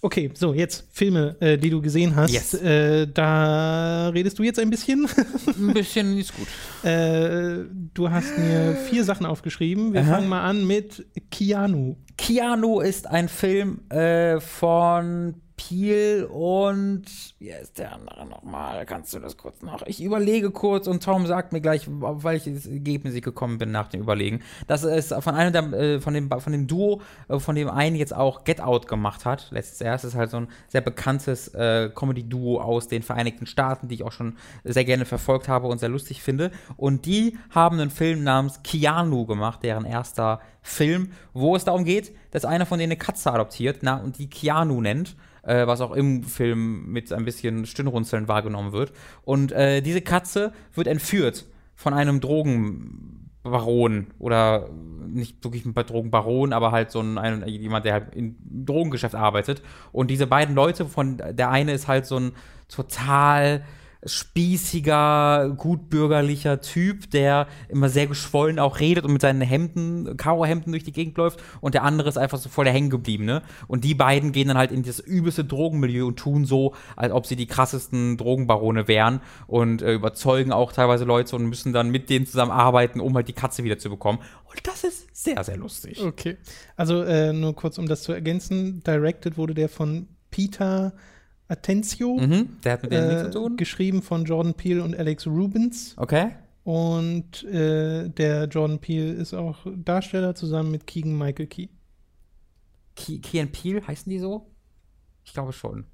Okay, 0.04 0.30
so, 0.34 0.52
jetzt 0.52 0.84
Filme, 0.92 1.34
äh, 1.40 1.56
die 1.56 1.70
du 1.70 1.80
gesehen 1.80 2.14
hast. 2.14 2.30
Yes. 2.30 2.52
Äh, 2.52 3.06
da 3.06 4.10
redest 4.10 4.38
du 4.38 4.42
jetzt 4.42 4.58
ein 4.58 4.68
bisschen. 4.68 5.08
Ein 5.58 5.72
bisschen 5.72 6.18
ist 6.18 6.34
gut. 6.36 6.46
äh, 6.84 7.64
du 7.94 8.10
hast 8.10 8.36
mir 8.36 8.76
vier 8.90 9.02
Sachen 9.02 9.24
aufgeschrieben. 9.24 9.94
Wir 9.94 10.02
Aha. 10.02 10.16
fangen 10.16 10.28
mal 10.28 10.42
an 10.44 10.66
mit 10.66 11.06
Keanu. 11.30 11.96
Keanu 12.18 12.80
ist 12.80 13.06
ein 13.06 13.30
Film 13.30 13.80
äh, 13.88 14.40
von 14.40 15.36
Peel 15.56 16.28
und 16.30 17.04
wie 17.38 17.50
ist 17.50 17.78
der 17.78 17.92
andere 17.92 18.26
nochmal? 18.26 18.84
Kannst 18.86 19.14
du 19.14 19.20
das 19.20 19.36
kurz 19.36 19.62
nach? 19.62 19.82
Ich 19.86 20.02
überlege 20.02 20.50
kurz 20.50 20.86
und 20.86 21.02
Tom 21.02 21.26
sagt 21.26 21.52
mir 21.52 21.60
gleich, 21.60 21.88
auf 22.00 22.24
welches 22.24 22.66
Ergebnis 22.66 23.14
ich 23.14 23.22
gekommen 23.22 23.58
bin 23.58 23.70
nach 23.70 23.88
dem 23.88 24.00
Überlegen. 24.00 24.42
Das 24.66 24.82
ist 24.82 25.14
von 25.14 25.34
einem 25.34 25.52
der, 25.52 25.72
äh, 25.72 26.00
von 26.00 26.14
dem 26.14 26.28
von 26.28 26.52
dem 26.52 26.66
Duo, 26.66 27.02
äh, 27.28 27.38
von 27.38 27.54
dem 27.54 27.70
einen 27.70 27.96
jetzt 27.96 28.14
auch 28.14 28.44
Get 28.44 28.60
Out 28.60 28.88
gemacht 28.88 29.24
hat. 29.24 29.48
Letztes 29.50 29.78
Jahr. 29.80 29.94
Ist 29.94 30.14
halt 30.14 30.30
so 30.30 30.38
ein 30.38 30.48
sehr 30.68 30.80
bekanntes 30.80 31.48
äh, 31.54 31.88
Comedy-Duo 31.94 32.60
aus 32.60 32.88
den 32.88 33.02
Vereinigten 33.02 33.46
Staaten, 33.46 33.88
die 33.88 33.94
ich 33.94 34.02
auch 34.02 34.12
schon 34.12 34.36
sehr 34.64 34.84
gerne 34.84 35.04
verfolgt 35.04 35.48
habe 35.48 35.68
und 35.68 35.78
sehr 35.78 35.88
lustig 35.88 36.22
finde. 36.22 36.50
Und 36.76 37.06
die 37.06 37.38
haben 37.50 37.78
einen 37.78 37.90
Film 37.90 38.24
namens 38.24 38.62
Keanu 38.62 39.24
gemacht, 39.24 39.62
deren 39.62 39.84
erster 39.84 40.40
Film, 40.62 41.12
wo 41.32 41.54
es 41.54 41.64
darum 41.64 41.84
geht, 41.84 42.14
dass 42.32 42.44
einer 42.44 42.66
von 42.66 42.78
denen 42.78 42.92
eine 42.92 42.98
Katze 42.98 43.32
adoptiert 43.32 43.78
na, 43.82 43.96
und 43.96 44.18
die 44.18 44.28
Keanu 44.28 44.80
nennt, 44.80 45.14
äh, 45.46 45.66
was 45.66 45.80
auch 45.80 45.92
im 45.92 46.22
Film 46.22 46.86
mit 46.86 47.12
ein 47.12 47.24
bisschen 47.24 47.66
Stirnrunzeln 47.66 48.28
wahrgenommen 48.28 48.72
wird. 48.72 48.92
Und 49.22 49.52
äh, 49.52 49.80
diese 49.80 50.00
Katze 50.00 50.52
wird 50.74 50.86
entführt 50.86 51.46
von 51.74 51.94
einem 51.94 52.20
Drogenbaron 52.20 54.08
oder 54.18 54.68
nicht 55.06 55.42
wirklich 55.44 55.64
ein 55.64 55.74
Drogenbaron, 55.74 56.52
aber 56.52 56.72
halt 56.72 56.90
so 56.90 57.00
ein, 57.00 57.18
ein 57.18 57.46
jemand, 57.46 57.84
der 57.84 57.92
halt 57.94 58.14
im 58.14 58.36
Drogengeschäft 58.40 59.14
arbeitet. 59.14 59.62
Und 59.92 60.10
diese 60.10 60.26
beiden 60.26 60.54
Leute, 60.54 60.86
von 60.86 61.18
der 61.18 61.50
eine 61.50 61.72
ist 61.72 61.88
halt 61.88 62.06
so 62.06 62.18
ein 62.18 62.32
total 62.68 63.64
spießiger, 64.06 65.54
gutbürgerlicher 65.56 66.60
Typ, 66.60 67.10
der 67.10 67.46
immer 67.68 67.88
sehr 67.88 68.06
geschwollen 68.06 68.58
auch 68.58 68.80
redet 68.80 69.04
und 69.04 69.12
mit 69.12 69.22
seinen 69.22 69.40
Hemden, 69.40 70.16
Karohemden 70.16 70.72
durch 70.72 70.84
die 70.84 70.92
Gegend 70.92 71.16
läuft 71.16 71.42
und 71.60 71.74
der 71.74 71.82
andere 71.82 72.08
ist 72.08 72.18
einfach 72.18 72.38
so 72.38 72.48
voll 72.48 72.64
der 72.64 72.74
Hängengebliebene. 72.74 73.42
Und 73.66 73.84
die 73.84 73.94
beiden 73.94 74.32
gehen 74.32 74.48
dann 74.48 74.58
halt 74.58 74.72
in 74.72 74.82
das 74.82 75.00
übelste 75.00 75.44
Drogenmilieu 75.44 76.06
und 76.06 76.16
tun 76.16 76.44
so, 76.44 76.74
als 76.96 77.12
ob 77.12 77.26
sie 77.26 77.36
die 77.36 77.46
krassesten 77.46 78.16
Drogenbarone 78.16 78.88
wären 78.88 79.20
und 79.46 79.82
äh, 79.82 79.94
überzeugen 79.94 80.52
auch 80.52 80.72
teilweise 80.72 81.04
Leute 81.04 81.36
und 81.36 81.46
müssen 81.46 81.72
dann 81.72 81.90
mit 81.90 82.10
denen 82.10 82.26
zusammenarbeiten, 82.26 83.00
um 83.00 83.14
halt 83.14 83.28
die 83.28 83.32
Katze 83.32 83.64
wieder 83.64 83.78
zu 83.78 83.90
bekommen. 83.90 84.18
Und 84.44 84.66
das 84.66 84.84
ist 84.84 85.08
sehr, 85.16 85.42
sehr 85.44 85.56
lustig. 85.56 86.00
Okay. 86.02 86.36
Also 86.76 87.02
äh, 87.02 87.32
nur 87.32 87.54
kurz, 87.54 87.78
um 87.78 87.86
das 87.86 88.02
zu 88.02 88.12
ergänzen. 88.12 88.82
Directed 88.84 89.36
wurde 89.36 89.54
der 89.54 89.68
von 89.68 90.08
Peter 90.30 90.92
Atencio. 91.48 92.16
Mhm, 92.16 92.56
der 92.64 92.72
hat 92.72 92.82
mit 92.82 92.92
denen 92.92 93.08
nichts 93.08 93.22
Äh, 93.22 93.30
zu 93.30 93.38
tun. 93.40 93.56
geschrieben 93.56 94.02
von 94.02 94.24
Jordan 94.24 94.54
Peele 94.54 94.82
und 94.82 94.96
Alex 94.98 95.26
Rubens. 95.26 95.94
Okay. 95.98 96.30
Und 96.64 97.44
äh, 97.44 98.08
der 98.08 98.44
Jordan 98.46 98.78
Peele 98.78 99.12
ist 99.12 99.34
auch 99.34 99.58
Darsteller 99.76 100.34
zusammen 100.34 100.70
mit 100.70 100.86
Keegan 100.86 101.16
Michael 101.18 101.46
Key. 101.46 101.68
Key, 102.96 103.18
Key 103.18 103.40
and 103.40 103.52
Peele, 103.52 103.86
heißen 103.86 104.08
die 104.08 104.18
so? 104.18 104.46
Ich 105.24 105.32
glaube 105.34 105.52
schon. 105.52 105.84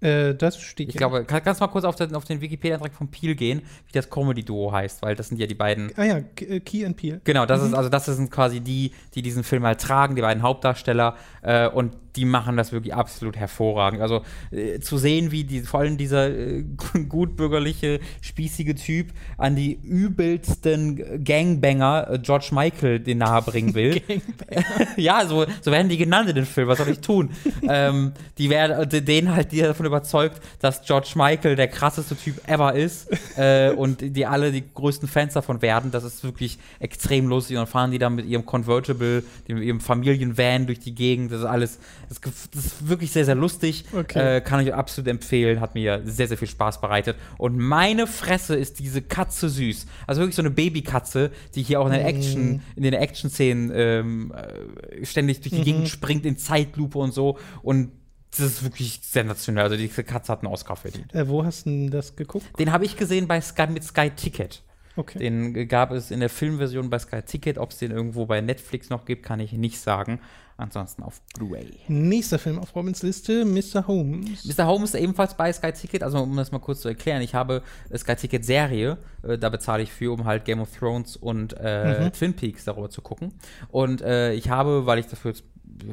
Äh, 0.00 0.34
das 0.34 0.58
steht 0.60 0.88
Ich 0.88 0.94
hier. 0.94 0.98
glaube, 0.98 1.24
kann, 1.24 1.42
kannst 1.42 1.60
du 1.60 1.64
mal 1.64 1.70
kurz 1.70 1.84
auf 1.84 1.94
den, 1.96 2.14
auf 2.14 2.24
den 2.24 2.40
Wikipedia-Eintrag 2.40 2.94
von 2.94 3.08
Peel 3.10 3.34
gehen, 3.34 3.60
wie 3.86 3.92
das 3.92 4.08
Comedy-Duo 4.08 4.72
heißt, 4.72 5.02
weil 5.02 5.14
das 5.14 5.28
sind 5.28 5.38
ja 5.38 5.46
die 5.46 5.54
beiden. 5.54 5.92
Ah 5.96 6.04
ja, 6.04 6.16
äh, 6.18 6.60
Key 6.60 6.86
and 6.86 6.96
Peele. 6.96 7.20
Genau, 7.24 7.44
das 7.44 7.60
Mhm. 7.60 7.68
ist, 7.68 7.74
also 7.74 7.88
das 7.90 8.06
sind 8.06 8.30
quasi 8.30 8.60
die, 8.60 8.92
die 9.14 9.20
diesen 9.22 9.42
Film 9.44 9.64
halt 9.64 9.80
tragen, 9.80 10.16
die 10.16 10.22
beiden 10.22 10.42
Hauptdarsteller, 10.42 11.16
äh, 11.42 11.68
und 11.68 11.94
die 12.16 12.24
machen 12.24 12.56
das 12.56 12.72
wirklich 12.72 12.94
absolut 12.94 13.36
hervorragend. 13.36 14.02
Also 14.02 14.22
äh, 14.50 14.80
zu 14.80 14.98
sehen, 14.98 15.30
wie 15.30 15.44
die, 15.44 15.60
vor 15.60 15.80
allem 15.80 15.96
dieser 15.96 16.30
äh, 16.30 16.64
gutbürgerliche, 17.08 18.00
spießige 18.20 18.74
Typ 18.74 19.08
an 19.36 19.56
die 19.56 19.74
übelsten 19.74 21.24
Gangbanger 21.24 22.08
äh, 22.10 22.18
George 22.18 22.50
Michael 22.52 23.00
den 23.00 23.18
nahe 23.18 23.42
bringen 23.42 23.74
will. 23.74 24.00
ja, 24.96 25.24
so, 25.26 25.46
so 25.60 25.70
werden 25.70 25.88
die 25.88 25.96
genannt 25.96 26.28
in 26.28 26.34
dem 26.36 26.46
Film. 26.46 26.68
Was 26.68 26.78
soll 26.78 26.88
ich 26.88 27.00
tun? 27.00 27.30
ähm, 27.68 28.12
die 28.38 28.50
werden 28.50 28.90
äh, 28.90 29.02
denen 29.02 29.34
halt 29.34 29.52
die 29.52 29.60
davon 29.60 29.86
überzeugt, 29.86 30.40
dass 30.60 30.82
George 30.82 31.12
Michael 31.14 31.56
der 31.56 31.68
krasseste 31.68 32.16
Typ 32.16 32.48
ever 32.48 32.74
ist 32.74 33.08
äh, 33.36 33.70
und 33.70 34.00
die 34.00 34.26
alle 34.26 34.52
die 34.52 34.64
größten 34.74 35.08
Fans 35.08 35.34
davon 35.34 35.62
werden. 35.62 35.90
Das 35.90 36.04
ist 36.04 36.24
wirklich 36.24 36.58
extrem 36.78 37.26
lustig. 37.26 37.56
Und 37.56 37.62
dann 37.62 37.70
fahren 37.70 37.90
die 37.90 37.98
dann 37.98 38.14
mit 38.14 38.26
ihrem 38.26 38.46
Convertible, 38.46 39.24
dem, 39.48 39.58
ihrem 39.58 39.80
Familienvan 39.80 40.66
durch 40.66 40.80
die 40.80 40.94
Gegend. 40.94 41.32
Das 41.32 41.40
ist 41.40 41.46
alles, 41.46 41.78
das, 42.10 42.50
das 42.50 42.66
ist 42.66 42.88
wirklich 42.88 43.12
sehr, 43.12 43.24
sehr 43.24 43.36
lustig. 43.36 43.84
Okay. 43.92 44.36
Äh, 44.36 44.40
kann 44.40 44.60
ich 44.60 44.74
absolut 44.74 45.08
empfehlen. 45.08 45.60
Hat 45.60 45.74
mir 45.74 46.02
sehr, 46.04 46.26
sehr 46.26 46.36
viel 46.36 46.48
Spaß 46.48 46.80
bereitet. 46.80 47.16
Und 47.38 47.56
meine 47.56 48.08
Fresse 48.08 48.56
ist 48.56 48.80
diese 48.80 49.00
Katze 49.00 49.48
süß. 49.48 49.86
Also 50.08 50.20
wirklich 50.20 50.34
so 50.34 50.42
eine 50.42 50.50
Babykatze, 50.50 51.30
die 51.54 51.62
hier 51.62 51.80
auch 51.80 51.86
in 51.86 51.92
der 51.92 52.04
Action, 52.04 52.62
in 52.74 52.82
den 52.82 52.94
Action-Szenen 52.94 53.70
ähm, 53.72 54.32
äh, 54.32 55.06
ständig 55.06 55.40
durch 55.40 55.54
die 55.54 55.62
Gegend 55.62 55.88
springt 55.88 56.26
in 56.26 56.36
Zeitlupe 56.36 56.98
und 56.98 57.14
so. 57.14 57.38
Und 57.62 57.92
das 58.32 58.40
ist 58.40 58.64
wirklich 58.64 59.00
sensationell. 59.02 59.64
Also 59.64 59.76
diese 59.76 60.02
Katze 60.02 60.32
hat 60.32 60.42
einen 60.42 60.52
Oscar 60.52 60.76
verdient. 60.76 61.14
Äh, 61.14 61.28
wo 61.28 61.44
hast 61.44 61.66
du 61.66 61.70
denn 61.70 61.90
das 61.90 62.16
geguckt? 62.16 62.46
Den 62.58 62.72
habe 62.72 62.84
ich 62.84 62.96
gesehen 62.96 63.28
bei 63.28 63.40
Sky 63.40 63.68
mit 63.68 63.84
Sky 63.84 64.10
Ticket. 64.10 64.62
Okay. 64.96 65.18
Den 65.18 65.68
gab 65.68 65.92
es 65.92 66.10
in 66.10 66.20
der 66.20 66.28
Filmversion 66.28 66.90
bei 66.90 66.98
Sky 66.98 67.22
Ticket. 67.22 67.58
Ob 67.58 67.70
es 67.70 67.78
den 67.78 67.90
irgendwo 67.90 68.26
bei 68.26 68.40
Netflix 68.40 68.90
noch 68.90 69.04
gibt, 69.04 69.22
kann 69.24 69.40
ich 69.40 69.52
nicht 69.52 69.80
sagen. 69.80 70.20
Ansonsten 70.56 71.02
auf 71.02 71.22
Blu-ray. 71.34 71.70
Nächster 71.88 72.38
Film 72.38 72.58
auf 72.58 72.76
Robins 72.76 73.02
Liste, 73.02 73.46
Mr. 73.46 73.86
Holmes. 73.86 74.44
Mr. 74.44 74.66
Holmes 74.66 74.94
ist 74.94 75.00
ebenfalls 75.00 75.34
bei 75.34 75.50
Sky 75.54 75.72
Ticket, 75.72 76.02
also 76.02 76.18
um 76.18 76.36
das 76.36 76.52
mal 76.52 76.58
kurz 76.58 76.82
zu 76.82 76.88
erklären, 76.88 77.22
ich 77.22 77.34
habe 77.34 77.62
äh, 77.88 77.96
Sky 77.96 78.14
Ticket 78.14 78.44
Serie, 78.44 78.98
äh, 79.22 79.38
da 79.38 79.48
bezahle 79.48 79.82
ich 79.82 79.90
für, 79.90 80.12
um 80.12 80.26
halt 80.26 80.44
Game 80.44 80.60
of 80.60 80.68
Thrones 80.76 81.16
und 81.16 81.54
äh, 81.54 82.10
Twin 82.10 82.34
Peaks 82.34 82.64
darüber 82.66 82.90
zu 82.90 83.00
gucken. 83.00 83.32
Und 83.70 84.02
äh, 84.02 84.34
ich 84.34 84.50
habe, 84.50 84.84
weil 84.84 84.98
ich 84.98 85.06
dafür 85.06 85.32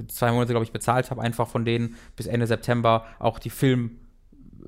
zwei 0.10 0.34
Monate, 0.34 0.52
glaube 0.52 0.66
ich, 0.66 0.74
bezahlt 0.74 1.12
habe, 1.12 1.22
einfach 1.22 1.48
von 1.48 1.64
denen 1.64 1.96
bis 2.18 2.28
Ende 2.28 2.46
September 2.46 3.06
auch 3.20 3.40
die 3.40 3.50
Film 3.50 4.00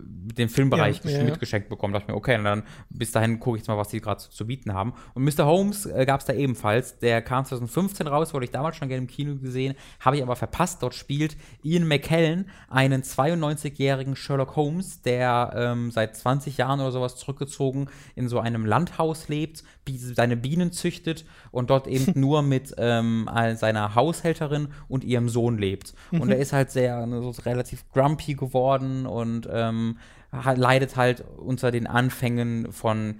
den 0.02 0.50
Filmbereich 0.50 1.02
Ja, 1.04 1.12
ja, 1.12 1.18
ja. 1.20 1.24
mitgeschenkt 1.26 1.70
bekommen. 1.70 1.94
Da 1.94 2.00
dachte 2.00 2.12
ich 2.12 2.14
mir, 2.14 2.18
okay, 2.18 2.38
und 2.38 2.44
dann 2.44 2.64
bis 2.90 3.12
dahin 3.12 3.40
gucke 3.40 3.58
ich 3.58 3.62
jetzt 3.62 3.68
mal, 3.68 3.78
was 3.78 3.90
die 3.90 4.02
gerade 4.02 4.20
zu, 4.20 4.30
zu 4.30 4.48
bieten 4.48 4.74
haben. 4.74 4.94
Und 5.14 5.24
Mr. 5.24 5.46
Holmes 5.46 5.86
äh, 5.86 6.06
gab 6.06 6.20
es 6.20 6.26
da 6.26 6.34
ebenfalls. 6.34 7.00
Der 7.00 7.22
kam 7.22 7.46
2015 7.46 8.08
raus, 8.08 8.34
wurde 8.34 8.46
ich 8.46 8.52
damals 8.52 8.78
schon 8.78 8.88
gerne 8.88 9.02
im 9.04 9.08
Kino 9.08 9.36
gesehen, 9.36 9.76
habe 10.00 10.18
ich 10.18 10.24
aber 10.24 10.36
verpasst. 10.36 10.84
Dort 10.84 10.94
spielt 10.94 11.36
Ian 11.64 11.88
McKellen 11.88 12.50
einen 12.70 13.02
92-jährigen 13.04 14.16
Sherlock 14.16 14.56
Holmes, 14.56 15.02
der 15.02 15.54
ähm, 15.56 15.92
seit 15.92 16.16
20 16.16 16.58
Jahren 16.58 16.80
oder 16.80 16.92
sowas 16.92 17.16
zurückgezogen 17.16 17.88
in 18.16 18.28
so 18.30 18.40
einem 18.40 18.66
Landhaus 18.66 19.28
lebt, 19.28 19.64
seine 19.98 20.38
Bienen 20.38 20.72
züchtet 20.72 21.26
und 21.52 21.70
dort 21.70 21.88
eben 21.88 22.14
nur 22.20 22.42
mit 22.42 22.76
ähm, 22.78 23.30
seiner 23.56 23.96
Haushälterin 23.96 24.70
und 24.88 25.04
ihrem 25.04 25.30
Sohn 25.30 25.58
lebt. 25.58 25.94
Und 26.12 26.30
er 26.30 26.38
ist 26.38 26.54
halt 26.54 26.72
sehr 26.72 27.06
ne, 27.06 27.22
so 27.22 27.30
relativ 27.42 27.90
grumpy 27.90 28.36
geworden 28.36 29.06
und 29.06 29.50
ähm, 29.52 29.79
hat, 30.32 30.58
leidet 30.58 30.96
halt 30.96 31.24
unter 31.38 31.72
den 31.72 31.88
Anfängen 31.88 32.72
von 32.72 33.20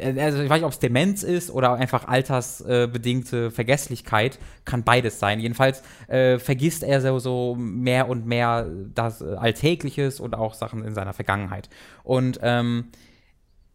äh, 0.00 0.20
also 0.20 0.42
ich 0.42 0.50
weiß 0.50 0.58
nicht, 0.58 0.66
ob 0.66 0.72
es 0.72 0.78
Demenz 0.78 1.22
ist 1.22 1.50
oder 1.50 1.74
einfach 1.74 2.06
altersbedingte 2.08 3.50
Vergesslichkeit, 3.50 4.38
kann 4.64 4.84
beides 4.84 5.18
sein. 5.18 5.40
Jedenfalls 5.40 5.82
äh, 6.08 6.38
vergisst 6.38 6.82
er 6.82 7.00
so, 7.00 7.18
so 7.18 7.56
mehr 7.56 8.08
und 8.08 8.26
mehr 8.26 8.68
das 8.94 9.20
äh, 9.20 9.34
Alltägliches 9.34 10.20
und 10.20 10.34
auch 10.34 10.54
Sachen 10.54 10.84
in 10.84 10.94
seiner 10.94 11.12
Vergangenheit. 11.12 11.68
Und 12.02 12.40
ähm, 12.42 12.88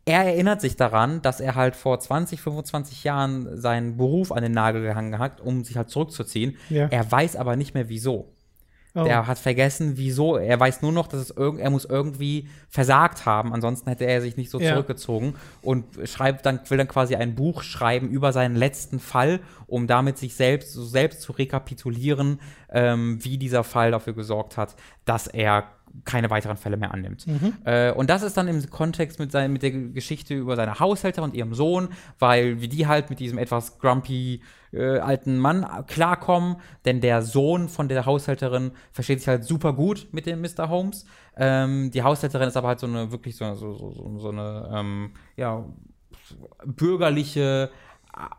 er 0.07 0.23
erinnert 0.23 0.61
sich 0.61 0.75
daran, 0.75 1.23
dass 1.23 1.39
er 1.39 1.55
halt 1.55 1.75
vor 1.75 1.99
20, 1.99 2.39
25 2.39 3.03
Jahren 3.03 3.59
seinen 3.59 3.97
Beruf 3.97 4.31
an 4.31 4.43
den 4.43 4.51
Nagel 4.51 4.83
gehangen 4.83 5.17
hat, 5.17 5.41
um 5.41 5.63
sich 5.63 5.77
halt 5.77 5.89
zurückzuziehen. 5.89 6.57
Ja. 6.69 6.87
Er 6.91 7.11
weiß 7.11 7.35
aber 7.35 7.55
nicht 7.55 7.73
mehr 7.73 7.89
wieso. 7.89 8.34
Oh. 8.95 9.03
Der 9.03 9.27
hat 9.27 9.37
vergessen, 9.37 9.97
wieso. 9.97 10.37
Er 10.37 10.57
weiß 10.59 10.81
nur 10.81 10.93
noch, 10.93 11.07
dass 11.07 11.19
es 11.19 11.29
irgend, 11.29 11.59
er 11.59 11.69
muss 11.69 11.83
irgendwie 11.83 12.47
versagt 12.69 13.25
haben. 13.25 13.53
Ansonsten 13.53 13.89
hätte 13.89 14.05
er 14.05 14.21
sich 14.21 14.37
nicht 14.37 14.49
so 14.49 14.59
Ja. 14.59 14.71
zurückgezogen 14.71 15.35
und 15.61 15.83
schreibt 16.05 16.45
dann, 16.45 16.61
will 16.69 16.77
dann 16.77 16.87
quasi 16.87 17.15
ein 17.15 17.35
Buch 17.35 17.61
schreiben 17.61 18.07
über 18.09 18.31
seinen 18.31 18.55
letzten 18.55 18.99
Fall, 18.99 19.41
um 19.67 19.85
damit 19.85 20.17
sich 20.17 20.35
selbst, 20.35 20.71
so 20.71 20.83
selbst 20.85 21.21
zu 21.21 21.33
rekapitulieren, 21.33 22.39
ähm, 22.69 23.19
wie 23.23 23.37
dieser 23.37 23.63
Fall 23.65 23.91
dafür 23.91 24.13
gesorgt 24.13 24.55
hat, 24.57 24.75
dass 25.03 25.27
er 25.27 25.65
keine 26.03 26.29
weiteren 26.29 26.57
Fälle 26.57 26.77
mehr 26.77 26.93
annimmt. 26.93 27.25
Äh, 27.63 27.91
und 27.91 28.09
das 28.09 28.21
ist 28.21 28.35
dann 28.37 28.47
im 28.47 28.69
Kontext 28.69 29.19
mit, 29.19 29.31
sein, 29.31 29.53
mit 29.53 29.63
der 29.63 29.71
Geschichte 29.71 30.33
über 30.33 30.55
seine 30.55 30.79
Haushälterin 30.79 31.29
und 31.29 31.35
ihrem 31.35 31.53
Sohn, 31.53 31.89
weil 32.19 32.61
wie 32.61 32.67
die 32.67 32.87
halt 32.87 33.09
mit 33.09 33.19
diesem 33.19 33.37
etwas 33.37 33.79
grumpy 33.79 34.41
äh, 34.73 34.99
alten 34.99 35.37
Mann 35.37 35.65
klarkommen, 35.87 36.57
denn 36.83 37.01
der 37.01 37.21
Sohn 37.21 37.69
von 37.69 37.87
der 37.87 38.05
Haushälterin 38.05 38.71
versteht 38.91 39.19
sich 39.19 39.27
halt 39.27 39.45
super 39.45 39.73
gut 39.73 40.07
mit 40.11 40.25
dem 40.25 40.41
Mr. 40.41 40.69
Holmes. 40.69 41.05
Ähm, 41.37 41.91
die 41.91 42.03
Haushälterin 42.03 42.47
ist 42.47 42.57
aber 42.57 42.67
halt 42.69 42.79
so 42.79 42.87
eine 42.87 43.11
wirklich 43.11 43.37
so, 43.37 43.53
so, 43.55 43.73
so, 43.73 43.91
so, 43.91 44.19
so 44.19 44.29
eine 44.29 44.69
ähm, 44.73 45.11
ja, 45.37 45.65
bürgerliche 46.65 47.71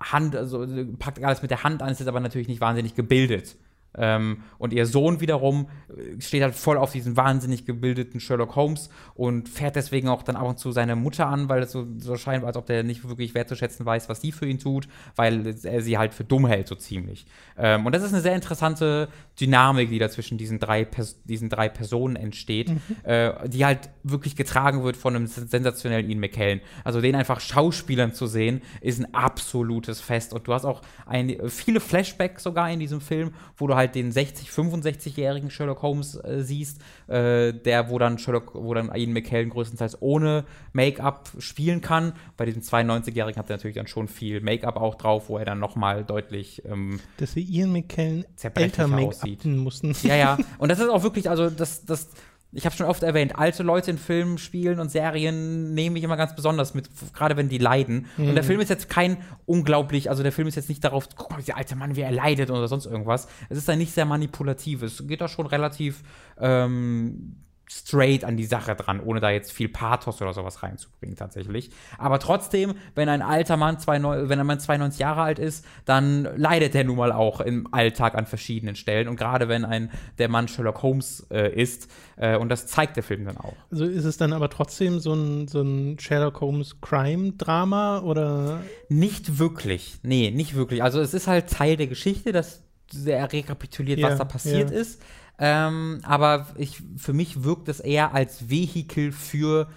Hand, 0.01 0.35
also 0.37 0.67
packt 0.99 1.23
alles 1.23 1.43
mit 1.43 1.51
der 1.51 1.63
Hand 1.63 1.83
an, 1.83 1.91
ist 1.91 1.99
jetzt 1.99 2.09
aber 2.09 2.21
natürlich 2.21 2.49
nicht 2.49 2.61
wahnsinnig 2.61 2.95
gebildet. 2.95 3.57
Ähm, 3.97 4.43
und 4.59 4.73
ihr 4.73 4.87
Sohn 4.87 5.21
wiederum 5.21 5.69
äh, 5.89 6.21
steht 6.21 6.43
halt 6.43 6.55
voll 6.55 6.77
auf 6.77 6.93
diesen 6.93 7.17
wahnsinnig 7.17 7.65
gebildeten 7.65 8.21
Sherlock 8.21 8.57
Holmes 8.57 8.91
und 9.15 9.49
fährt 9.49 9.77
deswegen 9.77 10.09
auch 10.09 10.23
dann 10.23 10.37
ab 10.37 10.47
und 10.47 10.59
zu 10.59 10.73
seine 10.73 10.97
Mutter 10.97 11.27
an, 11.27 11.49
weil 11.49 11.63
es 11.63 11.73
so, 11.73 11.87
so 11.99 12.17
scheint, 12.17 12.45
als 12.45 12.57
ob 12.57 12.67
der 12.67 12.83
nicht 12.83 13.09
wirklich 13.09 13.35
wertzuschätzen 13.35 13.87
weiß, 13.87 14.09
was 14.09 14.21
die 14.21 14.33
für 14.33 14.47
ihn 14.47 14.59
tut, 14.59 14.89
weil 15.15 15.55
er 15.65 15.83
sie 15.83 15.99
halt 15.99 16.15
für 16.15 16.25
dumm 16.25 16.47
hält, 16.47 16.69
so 16.69 16.75
ziemlich. 16.75 17.27
Ähm, 17.57 17.87
und 17.87 17.95
das 17.95 18.03
ist 18.03 18.13
eine 18.13 18.23
sehr 18.23 18.35
interessante 18.35 19.09
Dynamik, 19.41 19.91
die 19.91 19.99
da 19.99 20.09
zwischen 20.11 20.39
diesen 20.39 20.59
drei, 20.59 20.85
Pers 20.85 21.23
diesen 21.25 21.49
drei 21.49 21.69
Personen 21.69 22.17
entsteht, 22.17 22.71
äh, 23.05 23.49
die 23.49 23.65
halt 23.65 23.91
wirklich 24.03 24.37
getragen 24.37 24.83
wird 24.85 24.97
von 24.97 25.17
einem 25.17 25.27
sensationellen 25.27 26.09
Ian 26.09 26.21
McKellen. 26.21 26.61
Also 26.85 27.01
den 27.01 27.15
einfach 27.15 27.41
Schauspielern 27.41 28.13
zu 28.13 28.27
sehen, 28.27 28.63
ist 28.81 29.01
ein 29.01 29.15
absolutes 29.15 30.01
Fest. 30.01 30.33
Und 30.33 30.47
du 30.49 30.55
hast 30.55 30.65
auch 30.65 30.83
ein, 31.07 31.37
viele 31.49 31.81
Flashbacks 31.81 32.43
sogar 32.43 32.71
in 32.71 32.81
diesem 32.81 33.01
Film, 33.01 33.33
wo 33.57 33.67
du 33.67 33.75
halt 33.75 33.86
den 33.95 34.13
60, 34.13 34.49
65-jährigen 34.49 35.51
Sherlock 35.51 35.83
Holmes 35.83 36.17
äh, 36.17 36.43
siehst, 36.43 36.81
äh, 37.09 37.53
der, 37.53 37.91
wo 37.91 37.99
dann 37.99 38.19
Sherlock, 38.19 38.55
wo 38.55 38.75
dann 38.75 38.95
Ian 38.95 39.13
McKellen 39.13 39.51
größtenteils 39.51 40.01
ohne 40.01 40.45
Make-up 40.73 41.31
spielen 41.39 41.81
kann. 41.81 42.13
Bei 42.37 42.45
diesem 42.45 42.63
92-jährigen 42.63 43.39
hat 43.39 43.51
er 43.51 43.57
natürlich 43.57 43.77
dann 43.77 43.87
schon 43.87 44.09
viel 44.09 44.41
Make-up 44.41 44.77
auch 44.77 44.95
drauf, 44.95 45.29
wo 45.29 45.39
er 45.39 45.45
dann 45.45 45.59
nochmal 45.59 46.05
deutlich 46.05 46.63
ähm, 46.65 47.01
Dass 47.19 47.33
sie 47.33 47.43
Ian 47.43 47.73
McKellen 47.73 48.25
älter 48.55 48.89
make-upen 48.89 49.57
mussten. 49.57 49.95
ja, 50.03 50.17
ja. 50.17 50.39
Und 50.59 50.71
das 50.71 50.79
ist 50.79 50.89
auch 50.89 51.03
wirklich, 51.03 51.31
also 51.31 51.51
das, 51.51 51.85
das, 51.85 52.09
ich 52.57 52.65
habe 52.65 52.75
schon 52.75 52.87
oft 52.87 53.03
erwähnt, 53.03 53.39
alte 53.39 53.63
Leute 53.63 53.91
in 53.91 53.99
Filmen, 53.99 54.39
Spielen 54.39 54.81
und 54.81 54.91
Serien 54.91 55.75
nehme 55.75 55.99
ich 55.99 56.05
immer 56.05 56.17
ganz 56.17 56.35
besonders 56.35 56.73
mit, 56.73 56.89
gerade 57.13 57.37
wenn 57.37 57.51
die 57.51 57.59
leiden. 57.59 58.07
Und 58.17 58.35
der 58.35 58.45
Film 58.45 58.61
ist 58.61 58.71
jetzt 58.71 58.89
kein 58.89 59.19
unglaublich, 59.45 60.09
also 60.09 60.23
der 60.23 60.33
Film 60.33 60.49
ist 60.49 60.55
jetzt 60.55 60.71
nicht 60.71 60.83
darauf, 60.83 61.07
guck 61.15 61.31
mal, 61.31 61.37
dieser 61.37 61.59
alte 61.59 61.77
Mann, 61.77 61.97
wie 61.97 62.01
er 62.01 62.11
leidet 62.11 62.51
oder 62.51 62.67
sonst 62.67 62.87
irgendwas. 62.87 63.29
Es 63.51 63.59
ist 63.59 63.69
dann 63.69 63.79
nicht 63.79 63.93
sehr 63.93 64.07
manipulativ. 64.07 64.83
Es 64.83 65.07
geht 65.07 65.21
da 65.21 65.29
schon 65.29 65.47
relativ 65.47 66.03
ähm, 66.41 67.37
straight 67.69 68.25
an 68.25 68.37
die 68.37 68.45
Sache 68.45 68.75
dran, 68.77 69.01
ohne 69.01 69.21
da 69.21 69.31
jetzt 69.31 69.53
viel 69.53 69.69
Pathos 69.69 70.23
oder 70.23 70.33
sowas 70.33 70.63
reinzubringen 70.63 71.17
tatsächlich. 71.17 71.71
Aber 71.99 72.19
trotzdem, 72.19 72.75
wenn 72.95 73.09
ein 73.09 73.23
alter 73.23 73.57
Mann, 73.57 73.79
zwei, 73.79 74.01
wenn 74.01 74.39
ein 74.39 74.47
Mann 74.47 74.61
92 74.61 75.01
Jahre 75.01 75.23
alt 75.23 75.39
ist, 75.39 75.65
dann 75.85 76.29
leidet 76.37 76.75
er 76.75 76.85
nun 76.85 76.97
mal 76.97 77.13
auch 77.13 77.41
im 77.41 77.73
Alltag 77.73 78.15
an 78.15 78.27
verschiedenen 78.27 78.77
Stellen. 78.77 79.09
Und 79.09 79.17
gerade 79.17 79.49
wenn 79.49 79.65
ein 79.65 79.91
der 80.19 80.29
Mann 80.29 80.49
Sherlock 80.49 80.83
Holmes 80.83 81.27
äh, 81.31 81.53
ist, 81.53 81.91
äh, 82.17 82.37
und 82.37 82.49
das 82.49 82.67
zeigt 82.67 82.97
der 82.97 83.03
Film 83.03 83.25
dann 83.25 83.37
auch. 83.37 83.55
Also 83.71 83.85
ist 83.85 84.05
es 84.05 84.17
dann 84.17 84.33
aber 84.33 84.49
trotzdem 84.49 85.01
so 85.01 85.13
ein, 85.13 85.49
so 85.49 85.61
ein 85.61 85.99
Sherlock 85.99 86.41
Holmes 86.41 86.81
Crime-Drama 86.81 88.01
oder 88.01 88.61
Nicht 88.89 89.39
wirklich. 89.39 89.99
Nee, 90.03 90.31
nicht 90.31 90.55
wirklich. 90.55 90.83
Also 90.83 91.01
es 91.01 91.15
ist 91.15 91.27
halt 91.27 91.51
Teil 91.51 91.77
der 91.77 91.89
Geschichte, 91.89 92.33
dass 92.33 92.63
er 93.05 93.33
rekapituliert, 93.33 93.99
Ja, 93.99 94.11
was 94.11 94.19
da 94.19 94.25
passiert 94.25 94.71
ja. 94.71 94.79
ist. 94.79 95.03
Ähm, 95.39 96.01
aber 96.03 96.47
ich, 96.57 96.83
für 96.97 97.13
mich 97.13 97.45
wirkt 97.45 97.69
es 97.69 97.81
eher 97.81 98.15
als 98.15 98.49
Vehikel 98.49 99.13
für 99.13 99.69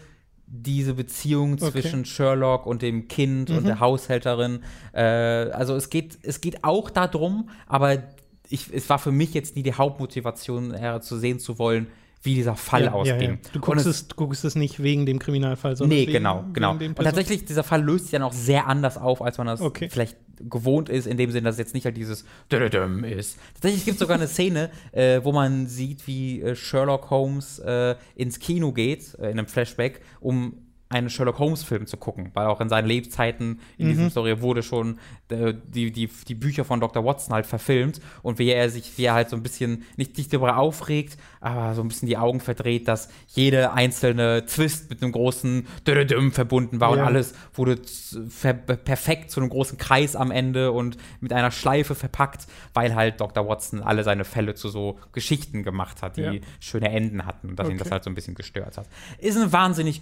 diese 0.47 0.93
Beziehung 0.93 1.53
Okay. 1.53 1.65
Mhm. 1.65 1.71
zwischen 1.71 2.05
Sherlock 2.05 2.65
und 2.65 2.81
dem 2.81 3.07
Kind 3.07 3.49
und 3.51 3.65
der 3.67 3.79
Haushälterin. 3.79 4.61
Äh, 4.93 5.01
also 5.03 5.75
es 5.75 5.89
geht, 5.89 6.17
es 6.23 6.41
geht 6.41 6.63
auch 6.63 6.89
darum, 6.89 7.49
aber 7.67 7.97
ich, 8.49 8.73
es 8.73 8.89
war 8.89 8.97
für 8.97 9.11
mich 9.11 9.33
jetzt 9.35 9.55
nie 9.55 9.61
die 9.63 9.73
Hauptmotivation, 9.73 10.73
äh, 10.73 10.99
zu 11.01 11.17
sehen 11.19 11.39
zu 11.39 11.59
wollen, 11.59 11.87
wie 12.23 12.33
dieser 12.35 12.55
Fall 12.55 12.81
Ja, 12.85 12.87
ja, 12.87 12.93
ausging. 12.93 13.31
ja. 13.31 13.37
Du 13.53 13.59
Und 13.59 13.61
guckst 13.61 13.85
es- 13.85 14.07
du 14.07 14.15
guckst 14.15 14.43
es 14.43 14.55
nicht 14.55 14.81
wegen 14.81 15.05
dem 15.05 15.19
Kriminalfall, 15.19 15.75
sondern 15.75 15.97
Nee, 15.97 16.03
wegen, 16.03 16.13
genau, 16.13 16.43
genau. 16.51 16.79
wegen 16.79 16.93
Und 16.93 17.03
tatsächlich, 17.05 17.45
dieser 17.45 17.63
Fall 17.63 17.83
löst 17.83 18.05
sich 18.05 18.11
dann 18.13 18.23
auch 18.23 18.33
sehr 18.33 18.67
anders 18.67 18.97
auf, 18.97 19.21
als 19.21 19.37
man 19.37 19.47
das 19.47 19.61
Okay. 19.61 19.87
vielleicht 19.89 20.17
gewohnt 20.41 20.89
ist, 20.89 21.07
in 21.07 21.17
dem 21.17 21.31
Sinne, 21.31 21.45
dass 21.45 21.55
es 21.55 21.59
jetzt 21.59 21.73
nicht 21.73 21.85
halt 21.85 21.97
dieses 21.97 22.25
Dödödöm 22.51 23.03
ist. 23.03 23.37
Tatsächlich 23.55 23.85
gibt 23.85 23.95
es 23.95 23.99
sogar 23.99 24.17
eine 24.17 24.27
Szene, 24.27 24.69
äh, 24.91 25.21
wo 25.23 25.31
man 25.31 25.67
sieht, 25.67 26.07
wie 26.07 26.41
äh, 26.41 26.55
Sherlock 26.55 27.09
Holmes 27.09 27.59
äh, 27.59 27.95
ins 28.15 28.39
Kino 28.39 28.71
geht, 28.71 29.15
äh, 29.15 29.31
in 29.31 29.39
einem 29.39 29.47
Flashback, 29.47 30.01
um 30.19 30.68
einen 30.91 31.11
Sherlock 31.11 31.37
Holmes-Film 31.37 31.85
zu 31.85 31.97
gucken, 31.97 32.31
weil 32.33 32.47
auch 32.47 32.59
in 32.61 32.67
seinen 32.69 32.87
Lebzeiten 32.87 33.59
in 33.77 33.85
Mhm. 33.85 33.89
diesem 33.91 34.09
Story 34.09 34.41
wurde 34.41 34.63
schon 34.63 34.97
äh, 35.29 35.53
die, 35.67 35.91
die, 35.91 36.09
die 36.27 36.33
Bücher 36.33 36.65
von 36.65 36.79
Dr. 36.79 37.05
Watson 37.05 37.31
halt 37.35 37.45
verfilmt 37.45 38.01
und 38.23 38.39
wie 38.39 38.49
er 38.49 38.69
sich, 38.71 38.97
wie 38.97 39.03
er 39.05 39.13
halt 39.13 39.29
so 39.29 39.35
ein 39.35 39.43
bisschen 39.43 39.83
nicht 39.97 40.15
sich 40.15 40.29
darüber 40.29 40.57
aufregt, 40.57 41.17
aber 41.41 41.75
so 41.75 41.83
ein 41.83 41.87
bisschen 41.89 42.07
die 42.07 42.17
Augen 42.17 42.39
verdreht, 42.39 42.87
dass 42.87 43.09
jede 43.27 43.71
einzelne 43.73 44.47
Twist 44.47 44.89
mit 44.89 45.03
einem 45.03 45.11
großen 45.11 45.67
Dödödüm 45.85 46.31
verbunden 46.31 46.79
war 46.79 46.89
und 46.89 46.97
Ja. 46.97 47.05
alles 47.05 47.35
wurde 47.53 47.79
perfekt 48.83 49.31
zu 49.31 49.39
einem 49.39 49.49
großen 49.49 49.77
Kreis 49.77 50.15
am 50.15 50.31
Ende 50.31 50.71
und 50.71 50.97
mit 51.19 51.33
einer 51.33 51.51
Schleife 51.51 51.95
verpackt, 51.95 52.47
weil 52.73 52.95
halt 52.95 53.21
Dr. 53.21 53.47
Watson 53.47 53.81
alle 53.83 54.03
seine 54.03 54.25
Fälle 54.25 54.55
zu 54.55 54.69
so 54.69 54.97
Geschichten 55.11 55.63
gemacht 55.63 56.01
hat, 56.01 56.17
die 56.17 56.21
Ja. 56.21 56.33
schöne 56.59 56.89
Enden 56.89 57.25
hatten 57.27 57.49
und 57.49 57.59
dass 57.59 57.67
ihn 57.67 57.73
Okay. 57.75 57.83
das 57.83 57.91
halt 57.91 58.03
so 58.03 58.09
ein 58.09 58.15
bisschen 58.15 58.35
gestört 58.35 58.77
hat. 58.77 58.87
Ist 59.19 59.37
ein 59.37 59.51
wahnsinnig 59.53 60.01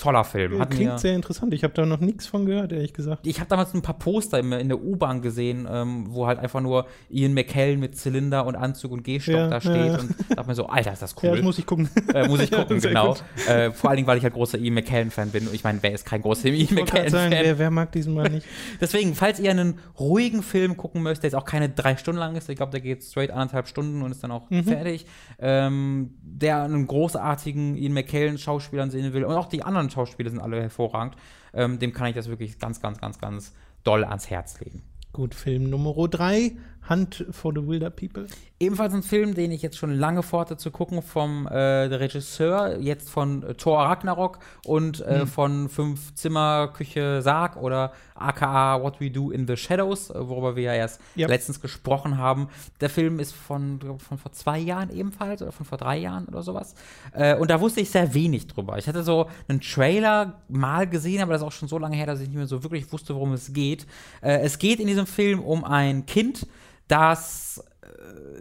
toller 0.00 0.24
Film. 0.24 0.58
Hat 0.58 0.70
Klingt 0.70 0.92
mir, 0.92 0.98
sehr 0.98 1.14
interessant. 1.14 1.52
Ich 1.54 1.62
habe 1.64 1.74
da 1.74 1.84
noch 1.86 2.00
nichts 2.00 2.26
von 2.26 2.46
gehört, 2.46 2.72
ehrlich 2.72 2.92
gesagt. 2.92 3.26
ich 3.26 3.38
habe 3.40 3.48
damals 3.48 3.74
ein 3.74 3.82
paar 3.82 3.98
Poster 3.98 4.38
in, 4.38 4.50
in 4.52 4.68
der 4.68 4.82
U-Bahn 4.82 5.22
gesehen, 5.22 5.68
ähm, 5.70 6.06
wo 6.10 6.26
halt 6.26 6.38
einfach 6.38 6.60
nur 6.60 6.86
Ian 7.10 7.34
McKellen 7.34 7.78
mit 7.80 7.96
Zylinder 7.96 8.46
und 8.46 8.56
Anzug 8.56 8.92
und 8.92 9.04
Gehstock 9.04 9.34
Ja, 9.34 9.48
da 9.48 9.60
steht 9.60 9.74
ja. 9.74 9.98
und 9.98 10.14
dachte 10.30 10.48
mir 10.48 10.54
so, 10.54 10.66
Alter, 10.66 10.92
ist 10.92 11.02
das 11.02 11.14
Ja, 11.22 11.28
cool. 11.30 11.36
das 11.36 11.44
muss 11.44 11.58
ich 11.58 11.66
gucken. 11.66 11.88
äh, 12.14 12.26
muss 12.28 12.40
ich 12.40 12.50
Ja, 12.50 12.58
gucken, 12.58 12.80
genau. 12.80 13.16
Äh, 13.46 13.70
vor 13.70 13.90
allen 13.90 13.96
Dingen, 13.98 14.06
weil 14.08 14.18
ich 14.18 14.24
halt 14.24 14.34
großer 14.34 14.58
Ian 14.58 14.74
McKellen-Fan 14.74 15.30
bin. 15.30 15.46
Und 15.46 15.54
ich 15.54 15.62
meine, 15.64 15.78
wer 15.82 15.92
ist 15.92 16.06
kein 16.06 16.22
großer 16.22 16.48
Ian 16.48 16.74
McKellen-Fan? 16.74 17.30
wer, 17.30 17.58
wer 17.58 17.70
mag 17.70 17.92
diesen 17.92 18.14
Mann 18.14 18.32
nicht? 18.32 18.46
Deswegen, 18.80 19.14
falls 19.14 19.38
ihr 19.38 19.50
einen 19.50 19.78
ruhigen 19.98 20.42
Film 20.42 20.76
gucken 20.76 21.02
möchtet, 21.02 21.24
der 21.24 21.28
jetzt 21.30 21.36
auch 21.36 21.44
keine 21.44 21.68
drei 21.68 21.96
Stunden 21.96 22.18
lang 22.18 22.34
ist, 22.36 22.48
ich 22.48 22.56
glaube, 22.56 22.72
der 22.72 22.80
geht 22.80 23.04
straight 23.04 23.30
anderthalb 23.30 23.68
Stunden 23.68 24.02
und 24.02 24.10
ist 24.10 24.22
dann 24.24 24.30
auch 24.30 24.48
Mhm. 24.50 24.64
fertig, 24.64 25.06
ähm, 25.38 26.14
der 26.22 26.62
einen 26.62 26.86
großartigen 26.86 27.76
Ian 27.76 27.92
McKellen-Schauspielern 27.92 28.90
sehen 28.90 29.12
will 29.12 29.24
und 29.24 29.34
auch 29.34 29.48
die 29.48 29.62
anderen 29.62 29.89
Schauspieler 29.90 30.30
sind 30.30 30.40
alle 30.40 30.60
hervorragend, 30.60 31.16
ähm, 31.52 31.78
dem 31.78 31.92
kann 31.92 32.08
ich 32.08 32.14
das 32.14 32.28
wirklich 32.28 32.58
ganz, 32.58 32.80
ganz, 32.80 33.00
ganz, 33.00 33.18
ganz 33.18 33.54
doll 33.84 34.04
ans 34.04 34.30
Herz 34.30 34.60
legen. 34.60 34.82
Gut, 35.12 35.34
Film 35.34 35.70
Nummer 35.70 36.08
3 36.08 36.52
Hunt 36.90 37.24
for 37.30 37.52
the 37.54 37.66
Wilder 37.66 37.88
People. 37.88 38.26
Ebenfalls 38.58 38.92
ein 38.92 39.02
Film, 39.02 39.34
den 39.34 39.52
ich 39.52 39.62
jetzt 39.62 39.78
schon 39.78 39.94
lange 39.96 40.22
vorhatte 40.22 40.56
zu 40.56 40.70
gucken, 40.70 41.00
vom 41.02 41.46
äh, 41.46 41.54
Regisseur, 41.56 42.78
jetzt 42.78 43.08
von 43.08 43.42
äh, 43.42 43.54
Thor 43.54 43.78
Ragnarok 43.78 44.38
und 44.66 45.00
äh, 45.00 45.20
Mhm. 45.20 45.26
von 45.28 45.68
Fünf 45.70 46.14
Zimmer 46.14 46.68
Küche 46.68 47.22
Sarg 47.22 47.56
oder 47.56 47.92
aka 48.16 48.82
What 48.82 49.00
We 49.00 49.10
Do 49.10 49.30
in 49.30 49.46
the 49.46 49.56
Shadows, 49.56 50.10
äh, 50.10 50.28
worüber 50.28 50.56
wir 50.56 50.64
ja 50.64 50.74
erst 50.74 51.00
Ja. 51.14 51.28
letztens 51.28 51.60
gesprochen 51.60 52.18
haben. 52.18 52.48
Der 52.80 52.90
Film 52.90 53.18
ist 53.20 53.32
von, 53.34 53.78
glaub, 53.78 54.02
von 54.02 54.18
vor 54.18 54.32
zwei 54.32 54.58
Jahren 54.58 54.90
ebenfalls 54.90 55.40
oder 55.42 55.52
von 55.52 55.64
vor 55.64 55.78
drei 55.78 55.96
Jahren 55.98 56.26
oder 56.26 56.42
sowas. 56.42 56.74
Äh, 57.14 57.36
und 57.36 57.50
da 57.50 57.60
wusste 57.60 57.80
ich 57.80 57.90
sehr 57.90 58.12
wenig 58.12 58.48
drüber. 58.48 58.76
Ich 58.78 58.88
hatte 58.88 59.04
so 59.04 59.28
einen 59.48 59.60
Trailer 59.60 60.40
mal 60.48 60.86
gesehen, 60.88 61.22
aber 61.22 61.32
das 61.32 61.42
ist 61.42 61.46
auch 61.46 61.52
schon 61.52 61.68
so 61.68 61.78
lange 61.78 61.96
her, 61.96 62.06
dass 62.06 62.20
ich 62.20 62.28
nicht 62.28 62.36
mehr 62.36 62.46
so 62.48 62.62
wirklich 62.62 62.92
wusste, 62.92 63.14
worum 63.14 63.32
es 63.32 63.52
geht. 63.52 63.86
Äh, 64.22 64.40
es 64.40 64.58
geht 64.58 64.80
in 64.80 64.86
diesem 64.88 65.06
Film 65.06 65.40
um 65.40 65.64
ein 65.64 66.04
Kind, 66.04 66.46
das 66.90 67.64
äh, 67.82 67.86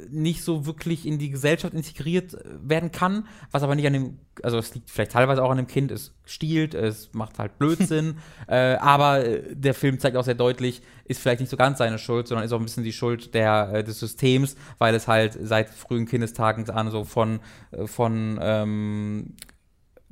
nicht 0.10 0.44
so 0.44 0.66
wirklich 0.66 1.06
in 1.06 1.20
die 1.20 1.30
Gesellschaft 1.30 1.74
integriert 1.74 2.34
äh, 2.34 2.44
werden 2.62 2.92
kann, 2.92 3.28
was 3.52 3.62
aber 3.64 3.76
nicht 3.76 3.86
an 3.86 3.94
dem, 3.94 4.20
also 4.42 4.58
es 4.58 4.74
liegt 4.74 4.90
vielleicht 4.90 5.12
teilweise 5.12 5.44
auch 5.44 5.52
an 5.52 5.58
dem 5.58 5.68
Kind, 5.68 5.92
es 5.92 6.16
stiehlt, 6.26 6.74
es 6.74 7.14
macht 7.14 7.38
halt 7.38 7.60
Blödsinn, 7.60 8.18
äh, 8.48 8.76
aber 8.76 9.26
äh, 9.26 9.56
der 9.56 9.74
Film 9.74 10.00
zeigt 10.00 10.18
auch 10.18 10.24
sehr 10.24 10.36
deutlich, 10.36 10.82
ist 11.06 11.22
vielleicht 11.22 11.42
nicht 11.42 11.50
so 11.50 11.58
ganz 11.58 11.78
seine 11.78 12.00
Schuld, 12.00 12.28
sondern 12.28 12.46
ist 12.46 12.52
auch 12.52 12.60
ein 12.60 12.66
bisschen 12.66 12.84
die 12.84 12.94
Schuld 12.94 13.34
der, 13.34 13.84
des 13.84 14.00
Systems, 14.00 14.56
weil 14.80 14.96
es 14.96 15.08
halt 15.08 15.38
seit 15.42 15.70
frühen 15.70 16.06
Kindestagen 16.06 16.70
an 16.70 16.90
so 16.90 17.04
von, 17.04 17.40
von 17.86 18.40
ähm, 18.42 19.36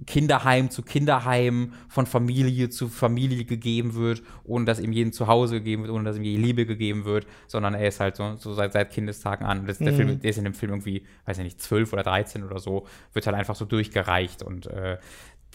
Kinderheim 0.05 0.69
zu 0.69 0.83
Kinderheim, 0.83 1.73
von 1.89 2.05
Familie 2.05 2.69
zu 2.69 2.87
Familie 2.87 3.45
gegeben 3.45 3.95
wird, 3.95 4.21
ohne 4.43 4.65
dass 4.65 4.79
ihm 4.79 4.91
jeden 4.91 5.11
zu 5.11 5.27
Hause 5.27 5.55
gegeben 5.55 5.83
wird, 5.83 5.91
ohne 5.91 6.03
dass 6.03 6.17
ihm 6.17 6.23
je 6.23 6.37
Liebe 6.37 6.65
gegeben 6.65 7.05
wird, 7.05 7.25
sondern 7.47 7.73
er 7.73 7.87
ist 7.87 7.99
halt 7.99 8.15
so, 8.15 8.35
so 8.35 8.53
seit, 8.53 8.73
seit 8.73 8.91
Kindestagen 8.91 9.45
an. 9.45 9.65
Das, 9.65 9.79
der, 9.79 9.91
Mhm. 9.91 9.95
Film, 9.95 10.19
der 10.19 10.29
ist 10.29 10.37
in 10.37 10.43
dem 10.43 10.53
Film 10.53 10.71
irgendwie, 10.73 11.03
weiß 11.25 11.39
ich 11.39 11.43
nicht, 11.43 11.61
12 11.61 11.93
oder 11.93 12.03
13 12.03 12.43
oder 12.43 12.59
so, 12.59 12.85
wird 13.13 13.25
halt 13.25 13.35
einfach 13.35 13.55
so 13.55 13.65
durchgereicht. 13.65 14.43
Und 14.43 14.67
äh, 14.67 14.97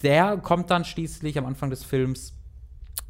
der 0.02 0.38
kommt 0.38 0.70
dann 0.70 0.84
schließlich 0.84 1.38
am 1.38 1.46
Anfang 1.46 1.70
des 1.70 1.84
Films 1.84 2.34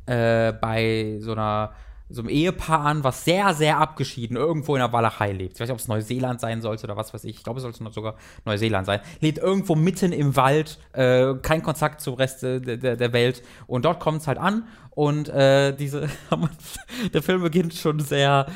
äh, 0.07 0.53
bei 0.53 1.17
so 1.21 1.33
einer 1.33 1.73
so 2.13 2.23
einem 2.23 2.29
Ehepaar 2.29 2.81
an, 2.81 3.05
was 3.05 3.25
sehr, 3.25 3.55
sehr 3.55 3.79
abgeschieden 3.79 4.37
irgendwo 4.37 4.75
in 4.75 4.81
der 4.81 4.93
Walachei 4.93 5.33
lebt. 5.33 5.55
Ich 5.55 5.61
weiß 5.61 5.69
nicht, 5.69 5.73
ob 5.73 5.79
es 5.79 5.89
Neuseeland 5.89 6.41
sein 6.41 6.63
sollte 6.63 6.85
oder 6.85 6.97
was 6.97 7.13
weiß 7.13 7.25
ich. 7.25 7.37
Ich 7.37 7.45
glaube, 7.45 7.59
es 7.59 7.63
sollte 7.63 7.83
sogar 7.93 8.17
Neuseeland 8.45 8.87
sein. 8.87 9.01
Lebt 9.21 9.39
irgendwo 9.39 9.75
mitten 9.75 10.13
im 10.13 10.37
Wald, 10.37 10.79
äh, 10.93 11.35
kein 11.43 11.63
Kontakt 11.63 12.01
zum 12.01 12.15
Rest 12.15 12.45
äh, 12.45 12.61
der, 12.61 12.77
der, 12.77 12.97
der 12.97 13.13
Welt. 13.13 13.43
Und 13.67 13.85
dort 13.85 14.01
kommt 14.01 14.23
es 14.23 14.29
halt 14.29 14.39
an 14.39 14.67
und 14.91 15.29
äh, 15.29 15.75
diese, 15.75 16.09
der 17.15 17.23
Film 17.23 17.43
beginnt 17.43 17.75
schon 17.75 18.01
sehr 18.01 18.47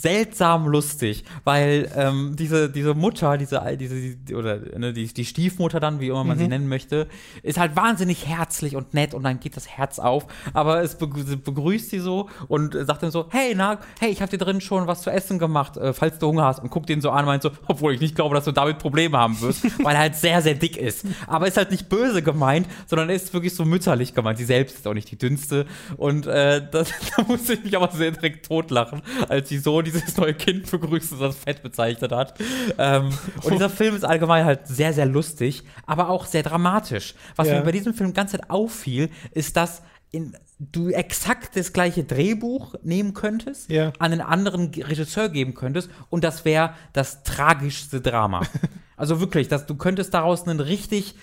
seltsam 0.00 0.68
lustig, 0.68 1.24
weil 1.42 1.90
ähm, 1.96 2.36
diese, 2.38 2.70
diese 2.70 2.94
Mutter, 2.94 3.36
diese, 3.36 3.60
diese 3.76 4.36
oder 4.36 4.60
ne, 4.78 4.92
die, 4.92 5.12
die 5.12 5.24
Stiefmutter 5.24 5.80
dann, 5.80 5.98
wie 5.98 6.06
immer 6.06 6.22
man 6.22 6.38
sie 6.38 6.46
nennen 6.46 6.68
möchte, 6.68 7.08
ist 7.42 7.58
halt 7.58 7.74
wahnsinnig 7.74 8.26
herzlich 8.26 8.76
und 8.76 8.94
nett 8.94 9.12
und 9.12 9.24
dann 9.24 9.40
geht 9.40 9.56
das 9.56 9.66
Herz 9.66 9.98
auf, 9.98 10.26
aber 10.54 10.82
es 10.82 10.96
begrüßt 10.96 11.90
sie 11.90 11.98
so 11.98 12.28
und 12.46 12.74
sagt 12.74 13.02
dann 13.02 13.10
so, 13.10 13.26
hey, 13.30 13.54
na, 13.56 13.78
hey, 13.98 14.10
ich 14.10 14.22
habe 14.22 14.30
dir 14.30 14.38
drin 14.38 14.60
schon 14.60 14.86
was 14.86 15.02
zu 15.02 15.10
essen 15.10 15.40
gemacht, 15.40 15.76
äh, 15.76 15.92
falls 15.92 16.18
du 16.20 16.28
Hunger 16.28 16.44
hast 16.44 16.60
und 16.60 16.70
guckt 16.70 16.88
den 16.88 17.00
so 17.00 17.10
an 17.10 17.20
und 17.20 17.26
meint 17.26 17.42
so, 17.42 17.50
obwohl 17.66 17.92
ich 17.92 18.00
nicht 18.00 18.14
glaube, 18.14 18.36
dass 18.36 18.44
du 18.44 18.52
damit 18.52 18.78
Probleme 18.78 19.18
haben 19.18 19.40
wirst, 19.40 19.64
weil 19.84 19.96
er 19.96 20.02
halt 20.02 20.14
sehr, 20.14 20.42
sehr 20.42 20.54
dick 20.54 20.76
ist. 20.76 21.06
Aber 21.26 21.48
ist 21.48 21.56
halt 21.56 21.72
nicht 21.72 21.88
böse 21.88 22.22
gemeint, 22.22 22.68
sondern 22.86 23.10
ist 23.10 23.34
wirklich 23.34 23.54
so 23.54 23.64
mütterlich 23.64 24.14
gemeint. 24.14 24.38
Sie 24.38 24.44
selbst 24.44 24.76
ist 24.76 24.86
auch 24.86 24.94
nicht 24.94 25.10
die 25.10 25.18
dünnste 25.18 25.66
und 25.96 26.28
äh, 26.28 26.62
das, 26.70 26.92
da 27.16 27.24
musste 27.24 27.54
ich 27.54 27.64
mich 27.64 27.76
aber 27.76 27.90
sehr 27.90 28.12
direkt 28.12 28.46
totlachen, 28.46 29.02
als 29.28 29.48
sie 29.48 29.58
so 29.58 29.82
dieses 29.92 30.16
neue 30.16 30.34
Kind 30.34 30.70
begrüßt 30.70 31.12
und 31.12 31.20
das 31.20 31.36
fett 31.36 31.62
bezeichnet 31.62 32.12
hat. 32.12 32.34
Ähm, 32.78 33.10
und 33.42 33.52
dieser 33.52 33.70
Film 33.70 33.94
ist 33.96 34.04
allgemein 34.04 34.44
halt 34.44 34.66
sehr, 34.66 34.92
sehr 34.92 35.06
lustig, 35.06 35.62
aber 35.86 36.08
auch 36.08 36.26
sehr 36.26 36.42
dramatisch. 36.42 37.14
Was 37.36 37.48
Ja. 37.48 37.58
mir 37.58 37.62
bei 37.64 37.72
diesem 37.72 37.94
Film 37.94 38.12
ganz 38.14 38.32
Zeit 38.32 38.50
auffiel, 38.50 39.10
ist, 39.32 39.56
dass 39.56 39.82
in, 40.10 40.34
du 40.58 40.88
exakt 40.88 41.56
das 41.56 41.72
gleiche 41.72 42.02
Drehbuch 42.04 42.74
nehmen 42.82 43.14
könntest, 43.14 43.70
Ja. 43.70 43.92
an 43.98 44.12
einen 44.12 44.20
anderen 44.20 44.72
Regisseur 44.74 45.28
geben 45.28 45.54
könntest 45.54 45.90
und 46.10 46.24
das 46.24 46.44
wäre 46.44 46.74
das 46.92 47.22
tragischste 47.22 48.00
Drama. 48.00 48.42
also 48.96 49.20
wirklich, 49.20 49.48
dass 49.48 49.66
du 49.66 49.74
könntest 49.76 50.14
daraus 50.14 50.46
ein 50.46 50.60
richtig 50.60 51.14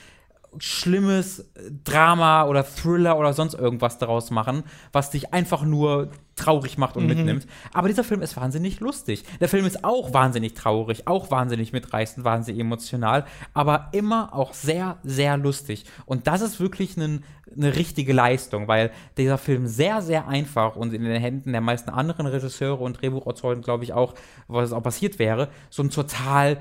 schlimmes 0.60 1.50
Drama 1.84 2.46
oder 2.46 2.64
Thriller 2.64 3.18
oder 3.18 3.34
sonst 3.34 3.54
irgendwas 3.54 3.98
daraus 3.98 4.32
machen, 4.32 4.64
was 4.92 5.12
dich 5.12 5.34
einfach 5.34 5.64
nur 5.64 6.10
traurig 6.36 6.78
macht 6.78 6.98
und 6.98 7.08
mitnimmt. 7.08 7.48
Aber 7.74 7.88
dieser 7.88 8.04
Film 8.04 8.22
ist 8.22 8.36
wahnsinnig 8.36 8.80
lustig. 8.80 9.24
Der 9.40 9.48
Film 9.48 9.66
ist 9.66 9.84
auch 9.86 10.14
wahnsinnig 10.14 10.54
traurig, 10.54 11.08
auch 11.08 11.32
wahnsinnig 11.32 11.72
mitreißend, 11.72 12.26
wahnsinnig 12.26 12.60
emotional, 12.60 13.26
aber 13.54 13.90
immer 13.94 14.34
auch 14.34 14.54
sehr, 14.54 14.98
sehr 15.04 15.38
lustig. 15.38 15.86
Und 16.06 16.28
das 16.28 16.42
ist 16.42 16.60
wirklich 16.60 16.98
ein, 16.98 17.24
eine 17.56 17.76
richtige 17.76 18.12
Leistung, 18.12 18.68
weil 18.68 18.92
dieser 19.18 19.38
Film 19.38 19.68
sehr, 19.68 20.02
sehr 20.02 20.28
einfach 20.28 20.76
und 20.76 20.94
in 20.94 21.04
den 21.04 21.22
Händen 21.22 21.54
der 21.54 21.62
meisten 21.62 21.90
anderen 21.90 22.26
Regisseure 22.26 22.84
und 22.84 23.02
Drehbuchautoren, 23.02 23.62
glaube 23.62 23.86
ich, 23.86 23.94
auch, 23.94 24.14
was 24.48 24.74
auch 24.74 24.84
passiert 24.84 25.20
wäre, 25.20 25.48
so 25.70 25.84
ein 25.84 25.90
total 25.90 26.58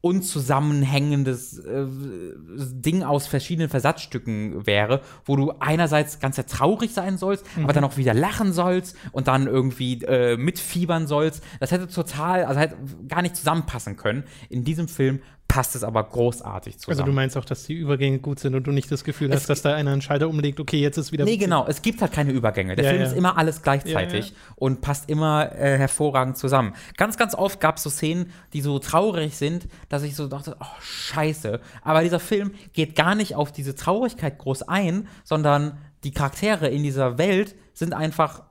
unzusammenhängendes 0.00 1.58
äh, 1.58 1.86
Ding 1.86 3.02
aus 3.02 3.26
verschiedenen 3.26 3.68
Versatzstücken 3.68 4.66
wäre, 4.66 5.00
wo 5.24 5.34
du 5.34 5.52
einerseits 5.58 6.20
ganz 6.20 6.36
sehr 6.36 6.46
traurig 6.46 6.92
sein 6.92 7.18
sollst, 7.18 7.44
aber 7.62 7.72
dann 7.72 7.84
auch 7.84 7.96
wieder 7.96 8.14
lachen 8.14 8.52
sollst 8.52 8.96
und 9.10 9.26
dann 9.26 9.46
irgendwie 9.46 10.02
äh, 10.04 10.36
mitfiebern 10.36 11.08
sollst. 11.08 11.42
Das 11.58 11.72
hätte 11.72 11.88
total, 11.88 12.44
also 12.44 12.60
hätte 12.60 12.76
gar 13.08 13.22
nicht 13.22 13.36
zusammenpassen 13.36 13.96
können. 13.96 14.24
In 14.48 14.62
diesem 14.62 14.86
Film 14.86 15.20
passt 15.58 15.74
es 15.74 15.82
aber 15.82 16.04
großartig 16.04 16.78
zusammen. 16.78 17.00
Also 17.00 17.02
du 17.02 17.12
meinst 17.12 17.36
auch, 17.36 17.44
dass 17.44 17.64
die 17.64 17.74
Übergänge 17.74 18.20
gut 18.20 18.38
sind 18.38 18.54
und 18.54 18.64
du 18.64 18.70
nicht 18.70 18.92
das 18.92 19.02
Gefühl 19.02 19.28
Es 19.32 19.40
hast, 19.40 19.50
dass 19.50 19.62
da 19.62 19.74
einer 19.74 19.90
einen 19.90 20.02
Schalter 20.02 20.28
umlegt, 20.28 20.60
okay, 20.60 20.78
jetzt 20.78 20.98
ist 20.98 21.10
wieder 21.10 21.24
Nee, 21.24 21.36
genau. 21.36 21.66
Es 21.66 21.82
gibt 21.82 22.00
halt 22.00 22.12
keine 22.12 22.30
Übergänge. 22.30 22.76
Der 22.76 22.84
Ja, 22.84 22.90
Film 22.92 23.02
ja. 23.02 23.08
ist 23.08 23.16
immer 23.16 23.36
alles 23.36 23.62
gleichzeitig 23.62 24.28
Ja, 24.28 24.36
und 24.54 24.82
passt 24.82 25.10
immer 25.10 25.50
äh, 25.50 25.76
hervorragend 25.76 26.38
zusammen. 26.38 26.74
Ganz, 26.96 27.16
ganz 27.16 27.34
oft 27.34 27.58
gab 27.58 27.78
es 27.78 27.82
so 27.82 27.90
Szenen, 27.90 28.30
die 28.52 28.60
so 28.60 28.78
traurig 28.78 29.36
sind, 29.36 29.66
dass 29.88 30.04
ich 30.04 30.14
so 30.14 30.28
dachte, 30.28 30.56
oh, 30.60 30.80
scheiße. 30.80 31.58
Aber 31.82 32.04
dieser 32.04 32.20
Film 32.20 32.52
geht 32.72 32.94
gar 32.94 33.16
nicht 33.16 33.34
auf 33.34 33.50
diese 33.50 33.74
Traurigkeit 33.74 34.38
groß 34.38 34.62
ein, 34.62 35.08
sondern 35.24 35.78
die 36.04 36.12
Charaktere 36.12 36.68
in 36.68 36.84
dieser 36.84 37.18
Welt 37.18 37.56
sind 37.74 37.94
einfach 37.94 38.44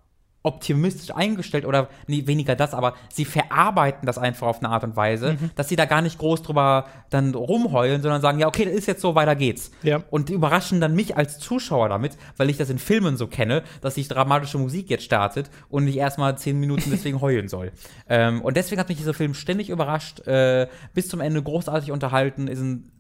optimistisch 0.44 1.14
eingestellt 1.16 1.66
oder 1.66 1.90
nee, 2.08 2.26
weniger 2.26 2.56
das, 2.56 2.74
aber 2.74 2.94
sie 3.12 3.26
verarbeiten 3.26 4.06
das 4.06 4.18
einfach 4.18 4.48
auf 4.48 4.60
eine 4.60 4.70
Art 4.70 4.84
und 4.84 4.96
Weise, 4.96 5.34
Mhm. 5.34 5.52
dass 5.56 5.68
sie 5.68 5.76
da 5.76 5.86
gar 5.86 6.02
nicht 6.02 6.18
groß 6.20 6.42
drüber 6.42 6.86
dann 7.10 7.36
rumheulen, 7.36 8.02
sondern 8.02 8.22
sagen, 8.22 8.40
ja, 8.40 8.48
okay, 8.48 8.64
das 8.66 8.74
ist 8.74 8.86
jetzt 8.88 9.02
so, 9.02 9.14
weiter 9.16 9.36
geht's. 9.36 9.72
Ja. 9.84 10.04
Und 10.10 10.30
die 10.30 10.34
überraschen 10.34 10.80
dann 10.80 10.96
mich 10.96 11.18
als 11.18 11.40
Zuschauer 11.40 11.90
damit, 11.90 12.18
weil 12.38 12.50
ich 12.50 12.58
das 12.58 12.70
in 12.70 12.80
Filmen 12.80 13.18
so 13.18 13.28
kenne, 13.28 13.64
dass 13.82 13.96
sich 13.96 14.08
dramatische 14.08 14.58
Musik 14.58 14.90
jetzt 14.90 15.04
startet 15.04 15.50
und 15.70 15.88
ich 15.88 15.98
erstmal 15.98 16.38
zehn 16.38 16.60
Minuten 16.60 16.92
deswegen 16.92 17.20
heulen 17.22 17.50
soll. 17.50 17.72
Ähm, 18.08 18.42
und 18.42 18.56
deswegen 18.56 18.80
hat 18.80 18.88
mich 18.88 18.98
dieser 18.98 19.14
Film 19.14 19.34
ständig 19.34 19.70
überrascht, 19.70 20.26
äh, 20.28 20.68
bis 20.94 21.10
zum 21.10 21.20
Ende 21.20 21.42
großartig 21.44 21.92
unterhalten, 21.92 22.48
ist 22.48 22.60
ein 22.62 22.92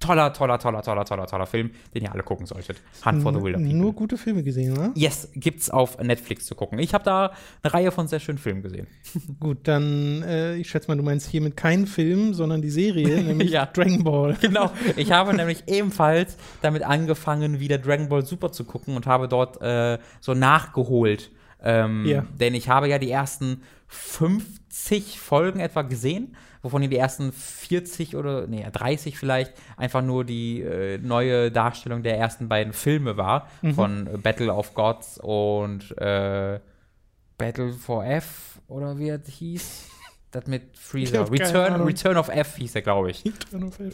toller, 0.00 0.32
toller, 0.32 0.58
toller, 0.58 0.82
toller, 0.82 1.04
toller, 1.04 1.26
toller 1.26 1.46
Film, 1.46 1.70
den 1.94 2.02
ihr 2.04 2.12
alle 2.12 2.22
gucken 2.22 2.46
solltet. 2.46 2.80
Hunt 3.04 3.22
for 3.22 3.32
the 3.34 3.42
Wilder 3.42 3.58
People. 3.58 3.74
Nur 3.74 3.92
gute 3.94 4.16
Filme 4.16 4.42
gesehen, 4.44 4.72
oder? 4.78 4.92
Yes, 4.94 5.28
gibt's 5.34 5.70
auf 5.70 5.98
Netflix 5.98 6.46
zu 6.46 6.54
gucken. 6.54 6.78
Ich 6.78 6.94
habe 6.94 7.04
da 7.04 7.32
eine 7.62 7.74
Reihe 7.74 7.90
von 7.90 8.06
sehr 8.08 8.20
schönen 8.20 8.38
Filmen 8.38 8.62
gesehen. 8.62 8.86
Gut, 9.40 9.58
dann, 9.64 10.22
äh, 10.22 10.54
ich 10.56 10.70
schätze 10.70 10.88
mal, 10.88 10.96
du 10.96 11.02
meinst 11.02 11.28
hiermit 11.28 11.56
keinen 11.56 11.86
Film, 11.86 12.32
sondern 12.34 12.62
die 12.62 12.70
Serie, 12.70 13.22
nämlich 13.22 13.50
Ja. 13.50 13.66
Dragon 13.66 14.04
Ball. 14.04 14.36
Genau. 14.40 14.70
Ich 14.96 15.10
habe 15.12 15.34
nämlich 15.34 15.64
ebenfalls 15.66 16.36
damit 16.62 16.82
angefangen, 16.84 17.58
wieder 17.60 17.78
Dragon 17.78 18.08
Ball 18.08 18.24
Super 18.24 18.52
zu 18.52 18.64
gucken 18.64 18.94
und 18.96 19.06
habe 19.06 19.26
dort 19.28 19.60
äh, 19.60 19.98
so 20.20 20.34
nachgeholt. 20.34 21.30
Ähm, 21.62 22.04
Ja. 22.06 22.24
Denn 22.38 22.54
ich 22.54 22.68
habe 22.68 22.88
ja 22.88 22.98
die 22.98 23.10
ersten 23.10 23.62
50 23.88 25.18
Folgen 25.18 25.60
etwa 25.60 25.82
gesehen, 25.82 26.36
wovon 26.62 26.82
die 26.82 26.96
ersten 26.96 27.32
40 27.32 28.16
oder 28.16 28.46
nee, 28.46 28.66
30 28.70 29.18
vielleicht 29.18 29.52
einfach 29.76 30.02
nur 30.02 30.24
die 30.24 30.62
äh, 30.62 30.98
neue 30.98 31.50
Darstellung 31.50 32.02
der 32.02 32.18
ersten 32.18 32.48
beiden 32.48 32.72
Filme 32.72 33.16
war, 33.16 33.48
von 33.74 34.06
äh, 34.06 34.16
Battle 34.18 34.52
of 34.52 34.74
Gods 34.74 35.18
und 35.18 35.96
äh, 35.98 36.60
Battle 37.36 37.72
for 37.72 38.04
F 38.04 38.60
oder 38.68 38.98
wie 38.98 39.10
es 39.10 39.28
hieß. 39.28 39.90
Das 40.30 40.46
mit 40.46 40.76
Freezer. 40.76 41.30
Return. 41.30 41.80
Return 41.82 42.16
of 42.18 42.28
F 42.28 42.56
hieß 42.56 42.74
er, 42.74 42.82
glaube 42.82 43.10
ich. 43.10 43.24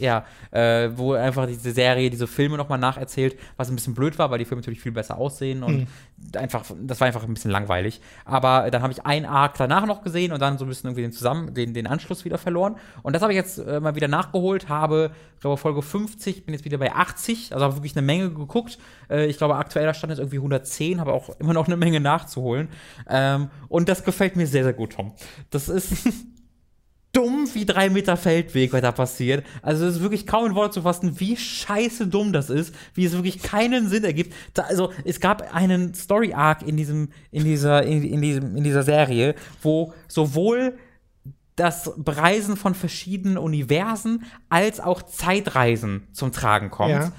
Ja, 0.01 0.25
äh, 0.51 0.89
wo 0.93 1.13
einfach 1.13 1.47
diese 1.47 1.71
Serie, 1.71 2.09
diese 2.09 2.27
Filme 2.27 2.57
nochmal 2.57 2.77
nacherzählt, 2.77 3.37
was 3.55 3.69
ein 3.69 3.75
bisschen 3.75 3.93
blöd 3.93 4.19
war, 4.19 4.31
weil 4.31 4.39
die 4.39 4.45
Filme 4.45 4.59
natürlich 4.61 4.81
viel 4.81 4.91
besser 4.91 5.17
aussehen 5.17 5.63
und 5.63 5.87
einfach, 6.35 6.65
das 6.81 6.99
war 6.99 7.07
einfach 7.07 7.23
ein 7.23 7.33
bisschen 7.33 7.51
langweilig. 7.51 8.01
Aber 8.25 8.69
dann 8.69 8.81
habe 8.81 8.91
ich 8.91 9.05
ein 9.05 9.25
Arc 9.25 9.55
danach 9.57 9.85
noch 9.85 10.01
gesehen 10.01 10.33
und 10.33 10.41
dann 10.41 10.57
so 10.57 10.65
ein 10.65 10.67
bisschen 10.67 10.89
irgendwie 10.89 11.03
den 11.03 11.11
zusammen, 11.13 11.53
den, 11.53 11.73
den 11.73 11.87
Anschluss 11.87 12.25
wieder 12.25 12.37
verloren. 12.37 12.75
Und 13.01 13.13
das 13.13 13.21
habe 13.21 13.31
ich 13.31 13.37
jetzt 13.37 13.57
äh, 13.57 13.79
mal 13.79 13.95
wieder 13.95 14.07
nachgeholt, 14.09 14.67
habe, 14.67 15.11
ich 15.35 15.41
glaube, 15.41 15.57
Folge 15.57 15.81
50, 15.81 16.45
bin 16.45 16.53
jetzt 16.53 16.65
wieder 16.65 16.77
bei 16.77 16.91
80, 16.93 17.53
also 17.53 17.65
habe 17.65 17.75
wirklich 17.75 17.95
eine 17.95 18.05
Menge 18.05 18.31
geguckt. 18.31 18.77
Äh, 19.09 19.27
ich 19.27 19.37
glaube, 19.37 19.55
aktueller 19.55 19.93
Stand 19.93 20.11
ist 20.11 20.19
irgendwie 20.19 20.37
110, 20.37 20.99
habe 20.99 21.13
auch 21.13 21.29
immer 21.39 21.53
noch 21.53 21.67
eine 21.67 21.77
Menge 21.77 21.99
nachzuholen. 21.99 22.69
Ähm, 23.09 23.49
und 23.69 23.87
das 23.87 24.03
gefällt 24.03 24.35
mir 24.35 24.47
sehr, 24.47 24.63
sehr 24.63 24.73
gut, 24.73 24.93
Tom. 24.93 25.13
Das 25.49 25.69
ist 25.69 25.93
dumm 27.15 27.47
wie 27.53 27.65
drei 27.65 27.89
Meter 27.89 28.17
Feldweg, 28.17 28.73
was 28.73 28.81
da 28.81 28.91
passiert. 28.91 29.45
Also 29.61 29.85
es 29.85 29.95
ist 29.95 30.01
wirklich 30.01 30.27
kaum 30.27 30.47
in 30.47 30.55
Worte 30.55 30.75
zu 30.75 30.81
fassen, 30.81 31.19
wie 31.19 31.37
scheiße 31.37 32.07
dumm 32.07 32.33
das 32.33 32.49
ist, 32.49 32.75
wie 32.93 33.05
es 33.05 33.13
wirklich 33.13 33.41
keinen 33.41 33.87
Sinn 33.87 34.03
ergibt. 34.03 34.33
Da, 34.53 34.63
also 34.63 34.91
es 35.05 35.19
gab 35.19 35.53
einen 35.53 35.93
Story 35.93 36.33
Arc 36.33 36.61
in 36.67 36.77
diesem, 36.77 37.09
in 37.31 37.43
dieser, 37.45 37.83
in, 37.83 38.03
in 38.03 38.21
diesem, 38.21 38.57
in 38.57 38.63
dieser 38.63 38.83
Serie, 38.83 39.35
wo 39.61 39.93
sowohl 40.07 40.77
das 41.55 41.93
Bereisen 41.95 42.57
von 42.57 42.75
verschiedenen 42.75 43.37
Universen 43.37 44.25
als 44.49 44.81
auch 44.81 45.03
Zeitreisen 45.03 46.07
zum 46.11 46.33
Tragen 46.33 46.69
kommt. 46.69 46.91
Ja, 46.91 47.11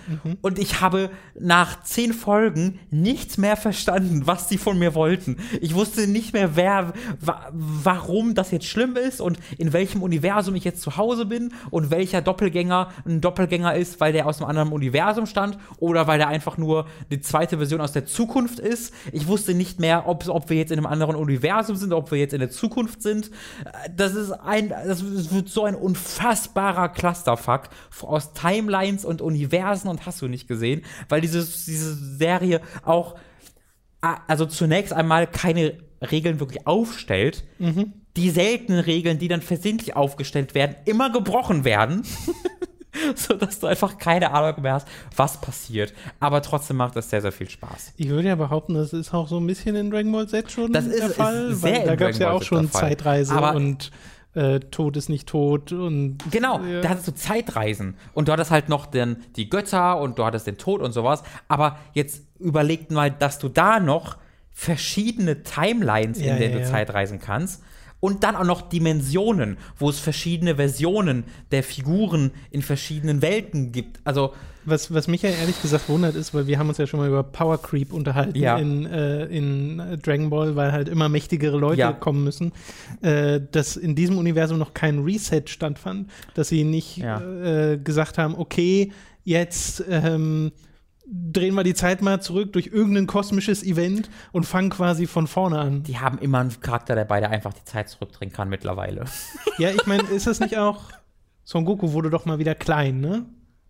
Und 0.43 0.59
ich 0.59 0.82
habe 0.82 1.11
nach 1.41 1.82
zehn 1.84 2.12
Folgen 2.12 2.78
nichts 2.91 3.39
mehr 3.39 3.57
verstanden, 3.57 4.26
was 4.26 4.51
sie 4.51 4.59
von 4.59 4.78
mir 4.78 4.95
wollten. 4.95 5.39
Ich 5.62 5.74
wusste 5.74 6.07
nicht 6.07 6.34
mehr, 6.34 6.55
wer, 6.55 6.93
wa 7.20 7.51
warum 7.53 8.34
das 8.34 8.51
jetzt 8.51 8.66
schlimm 8.66 8.97
ist 8.97 9.22
und 9.22 9.39
in 9.57 9.72
welchem 9.72 10.03
Universum 10.03 10.55
ich 10.55 10.64
jetzt 10.64 10.82
zu 10.82 10.99
Hause 10.99 11.24
bin 11.24 11.55
und 11.70 11.91
welcher 11.91 12.20
Doppelgänger 12.20 12.91
ein 13.07 13.22
Doppelgänger 13.22 13.74
ist, 13.74 14.01
weil 14.01 14.12
der 14.12 14.26
aus 14.26 14.39
einem 14.39 14.51
anderen 14.51 14.72
Universum 14.72 15.24
stand 15.24 15.59
oder 15.78 16.07
weil 16.07 16.18
der 16.18 16.28
einfach 16.28 16.59
nur 16.59 16.87
die 17.11 17.20
zweite 17.20 17.57
Version 17.57 17.80
aus 17.80 17.93
der 17.93 18.05
Zukunft 18.05 18.59
ist. 18.59 18.93
Ich 19.12 19.26
wusste 19.28 19.55
nicht 19.55 19.80
mehr, 19.80 20.07
ob, 20.07 20.28
ob 20.28 20.51
wir 20.51 20.59
jetzt 20.59 20.72
in 20.72 20.78
einem 20.78 20.87
anderen 20.87 21.16
Universum 21.16 21.76
sind, 21.76 21.95
ob 21.95 22.11
wir 22.11 22.18
jetzt 22.18 22.34
in 22.34 22.41
der 22.41 22.51
Zukunft 22.51 23.03
sind. 23.03 23.30
Das 23.97 24.14
ist 24.14 24.26
ein, 24.33 24.68
das 24.71 25.03
wird 25.33 25.49
so 25.49 25.64
ein 25.64 25.75
unfassbarer 25.75 26.88
Clusterfuck 26.91 27.68
aus 28.03 28.33
Timelines 28.33 29.05
und 29.05 29.22
Universen 29.22 29.88
und 29.88 30.07
hast 30.07 30.22
du 30.22 30.29
nicht 30.29 30.49
gesehen, 30.49 30.83
weil 31.09 31.21
dieses, 31.21 31.64
diese 31.64 31.95
Serie 31.95 32.61
auch, 32.84 33.17
also 34.00 34.46
zunächst 34.46 34.92
einmal 34.92 35.26
keine 35.26 35.79
Regeln 36.11 36.41
wirklich 36.41 36.67
aufstellt, 36.67 37.45
die 38.17 38.30
seltenen 38.30 38.80
Regeln, 38.80 39.18
die 39.18 39.29
dann 39.29 39.42
versehentlich 39.42 39.96
aufgestellt 39.96 40.55
werden, 40.55 40.76
immer 40.84 41.11
gebrochen 41.11 41.64
werden. 41.64 42.03
so 43.14 43.34
dass 43.34 43.61
du 43.61 43.67
einfach 43.67 43.99
keine 43.99 44.30
Ahnung 44.33 44.63
mehr 44.63 44.72
hast, 44.72 44.88
was 45.14 45.38
passiert. 45.41 45.92
Aber 46.18 46.41
trotzdem 46.41 46.79
macht 46.79 46.96
das 46.96 47.11
sehr, 47.11 47.21
sehr 47.21 47.33
viel 47.33 47.50
Spaß. 47.50 47.92
Ich 47.96 48.09
würde 48.09 48.29
ja 48.29 48.37
behaupten, 48.37 48.72
das 48.72 48.95
ist 48.95 49.13
auch 49.13 49.29
so 49.29 49.38
ein 49.38 49.46
bisschen 49.46 49.76
in 49.76 49.91
Dragon 49.91 50.13
Ball 50.13 50.26
Z 50.26 50.50
schon 50.50 50.72
Das 50.72 50.87
ist- 50.87 50.99
der 50.99 51.09
ist 51.11 51.17
Fall. 51.17 51.55
sehr 51.55 51.72
weil 51.80 51.87
da 51.88 51.95
gab 51.96 52.11
es 52.11 52.18
ja 52.18 52.30
auch 52.30 52.42
schon. 52.42 52.71
Zeitreise 52.71 53.34
Aber- 53.34 53.55
und 53.55 53.91
äh, 54.37 54.61
Tod 54.61 54.96
ist 54.96 55.08
nicht 55.08 55.26
tot 55.29 55.72
und 55.72 56.18
Genau, 56.30 56.61
Ja. 56.61 56.80
da 56.83 56.91
hattest 56.91 57.08
du 57.08 57.14
Zeitreisen. 57.14 57.96
Und 58.14 58.29
du 58.29 58.33
hattest 58.33 58.50
halt 58.50 58.68
noch 58.68 58.87
den, 58.87 59.17
die 59.34 59.50
Götter 59.50 60.00
und 60.00 60.18
du 60.18 60.25
hattest 60.25 60.46
den 60.46 60.58
Tod 60.58 60.80
und 60.83 60.92
sowas. 60.92 61.22
Aber 61.49 61.79
jetzt 61.95 62.22
überlegt 62.38 62.91
mal, 62.92 63.11
dass 63.11 63.38
du 63.38 63.49
da 63.49 63.80
noch 63.80 64.17
verschiedene 64.53 65.42
Timelines, 65.42 66.21
Ja, 66.21 66.34
in 66.34 66.38
denen 66.41 66.53
ja, 66.54 66.58
du 66.61 66.64
ja. 66.64 66.71
Zeitreisen 66.71 67.18
kannst. 67.18 67.63
Und 67.99 68.23
dann 68.25 68.37
auch 68.37 68.45
noch 68.45 68.63
Dimensionen, 68.63 69.57
wo 69.79 69.89
es 69.89 69.99
verschiedene 69.99 70.57
Versionen 70.57 71.25
der 71.51 71.63
Figuren 71.63 72.31
in 72.51 72.63
verschiedenen 72.63 73.23
Welten 73.23 73.73
gibt. 73.73 74.01
Also, 74.05 74.33
Was, 74.68 74.93
was 74.93 75.07
mich 75.07 75.23
ja 75.23 75.31
ehrlich 75.31 75.63
gesagt 75.63 75.89
wundert 75.89 76.17
ist, 76.17 76.35
weil 76.35 76.49
wir 76.49 76.59
haben 76.59 76.68
uns 76.68 76.79
ja 76.79 76.89
schon 76.89 76.99
mal 76.99 77.09
über 77.09 77.23
Power 77.23 77.57
Creep 77.63 77.93
unterhalten 77.93 78.37
Ja. 78.37 78.59
in, 78.59 78.85
äh, 78.85 79.25
in 79.27 79.81
Dragon 80.03 80.29
Ball, 80.29 80.57
weil 80.57 80.73
halt 80.73 80.89
immer 80.89 81.09
mächtigere 81.09 81.57
Leute 81.57 81.81
Ja. 81.83 81.93
kommen 81.93 82.25
müssen, 82.25 82.53
äh, 83.01 83.41
dass 83.53 83.77
in 83.77 83.95
diesem 83.95 84.18
Universum 84.18 84.59
noch 84.59 84.75
kein 84.75 85.05
Reset 85.05 85.45
stattfand, 85.47 86.11
dass 86.35 86.49
sie 86.49 86.64
nicht 86.64 86.97
Ja. 86.97 87.21
äh, 87.21 87.79
gesagt 87.79 88.18
haben, 88.18 88.35
okay, 88.37 88.91
jetzt 89.23 89.85
ähm, 89.89 90.51
drehen 91.08 91.54
wir 91.54 91.62
die 91.62 91.74
Zeit 91.74 92.03
mal 92.03 92.20
zurück 92.20 92.53
durch 92.53 92.68
irgendein 92.68 93.07
kosmisches 93.07 93.62
Event 93.62 94.11
und 94.33 94.45
fangen 94.45 94.70
quasi 94.70 95.07
von 95.07 95.26
vorne 95.26 95.58
an. 95.58 95.83
die 95.84 95.99
haben 95.99 96.18
immer 96.18 96.41
einen 96.41 96.61
Charakter 96.61 96.95
dabei, 96.96 97.20
der 97.20 97.30
einfach 97.30 97.53
die 97.53 97.64
Zeit 97.64 97.88
zurückdrehen 97.88 98.33
kann 98.33 98.49
mittlerweile. 98.49 99.04
Ja, 99.58 99.70
ich 99.70 99.87
meine, 99.87 100.03
ist 100.04 100.26
das 100.26 100.41
nicht 100.41 100.58
auch 100.58 100.83
Son 101.45 101.64
Goku 101.64 101.92
wurde 101.92 102.11
doch 102.11 102.24
mal 102.26 102.38
wieder 102.38 102.54
klein, 102.54 103.00
ne? 103.00 103.24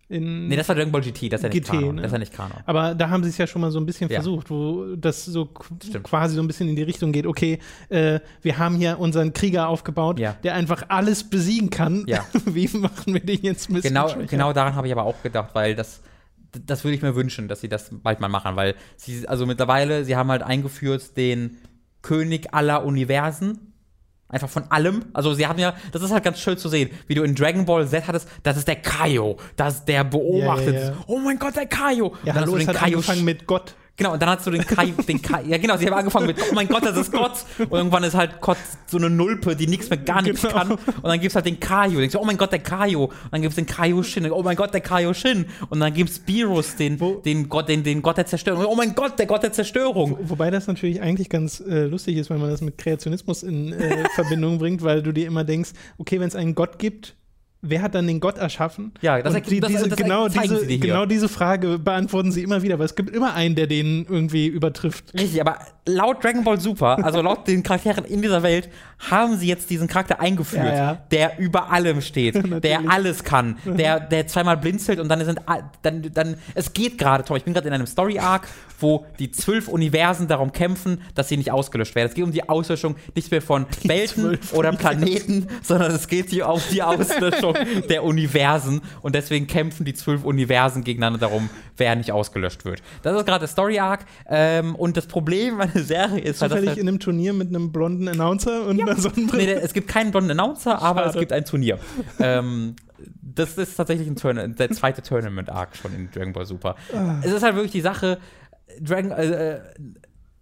In, 0.09 0.47
Nee, 0.47 0.55
das 0.55 0.67
war 0.69 0.75
Dragon 0.75 0.91
Ball 0.91 1.01
GT, 1.01 1.31
das 1.31 1.41
ist 1.41 1.43
ja 1.43 1.49
nicht 1.49 1.63
GT, 1.65 1.67
Kanon. 1.71 1.95
ne? 1.95 2.01
Das 2.01 2.09
ist 2.09 2.13
ja 2.13 2.19
nicht 2.19 2.33
Kanon. 2.33 2.57
Aber 2.65 2.95
da 2.95 3.09
haben 3.09 3.23
sie 3.23 3.29
es 3.29 3.37
ja 3.37 3.45
schon 3.45 3.61
mal 3.61 3.71
so 3.71 3.79
ein 3.79 3.85
bisschen 3.85 4.09
Ja. 4.09 4.15
versucht, 4.15 4.49
wo 4.49 4.95
das 4.95 5.25
so 5.25 5.49
Stimmt. 5.85 6.03
quasi 6.05 6.35
so 6.35 6.41
ein 6.41 6.47
bisschen 6.47 6.67
in 6.69 6.75
die 6.77 6.83
Richtung 6.83 7.11
geht, 7.11 7.25
okay, 7.27 7.59
äh, 7.89 8.19
wir 8.41 8.57
haben 8.57 8.75
hier 8.75 8.99
unseren 8.99 9.31
Krieger 9.33 9.67
aufgebaut, 9.67 10.17
Ja. 10.19 10.35
der 10.43 10.55
einfach 10.55 10.83
alles 10.89 11.23
besiegen 11.29 11.69
kann. 11.69 12.03
Ja. 12.07 12.25
Wie 12.45 12.67
machen 12.77 13.13
wir 13.13 13.19
den 13.21 13.41
jetzt 13.43 13.67
bisschen 13.67 13.81
Genau, 13.93 14.09
genau 14.27 14.53
daran 14.53 14.75
habe 14.75 14.87
ich 14.87 14.93
aber 14.93 15.03
auch 15.03 15.21
gedacht, 15.23 15.49
weil 15.53 15.75
das, 15.75 16.01
das 16.51 16.83
würde 16.83 16.95
ich 16.95 17.01
mir 17.01 17.15
wünschen, 17.15 17.47
dass 17.47 17.61
sie 17.61 17.69
das 17.69 17.89
bald 17.91 18.19
mal 18.19 18.29
machen, 18.29 18.55
weil 18.55 18.75
sie, 18.95 19.27
also 19.27 19.45
mittlerweile, 19.45 20.05
sie 20.05 20.15
haben 20.15 20.29
halt 20.29 20.43
eingeführt 20.43 21.17
den 21.17 21.57
König 22.01 22.53
aller 22.53 22.85
Universen. 22.85 23.73
Einfach 24.29 24.49
von 24.49 24.69
allem. 24.71 25.05
Also 25.13 25.33
sie 25.33 25.47
haben 25.47 25.57
ja, 25.57 25.73
das 25.93 26.01
ist 26.01 26.11
halt 26.11 26.23
ganz 26.23 26.39
schön 26.39 26.57
zu 26.57 26.67
sehen, 26.67 26.89
wie 27.07 27.15
du 27.15 27.23
in 27.23 27.33
Dragon 27.33 27.65
Ball 27.65 27.87
Z 27.87 28.07
hattest, 28.07 28.27
das 28.43 28.57
ist 28.57 28.67
der 28.67 28.75
Kaio, 28.75 29.37
das 29.55 29.75
ist 29.75 29.85
der 29.85 30.03
beobachtet. 30.03 30.73
Ja, 30.73 30.79
ja, 30.79 30.89
ja. 30.89 30.97
Oh 31.07 31.19
mein 31.19 31.39
Gott, 31.39 31.55
der 31.55 31.65
Kaio. 31.65 32.07
Ja, 32.07 32.09
Und 32.09 32.25
dann 32.25 32.35
hast 32.35 32.41
hallo, 32.41 32.51
du 32.51 32.57
es 32.57 32.65
den 32.65 32.67
hat 32.67 32.75
Kaio 32.75 32.97
angefangen 32.97 33.23
mit 33.23 33.47
Gott. 33.47 33.75
Genau, 33.99 34.13
und 34.13 34.21
dann 34.21 34.29
hast 34.29 34.45
du 34.45 34.51
den 34.51 34.63
Kai, 34.63 34.93
den 35.07 35.19
Kai, 35.23 35.41
ja 35.47 35.57
genau, 35.57 35.75
sie 35.75 35.87
haben 35.87 35.93
angefangen 35.95 36.27
mit, 36.27 36.37
oh 36.39 36.53
mein 36.53 36.67
Gott, 36.67 36.85
das 36.85 36.95
ist 36.97 37.11
Gott. 37.11 37.31
Und 37.57 37.71
irgendwann 37.71 38.03
ist 38.03 38.13
halt 38.13 38.39
Gott 38.41 38.57
so 38.85 38.97
eine 38.97 39.09
Nulpe, 39.09 39.55
die 39.55 39.65
nichts 39.65 39.89
mehr, 39.89 39.97
gar 39.97 40.21
nichts 40.21 40.43
Genau. 40.43 40.53
kann. 40.53 40.71
Und 40.73 41.03
dann 41.03 41.19
gibt's 41.19 41.33
halt 41.33 41.47
den 41.47 41.59
Kaio. 41.59 41.97
Denkst 41.99 42.13
du, 42.13 42.19
oh 42.19 42.23
mein 42.25 42.37
Gott, 42.37 42.51
der 42.51 42.59
Kaio. 42.59 43.05
Und 43.05 43.13
dann 43.31 43.41
gibt's 43.41 43.55
den 43.55 43.65
Kaio 43.65 44.03
Shin. 44.03 44.29
Oh 44.31 44.43
mein 44.43 44.55
Gott, 44.55 44.71
der 44.71 44.81
Kaio 44.81 45.15
Shin. 45.15 45.47
Und 45.71 45.79
dann 45.79 45.91
gibt's 45.95 46.19
Beerus, 46.19 46.75
den, 46.75 46.99
Wo- 46.99 47.15
den 47.25 47.49
Gott, 47.49 47.69
den, 47.69 47.83
den 47.83 48.03
Gott 48.03 48.17
der 48.17 48.27
Zerstörung. 48.27 48.65
Oh 48.65 48.75
mein 48.75 48.93
Gott, 48.93 49.17
der 49.17 49.25
Gott 49.25 49.41
der 49.41 49.51
Zerstörung. 49.51 50.15
Wobei 50.29 50.51
das 50.51 50.67
natürlich 50.67 51.01
eigentlich 51.01 51.29
ganz 51.29 51.59
äh, 51.59 51.85
lustig 51.85 52.17
ist, 52.17 52.29
wenn 52.29 52.39
man 52.39 52.51
das 52.51 52.61
mit 52.61 52.77
Kreationismus 52.77 53.41
in 53.41 53.73
äh, 53.73 54.03
Verbindung 54.13 54.59
bringt, 54.59 54.83
weil 54.83 55.01
du 55.01 55.11
dir 55.11 55.25
immer 55.25 55.43
denkst, 55.43 55.71
okay, 55.97 56.19
wenn 56.19 56.27
es 56.27 56.35
einen 56.35 56.53
Gott 56.53 56.77
gibt, 56.77 57.15
wer 57.61 57.81
hat 57.81 57.95
dann 57.95 58.07
den 58.07 58.19
Gott 58.19 58.37
erschaffen? 58.37 58.93
Ja, 59.01 59.21
das 59.21 59.33
erklärt- 59.33 59.63
das- 59.63 59.71
diese, 59.71 59.89
das 59.89 59.97
genau, 59.97 60.27
diese, 60.27 60.65
genau 60.79 61.05
diese 61.05 61.27
Frage 61.27 61.79
beantworten 61.79 62.31
sie 62.31 62.43
immer 62.43 62.61
wieder, 62.61 62.77
weil 62.79 62.85
es 62.85 62.95
gibt 62.95 63.09
immer 63.09 63.33
einen, 63.33 63.55
der 63.55 63.67
den 63.67 64.05
irgendwie 64.09 64.47
übertrifft. 64.47 65.13
Richtig, 65.13 65.41
aber 65.41 65.57
laut 65.85 66.23
Dragon 66.23 66.43
Ball 66.43 66.59
Super, 66.59 67.03
also 67.03 67.21
laut 67.21 67.47
den 67.47 67.63
Charakteren 67.63 68.05
in 68.05 68.21
dieser 68.21 68.43
Welt, 68.43 68.69
haben 69.09 69.37
sie 69.37 69.47
jetzt 69.47 69.69
diesen 69.69 69.87
Charakter 69.87 70.19
eingeführt, 70.19 70.65
Ja, 70.65 70.75
ja. 70.75 70.93
der 71.11 71.39
über 71.39 71.71
allem 71.71 72.01
steht, 72.01 72.35
der 72.63 72.81
alles 72.89 73.23
kann, 73.23 73.57
der, 73.65 73.99
der 74.11 74.27
zweimal 74.27 74.57
blinzelt 74.57 74.99
und 74.99 75.09
dann 75.09 75.23
sind 75.25 75.39
dann, 75.81 76.01
dann 76.13 76.35
es 76.55 76.73
geht 76.73 76.97
gerade, 76.97 77.23
Tom, 77.23 77.37
ich 77.37 77.43
bin 77.43 77.53
gerade 77.53 77.67
in 77.67 77.73
einem 77.73 77.87
Story 77.87 78.19
Arc, 78.19 78.47
wo 78.79 79.05
die 79.17 79.31
zwölf 79.31 79.67
Universen 79.69 80.27
darum 80.27 80.51
kämpfen, 80.51 81.01
dass 81.15 81.29
sie 81.29 81.37
nicht 81.37 81.51
ausgelöscht 81.51 81.95
werden. 81.95 82.09
Es 82.09 82.13
geht 82.13 82.23
um 82.23 82.31
die 82.31 82.47
Auslöschung 82.47 82.95
nicht 83.15 83.31
mehr 83.31 83.41
von 83.41 83.65
Welten 83.83 84.23
zwölf 84.23 84.53
oder 84.53 84.71
Planeten, 84.73 85.47
sondern 85.63 85.91
es 85.93 86.07
geht 86.07 86.29
hier 86.29 86.47
um 86.47 86.61
die 86.71 86.83
Auslöschung 86.83 87.46
der 87.89 88.03
Universen 88.03 88.81
und 89.01 89.15
deswegen 89.15 89.47
kämpfen 89.47 89.85
die 89.85 89.93
zwölf 89.93 90.23
Universen 90.23 90.83
gegeneinander 90.83 91.19
darum, 91.19 91.49
wer 91.77 91.95
nicht 91.95 92.11
ausgelöscht 92.11 92.65
wird. 92.65 92.81
Das 93.03 93.15
ist 93.17 93.25
gerade 93.25 93.39
der 93.39 93.47
Story 93.47 93.79
Arc 93.79 94.05
ähm, 94.27 94.75
und 94.75 94.97
das 94.97 95.07
Problem 95.07 95.59
an 95.61 95.71
der 95.73 95.83
Serie 95.83 96.19
ist 96.21 96.41
halt, 96.41 96.51
dass 96.51 96.57
Zufällig 96.59 96.69
halt- 96.69 96.77
in 96.79 96.87
einem 96.87 96.99
Turnier 96.99 97.33
mit 97.33 97.49
einem 97.49 97.71
blonden 97.71 98.07
Announcer 98.07 98.65
und 98.67 98.81
einer 98.81 98.93
Nee, 98.95 99.01
Sonnenbrille. 99.01 99.45
der, 99.45 99.63
es 99.63 99.73
gibt 99.73 99.87
keinen 99.87 100.11
blonden 100.11 100.31
Announcer, 100.31 100.81
aber 100.81 100.99
Schade. 101.01 101.09
es 101.13 101.19
gibt 101.19 101.31
ein 101.33 101.45
Turnier. 101.45 101.79
ähm, 102.19 102.75
das 103.21 103.57
ist 103.57 103.75
tatsächlich 103.75 104.07
ein 104.07 104.15
Turn 104.15 104.55
der 104.57 104.71
zweite 104.71 105.01
Tournament-Arc 105.03 105.75
schon 105.75 105.93
in 105.93 106.09
Dragon 106.11 106.33
Ball 106.33 106.45
Super. 106.45 106.75
Ah. 106.95 107.19
Es 107.21 107.31
ist 107.31 107.43
halt 107.43 107.53
wirklich 107.55 107.71
die 107.71 107.81
Sache, 107.81 108.17
Dragon, 108.81 109.11
äh, 109.11 109.59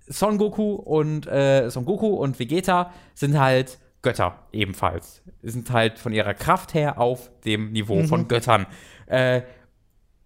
Son 0.08 0.38
Goku 0.38 0.76
und 0.76 1.28
äh, 1.28 1.70
Son 1.70 1.84
Goku 1.86 2.08
und 2.08 2.40
Vegeta 2.40 2.92
sind 3.14 3.40
halt 3.40 3.78
Götter 4.06 4.38
ebenfalls. 4.54 5.24
Sind 5.42 5.72
halt 5.72 5.98
von 5.98 6.14
ihrer 6.14 6.36
Kraft 6.36 6.76
her 6.76 7.00
auf 7.02 7.30
dem 7.44 7.72
Niveau 7.72 8.04
Mhm. 8.04 8.08
von 8.08 8.28
Göttern. 8.28 8.68
Äh, 9.08 9.42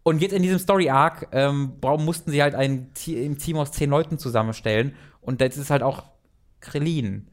und 0.03 0.22
jetzt 0.22 0.34
in 0.34 0.43
diesem 0.43 0.60
Story 0.60 0.89
Arc 0.89 1.27
ähm, 1.31 1.73
mussten 1.81 2.31
sie 2.31 2.41
halt 2.43 2.56
ein, 2.56 2.91
ein 3.07 3.38
Team 3.38 3.57
aus 3.57 3.72
zehn 3.72 3.89
Leuten 3.89 4.18
zusammenstellen. 4.19 4.95
Und 5.22 5.39
jetzt 5.39 5.57
ist 5.57 5.69
halt 5.69 5.81
auch 5.81 6.03
Krillin 6.60 7.27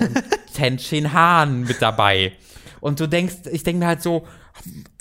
und 0.00 0.24
Tenshin 0.54 1.12
Han 1.12 1.62
mit 1.62 1.80
dabei. 1.80 2.32
Und 2.80 2.98
du 2.98 3.06
denkst, 3.08 3.46
ich 3.52 3.62
denke 3.62 3.80
mir 3.80 3.86
halt 3.86 4.02
so, 4.02 4.26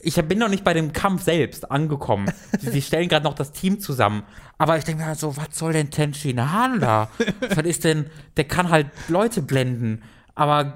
ich 0.01 0.15
bin 0.15 0.37
noch 0.37 0.49
nicht 0.49 0.63
bei 0.63 0.73
dem 0.73 0.93
Kampf 0.93 1.23
selbst 1.23 1.71
angekommen. 1.71 2.31
Sie, 2.59 2.69
sie 2.71 2.81
stellen 2.83 3.09
gerade 3.09 3.23
noch 3.23 3.33
das 3.35 3.51
Team 3.51 3.79
zusammen. 3.79 4.23
Aber 4.59 4.77
ich 4.77 4.83
denke 4.83 5.01
mir 5.01 5.07
halt 5.07 5.19
so, 5.19 5.35
was 5.37 5.47
soll 5.51 5.73
denn 5.73 5.89
Tenshin 5.89 6.51
Han 6.51 6.79
da? 6.79 7.09
Was 7.55 7.65
ist 7.65 7.83
denn, 7.83 8.07
der 8.35 8.45
kann 8.45 8.69
halt 8.69 8.87
Leute 9.07 9.41
blenden. 9.41 10.01
Aber 10.37 10.73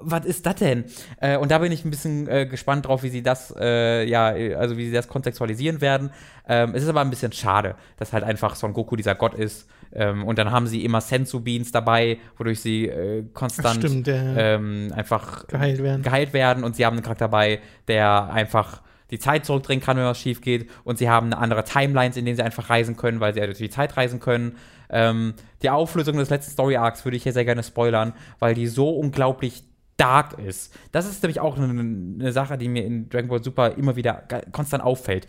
was 0.00 0.24
ist 0.24 0.46
das 0.46 0.56
denn? 0.56 0.84
Äh, 1.20 1.36
und 1.38 1.50
da 1.50 1.58
bin 1.58 1.72
ich 1.72 1.84
ein 1.84 1.90
bisschen 1.90 2.28
äh, 2.28 2.46
gespannt 2.46 2.86
drauf, 2.86 3.02
wie 3.02 3.08
sie 3.08 3.22
das, 3.22 3.52
äh, 3.58 4.04
ja, 4.04 4.26
also 4.56 4.76
wie 4.76 4.86
sie 4.86 4.92
das 4.92 5.08
kontextualisieren 5.08 5.80
werden. 5.80 6.10
Ähm, 6.48 6.74
es 6.74 6.82
ist 6.82 6.88
aber 6.88 7.00
ein 7.00 7.10
bisschen 7.10 7.32
schade, 7.32 7.74
dass 7.96 8.12
halt 8.12 8.22
einfach 8.22 8.54
Son 8.54 8.72
Goku 8.72 8.96
dieser 8.96 9.14
Gott 9.14 9.34
ist. 9.34 9.68
Ähm, 9.92 10.24
und 10.24 10.38
dann 10.38 10.50
haben 10.50 10.66
sie 10.66 10.84
immer 10.84 11.00
Sensu 11.00 11.40
Beans 11.40 11.72
dabei, 11.72 12.18
wodurch 12.36 12.60
sie 12.60 12.86
äh, 12.86 13.24
konstant 13.32 13.78
Stimmt, 13.84 14.08
ähm, 14.08 14.92
einfach 14.94 15.46
Geheilt 15.46 15.82
werden. 15.82 16.02
geheilt 16.02 16.32
werden. 16.32 16.62
Und 16.62 16.76
sie 16.76 16.84
haben 16.84 16.94
einen 16.94 17.02
Charakter 17.02 17.24
dabei, 17.24 17.60
der 17.88 18.30
einfach 18.30 18.82
die 19.10 19.18
Zeit 19.18 19.46
zurückdrehen 19.46 19.80
kann, 19.80 19.96
wenn 19.96 20.04
was 20.04 20.20
schief 20.20 20.42
geht. 20.42 20.68
Und 20.84 20.98
sie 20.98 21.08
haben 21.08 21.28
eine 21.28 21.38
andere 21.38 21.64
Timelines, 21.64 22.16
in 22.16 22.26
denen 22.26 22.36
sie 22.36 22.42
einfach 22.42 22.68
reisen 22.68 22.96
können, 22.96 23.20
weil 23.20 23.32
sie 23.32 23.40
halt 23.40 23.50
durch 23.50 23.58
die 23.58 23.70
Zeit 23.70 23.96
reisen 23.96 24.20
können. 24.20 24.56
Ähm, 24.90 25.34
die 25.62 25.70
Auflösung 25.70 26.16
des 26.16 26.30
letzten 26.30 26.52
Story 26.52 26.76
Arcs 26.76 27.04
würde 27.04 27.16
ich 27.16 27.22
hier 27.22 27.32
sehr 27.32 27.44
gerne 27.44 27.62
spoilern, 27.62 28.12
weil 28.38 28.54
die 28.54 28.66
so 28.66 28.90
unglaublich 28.90 29.64
dark 29.96 30.38
ist. 30.38 30.74
Das 30.92 31.06
ist 31.06 31.22
nämlich 31.22 31.40
auch 31.40 31.58
eine, 31.58 31.68
eine 31.68 32.32
Sache, 32.32 32.56
die 32.56 32.68
mir 32.68 32.84
in 32.84 33.08
Dragon 33.08 33.28
Ball 33.28 33.42
Super 33.42 33.76
immer 33.76 33.96
wieder 33.96 34.26
konstant 34.52 34.82
auffällt. 34.82 35.26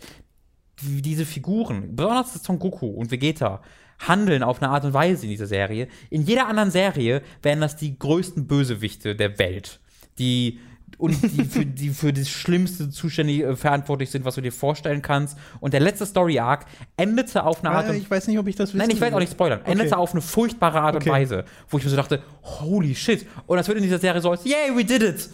Diese 0.80 1.26
Figuren, 1.26 1.94
besonders 1.94 2.42
Son 2.42 2.58
Goku 2.58 2.86
und 2.86 3.10
Vegeta, 3.10 3.60
handeln 3.98 4.42
auf 4.42 4.62
eine 4.62 4.70
Art 4.70 4.84
und 4.84 4.94
Weise 4.94 5.24
in 5.24 5.30
dieser 5.30 5.46
Serie. 5.46 5.88
In 6.08 6.22
jeder 6.22 6.46
anderen 6.46 6.70
Serie 6.70 7.20
wären 7.42 7.60
das 7.60 7.76
die 7.76 7.98
größten 7.98 8.46
Bösewichte 8.46 9.14
der 9.14 9.38
Welt. 9.38 9.80
Die 10.18 10.58
und 10.98 11.22
die 11.22 11.44
für, 11.44 11.64
die 11.64 11.88
für 11.90 12.12
das 12.12 12.28
Schlimmste 12.28 12.90
zuständig 12.90 13.40
äh, 13.40 13.56
verantwortlich 13.56 14.10
sind, 14.10 14.24
was 14.24 14.34
du 14.34 14.40
dir 14.40 14.52
vorstellen 14.52 15.02
kannst. 15.02 15.38
Und 15.60 15.72
der 15.72 15.80
letzte 15.80 16.06
Story 16.06 16.38
Arc 16.38 16.66
endete 16.96 17.44
auf 17.44 17.64
eine 17.64 17.74
Art 17.74 17.88
Ah, 17.88 17.94
ich 17.94 18.10
weiß 18.10 18.28
nicht, 18.28 18.38
ob 18.38 18.46
ich 18.46 18.56
das 18.56 18.70
wissen 18.70 18.78
Nein, 18.78 18.90
ich 18.90 19.00
werde 19.00 19.16
auch 19.16 19.20
nicht 19.20 19.32
spoilern. 19.32 19.60
Okay. 19.60 19.72
Endete 19.72 19.96
auf 19.96 20.12
eine 20.12 20.20
furchtbare 20.20 20.80
Art 20.80 20.96
Okay. 20.96 21.08
und 21.08 21.14
Weise, 21.14 21.44
wo 21.68 21.78
ich 21.78 21.84
mir 21.84 21.90
so 21.90 21.96
dachte, 21.96 22.22
holy 22.42 22.94
shit. 22.94 23.26
Und 23.46 23.56
das 23.56 23.66
wird 23.68 23.78
in 23.78 23.84
dieser 23.84 23.98
Serie 23.98 24.20
so 24.20 24.30
als, 24.30 24.44
yay, 24.44 24.74
we 24.74 24.84
did 24.84 25.02
it, 25.02 25.28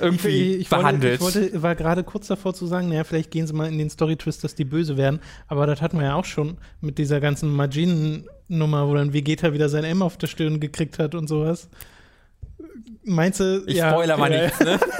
irgendwie 0.00 0.54
Ich, 0.54 0.60
ich, 0.62 0.68
behandelt. 0.68 1.20
Wollte, 1.20 1.40
ich 1.40 1.52
wollte, 1.52 1.62
war 1.62 1.74
gerade 1.76 2.02
kurz 2.04 2.26
davor 2.26 2.54
zu 2.54 2.66
sagen, 2.66 2.88
naja, 2.88 3.04
vielleicht 3.04 3.30
gehen 3.30 3.46
sie 3.46 3.52
mal 3.52 3.68
in 3.68 3.78
den 3.78 3.90
Story-Twist, 3.90 4.42
dass 4.42 4.54
die 4.54 4.64
böse 4.64 4.96
werden. 4.96 5.20
Aber 5.46 5.66
das 5.66 5.80
hatten 5.80 5.98
wir 5.98 6.06
ja 6.06 6.14
auch 6.14 6.24
schon 6.24 6.58
mit 6.80 6.98
dieser 6.98 7.20
ganzen 7.20 7.50
Majin-Nummer, 7.54 8.88
wo 8.88 8.94
dann 8.94 9.12
Vegeta 9.12 9.52
wieder 9.52 9.68
sein 9.68 9.84
M 9.84 10.02
auf 10.02 10.16
der 10.16 10.26
Stirn 10.26 10.60
gekriegt 10.60 10.98
hat 10.98 11.14
und 11.14 11.28
sowas. 11.28 11.68
Meinst 13.04 13.40
du? 13.40 13.64
ich 13.66 13.76
ja, 13.76 13.90
spoiler 13.90 14.16
mal 14.16 14.32
ja, 14.32 14.44
nichts, 14.44 14.60
ne? 14.60 14.78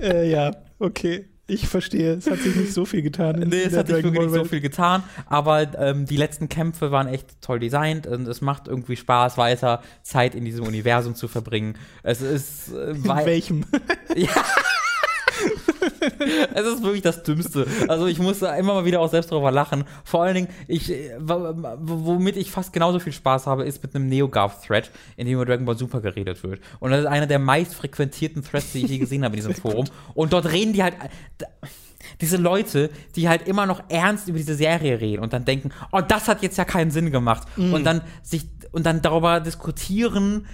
Äh, 0.00 0.30
ja, 0.30 0.50
okay. 0.78 1.26
Ich 1.48 1.68
verstehe. 1.68 2.14
Es 2.14 2.28
hat 2.28 2.40
sich 2.40 2.56
nicht 2.56 2.72
so 2.72 2.84
viel 2.84 3.02
getan. 3.02 3.38
Nee, 3.38 3.62
es 3.62 3.76
hat 3.76 3.86
sich 3.86 4.02
wirklich 4.02 4.20
nicht 4.20 4.34
so 4.34 4.44
viel 4.44 4.60
getan, 4.60 5.04
aber 5.26 5.78
ähm, 5.78 6.04
die 6.04 6.16
letzten 6.16 6.48
Kämpfe 6.48 6.90
waren 6.90 7.06
echt 7.06 7.40
toll 7.40 7.60
designt 7.60 8.08
und 8.08 8.26
es 8.26 8.40
macht 8.40 8.66
irgendwie 8.66 8.96
Spaß, 8.96 9.38
weiter 9.38 9.80
Zeit 10.02 10.34
in 10.34 10.44
diesem 10.44 10.66
Universum 10.66 11.14
zu 11.14 11.28
verbringen. 11.28 11.78
Es 12.02 12.20
ist, 12.20 12.72
äh, 12.72 12.90
In 12.90 13.04
welchem? 13.04 13.64
ja. 14.16 14.28
Es 16.54 16.66
ist 16.66 16.82
wirklich 16.82 17.02
das 17.02 17.22
Dümmste. 17.22 17.66
Also 17.88 18.06
ich 18.06 18.18
muss 18.18 18.42
immer 18.42 18.74
mal 18.74 18.84
wieder 18.84 19.00
auch 19.00 19.10
selbst 19.10 19.30
drüber 19.30 19.50
lachen. 19.50 19.84
Vor 20.04 20.22
allen 20.22 20.34
Dingen, 20.34 20.48
ich, 20.68 20.90
äh, 20.92 21.12
womit 21.18 22.36
ich 22.36 22.50
fast 22.50 22.72
genauso 22.72 22.98
viel 22.98 23.12
Spaß 23.12 23.46
habe, 23.46 23.64
ist 23.64 23.82
mit 23.82 23.94
einem 23.94 24.08
NeoGAF-Thread, 24.08 24.90
in 25.16 25.26
dem 25.26 25.34
über 25.34 25.46
Dragon 25.46 25.64
Ball 25.64 25.76
Super 25.78 26.00
geredet 26.00 26.42
wird. 26.42 26.60
Und 26.80 26.90
das 26.90 27.00
ist 27.00 27.06
einer 27.06 27.26
der 27.26 27.38
meist 27.38 27.74
frequentierten 27.74 28.42
Threads, 28.42 28.72
die 28.72 28.84
ich 28.84 28.90
je 28.90 28.98
gesehen 28.98 29.24
habe 29.24 29.34
in 29.34 29.38
diesem 29.38 29.54
Forum. 29.60 29.86
Und 30.14 30.32
dort 30.32 30.50
reden 30.50 30.72
die 30.72 30.82
halt. 30.82 30.94
d- 31.40 31.46
Diese 32.20 32.36
Leute, 32.36 32.90
die 33.16 33.28
halt 33.28 33.48
immer 33.48 33.66
noch 33.66 33.82
ernst 33.88 34.28
über 34.28 34.38
diese 34.38 34.54
Serie 34.54 35.00
reden 35.00 35.22
und 35.22 35.32
dann 35.32 35.44
denken, 35.44 35.70
oh, 35.90 36.00
das 36.00 36.28
hat 36.28 36.40
jetzt 36.42 36.56
ja 36.56 36.64
keinen 36.64 36.90
Sinn 36.92 37.10
gemacht. 37.10 37.48
Und 37.56 37.84
dann 37.84 38.00
sich 38.22 38.46
und 38.70 38.86
dann 38.86 39.02
darüber 39.02 39.40
diskutieren, 39.40 40.46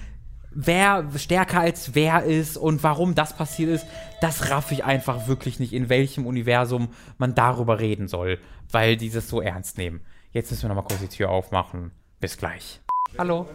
wer 0.54 1.06
stärker 1.16 1.60
als 1.60 1.94
wer 1.94 2.24
ist 2.24 2.56
und 2.56 2.82
warum 2.82 3.14
das 3.14 3.36
passiert 3.36 3.70
ist, 3.70 3.86
das 4.20 4.50
raff 4.50 4.72
ich 4.72 4.84
einfach 4.84 5.26
wirklich 5.28 5.60
nicht, 5.60 5.72
in 5.72 5.88
welchem 5.88 6.26
Universum 6.26 6.88
man 7.18 7.34
darüber 7.34 7.80
reden 7.80 8.08
soll, 8.08 8.38
weil 8.70 8.96
die 8.96 9.10
das 9.10 9.28
so 9.28 9.40
ernst 9.40 9.78
nehmen. 9.78 10.00
Jetzt 10.32 10.50
müssen 10.50 10.62
wir 10.62 10.68
nochmal 10.68 10.84
kurz 10.84 11.00
die 11.00 11.08
Tür 11.08 11.30
aufmachen. 11.30 11.90
Bis 12.20 12.36
gleich. 12.36 12.80
Hallo. 13.18 13.46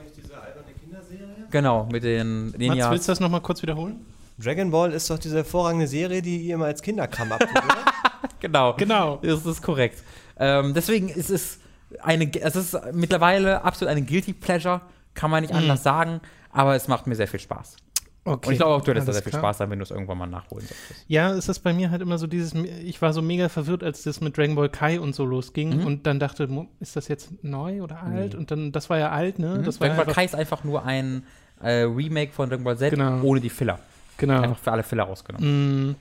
Genau, 1.50 1.88
mit 1.92 2.04
den 2.04 2.48
Mats, 2.48 2.58
Ninjas. 2.58 2.92
willst 2.92 3.08
du 3.08 3.12
das 3.12 3.20
nochmal 3.20 3.42
kurz 3.42 3.62
wiederholen? 3.62 4.06
Dragon 4.38 4.70
Ball 4.70 4.92
ist 4.92 5.10
doch 5.10 5.18
diese 5.18 5.38
hervorragende 5.38 5.88
Serie, 5.88 6.22
die 6.22 6.38
ihr 6.38 6.56
immer 6.56 6.66
als 6.66 6.82
Kinderkram 6.82 7.32
abtut, 7.32 7.50
oder? 7.50 7.86
Genau. 8.40 8.76
Genau. 8.76 9.18
Das 9.24 9.46
ist 9.46 9.62
korrekt. 9.64 10.04
Ähm, 10.38 10.74
deswegen 10.74 11.10
ist 11.10 11.30
es 11.32 11.60
eine, 12.02 12.32
es 12.40 12.56
ist 12.56 12.78
mittlerweile 12.94 13.64
absolut 13.64 13.92
eine 13.92 14.04
Guilty 14.04 14.34
Pleasure, 14.34 14.82
kann 15.18 15.30
man 15.32 15.42
nicht 15.42 15.54
anders 15.54 15.84
sagen, 15.84 16.22
aber 16.52 16.76
es 16.76 16.88
macht 16.88 17.08
mir 17.08 17.16
sehr 17.16 17.28
viel 17.28 17.40
Spaß. 17.42 17.76
Okay. 18.24 18.48
Und 18.48 18.54
ich 18.54 18.60
glaube 18.60 18.76
auch, 18.76 18.82
du 18.82 18.92
hättest 18.92 19.08
da 19.08 19.14
sehr 19.14 19.24
viel 19.24 19.30
klar. 19.32 19.42
Spaß 19.42 19.62
haben, 19.62 19.72
wenn 19.72 19.80
du 19.80 19.84
es 19.84 19.92
irgendwann 19.92 20.18
mal 20.18 20.26
nachholen 20.28 20.66
solltest. 20.68 21.06
Ja, 21.08 21.32
es 21.34 21.48
ist 21.48 21.60
bei 21.60 21.72
mir 21.74 21.92
halt 21.92 22.02
immer 22.02 22.18
so 22.18 22.28
dieses, 22.28 22.54
ich 22.56 23.02
war 23.02 23.14
so 23.14 23.22
mega 23.22 23.48
verwirrt, 23.48 23.84
als 23.84 24.04
das 24.04 24.20
mit 24.20 24.38
Dragon 24.38 24.56
Ball 24.56 24.68
Kai 24.70 25.00
und 25.00 25.16
so 25.16 25.24
losging 25.26 25.80
Mhm. 25.80 25.86
und 25.88 26.06
dann 26.08 26.20
dachte, 26.20 26.48
ist 26.82 26.96
das 26.98 27.08
jetzt 27.08 27.42
neu 27.42 27.82
oder 27.84 28.04
alt? 28.04 28.36
Und 28.36 28.52
dann, 28.52 28.72
das 28.74 28.90
war 28.90 28.98
ja 29.00 29.12
alt, 29.12 29.40
ne? 29.40 29.66
War 29.66 29.72
Dragon 29.72 29.96
Ball 30.06 30.14
Kai 30.14 30.26
ist 30.26 30.36
einfach 30.36 30.66
nur 30.66 30.84
ein 30.86 31.24
äh, 31.62 31.84
Remake 31.84 32.34
von 32.34 32.50
Dragon 32.50 32.66
Ball 32.66 32.78
Z 32.78 32.92
Genau. 32.92 33.22
ohne 33.22 33.40
die 33.40 33.50
Filler. 33.50 33.80
genau. 34.18 34.42
Einfach 34.42 34.60
für 34.60 34.72
alle 34.74 34.84
Filler 34.84 35.04
rausgenommen. 35.06 35.92
Mm, 35.92 35.96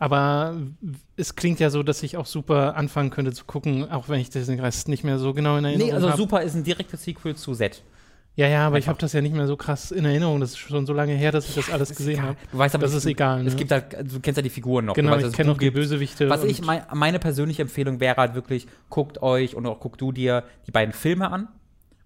aber 0.00 0.56
es 1.16 1.36
klingt 1.36 1.60
ja 1.60 1.70
so, 1.70 1.82
dass 1.84 2.02
ich 2.02 2.16
auch 2.16 2.26
super 2.26 2.76
anfangen 2.76 3.10
könnte 3.10 3.32
zu 3.32 3.44
gucken, 3.44 3.88
auch 3.90 4.08
wenn 4.08 4.18
ich 4.20 4.28
den 4.30 4.58
Rest 4.60 4.88
nicht 4.88 5.04
mehr 5.04 5.18
so 5.18 5.32
genau 5.32 5.56
in 5.56 5.64
Erinnerung 5.64 5.88
Nee, 5.88 5.94
also 5.94 6.08
habe. 6.08 6.16
Super 6.20 6.42
ist 6.42 6.54
ein 6.54 6.64
direktes 6.64 7.04
Sequel 7.04 7.36
zu 7.36 7.54
Z. 7.54 7.82
Ja, 8.36 8.48
ja, 8.48 8.66
aber 8.66 8.78
ich 8.78 8.88
habe 8.88 8.98
das 8.98 9.12
ja 9.12 9.20
nicht 9.20 9.34
mehr 9.34 9.46
so 9.46 9.56
krass 9.56 9.92
in 9.92 10.04
Erinnerung. 10.04 10.40
Das 10.40 10.50
ist 10.50 10.58
schon 10.58 10.86
so 10.86 10.92
lange 10.92 11.12
her, 11.12 11.30
dass 11.30 11.48
ich 11.48 11.54
das 11.54 11.70
alles 11.70 11.94
gesehen 11.94 12.20
habe. 12.20 12.36
Du 12.50 12.58
weißt 12.58 12.74
aber, 12.74 12.82
Das 12.82 12.90
es- 12.92 12.98
ist 13.04 13.06
egal, 13.06 13.46
Es 13.46 13.52
ne? 13.52 13.58
gibt 13.58 13.70
halt, 13.70 14.12
du 14.12 14.18
kennst 14.18 14.36
ja 14.38 14.42
die 14.42 14.50
Figuren 14.50 14.86
noch. 14.86 14.94
Genau, 14.94 15.12
weißt, 15.12 15.20
ich 15.20 15.26
es 15.28 15.32
kenne 15.36 15.52
auch 15.52 15.58
die. 15.58 15.70
Bösewichte. 15.70 16.28
Was 16.28 16.42
ich, 16.42 16.60
mein, 16.62 16.82
meine 16.92 17.20
persönliche 17.20 17.62
Empfehlung 17.62 18.00
wäre 18.00 18.16
halt 18.16 18.34
wirklich, 18.34 18.66
guckt 18.90 19.22
euch 19.22 19.54
und 19.54 19.66
auch 19.66 19.78
guck 19.78 19.98
du 19.98 20.10
dir 20.10 20.42
die 20.66 20.72
beiden 20.72 20.92
Filme 20.92 21.30
an 21.30 21.46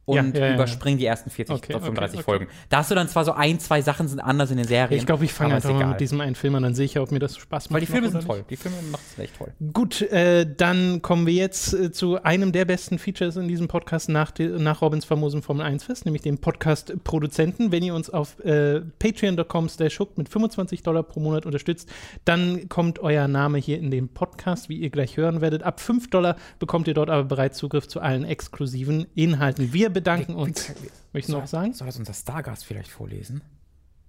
und 0.09 0.35
Ja, 0.35 0.41
ja, 0.41 0.47
ja, 0.49 0.55
überspring 0.55 0.97
die 0.97 1.05
ersten 1.05 1.29
40 1.29 1.57
Okay, 1.57 1.75
oder 1.75 1.85
35 1.85 2.19
okay, 2.19 2.25
Folgen. 2.25 2.47
Da 2.71 2.79
hast 2.79 2.91
du 2.91 2.95
dann 2.95 3.09
zwar 3.09 3.25
so 3.25 3.33
ein, 3.33 3.61
zwei 3.61 3.83
Sachen 3.83 4.09
sind 4.09 4.21
anders 4.21 4.51
in 4.51 4.57
den 4.57 4.67
Serien. 4.67 4.99
Ich 4.99 5.07
glaube, 5.07 5.25
ich 5.25 5.33
fange 5.33 5.55
einfach 5.55 5.73
mal 5.73 5.87
mit 5.87 6.01
diesem 6.01 6.21
einen 6.21 6.35
Film 6.35 6.55
an, 6.55 6.63
dann 6.63 6.75
sehe 6.75 6.87
ich 6.87 6.95
ja, 6.95 7.03
ob 7.03 7.13
mir 7.13 7.19
das 7.19 7.37
Spaß 7.37 7.69
macht. 7.69 7.75
Weil 7.75 7.81
die 7.81 7.87
Filme 7.87 8.09
sind 8.09 8.25
toll. 8.25 8.45
Die 8.49 8.57
Filme 8.57 8.77
machen 8.91 9.03
es 9.13 9.19
echt 9.23 9.37
toll. 9.37 9.53
Gut, 9.73 10.01
äh, 10.01 10.47
dann 10.57 11.03
kommen 11.03 11.27
wir 11.27 11.35
jetzt 11.35 11.75
äh, 11.75 11.93
zu 11.93 12.23
einem 12.23 12.53
der 12.53 12.65
besten 12.65 12.99
Features 12.99 13.37
in 13.37 13.49
diesem 13.49 13.69
Podcast 13.69 14.09
nach, 14.09 14.31
die, 14.31 14.47
nach 14.47 14.81
Robins 14.81 15.05
famosen 15.05 15.43
Formel 15.43 15.67
1 15.67 15.85
Fest, 15.85 16.07
nämlich 16.07 16.23
dem 16.23 16.39
Podcast-Produzenten. 16.39 17.71
Wenn 17.71 17.83
ihr 17.83 17.95
uns 17.95 18.09
auf 18.09 18.39
äh, 18.41 18.81
patreon.com 18.99 19.69
slash 19.69 19.99
mit 20.17 20.29
25 20.29 20.83
Dollar 20.83 21.03
pro 21.03 21.21
Monat 21.21 21.45
unterstützt, 21.45 21.91
dann 22.25 22.69
kommt 22.69 23.01
euer 23.01 23.29
Name 23.29 23.59
hier 23.59 23.79
in 23.79 23.91
den 23.91 24.09
Podcast, 24.09 24.69
wie 24.69 24.79
ihr 24.79 24.91
gleich 24.91 25.17
hören 25.17 25.41
werdet. 25.41 25.63
Ab 25.63 25.81
5 25.81 26.09
Dollar 26.09 26.37
bekommt 26.59 26.89
ihr 26.89 26.95
dort 26.95 27.11
aber 27.11 27.25
bereits 27.25 27.59
Zugriff 27.59 27.89
zu 27.89 28.01
allen 28.01 28.25
exklusiven 28.25 29.07
Inhalten. 29.15 29.73
Wir 29.73 29.91
bedanken 30.01 30.35
uns. 30.35 30.71
Möchten 31.13 31.33
Sie 31.33 31.39
noch 31.39 31.47
sagen? 31.47 31.73
Soll 31.75 31.87
das 31.87 31.99
unser 31.99 32.15
Stargast 32.15 32.65
vielleicht 32.65 32.91
vorlesen? 32.91 33.43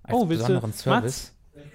Als 0.04 0.14
Oh, 0.16 0.30
willst 0.30 0.44
du? 0.44 0.48
besonderen 0.54 0.74
Service? 0.74 1.34
Mats? 1.56 1.66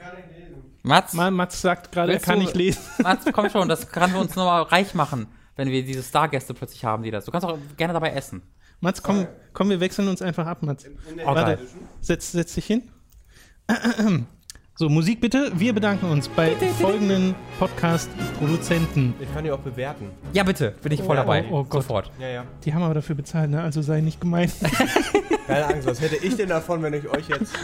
Mats? 0.82 1.12
Ma- 1.14 1.30
Mats 1.30 1.60
sagt 1.60 1.92
gerade, 1.92 2.12
er 2.12 2.20
kann 2.20 2.36
du- 2.38 2.42
nicht 2.44 2.54
lesen. 2.56 2.80
Mats, 3.02 3.24
komm 3.32 3.48
schon, 3.50 3.68
das 3.68 3.88
kann 3.90 4.12
wir 4.12 4.20
uns 4.20 4.34
nochmal 4.36 4.62
reich 4.62 4.94
machen, 4.94 5.26
wenn 5.56 5.68
wir 5.68 5.84
diese 5.84 6.02
Stargäste 6.02 6.54
plötzlich 6.54 6.84
haben, 6.84 7.02
die 7.02 7.10
das. 7.10 7.24
Du 7.24 7.30
kannst 7.32 7.46
auch 7.46 7.58
gerne 7.76 7.92
dabei 7.92 8.10
essen. 8.10 8.42
Mats, 8.80 9.02
komm, 9.02 9.26
komm, 9.52 9.70
wir 9.70 9.80
wechseln 9.80 10.08
uns 10.08 10.20
einfach 10.20 10.46
ab, 10.46 10.62
Mats. 10.62 10.84
Warte, 11.24 11.58
setz, 12.00 12.32
setz 12.32 12.54
dich 12.54 12.66
hin. 12.66 12.90
So, 14.76 14.88
Musik 14.88 15.20
bitte. 15.20 15.52
Wir 15.54 15.72
bedanken 15.72 16.06
uns 16.06 16.28
bei 16.28 16.50
folgenden 16.80 17.36
Podcast-Produzenten. 17.60 19.14
Ich 19.20 19.32
kann 19.32 19.44
die 19.44 19.52
auch 19.52 19.60
bewerten. 19.60 20.10
Ja, 20.32 20.42
bitte, 20.42 20.74
bin 20.82 20.90
ich 20.90 21.00
voll 21.00 21.14
Oh, 21.16 21.20
dabei. 21.20 21.44
oh, 21.48 21.58
oh 21.60 21.64
Gott. 21.64 21.82
Sofort. 21.82 22.10
Ja, 22.18 22.28
ja. 22.28 22.44
Die 22.64 22.74
haben 22.74 22.82
aber 22.82 22.94
dafür 22.94 23.14
bezahlt, 23.14 23.50
ne? 23.50 23.62
Also 23.62 23.82
sei 23.82 24.00
nicht 24.00 24.20
gemein. 24.20 24.50
Keine 25.46 25.66
Angst, 25.66 25.86
was 25.86 26.00
hätte 26.00 26.16
ich 26.16 26.34
denn 26.36 26.48
davon, 26.48 26.82
wenn 26.82 26.92
ich 26.92 27.08
euch 27.08 27.28
jetzt. 27.28 27.54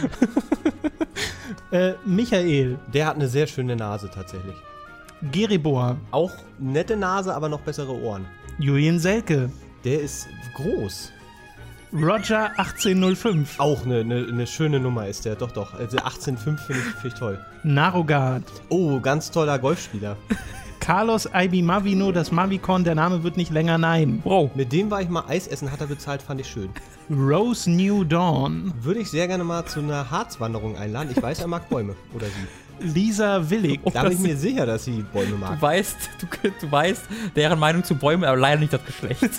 äh, 1.71 1.95
Michael, 2.05 2.79
Der 2.93 3.07
hat 3.07 3.15
eine 3.15 3.27
sehr 3.27 3.45
schöne 3.47 3.75
Nase 3.75 4.09
tatsächlich. 4.13 4.55
Geribor, 5.33 5.97
Auch 6.11 6.31
nette 6.59 6.95
Nase, 6.95 7.35
aber 7.35 7.49
noch 7.49 7.59
bessere 7.59 7.91
Ohren. 7.93 8.25
Julian 8.57 8.99
Selke, 8.99 9.49
Der 9.83 9.99
ist 9.99 10.29
groß. 10.55 11.11
Roger 11.93 12.51
1805, 12.57 13.59
Auch 13.59 13.85
eine, 13.85 13.99
eine, 13.99 14.25
eine 14.27 14.47
schöne 14.47 14.79
Nummer 14.79 15.07
ist 15.07 15.25
der, 15.25 15.35
doch, 15.35 15.51
doch. 15.51 15.73
Also 15.73 15.97
18,5 15.97 16.37
finde 16.37 16.57
ich, 16.57 16.95
find 17.01 17.13
ich 17.13 17.13
toll. 17.15 17.39
Narogard, 17.63 18.43
Oh, 18.69 18.99
ganz 19.01 19.29
toller 19.29 19.59
Golfspieler. 19.59 20.15
Carlos 20.79 21.29
Ibi 21.31 21.61
Mavino, 21.61 22.11
das 22.11 22.31
Mavicon, 22.31 22.83
der 22.83 22.95
Name 22.95 23.23
wird 23.23 23.37
nicht 23.37 23.51
länger 23.51 23.77
nein. 23.77 24.21
Wow. 24.23 24.49
Mit 24.55 24.71
dem 24.71 24.89
war 24.89 25.01
ich 25.01 25.09
mal 25.09 25.25
Eis 25.27 25.47
essen, 25.47 25.71
hat 25.71 25.81
er 25.81 25.87
bezahlt, 25.87 26.21
fand 26.21 26.41
ich 26.41 26.47
schön. 26.47 26.69
Rose 27.09 27.69
New 27.69 28.03
Dawn, 28.05 28.73
Würde 28.81 29.01
ich 29.01 29.11
sehr 29.11 29.27
gerne 29.27 29.43
mal 29.43 29.65
zu 29.65 29.79
einer 29.81 30.09
Harzwanderung 30.09 30.77
einladen. 30.77 31.09
Ich 31.15 31.21
weiß, 31.21 31.41
er 31.41 31.47
mag 31.47 31.69
Bäume. 31.69 31.95
Oder 32.15 32.27
sie. 32.27 32.47
Lisa 32.81 33.49
Willig, 33.49 33.79
Da 33.93 34.03
bin 34.03 34.13
ich 34.13 34.19
mir 34.19 34.37
sicher, 34.37 34.65
dass 34.65 34.85
sie 34.85 35.03
Bäume 35.13 35.37
mag. 35.37 35.55
Du 35.55 35.61
weißt, 35.61 35.97
du, 36.19 36.49
du 36.61 36.71
weißt 36.71 37.03
deren 37.35 37.59
Meinung 37.59 37.83
zu 37.83 37.95
Bäumen, 37.95 38.23
aber 38.23 38.37
leider 38.37 38.59
nicht 38.59 38.73
das 38.73 38.83
Geschlecht. 38.85 39.21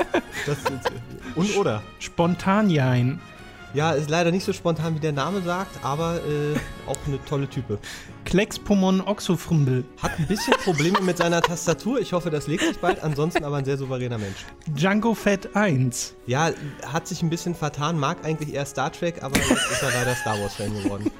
Das 0.47 0.59
ist, 0.59 0.93
und 1.37 1.57
oder? 1.57 1.83
Spontanjein, 2.01 3.21
Ja, 3.75 3.93
ist 3.93 4.11
leider 4.11 4.31
nicht 4.31 4.45
so 4.45 4.53
spontan, 4.53 4.95
wie 4.97 5.01
der 5.01 5.13
Name 5.13 5.41
sagt, 5.43 5.83
aber 5.85 6.17
äh, 6.17 6.59
auch 6.89 6.97
eine 7.07 7.23
tolle 7.25 7.49
Type. 7.49 7.79
Klexpomon 8.25 9.01
Oxofrimbel. 9.01 9.85
Hat 10.03 10.19
ein 10.19 10.27
bisschen 10.27 10.55
Probleme 10.65 11.01
mit 11.01 11.19
seiner 11.19 11.41
Tastatur. 11.43 12.01
Ich 12.01 12.13
hoffe, 12.13 12.31
das 12.31 12.47
legt 12.47 12.63
sich 12.65 12.79
bald. 12.79 13.03
Ansonsten 13.03 13.45
aber 13.45 13.57
ein 13.57 13.65
sehr 13.65 13.77
souveräner 13.77 14.19
Mensch. 14.19 14.45
Django 14.69 15.15
Fett 15.15 15.55
1. 15.55 16.15
Ja, 16.27 16.51
hat 16.87 17.07
sich 17.09 17.23
ein 17.23 17.31
bisschen 17.31 17.55
vertan, 17.55 17.99
mag 17.99 18.25
eigentlich 18.25 18.55
eher 18.55 18.67
Star 18.67 18.91
Trek, 18.93 19.23
aber 19.23 19.37
jetzt 19.37 19.51
ist 19.51 19.83
er 19.83 19.91
leider 19.91 20.15
Star 20.15 20.39
Wars-Fan 20.41 20.73
geworden. 20.83 21.11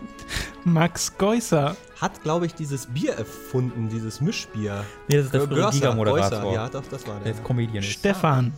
Max 0.65 1.17
Geusser. 1.19 1.77
Hat, 2.01 2.23
glaube 2.23 2.47
ich, 2.47 2.55
dieses 2.55 2.87
Bier 2.87 3.13
erfunden, 3.13 3.89
dieses 3.89 4.21
Mischbier. 4.21 4.85
Nee, 5.09 5.17
das 5.17 5.27
ist 5.27 5.35
der 5.35 5.47
Giga-Moderator. 5.47 6.53
Ja, 6.53 6.69
doch, 6.69 6.85
das 6.91 7.07
war 7.07 7.15
Der 7.17 7.25
der. 7.25 7.33
ist 7.35 7.45
Comedian. 7.45 7.83
Stefan. 7.83 8.53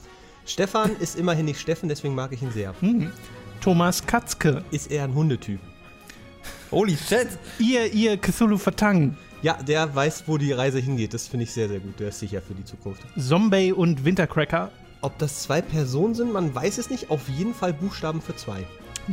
Stefan 0.47 0.97
ist 0.99 1.17
immerhin 1.17 1.47
nicht 1.47 1.61
Steffen, 1.61 1.89
deswegen 1.89 2.15
mag 2.15 2.33
ich 2.33 2.43
ihn 2.43 2.53
sehr. 2.53 2.75
Hm. 2.81 3.11
Thomas 3.61 4.07
Katzke. 4.07 4.63
Ist 4.71 4.91
eher 4.91 5.05
ein 5.05 5.15
Hundetyp. 5.15 5.61
Holy 6.71 6.97
shit! 6.97 7.29
Ihr, 7.59 7.93
ihr 7.93 8.17
Cthulhu 8.19 8.59
Vertang. 8.59 9.17
Ja, 9.43 9.55
der 9.63 9.95
weiß, 9.95 10.25
wo 10.27 10.39
die 10.39 10.53
Reise 10.53 10.79
hingeht. 10.79 11.15
Das 11.15 11.29
finde 11.29 11.45
ich 11.45 11.53
sehr, 11.53 11.69
sehr 11.69 11.81
gut. 11.81 12.01
Der 12.01 12.09
ist 12.09 12.19
sicher 12.19 12.41
für 12.43 12.55
die 12.55 12.65
Zukunft. 12.65 13.03
Zombie 13.17 13.73
und 13.73 14.05
Wintercracker. 14.05 14.71
Ob 15.03 15.19
das 15.19 15.43
zwei 15.43 15.61
Personen 15.61 16.15
sind, 16.15 16.33
man 16.33 16.55
weiß 16.55 16.79
es 16.79 16.89
nicht. 16.91 17.11
Auf 17.11 17.29
jeden 17.29 17.55
Fall 17.55 17.75
Buchstaben 17.75 18.23
für 18.23 18.35
zwei. 18.37 18.67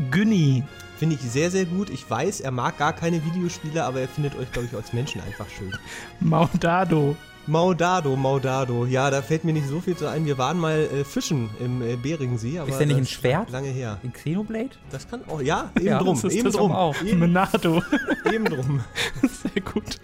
Günni. 0.10 0.64
Finde 1.02 1.16
ich 1.16 1.22
sehr, 1.24 1.50
sehr 1.50 1.66
gut. 1.66 1.90
Ich 1.90 2.08
weiß, 2.08 2.42
er 2.42 2.52
mag 2.52 2.78
gar 2.78 2.94
keine 2.94 3.26
Videospiele, 3.26 3.84
aber 3.84 4.02
er 4.02 4.08
findet 4.08 4.36
euch, 4.36 4.52
glaube 4.52 4.68
ich, 4.68 4.76
als 4.76 4.94
Menschen 4.94 5.20
einfach 5.22 5.50
schön. 5.50 5.76
Maudado. 6.20 7.18
Maudado, 7.48 8.16
Maudado. 8.16 8.86
Ja, 8.86 9.10
da 9.10 9.22
fällt 9.22 9.44
mir 9.44 9.54
nicht 9.54 9.68
so 9.68 9.82
viel 9.82 9.96
zu 9.98 10.08
ein. 10.08 10.26
Wir 10.26 10.38
waren 10.38 10.60
mal 10.60 10.78
äh, 10.94 11.04
fischen 11.04 11.50
im 11.60 11.82
äh, 11.82 11.96
Beringsee. 11.96 12.60
Aber 12.60 12.70
Ist 12.70 12.78
der 12.78 12.86
nicht 12.88 12.98
ein 12.98 13.06
Schwert? 13.06 13.50
Lange 13.50 13.70
her. 13.70 13.98
In 14.04 14.14
Xenoblade? 14.14 14.70
Das 14.92 15.10
kann 15.10 15.22
auch, 15.28 15.42
ja, 15.42 15.72
eben 15.76 15.86
Ja, 15.88 15.98
drum. 16.00 16.16
das 16.16 16.24
ist 16.26 16.34
eben 16.36 16.46
das 16.46 16.56
drum. 16.56 16.72
auch. 16.72 17.02
Eben, 17.04 17.20
Menado. 17.20 17.82
eben 18.32 18.46
drum. 18.46 18.82
Sehr 19.22 19.62
gut. 19.64 19.98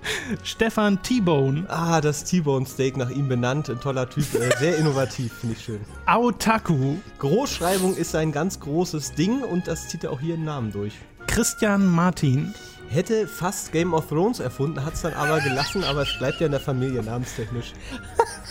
Stefan 0.43 1.01
T-Bone. 1.03 1.65
Ah, 1.69 2.01
das 2.01 2.23
T-Bone 2.23 2.65
Steak 2.65 2.97
nach 2.97 3.09
ihm 3.11 3.27
benannt. 3.27 3.69
Ein 3.69 3.79
toller 3.79 4.09
Typ. 4.09 4.33
Äh, 4.33 4.57
sehr 4.57 4.77
innovativ, 4.77 5.31
finde 5.33 5.55
ich 5.57 5.63
schön. 5.63 5.79
Aotaku. 6.05 6.95
Großschreibung 7.19 7.95
ist 7.95 8.15
ein 8.15 8.31
ganz 8.31 8.59
großes 8.59 9.13
Ding 9.13 9.41
und 9.43 9.67
das 9.67 9.87
zieht 9.89 10.03
er 10.03 10.11
auch 10.11 10.19
hier 10.19 10.35
im 10.35 10.43
Namen 10.43 10.71
durch. 10.71 10.93
Christian 11.27 11.85
Martin. 11.85 12.53
Hätte 12.89 13.27
fast 13.27 13.71
Game 13.71 13.93
of 13.93 14.07
Thrones 14.07 14.39
erfunden, 14.39 14.83
hat 14.83 14.93
es 14.93 15.01
dann 15.01 15.13
aber 15.13 15.39
gelassen, 15.41 15.83
aber 15.83 16.03
es 16.03 16.17
bleibt 16.17 16.39
ja 16.39 16.45
in 16.45 16.51
der 16.51 16.61
Familie 16.61 17.03
namenstechnisch. 17.03 17.73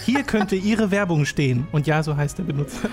Hier 0.04 0.22
könnte 0.22 0.56
Ihre 0.56 0.90
Werbung 0.90 1.24
stehen. 1.24 1.66
Und 1.72 1.86
ja, 1.86 2.02
so 2.02 2.16
heißt 2.16 2.38
der 2.38 2.44
Benutzer. 2.44 2.90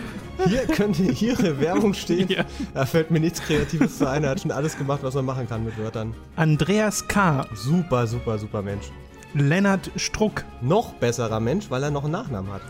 Hier 0.48 0.66
könnte 0.66 1.04
Ihre 1.04 1.60
Werbung 1.60 1.94
stehen. 1.94 2.30
Ja. 2.30 2.46
Da 2.74 2.86
fällt 2.86 3.12
mir 3.12 3.20
nichts 3.20 3.42
Kreatives 3.42 3.98
zu 3.98 4.10
ein. 4.10 4.24
Er 4.24 4.32
hat 4.32 4.42
schon 4.42 4.52
alles 4.52 4.78
gemacht, 4.78 5.00
was 5.04 5.14
man 5.16 5.26
machen 5.26 5.48
kann 5.48 5.64
mit 5.66 5.78
Wörtern. 5.78 6.14
Andreas 6.38 7.08
K. 7.08 7.46
Super, 7.54 8.08
super, 8.08 8.38
super 8.40 8.62
Mensch. 8.62 8.86
Lennart 9.34 9.92
Struck. 9.96 10.46
Noch 10.62 10.94
besserer 10.94 11.40
Mensch, 11.40 11.70
weil 11.70 11.84
er 11.84 11.92
noch 11.92 12.04
einen 12.04 12.14
Nachnamen 12.14 12.52
hat. 12.54 12.62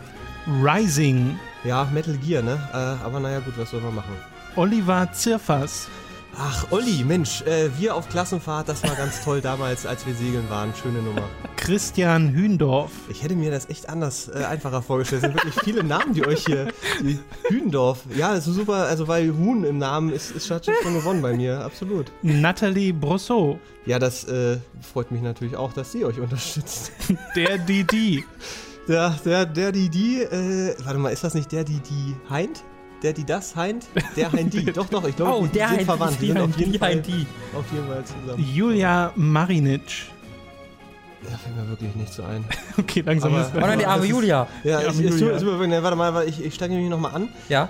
Rising. 0.46 1.38
Ja, 1.62 1.88
Metal 1.92 2.16
Gear, 2.18 2.42
ne? 2.42 2.58
Äh, 2.72 3.04
aber 3.04 3.20
naja, 3.20 3.40
gut, 3.40 3.54
was 3.56 3.70
soll 3.70 3.80
man 3.80 3.94
machen? 3.94 4.14
Oliver 4.56 5.08
Zirfas. 5.12 5.88
Ach, 6.36 6.66
Olli, 6.70 7.04
Mensch, 7.04 7.42
äh, 7.42 7.70
wir 7.78 7.94
auf 7.94 8.08
Klassenfahrt, 8.08 8.68
das 8.68 8.82
war 8.82 8.96
ganz 8.96 9.22
toll 9.22 9.40
damals, 9.40 9.86
als 9.86 10.04
wir 10.04 10.14
segeln 10.14 10.48
waren. 10.50 10.74
Schöne 10.74 11.00
Nummer. 11.00 11.22
Christian 11.56 12.34
Hündorf. 12.34 12.90
Ich 13.08 13.22
hätte 13.22 13.36
mir 13.36 13.50
das 13.50 13.68
echt 13.70 13.88
anders, 13.88 14.28
äh, 14.28 14.44
einfacher 14.44 14.82
vorgestellt. 14.82 15.22
Es 15.22 15.28
sind 15.30 15.36
wirklich 15.36 15.64
viele 15.64 15.84
Namen, 15.84 16.12
die 16.12 16.26
euch 16.26 16.44
hier. 16.44 16.72
Die 17.00 17.18
Hündorf. 17.48 18.00
Ja, 18.16 18.34
das 18.34 18.48
ist 18.48 18.56
super, 18.56 18.74
also 18.74 19.06
weil 19.06 19.32
Huhn 19.32 19.64
im 19.64 19.78
Namen 19.78 20.10
ist, 20.12 20.32
ist 20.32 20.48
schon 20.48 20.60
gewonnen 20.94 21.22
bei 21.22 21.34
mir, 21.34 21.60
absolut. 21.60 22.10
Nathalie 22.22 22.92
Brosseau. 22.92 23.58
Ja, 23.86 23.98
das 23.98 24.24
äh, 24.24 24.58
freut 24.80 25.12
mich 25.12 25.22
natürlich 25.22 25.56
auch, 25.56 25.72
dass 25.72 25.92
sie 25.92 26.04
euch 26.04 26.18
unterstützt. 26.18 26.92
Der 27.36 27.58
Didi. 27.58 28.24
Der, 28.88 29.10
der, 29.24 29.46
der, 29.46 29.72
die, 29.72 30.22
äh, 30.22 30.74
warte 30.84 30.98
mal, 30.98 31.10
ist 31.10 31.24
das 31.24 31.34
nicht 31.34 31.52
der, 31.52 31.64
die, 31.64 31.80
die 31.80 32.14
Heint? 32.28 32.64
Der, 33.04 33.12
die, 33.12 33.24
das 33.24 33.54
Heint? 33.54 33.86
Der 34.16 34.32
Heint, 34.32 34.52
die. 34.54 34.64
Doch, 34.72 34.86
doch, 34.88 35.06
ich 35.06 35.14
glaube, 35.14 35.32
Oh, 35.32 35.42
die, 35.42 35.48
die 35.52 35.58
der 35.58 35.68
sind 35.68 35.76
Heint, 35.76 35.86
verwandt. 35.86 36.16
Die 36.16 36.20
die 36.20 36.26
sind 36.28 36.38
auf 36.38 36.46
Heint, 36.48 36.58
jeden 36.58 36.72
die 36.72 36.78
Fall, 36.78 36.96
die. 37.02 37.26
auf 37.54 37.64
jeden 37.72 37.86
Fall 37.86 38.04
zusammen. 38.04 38.44
Julia 38.54 39.12
Marinic. 39.14 39.82
Da 41.22 41.36
fällt 41.38 41.56
mir 41.56 41.68
wirklich 41.68 41.94
nicht 41.94 42.12
so 42.12 42.22
ein. 42.24 42.44
Okay, 42.78 43.02
langsam 43.04 43.32
Aber- 43.34 43.42
ist 43.42 43.52
Oh 43.54 43.60
nein, 43.60 43.78
die 43.78 43.84
arme 43.86 43.96
das 43.98 44.04
ist- 44.06 44.10
Julia. 44.10 44.46
Ja, 44.64 44.80
Ja, 44.80 44.88
ich, 44.90 45.00
ich, 45.00 45.10
Julia. 45.20 45.38
tu- 45.38 45.44
tu- 45.58 45.66
ne, 45.66 45.82
warte 45.82 45.96
mal, 45.96 46.14
warte, 46.14 46.28
ich, 46.30 46.42
ich 46.44 46.54
steige 46.54 46.74
mich 46.74 46.88
nochmal 46.88 47.14
an. 47.14 47.28
Ja? 47.48 47.68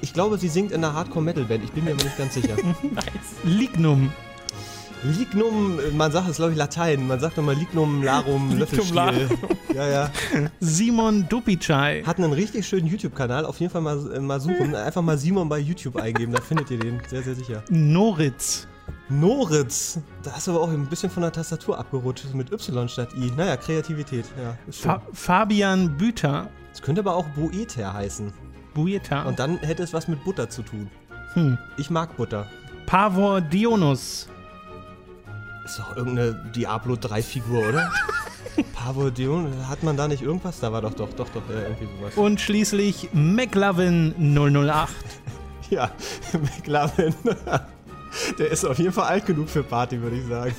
Ich 0.00 0.12
glaube, 0.12 0.38
sie 0.38 0.48
singt 0.48 0.72
in 0.72 0.82
einer 0.84 0.94
Hardcore-Metal-Band. 0.94 1.62
Ich 1.64 1.72
bin 1.72 1.84
mir 1.84 1.92
aber 1.92 2.02
nicht 2.04 2.16
ganz 2.18 2.34
sicher. 2.34 2.56
Nice. 2.82 3.04
Lignum. 3.44 4.12
Lignum, 5.02 5.78
man 5.96 6.12
sagt 6.12 6.28
es, 6.28 6.36
glaube 6.36 6.52
ich, 6.52 6.58
Latein. 6.58 7.06
Man 7.06 7.20
sagt 7.20 7.38
immer 7.38 7.54
Lignum, 7.54 8.02
Larum, 8.02 8.56
Löffelstiel. 8.58 9.28
Ja, 9.74 9.88
ja. 9.88 10.10
Simon 10.60 11.26
Dupicai. 11.28 12.02
Hat 12.04 12.18
einen 12.18 12.32
richtig 12.32 12.66
schönen 12.66 12.86
YouTube-Kanal. 12.86 13.46
Auf 13.46 13.60
jeden 13.60 13.72
Fall 13.72 13.80
mal, 13.80 14.12
äh, 14.12 14.20
mal 14.20 14.40
suchen. 14.40 14.74
Einfach 14.74 15.02
mal 15.02 15.16
Simon 15.16 15.48
bei 15.48 15.58
YouTube 15.58 15.96
eingeben. 15.96 16.32
Da 16.32 16.40
findet 16.40 16.70
ihr 16.70 16.78
den. 16.78 17.00
Sehr, 17.08 17.22
sehr 17.22 17.34
sicher. 17.34 17.62
Noritz. 17.70 18.66
Noritz. 19.08 20.00
Da 20.22 20.32
hast 20.32 20.46
du 20.46 20.52
aber 20.52 20.60
auch 20.60 20.70
ein 20.70 20.86
bisschen 20.86 21.10
von 21.10 21.22
der 21.22 21.32
Tastatur 21.32 21.78
abgerutscht. 21.78 22.34
Mit 22.34 22.52
Y 22.52 22.88
statt 22.88 23.08
I. 23.16 23.32
Naja, 23.36 23.56
Kreativität. 23.56 24.26
Ja. 24.42 24.56
Fa 24.70 25.02
Fabian 25.12 25.96
Büter. 25.96 26.48
Es 26.72 26.82
könnte 26.82 27.00
aber 27.00 27.14
auch 27.14 27.26
Boeter 27.28 27.92
heißen. 27.92 28.32
Bueta. 28.74 29.22
Und 29.22 29.38
dann 29.38 29.58
hätte 29.58 29.82
es 29.82 29.92
was 29.92 30.08
mit 30.08 30.22
Butter 30.24 30.48
zu 30.48 30.62
tun. 30.62 30.90
Hm. 31.34 31.58
Ich 31.78 31.90
mag 31.90 32.16
Butter. 32.16 32.46
Pavor 32.86 33.40
Dionus. 33.40 34.28
Ist 35.64 35.78
doch 35.78 35.96
irgendeine 35.96 36.34
Diablo 36.54 36.94
3-Figur, 36.94 37.68
oder? 37.68 37.92
Pavo 38.72 39.10
Dion, 39.10 39.68
hat 39.68 39.82
man 39.82 39.96
da 39.96 40.08
nicht 40.08 40.22
irgendwas? 40.22 40.60
Da 40.60 40.72
war 40.72 40.82
doch, 40.82 40.94
doch, 40.94 41.12
doch, 41.12 41.28
doch, 41.28 41.48
äh, 41.50 41.62
irgendwie 41.62 41.88
sowas. 41.98 42.14
Und 42.16 42.40
schließlich 42.40 43.10
McLovin 43.12 44.14
008. 44.18 44.88
Ja, 45.70 45.88
McLaren. 46.32 47.14
Der 48.40 48.50
ist 48.50 48.64
auf 48.64 48.76
jeden 48.80 48.92
Fall 48.92 49.04
alt 49.04 49.26
genug 49.26 49.48
für 49.48 49.62
Party, 49.62 50.02
würde 50.02 50.16
ich 50.16 50.26
sagen. 50.26 50.52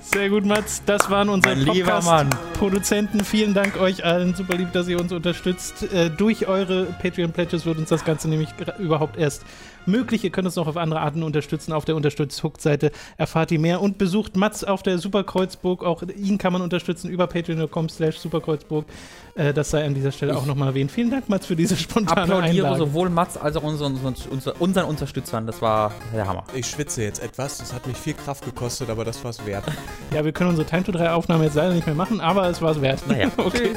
Sehr 0.00 0.30
gut, 0.30 0.46
Mats. 0.46 0.82
Das 0.86 1.10
waren 1.10 1.28
unsere 1.28 1.56
Mein 1.56 1.64
lieber 1.66 2.00
Mann. 2.02 2.30
Podcast-Produzenten. 2.30 3.24
Vielen 3.24 3.54
Dank 3.54 3.76
euch 3.78 4.04
allen. 4.04 4.34
Super 4.34 4.56
lieb, 4.56 4.72
dass 4.72 4.88
ihr 4.88 4.98
uns 5.00 5.12
unterstützt. 5.12 5.92
Äh, 5.92 6.08
durch 6.10 6.46
eure 6.46 6.84
Patreon-Pledges 7.02 7.66
wird 7.66 7.78
uns 7.78 7.88
das 7.88 8.04
Ganze 8.04 8.28
nämlich 8.28 8.48
überhaupt 8.78 9.18
erst 9.18 9.44
möglich. 9.86 10.24
Ihr 10.24 10.30
könnt 10.30 10.46
uns 10.46 10.56
noch 10.56 10.66
auf 10.66 10.76
andere 10.76 11.00
Arten 11.00 11.22
unterstützen. 11.22 11.72
Auf 11.72 11.84
der 11.84 11.96
Unterstützt-Hook-Seite 11.96 12.92
erfahrt 13.16 13.50
ihr 13.50 13.58
mehr. 13.58 13.80
Und 13.80 13.98
besucht 13.98 14.36
Mats 14.36 14.64
auf 14.64 14.82
der 14.82 14.98
Superkreuzburg. 14.98 15.84
Auch 15.84 16.02
ihn 16.02 16.38
kann 16.38 16.52
man 16.52 16.62
unterstützen 16.62 17.08
über 17.08 17.26
patreon.com 17.26 17.88
slash 17.88 18.18
superkreuzburg. 18.18 18.86
Äh, 19.34 19.54
das 19.54 19.70
sei 19.70 19.84
an 19.84 19.94
dieser 19.94 20.12
Stelle 20.12 20.36
auch 20.36 20.46
nochmal 20.46 20.68
erwähnt. 20.68 20.90
Vielen 20.90 21.10
Dank, 21.10 21.28
Mats, 21.28 21.46
für 21.46 21.56
diese 21.56 21.76
spontane 21.76 22.22
Applaudiere 22.22 22.66
Einlage. 22.66 22.78
sowohl 22.78 23.08
Mats 23.08 23.36
als 23.36 23.56
auch 23.56 23.62
unseren, 23.62 23.96
unseren, 23.96 24.54
unseren 24.58 24.84
Unterstützern. 24.86 25.46
Das 25.46 25.62
war 25.62 25.92
der 26.14 26.26
Hammer. 26.26 26.44
Ich 26.54 26.66
schwitze 26.66 27.02
jetzt 27.02 27.22
etwas. 27.22 27.58
Das 27.58 27.72
hat 27.72 27.86
mich 27.86 27.96
viel 27.96 28.14
Kraft 28.14 28.44
gekostet, 28.44 28.90
aber 28.90 29.04
das 29.04 29.22
war's 29.24 29.44
wert. 29.46 29.64
Ja, 30.14 30.24
wir 30.24 30.32
können 30.32 30.50
unsere 30.50 30.66
Time 30.66 30.82
to 30.84 30.92
3 30.92 31.12
Aufnahme 31.12 31.44
jetzt 31.44 31.54
leider 31.54 31.74
nicht 31.74 31.86
mehr 31.86 31.94
machen, 31.94 32.20
aber 32.20 32.48
es 32.48 32.62
war 32.62 32.70
es 32.70 32.80
wert. 32.80 33.06
Naja. 33.06 33.30
okay. 33.36 33.72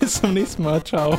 Bis 0.00 0.20
zum 0.20 0.34
nächsten 0.34 0.64
Mal. 0.64 0.82
Ciao. 0.82 1.16